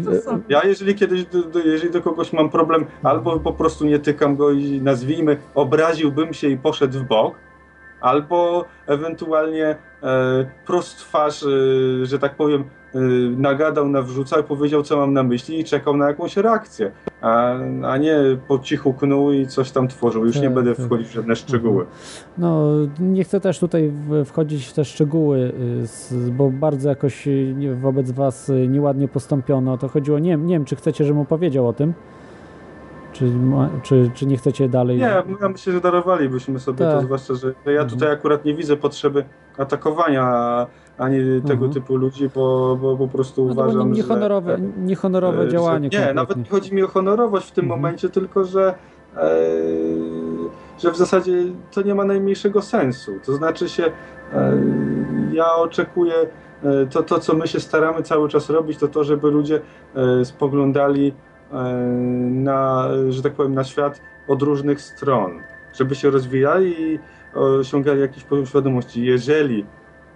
[0.49, 4.37] Ja jeżeli kiedyś, do, do, jeżeli do kogoś mam problem, albo po prostu nie tykam
[4.37, 7.35] go i nazwijmy, obraziłbym się i poszedł w bok,
[8.01, 9.77] albo ewentualnie e,
[10.67, 11.47] prost twarz, e,
[12.07, 12.65] że tak powiem,
[13.37, 18.17] nagadał, nawrzucał, powiedział co mam na myśli i czekał na jakąś reakcję, a, a nie
[18.49, 20.27] po cichu knuł i coś tam tworzył.
[20.27, 20.87] Już nie Tak, będę tak.
[20.87, 21.87] wchodzić w żadne szczegóły.
[22.39, 22.69] No,
[23.01, 23.93] nie chcę też tutaj
[24.25, 25.53] wchodzić w te szczegóły,
[26.29, 29.79] y, bo bardzo jakoś y, wobec Was y, nieładnie postąpiono.
[29.79, 31.95] To chodziło, nie, nie wiem, czy chcecie, żebym opowiedział o tym,
[33.13, 33.33] czy,
[33.83, 34.97] czy, czy nie chcecie dalej.
[34.97, 36.95] Nie, ja myślę, że darowalibyśmy sobie Tak.
[36.95, 39.25] to, zwłaszcza, że ja tutaj akurat nie widzę potrzeby
[39.59, 40.67] atakowania
[40.99, 41.73] ani tego Mhm.
[41.73, 44.63] typu ludzi, bo, bo po prostu No uważam, nie- niehonorowe, że...
[44.85, 45.89] niehonorowe e, działanie.
[45.93, 46.43] Że, nie, nawet kompletnie.
[46.43, 48.75] nie chodzi mi o honorowość w tym momencie, tylko że,
[49.17, 49.21] e,
[50.79, 51.33] że w zasadzie
[51.73, 53.13] to nie ma najmniejszego sensu.
[53.27, 54.53] To znaczy się, e,
[55.33, 56.15] ja oczekuję,
[56.63, 59.61] e, to, to co my się staramy cały czas robić, to to, żeby ludzie
[60.21, 61.13] e, spoglądali
[61.53, 61.57] e,
[62.31, 65.33] na, że tak powiem, na świat od różnych stron,
[65.75, 66.99] żeby się rozwijali i
[67.35, 69.05] osiągali jakiś poziom świadomości.
[69.05, 69.65] Jeżeli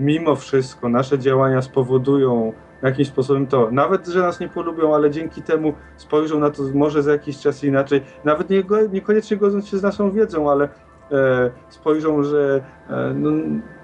[0.01, 5.43] mimo wszystko nasze działania spowodują jakimś sposobem to, nawet że nas nie polubią, ale dzięki
[5.43, 8.63] temu spojrzą na to może za jakiś czas inaczej, nawet nie,
[8.93, 10.69] niekoniecznie godząc się z naszą wiedzą, ale
[11.13, 13.31] e, spojrzą, że e, no,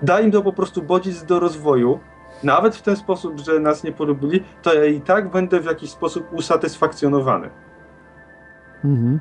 [0.03, 2.01] da im to po prostu bodziec do rozwoju,
[2.43, 5.91] nawet w ten sposób, że nas nie polubili, to ja i tak będę w jakiś
[5.91, 7.51] sposób usatysfakcjonowany.
[8.85, 9.21] Mhm.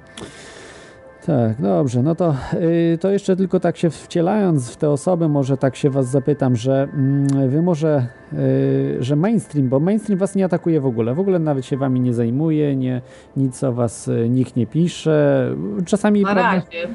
[1.26, 5.58] Tak, dobrze, no to, y, to jeszcze tylko tak się wcielając w te osoby, może
[5.58, 10.46] tak się was zapytam, że mm, wy może, y, że mainstream, bo mainstream was nie
[10.46, 13.02] atakuje w ogóle, w ogóle nawet się wami nie zajmuje, nie,
[13.38, 15.50] nic o was y, nikt nie pisze,
[15.86, 16.22] czasami...
[16.22, 16.88] Na prawda- razie.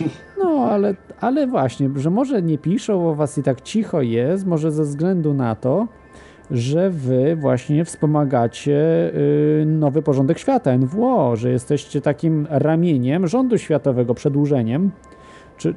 [0.38, 4.72] No, ale, ale właśnie, że może nie piszą o was i tak cicho jest, może
[4.72, 5.86] ze względu na to,
[6.50, 14.14] że wy właśnie wspomagacie y, nowy porządek świata, NWO, że jesteście takim ramieniem rządu światowego,
[14.14, 14.90] przedłużeniem.
[15.56, 15.74] Czy,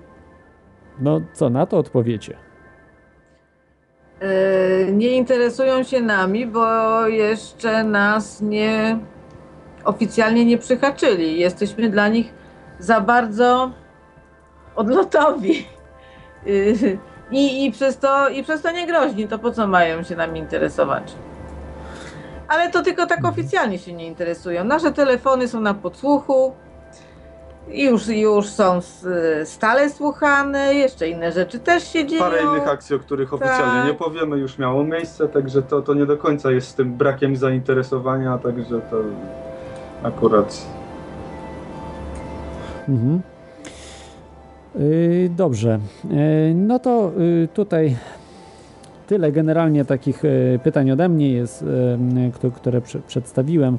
[0.99, 2.37] no co na to odpowiecie?
[4.19, 8.99] E, nie interesują się nami, bo jeszcze nas nie
[9.83, 11.39] oficjalnie nie przyhaczyli.
[11.39, 12.33] Jesteśmy dla nich
[12.79, 13.71] za bardzo
[14.75, 15.65] odlotowi.
[17.31, 20.39] I, i, przez to, I przez to nie groźni, to po co mają się nami
[20.39, 21.14] interesować?
[22.47, 24.64] Ale to tylko tak oficjalnie się nie interesują.
[24.64, 26.53] Nasze telefony są na podsłuchu.
[27.72, 28.80] i Już, już są
[29.43, 32.23] stale słuchane, jeszcze inne rzeczy też się dzieją.
[32.23, 33.85] Parę innych akcji, o których oficjalnie Tak.
[33.88, 37.35] nie powiemy, już miało miejsce, także to, to nie do końca jest z tym brakiem
[37.35, 38.97] zainteresowania, także to
[40.03, 40.65] akurat
[42.89, 43.22] Mhm.
[44.80, 45.80] Y, Dobrze.
[46.11, 47.95] Y, No to y, tutaj
[49.07, 50.23] tyle generalnie takich
[50.64, 51.65] pytań ode mnie jest,
[52.56, 53.77] które prze- przedstawiłem,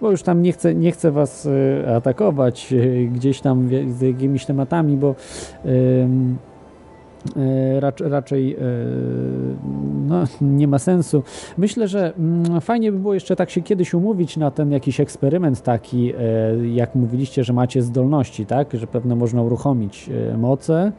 [0.00, 1.48] bo już tam nie chcę, nie chcę was
[1.96, 2.74] atakować
[3.12, 5.14] gdzieś tam z jakimiś tematami, bo
[7.80, 8.58] rac- raczej y,
[10.08, 11.22] no, nie ma sensu.
[11.58, 15.62] Myślę, że mm, fajnie by było jeszcze tak się kiedyś umówić na ten jakiś eksperyment
[15.62, 18.72] taki, e, jak mówiliście, że macie zdolności, tak?
[18.74, 20.92] Że pewno można uruchomić e, moce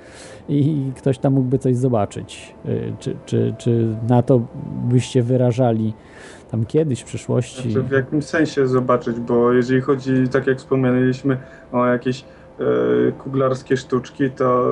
[0.50, 2.56] i ktoś tam mógłby coś zobaczyć.
[2.66, 4.42] E, Czy, czy, czy na to
[4.90, 5.94] byście wyrażali
[6.52, 7.72] tam kiedyś w przyszłości?
[7.72, 11.38] Znaczy w jakimś sensie zobaczyć, bo jeżeli chodzi, tak jak wspomnieliśmy,
[11.72, 12.26] o jakieś e,
[13.18, 14.68] kuglarskie sztuczki, to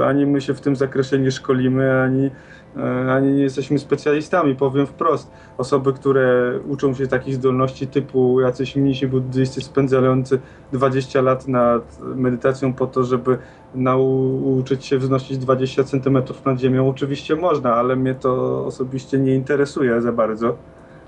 [0.00, 2.30] e, ani my się w tym zakresie nie szkolimy, ani,
[2.76, 5.30] e, ani nie jesteśmy specjalistami, powiem wprost.
[5.58, 10.40] Osoby, które uczą się takich zdolności typu jacyś mnisi buddyjscy spędzający
[10.72, 13.38] 20 lat nad medytacją po to, żeby
[13.74, 20.02] nauczyć się wznosić 20 cm nad ziemią, oczywiście można, ale mnie to osobiście nie interesuje
[20.02, 20.56] za bardzo.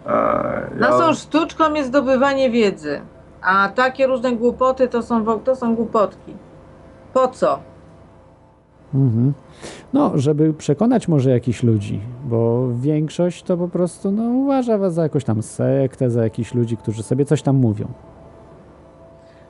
[0.07, 3.01] E, Naszą sztuczką jest zdobywanie wiedzy,
[3.42, 6.34] a takie różne głupoty to są, to są głupotki.
[7.14, 7.58] Po co?
[8.94, 9.32] Mhm.
[9.92, 15.02] No, żeby przekonać może jakichś ludzi, bo większość to po prostu no, uważa was za
[15.02, 17.88] jakąś tam sektę, za jakichś ludzi, którzy sobie coś tam mówią.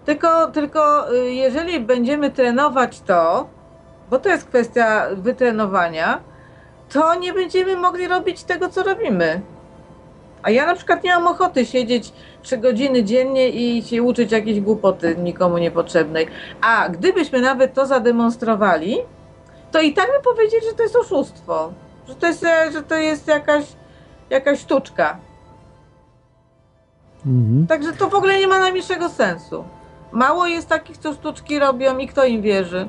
[0.05, 3.47] Tylko, tylko y, jeżeli będziemy trenować to,
[4.11, 6.21] bo to jest kwestia wytrenowania,
[6.93, 9.41] to nie będziemy mogli robić tego, co robimy.
[10.43, 12.13] A ja na przykład nie mam ochoty siedzieć
[12.43, 16.27] 3 godziny dziennie i się uczyć jakiejś głupoty nikomu niepotrzebnej.
[16.61, 18.99] A gdybyśmy nawet to zademonstrowali,
[19.71, 21.73] to i tak by powiedzieli, że to jest oszustwo.
[22.09, 23.65] Że to jest, że to jest jakaś,
[24.31, 25.17] jakaś sztuczka.
[27.27, 27.67] Mhm.
[27.67, 29.65] Także to w ogóle nie ma najmniejszego sensu.
[30.13, 32.89] Mało jest takich, co sztuczki robią i kto im wierzy.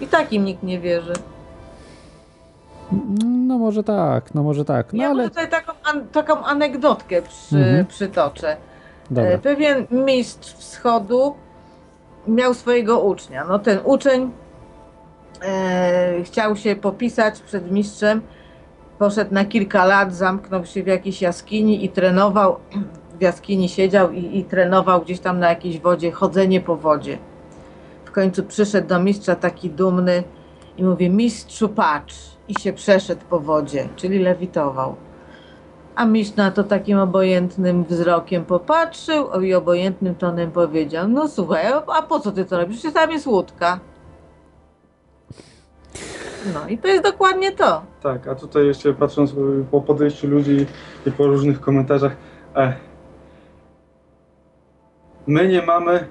[0.00, 1.12] I tak im nikt nie wierzy.
[3.24, 4.92] No może tak, no może tak.
[4.92, 7.86] No ja ale tutaj taką, an, taką anegdotkę przy, Mhm.
[7.86, 8.56] przytoczę.
[9.10, 9.30] Dobra.
[9.30, 11.34] E, Pewien mistrz wschodu
[12.28, 13.44] miał swojego ucznia.
[13.44, 14.30] No ten uczeń
[15.42, 18.22] e, chciał się popisać przed mistrzem,
[18.98, 22.56] poszedł na kilka lat, zamknął się w jakiejś jaskini i trenował,
[23.18, 27.18] w jaskini siedział i, i trenował gdzieś tam na jakiejś wodzie, chodzenie po wodzie.
[28.04, 30.22] W końcu przyszedł do mistrza taki dumny
[30.76, 32.16] i mówi, mistrzu patrz
[32.48, 34.96] i się przeszedł po wodzie, czyli lewitował.
[35.96, 42.02] A mistrz na to takim obojętnym wzrokiem popatrzył i obojętnym tonem powiedział: No słuchaj, a-
[42.02, 42.76] po co ty to robisz?
[42.78, 43.80] Przecież tam jest łódka.
[46.54, 47.82] No i to jest dokładnie to.
[48.02, 49.34] Tak, a tutaj jeszcze patrząc
[49.70, 50.66] po podejściu ludzi
[51.06, 52.16] i po różnych komentarzach,
[52.56, 52.72] e,
[55.26, 56.06] my nie mamy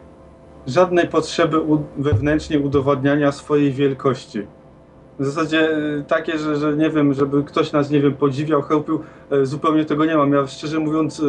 [0.67, 4.47] żadnej potrzeby u, wewnętrznie udowadniania swojej wielkości.
[5.19, 9.00] W zasadzie e, takie, że, że nie wiem, żeby ktoś nas, nie wiem, podziwiał, chełpił,
[9.32, 10.34] e, zupełnie tego nie mam.
[10.34, 11.24] Ja szczerze mówiąc, e,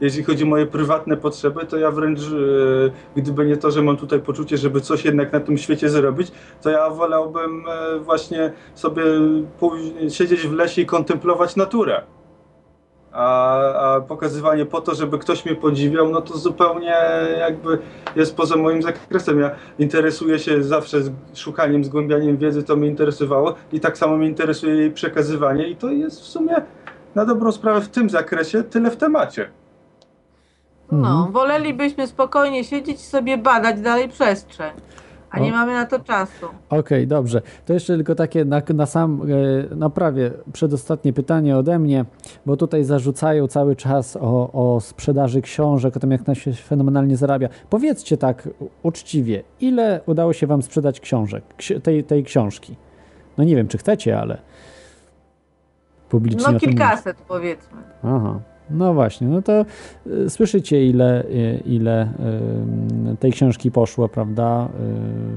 [0.00, 2.20] jeśli chodzi o moje prywatne potrzeby, to ja wręcz,
[3.16, 6.70] gdyby nie to, że mam tutaj poczucie, żeby coś jednak na tym świecie zrobić, to
[6.70, 7.64] ja wolałbym
[8.00, 9.02] właśnie sobie
[10.08, 12.02] siedzieć w lesie i kontemplować naturę.
[13.12, 16.96] A, a pokazywanie po to, żeby ktoś mnie podziwiał, no to zupełnie
[17.38, 17.78] jakby
[18.16, 19.40] jest poza moim zakresem.
[19.40, 20.98] Ja interesuję się zawsze
[21.34, 25.90] szukaniem, zgłębianiem wiedzy, to mnie interesowało i tak samo mnie interesuje jej przekazywanie i to
[25.90, 26.54] jest w sumie
[27.14, 29.50] na dobrą sprawę w tym zakresie tyle w temacie.
[30.92, 34.70] No, wolelibyśmy spokojnie siedzieć i sobie badać dalej przestrzeń.
[35.30, 35.52] A nie O.
[35.56, 36.46] mamy na to czasu.
[36.70, 37.42] Okej, dobrze.
[37.66, 39.22] To jeszcze tylko takie na, na sam,
[39.70, 42.04] e, na prawie przedostatnie pytanie ode mnie,
[42.46, 47.16] bo tutaj zarzucają cały czas o, o sprzedaży książek, o tym jak na się fenomenalnie
[47.16, 47.48] zarabia.
[47.70, 48.48] Powiedzcie tak
[48.82, 52.76] uczciwie, ile udało się wam sprzedać książek, ksi- tej, tej książki?
[53.38, 54.38] No nie wiem, czy chcecie, ale
[56.08, 57.78] publicznie No o tym kilkaset powiedzmy.
[58.02, 58.40] Aha.
[58.70, 59.64] No właśnie, no to
[60.06, 62.08] y, słyszycie ile, y, ile
[63.12, 64.68] y, tej książki poszło, prawda?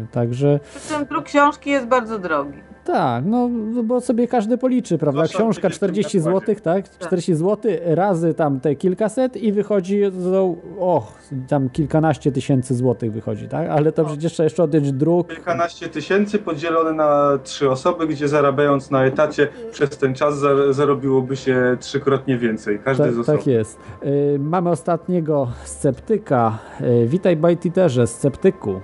[0.04, 2.71] Y, także Przy druk książki jest bardzo drogi.
[2.86, 3.50] Tak, no
[3.84, 5.24] bo sobie każdy policzy, prawda?
[5.24, 6.46] Książka w tym 40 nakładzie.
[6.46, 6.90] zł, tak?
[7.00, 11.14] 40 zł razy tam te kilkaset i wychodzi, no, och,
[11.48, 13.70] tam kilkanaście tysięcy złotych wychodzi, tak?
[13.70, 15.28] Ale to przecież trzeba jeszcze odjąć druk.
[15.34, 21.36] Kilkanaście tysięcy podzielone na trzy osoby, gdzie zarabiając na etacie przez ten czas za- zarobiłoby
[21.38, 22.80] się trzykrotnie więcej.
[22.86, 23.38] Każdy Tak, z osobna.
[23.38, 23.80] tak jest.
[24.06, 26.58] Y, mamy ostatniego sceptyka.
[27.04, 28.80] Y, witaj Bajtiterze, sceptyku.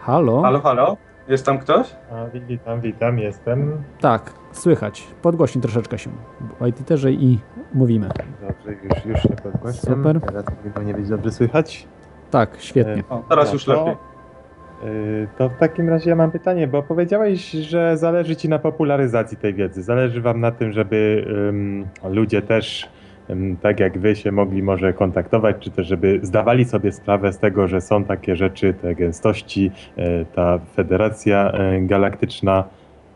[0.00, 0.42] Halo?
[0.42, 0.96] Halo, halo?
[1.28, 1.96] Jest tam ktoś?
[2.12, 3.82] A, witam, witam, jestem.
[4.00, 5.06] Tak, słychać.
[5.22, 6.10] Podgłośnij troszeczkę się
[6.60, 7.38] Bajtiterze i
[7.74, 8.08] mówimy.
[8.40, 9.96] Dobrze, już, już się podgłaśniam.
[9.96, 10.20] Super.
[10.20, 10.44] Teraz
[10.74, 11.86] powinno być dobrze słychać.
[12.30, 13.02] Tak, świetnie.
[13.10, 13.92] E, O, teraz no już to- lepiej.
[15.22, 19.36] e, To w takim razie ja mam pytanie, bo powiedziałeś, że zależy ci na popularyzacji
[19.36, 19.82] tej wiedzy.
[19.82, 22.88] Zależy wam na tym, żeby ym, ludzie też
[23.62, 27.68] tak jak wy się mogli może kontaktować, czy też żeby zdawali sobie sprawę z tego,
[27.68, 32.64] że są takie rzeczy, te gęstości, e, ta federacja e, galaktyczna,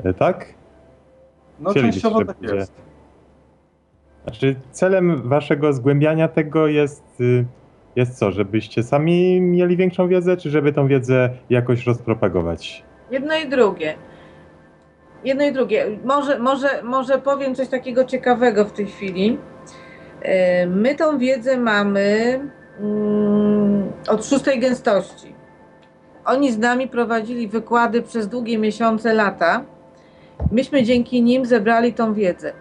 [0.04, 0.54] e, tak?
[1.60, 2.72] No Chcielibyście, częściowo tak jest.
[4.24, 7.44] Znaczy, celem waszego zgłębiania tego jest, y,
[7.96, 8.32] jest co?
[8.32, 12.84] Żebyście sami mieli większą wiedzę, czy żeby tą wiedzę jakoś rozpropagować?
[13.10, 13.94] Jedno i drugie.
[15.24, 15.86] Jedno i drugie.
[16.04, 19.38] Może, może, może powiem coś takiego ciekawego w tej chwili.
[20.22, 22.40] E, My tą wiedzę mamy
[22.80, 25.34] mm, od szóstej gęstości.
[26.24, 29.64] Oni z nami prowadzili wykłady przez długie miesiące, lata.
[30.52, 32.52] Myśmy dzięki nim zebrali tą wiedzę.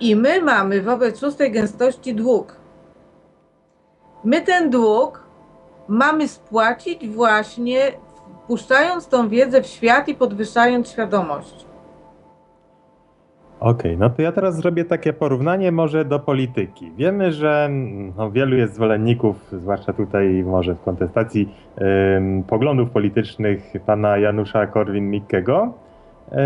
[0.00, 2.56] I my mamy wobec szóstej gęstości dług.
[4.24, 5.24] My ten dług
[5.88, 7.92] mamy spłacić właśnie
[8.46, 11.65] puszczając tą wiedzę w świat i podwyższając świadomość.
[13.60, 16.92] Okej, no to ja teraz zrobię takie porównanie może do polityki.
[16.96, 21.48] Wiemy, że mm, no, wielu jest zwolenników, zwłaszcza tutaj może w kontestacji
[22.16, 25.68] ym, poglądów politycznych pana Janusza Korwin-Mikkego,
[26.32, 26.36] y,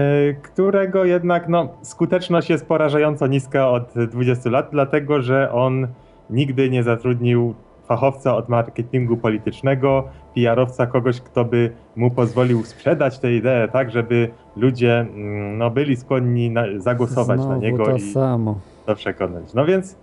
[0.42, 5.86] którego jednak no, skuteczność jest porażająco niska od 20 lat, dlatego że on
[6.30, 7.54] nigdy nie zatrudnił
[7.90, 10.04] fachowca od marketingu politycznego,
[10.34, 15.96] PR-owca, kogoś, kto by mu pozwolił sprzedać tę ideę tak, żeby ludzie mm, no, byli
[15.96, 18.58] skłonni na, zagłosować na Znowu niego to i, samo.
[18.86, 19.54] to przekonać.
[19.54, 19.96] No więc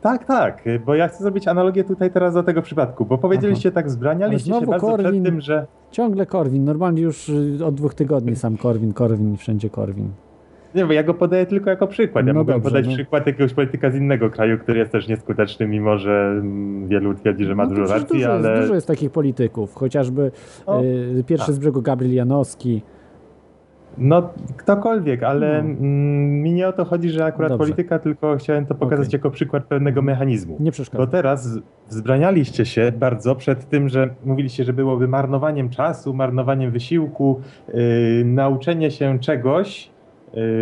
[0.00, 3.84] tak, tak, bo ja chcę zrobić analogię tutaj teraz do tego przypadku, bo powiedzieliście tak,
[3.84, 7.94] Ale zbranialiście się bardzo Korwin, przed tym, że ciągle Korwin, normalnie już y, od dwóch
[7.94, 10.10] tygodni sam Korwin, Korwin, wszędzie Korwin.
[10.74, 12.26] Nie, bo ja go podaję tylko jako przykład.
[12.26, 12.94] Ja No mogłem dobrze, podać no.
[12.94, 17.44] przykład jakiegoś polityka z innego kraju, który jest też nieskuteczny, mimo że mm, wielu twierdzi,
[17.44, 18.50] że ma No dużo racji, dużo, ale...
[18.50, 20.30] jest, dużo jest takich polityków, chociażby
[20.66, 21.54] O, y, pierwszy tak.
[21.54, 22.82] z brzegu Gabriel Janowski.
[23.98, 25.68] No, ktokolwiek, ale No.
[25.68, 27.64] mm, mi nie o to chodzi, że akurat Dobrze.
[27.64, 29.18] polityka, tylko chciałem to pokazać Okej.
[29.18, 30.56] jako przykład pewnego mechanizmu.
[30.60, 31.04] Nie przeszkadza.
[31.04, 37.40] Bo teraz wzbranialiście się bardzo przed tym, że mówiliście, że byłoby marnowaniem czasu, marnowaniem wysiłku,
[37.74, 37.74] yy,
[38.24, 39.91] nauczenie się czegoś,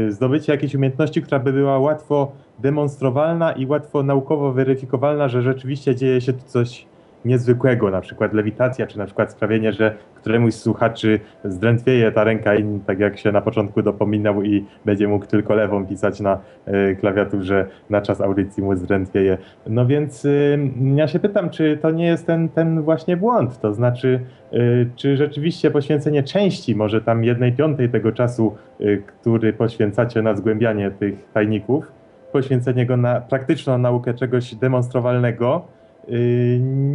[0.08, 6.20] zdobycie jakiejś umiejętności, która by była łatwo demonstrowalna i łatwo naukowo weryfikowalna, że rzeczywiście dzieje
[6.20, 6.86] się tu coś
[7.24, 12.54] niezwykłego, na przykład lewitacja, czy na przykład sprawienie, że któremuś z słuchaczy zdrętwieje ta ręka
[12.54, 16.96] i tak jak się na początku dopominał i będzie mógł tylko lewą pisać na y,
[17.00, 19.38] klawiaturze na czas audycji mu zdrętwieje.
[19.66, 20.58] No więc y,
[20.94, 24.20] ja się pytam, czy to nie jest ten, ten właśnie błąd, to znaczy
[24.52, 30.34] y, czy rzeczywiście poświęcenie części, może tam jednej piątej tego czasu, y, który poświęcacie na
[30.34, 31.92] zgłębianie tych tajników,
[32.32, 35.64] poświęcenie go na praktyczną naukę czegoś demonstrowalnego,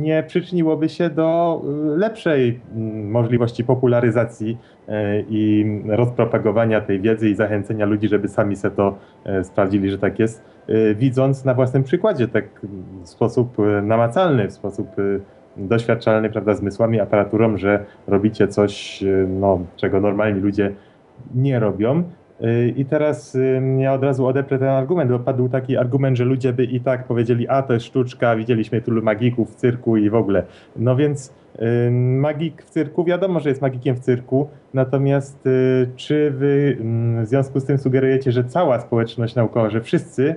[0.02, 1.62] nie przyczyniłoby się do
[1.94, 4.58] y, lepszej mm, możliwości popularyzacji
[4.90, 4.92] y,
[5.30, 8.98] i rozpropagowania tej wiedzy i zachęcenia ludzi, żeby sami se to
[9.40, 12.46] y, sprawdzili, że tak jest, y, widząc na własnym przykładzie, tak
[13.04, 15.22] w sposób y, namacalny, w sposób y,
[15.58, 20.72] doświadczalny, prawda, zmysłami, aparaturą, że robicie coś, y, no, czego normalni ludzie
[21.36, 22.04] nie robią.
[22.42, 26.26] Y, I teraz y, ja od razu odeprę ten argument, bo padł taki argument, że
[26.26, 30.10] ludzie by i tak powiedzieli, a to jest sztuczka, widzieliśmy tylu magików w cyrku i
[30.10, 30.44] w ogóle.
[30.76, 35.44] No więc y, magik w cyrku, wiadomo, że jest magikiem w cyrku, natomiast
[35.96, 40.36] czy wy mm, w związku z tym sugerujecie, że cała społeczność naukowa, że wszyscy,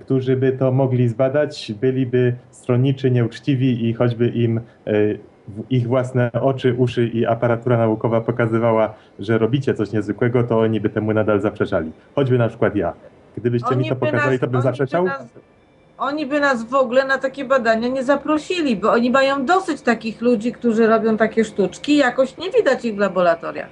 [0.00, 4.60] którzy by to mogli zbadać, byliby stronniczy, nieuczciwi i choćby im
[5.70, 10.90] ich własne oczy, uszy i aparatura naukowa pokazywała, że robicie coś niezwykłego, to oni by
[10.90, 11.92] temu nadal zaprzeczali.
[12.14, 12.92] Choćby na przykład ja.
[13.36, 15.04] Gdybyście mi to pokazali, nas- to bym oni by zaprzeczał?
[15.04, 15.26] nas-
[15.98, 20.20] Oni by nas w ogóle na takie badania nie zaprosili, bo oni mają dosyć takich
[20.20, 23.68] ludzi, którzy robią takie sztuczki jakoś nie widać ich w laboratoriach.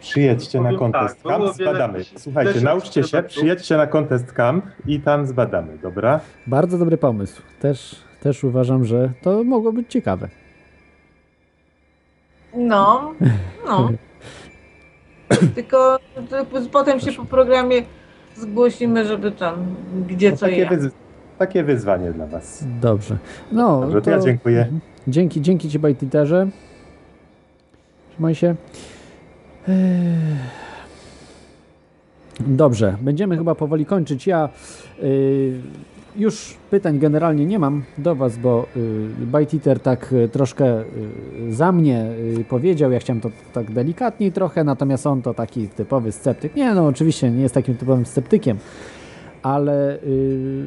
[0.00, 2.04] Przyjedźcie na Powiem Contest tak, Camp, zbadamy.
[2.16, 6.20] Słuchajcie, nauczcie się, przyjedźcie na Contest Camp i tam zbadamy, dobra?
[6.46, 7.42] Bardzo dobry pomysł.
[7.60, 10.28] Też, też uważam, że to mogło być ciekawe.
[12.56, 13.14] No,
[13.66, 13.90] no.
[15.54, 15.98] Tylko
[16.30, 17.82] to potem się po programie
[18.36, 19.54] zgłosimy, żeby tam
[20.08, 20.68] gdzie No, co takie,
[21.38, 22.64] takie wyzwanie dla was.
[22.80, 23.16] Dobrze.
[23.52, 24.68] No, Dobrze, to ja dziękuję.
[25.08, 26.48] Dzięki, dzięki Ci, Bajtiterze.
[28.10, 28.54] Trzymaj się.
[29.68, 29.74] Eee.
[32.40, 34.26] Dobrze, będziemy chyba powoli kończyć.
[34.26, 34.48] Ja
[35.02, 35.60] y,
[36.16, 40.84] już pytań generalnie nie mam do Was, bo y, tak y, troszkę y,
[41.54, 42.06] za mnie
[42.40, 42.92] y, powiedział.
[42.92, 46.56] Ja chciałem to tak delikatniej trochę, natomiast on to taki typowy sceptyk.
[46.56, 48.58] Nie, no oczywiście nie jest takim typowym sceptykiem
[49.44, 50.66] ale y,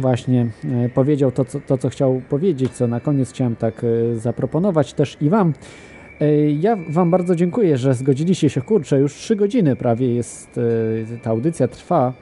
[0.00, 0.46] właśnie
[0.86, 4.94] y, powiedział to co, to, co chciał powiedzieć, co na koniec chciałem tak y, zaproponować
[4.94, 5.52] też i Wam.
[6.58, 8.62] Ja Wam bardzo dziękuję, że zgodziliście się.
[8.62, 10.60] Kurczę, już trzy godziny prawie jest,
[11.22, 12.12] ta audycja trwa.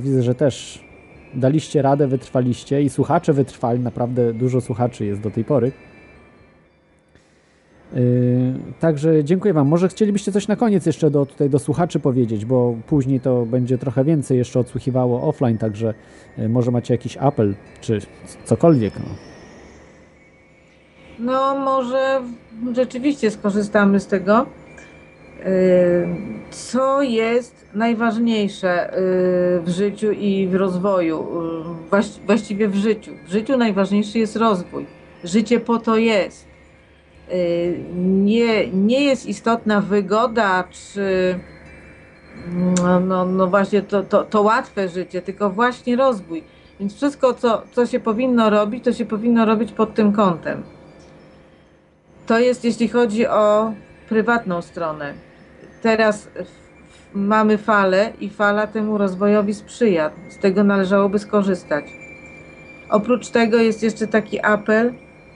[0.00, 0.84] Widzę, że też
[1.34, 3.80] daliście radę, wytrwaliście i słuchacze wytrwali.
[3.80, 5.72] Naprawdę dużo słuchaczy jest do tej pory.
[7.94, 8.00] Yy,
[8.80, 9.68] Także dziękuję Wam.
[9.68, 13.78] Może chcielibyście coś na koniec jeszcze do, tutaj do słuchaczy powiedzieć, bo później to będzie
[13.78, 15.94] trochę więcej jeszcze odsłuchiwało offline, także
[16.38, 17.98] yy, może macie jakiś apel, czy
[18.44, 18.94] cokolwiek.
[18.98, 19.30] No.
[21.18, 22.20] No może
[22.74, 24.46] rzeczywiście skorzystamy z tego.
[25.44, 26.08] Yy,
[26.50, 28.90] Co jest najważniejsze
[29.54, 31.26] yy, w życiu i w rozwoju?
[31.90, 33.12] Właś- Właściwie w życiu.
[33.26, 34.86] W życiu najważniejszy jest rozwój.
[35.24, 36.46] Życie po to jest.
[38.04, 41.38] Nie, nie jest istotna wygoda, czy
[42.82, 46.44] no, no, no właśnie to, to, to łatwe życie, tylko właśnie rozwój.
[46.80, 50.62] Więc wszystko, co, co się powinno robić, to się powinno robić pod tym kątem.
[52.26, 53.72] To jest jeśli chodzi o
[54.08, 55.14] prywatną stronę.
[55.82, 56.28] Teraz
[57.14, 60.10] mamy falę i fala temu rozwojowi sprzyja.
[60.28, 61.84] Z tego należałoby skorzystać.
[62.90, 64.94] Oprócz tego jest jeszcze taki apel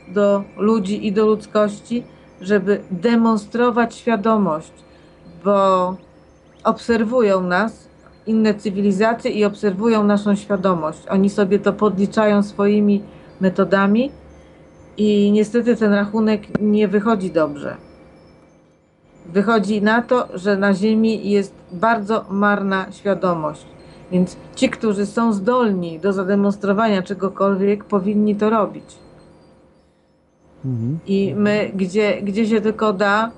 [0.08, 2.05] do ludzi i do ludzkości,
[2.40, 4.73] żeby demonstrować świadomość,
[5.44, 5.97] bo
[6.64, 7.89] obserwują nas
[8.26, 10.98] inne cywilizacje i obserwują naszą świadomość.
[11.08, 13.02] Oni sobie to podliczają swoimi
[13.40, 14.12] metodami
[14.97, 17.76] i niestety ten rachunek nie wychodzi dobrze.
[19.27, 23.67] Wychodzi na to, że na Ziemi jest bardzo marna świadomość.
[24.12, 28.85] Więc ci, którzy są zdolni do zademonstrowania czegokolwiek, powinni to robić.
[30.65, 30.99] Mhm.
[31.07, 33.31] I my, gdzie, gdzie się tylko da,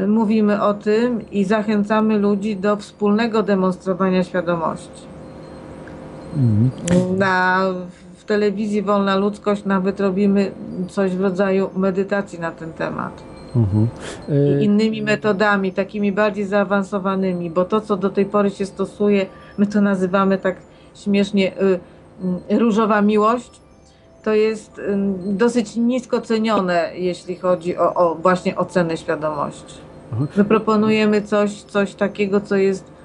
[0.00, 5.02] yy, mówimy o tym i zachęcamy ludzi do wspólnego demonstrowania świadomości.
[6.36, 7.18] Mhm.
[7.18, 7.60] Na,
[8.16, 10.50] w telewizji Wolna Ludzkość nawet robimy
[10.88, 13.35] coś w rodzaju medytacji na ten temat.
[13.56, 13.88] Mhm.
[14.60, 19.26] I innymi metodami, takimi bardziej zaawansowanymi, bo to, co do tej pory się stosuje,
[19.58, 20.56] my to nazywamy tak
[20.94, 21.80] śmiesznie y,
[22.54, 23.60] y, różowa miłość,
[24.24, 24.82] to jest y,
[25.26, 29.74] dosyć nisko cenione, jeśli chodzi o, o właśnie ocenę świadomości.
[30.12, 30.26] Aha.
[30.36, 32.95] My proponujemy coś, coś takiego, co jest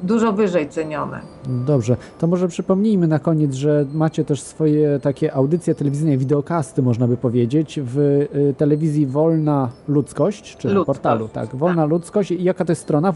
[0.00, 1.20] dużo wyżej cenione.
[1.66, 7.08] Dobrze, to może przypomnijmy na koniec, że macie też swoje takie audycje telewizyjne, wideokasty, można
[7.08, 12.30] by powiedzieć, w y, telewizji Wolna Ludzkość, czy Ludzkość, portalu, tak, Wolna Ludzkość.
[12.30, 13.12] I jaka to jest strona?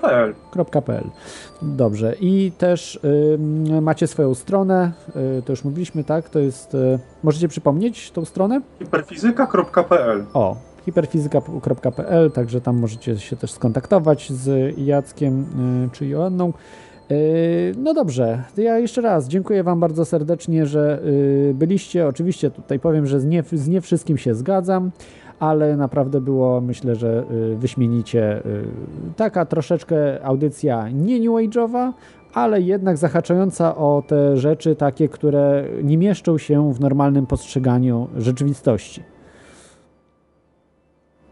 [0.00, 0.34] .pl.
[0.86, 1.04] .pl.
[1.62, 2.14] Dobrze.
[2.20, 4.92] I też y, macie swoją stronę,
[5.38, 6.28] y, to już mówiliśmy, tak?
[6.28, 6.74] To jest.
[6.74, 8.60] Y, możecie przypomnieć tą stronę?
[8.78, 10.24] Hiperfizyka.pl.
[10.34, 10.56] O,
[10.88, 15.46] hiperfizyka.pl, także tam możecie się też skontaktować z Jackiem
[15.86, 16.52] y, czy Joanną.
[17.10, 21.00] Y, No dobrze, ja jeszcze raz dziękuję Wam bardzo serdecznie, że
[21.50, 22.06] y, byliście.
[22.06, 24.90] Oczywiście tutaj powiem, że z nie, z nie wszystkim się zgadzam,
[25.38, 27.24] ale naprawdę było myślę, że
[27.56, 28.42] wyśmienicie.
[29.16, 31.92] Taka troszeczkę audycja nie new age'owa,
[32.34, 39.02] ale jednak zahaczająca o te rzeczy takie, które nie mieszczą się w normalnym postrzeganiu rzeczywistości.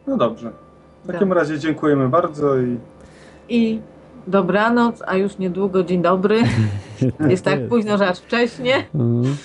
[0.06, 0.50] No dobrze.
[1.04, 2.78] W takim razie dziękujemy bardzo i
[3.48, 3.80] I
[4.26, 6.42] dobranoc, a już niedługo dzień dobry.
[7.30, 8.74] Jest tak późno, że aż wcześnie.
[8.94, 9.36] Mhm.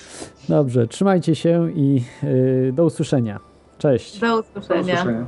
[0.48, 3.40] Dobrze, trzymajcie się i y, do usłyszenia.
[3.78, 4.20] Cześć.
[4.20, 5.26] Do usłyszenia.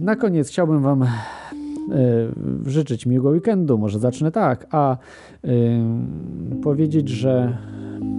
[0.00, 1.08] Na koniec chciałbym Wam y,
[2.66, 3.78] życzyć miłego weekendu.
[3.78, 4.96] Może zacznę tak, a
[5.44, 5.80] y,
[6.62, 7.56] powiedzieć, że
[8.02, 8.11] y,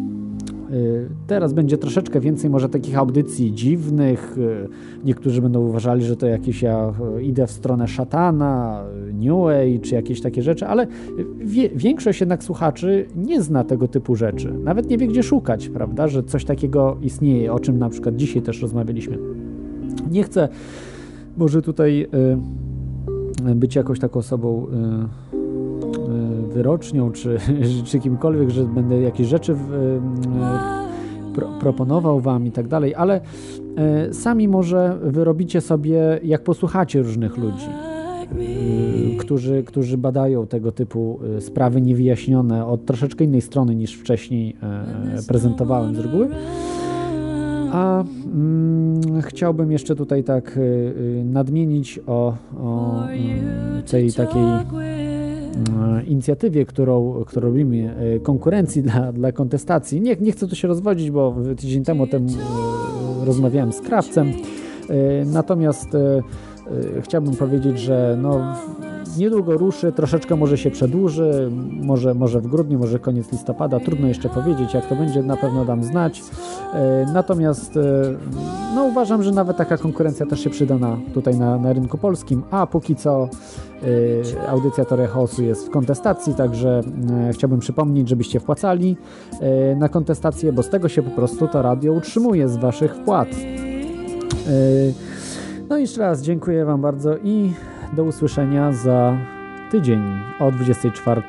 [1.28, 4.38] teraz będzie troszeczkę więcej może takich audycji dziwnych.
[4.38, 4.68] Y,
[5.06, 9.80] Niektórzy będą uważali, że to jakieś ja y, idę w stronę szatana, y, New Age,
[9.80, 10.88] czy jakieś takie rzeczy, ale
[11.38, 14.54] wie, większość jednak słuchaczy nie zna tego typu rzeczy.
[14.64, 18.42] Nawet nie wie, gdzie szukać, prawda, że coś takiego istnieje, o czym na przykład dzisiaj
[18.42, 19.18] też rozmawialiśmy.
[20.12, 20.50] Nie chcę
[21.38, 22.08] może tutaj
[23.52, 27.38] y, być jakąś taką osobą y, y, wyrocznią, czy,
[27.86, 30.00] czy kimkolwiek, że będę jakieś rzeczy w,
[31.34, 33.22] pro, proponował wam i tak dalej, ale
[34.10, 37.68] y, sami może wyrobicie sobie, jak posłuchacie różnych ludzi,
[39.14, 44.56] y, którzy, którzy badają tego typu y, sprawy niewyjaśnione od troszeczkę innej strony niż wcześniej
[45.28, 46.28] prezentowałem z reguły.
[47.72, 50.60] A mm, chciałbym jeszcze tutaj tak
[51.26, 53.04] nadmienić o, o
[53.86, 54.44] tej takiej
[56.08, 60.02] inicjatywie, którą, którą robimy, y, konkurencji dla, dla kontestacji.
[60.02, 64.32] Nie, nie chcę tu się rozwodzić, bo tydzień temu o tym y, rozmawiałem z krawcem.
[65.26, 65.88] Natomiast
[67.02, 68.56] chciałbym powiedzieć, że no,
[69.18, 74.30] niedługo ruszy, troszeczkę może się przedłuży, może, może w grudniu, może koniec listopada, trudno jeszcze
[74.30, 76.24] powiedzieć, jak to będzie, na pewno dam znać.
[76.74, 77.82] E, Natomiast e,
[78.76, 82.44] no, uważam, że nawet taka konkurencja też się przyda na, tutaj na, na rynku polskim,
[82.52, 83.30] a póki co
[83.84, 85.10] e, audycja Teoria
[85.40, 86.82] jest w kontestacji, także
[87.32, 88.98] chciałbym przypomnieć, żebyście wpłacali
[89.78, 93.28] na kontestację, bo z tego się po prostu to radio utrzymuje, z waszych wpłat.
[95.70, 97.54] No i jeszcze raz dziękuję wam bardzo i
[97.94, 99.18] do usłyszenia za
[99.72, 100.04] tydzień
[100.40, 101.22] o 24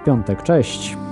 [0.00, 0.42] w piątek.
[0.42, 1.07] Cześć!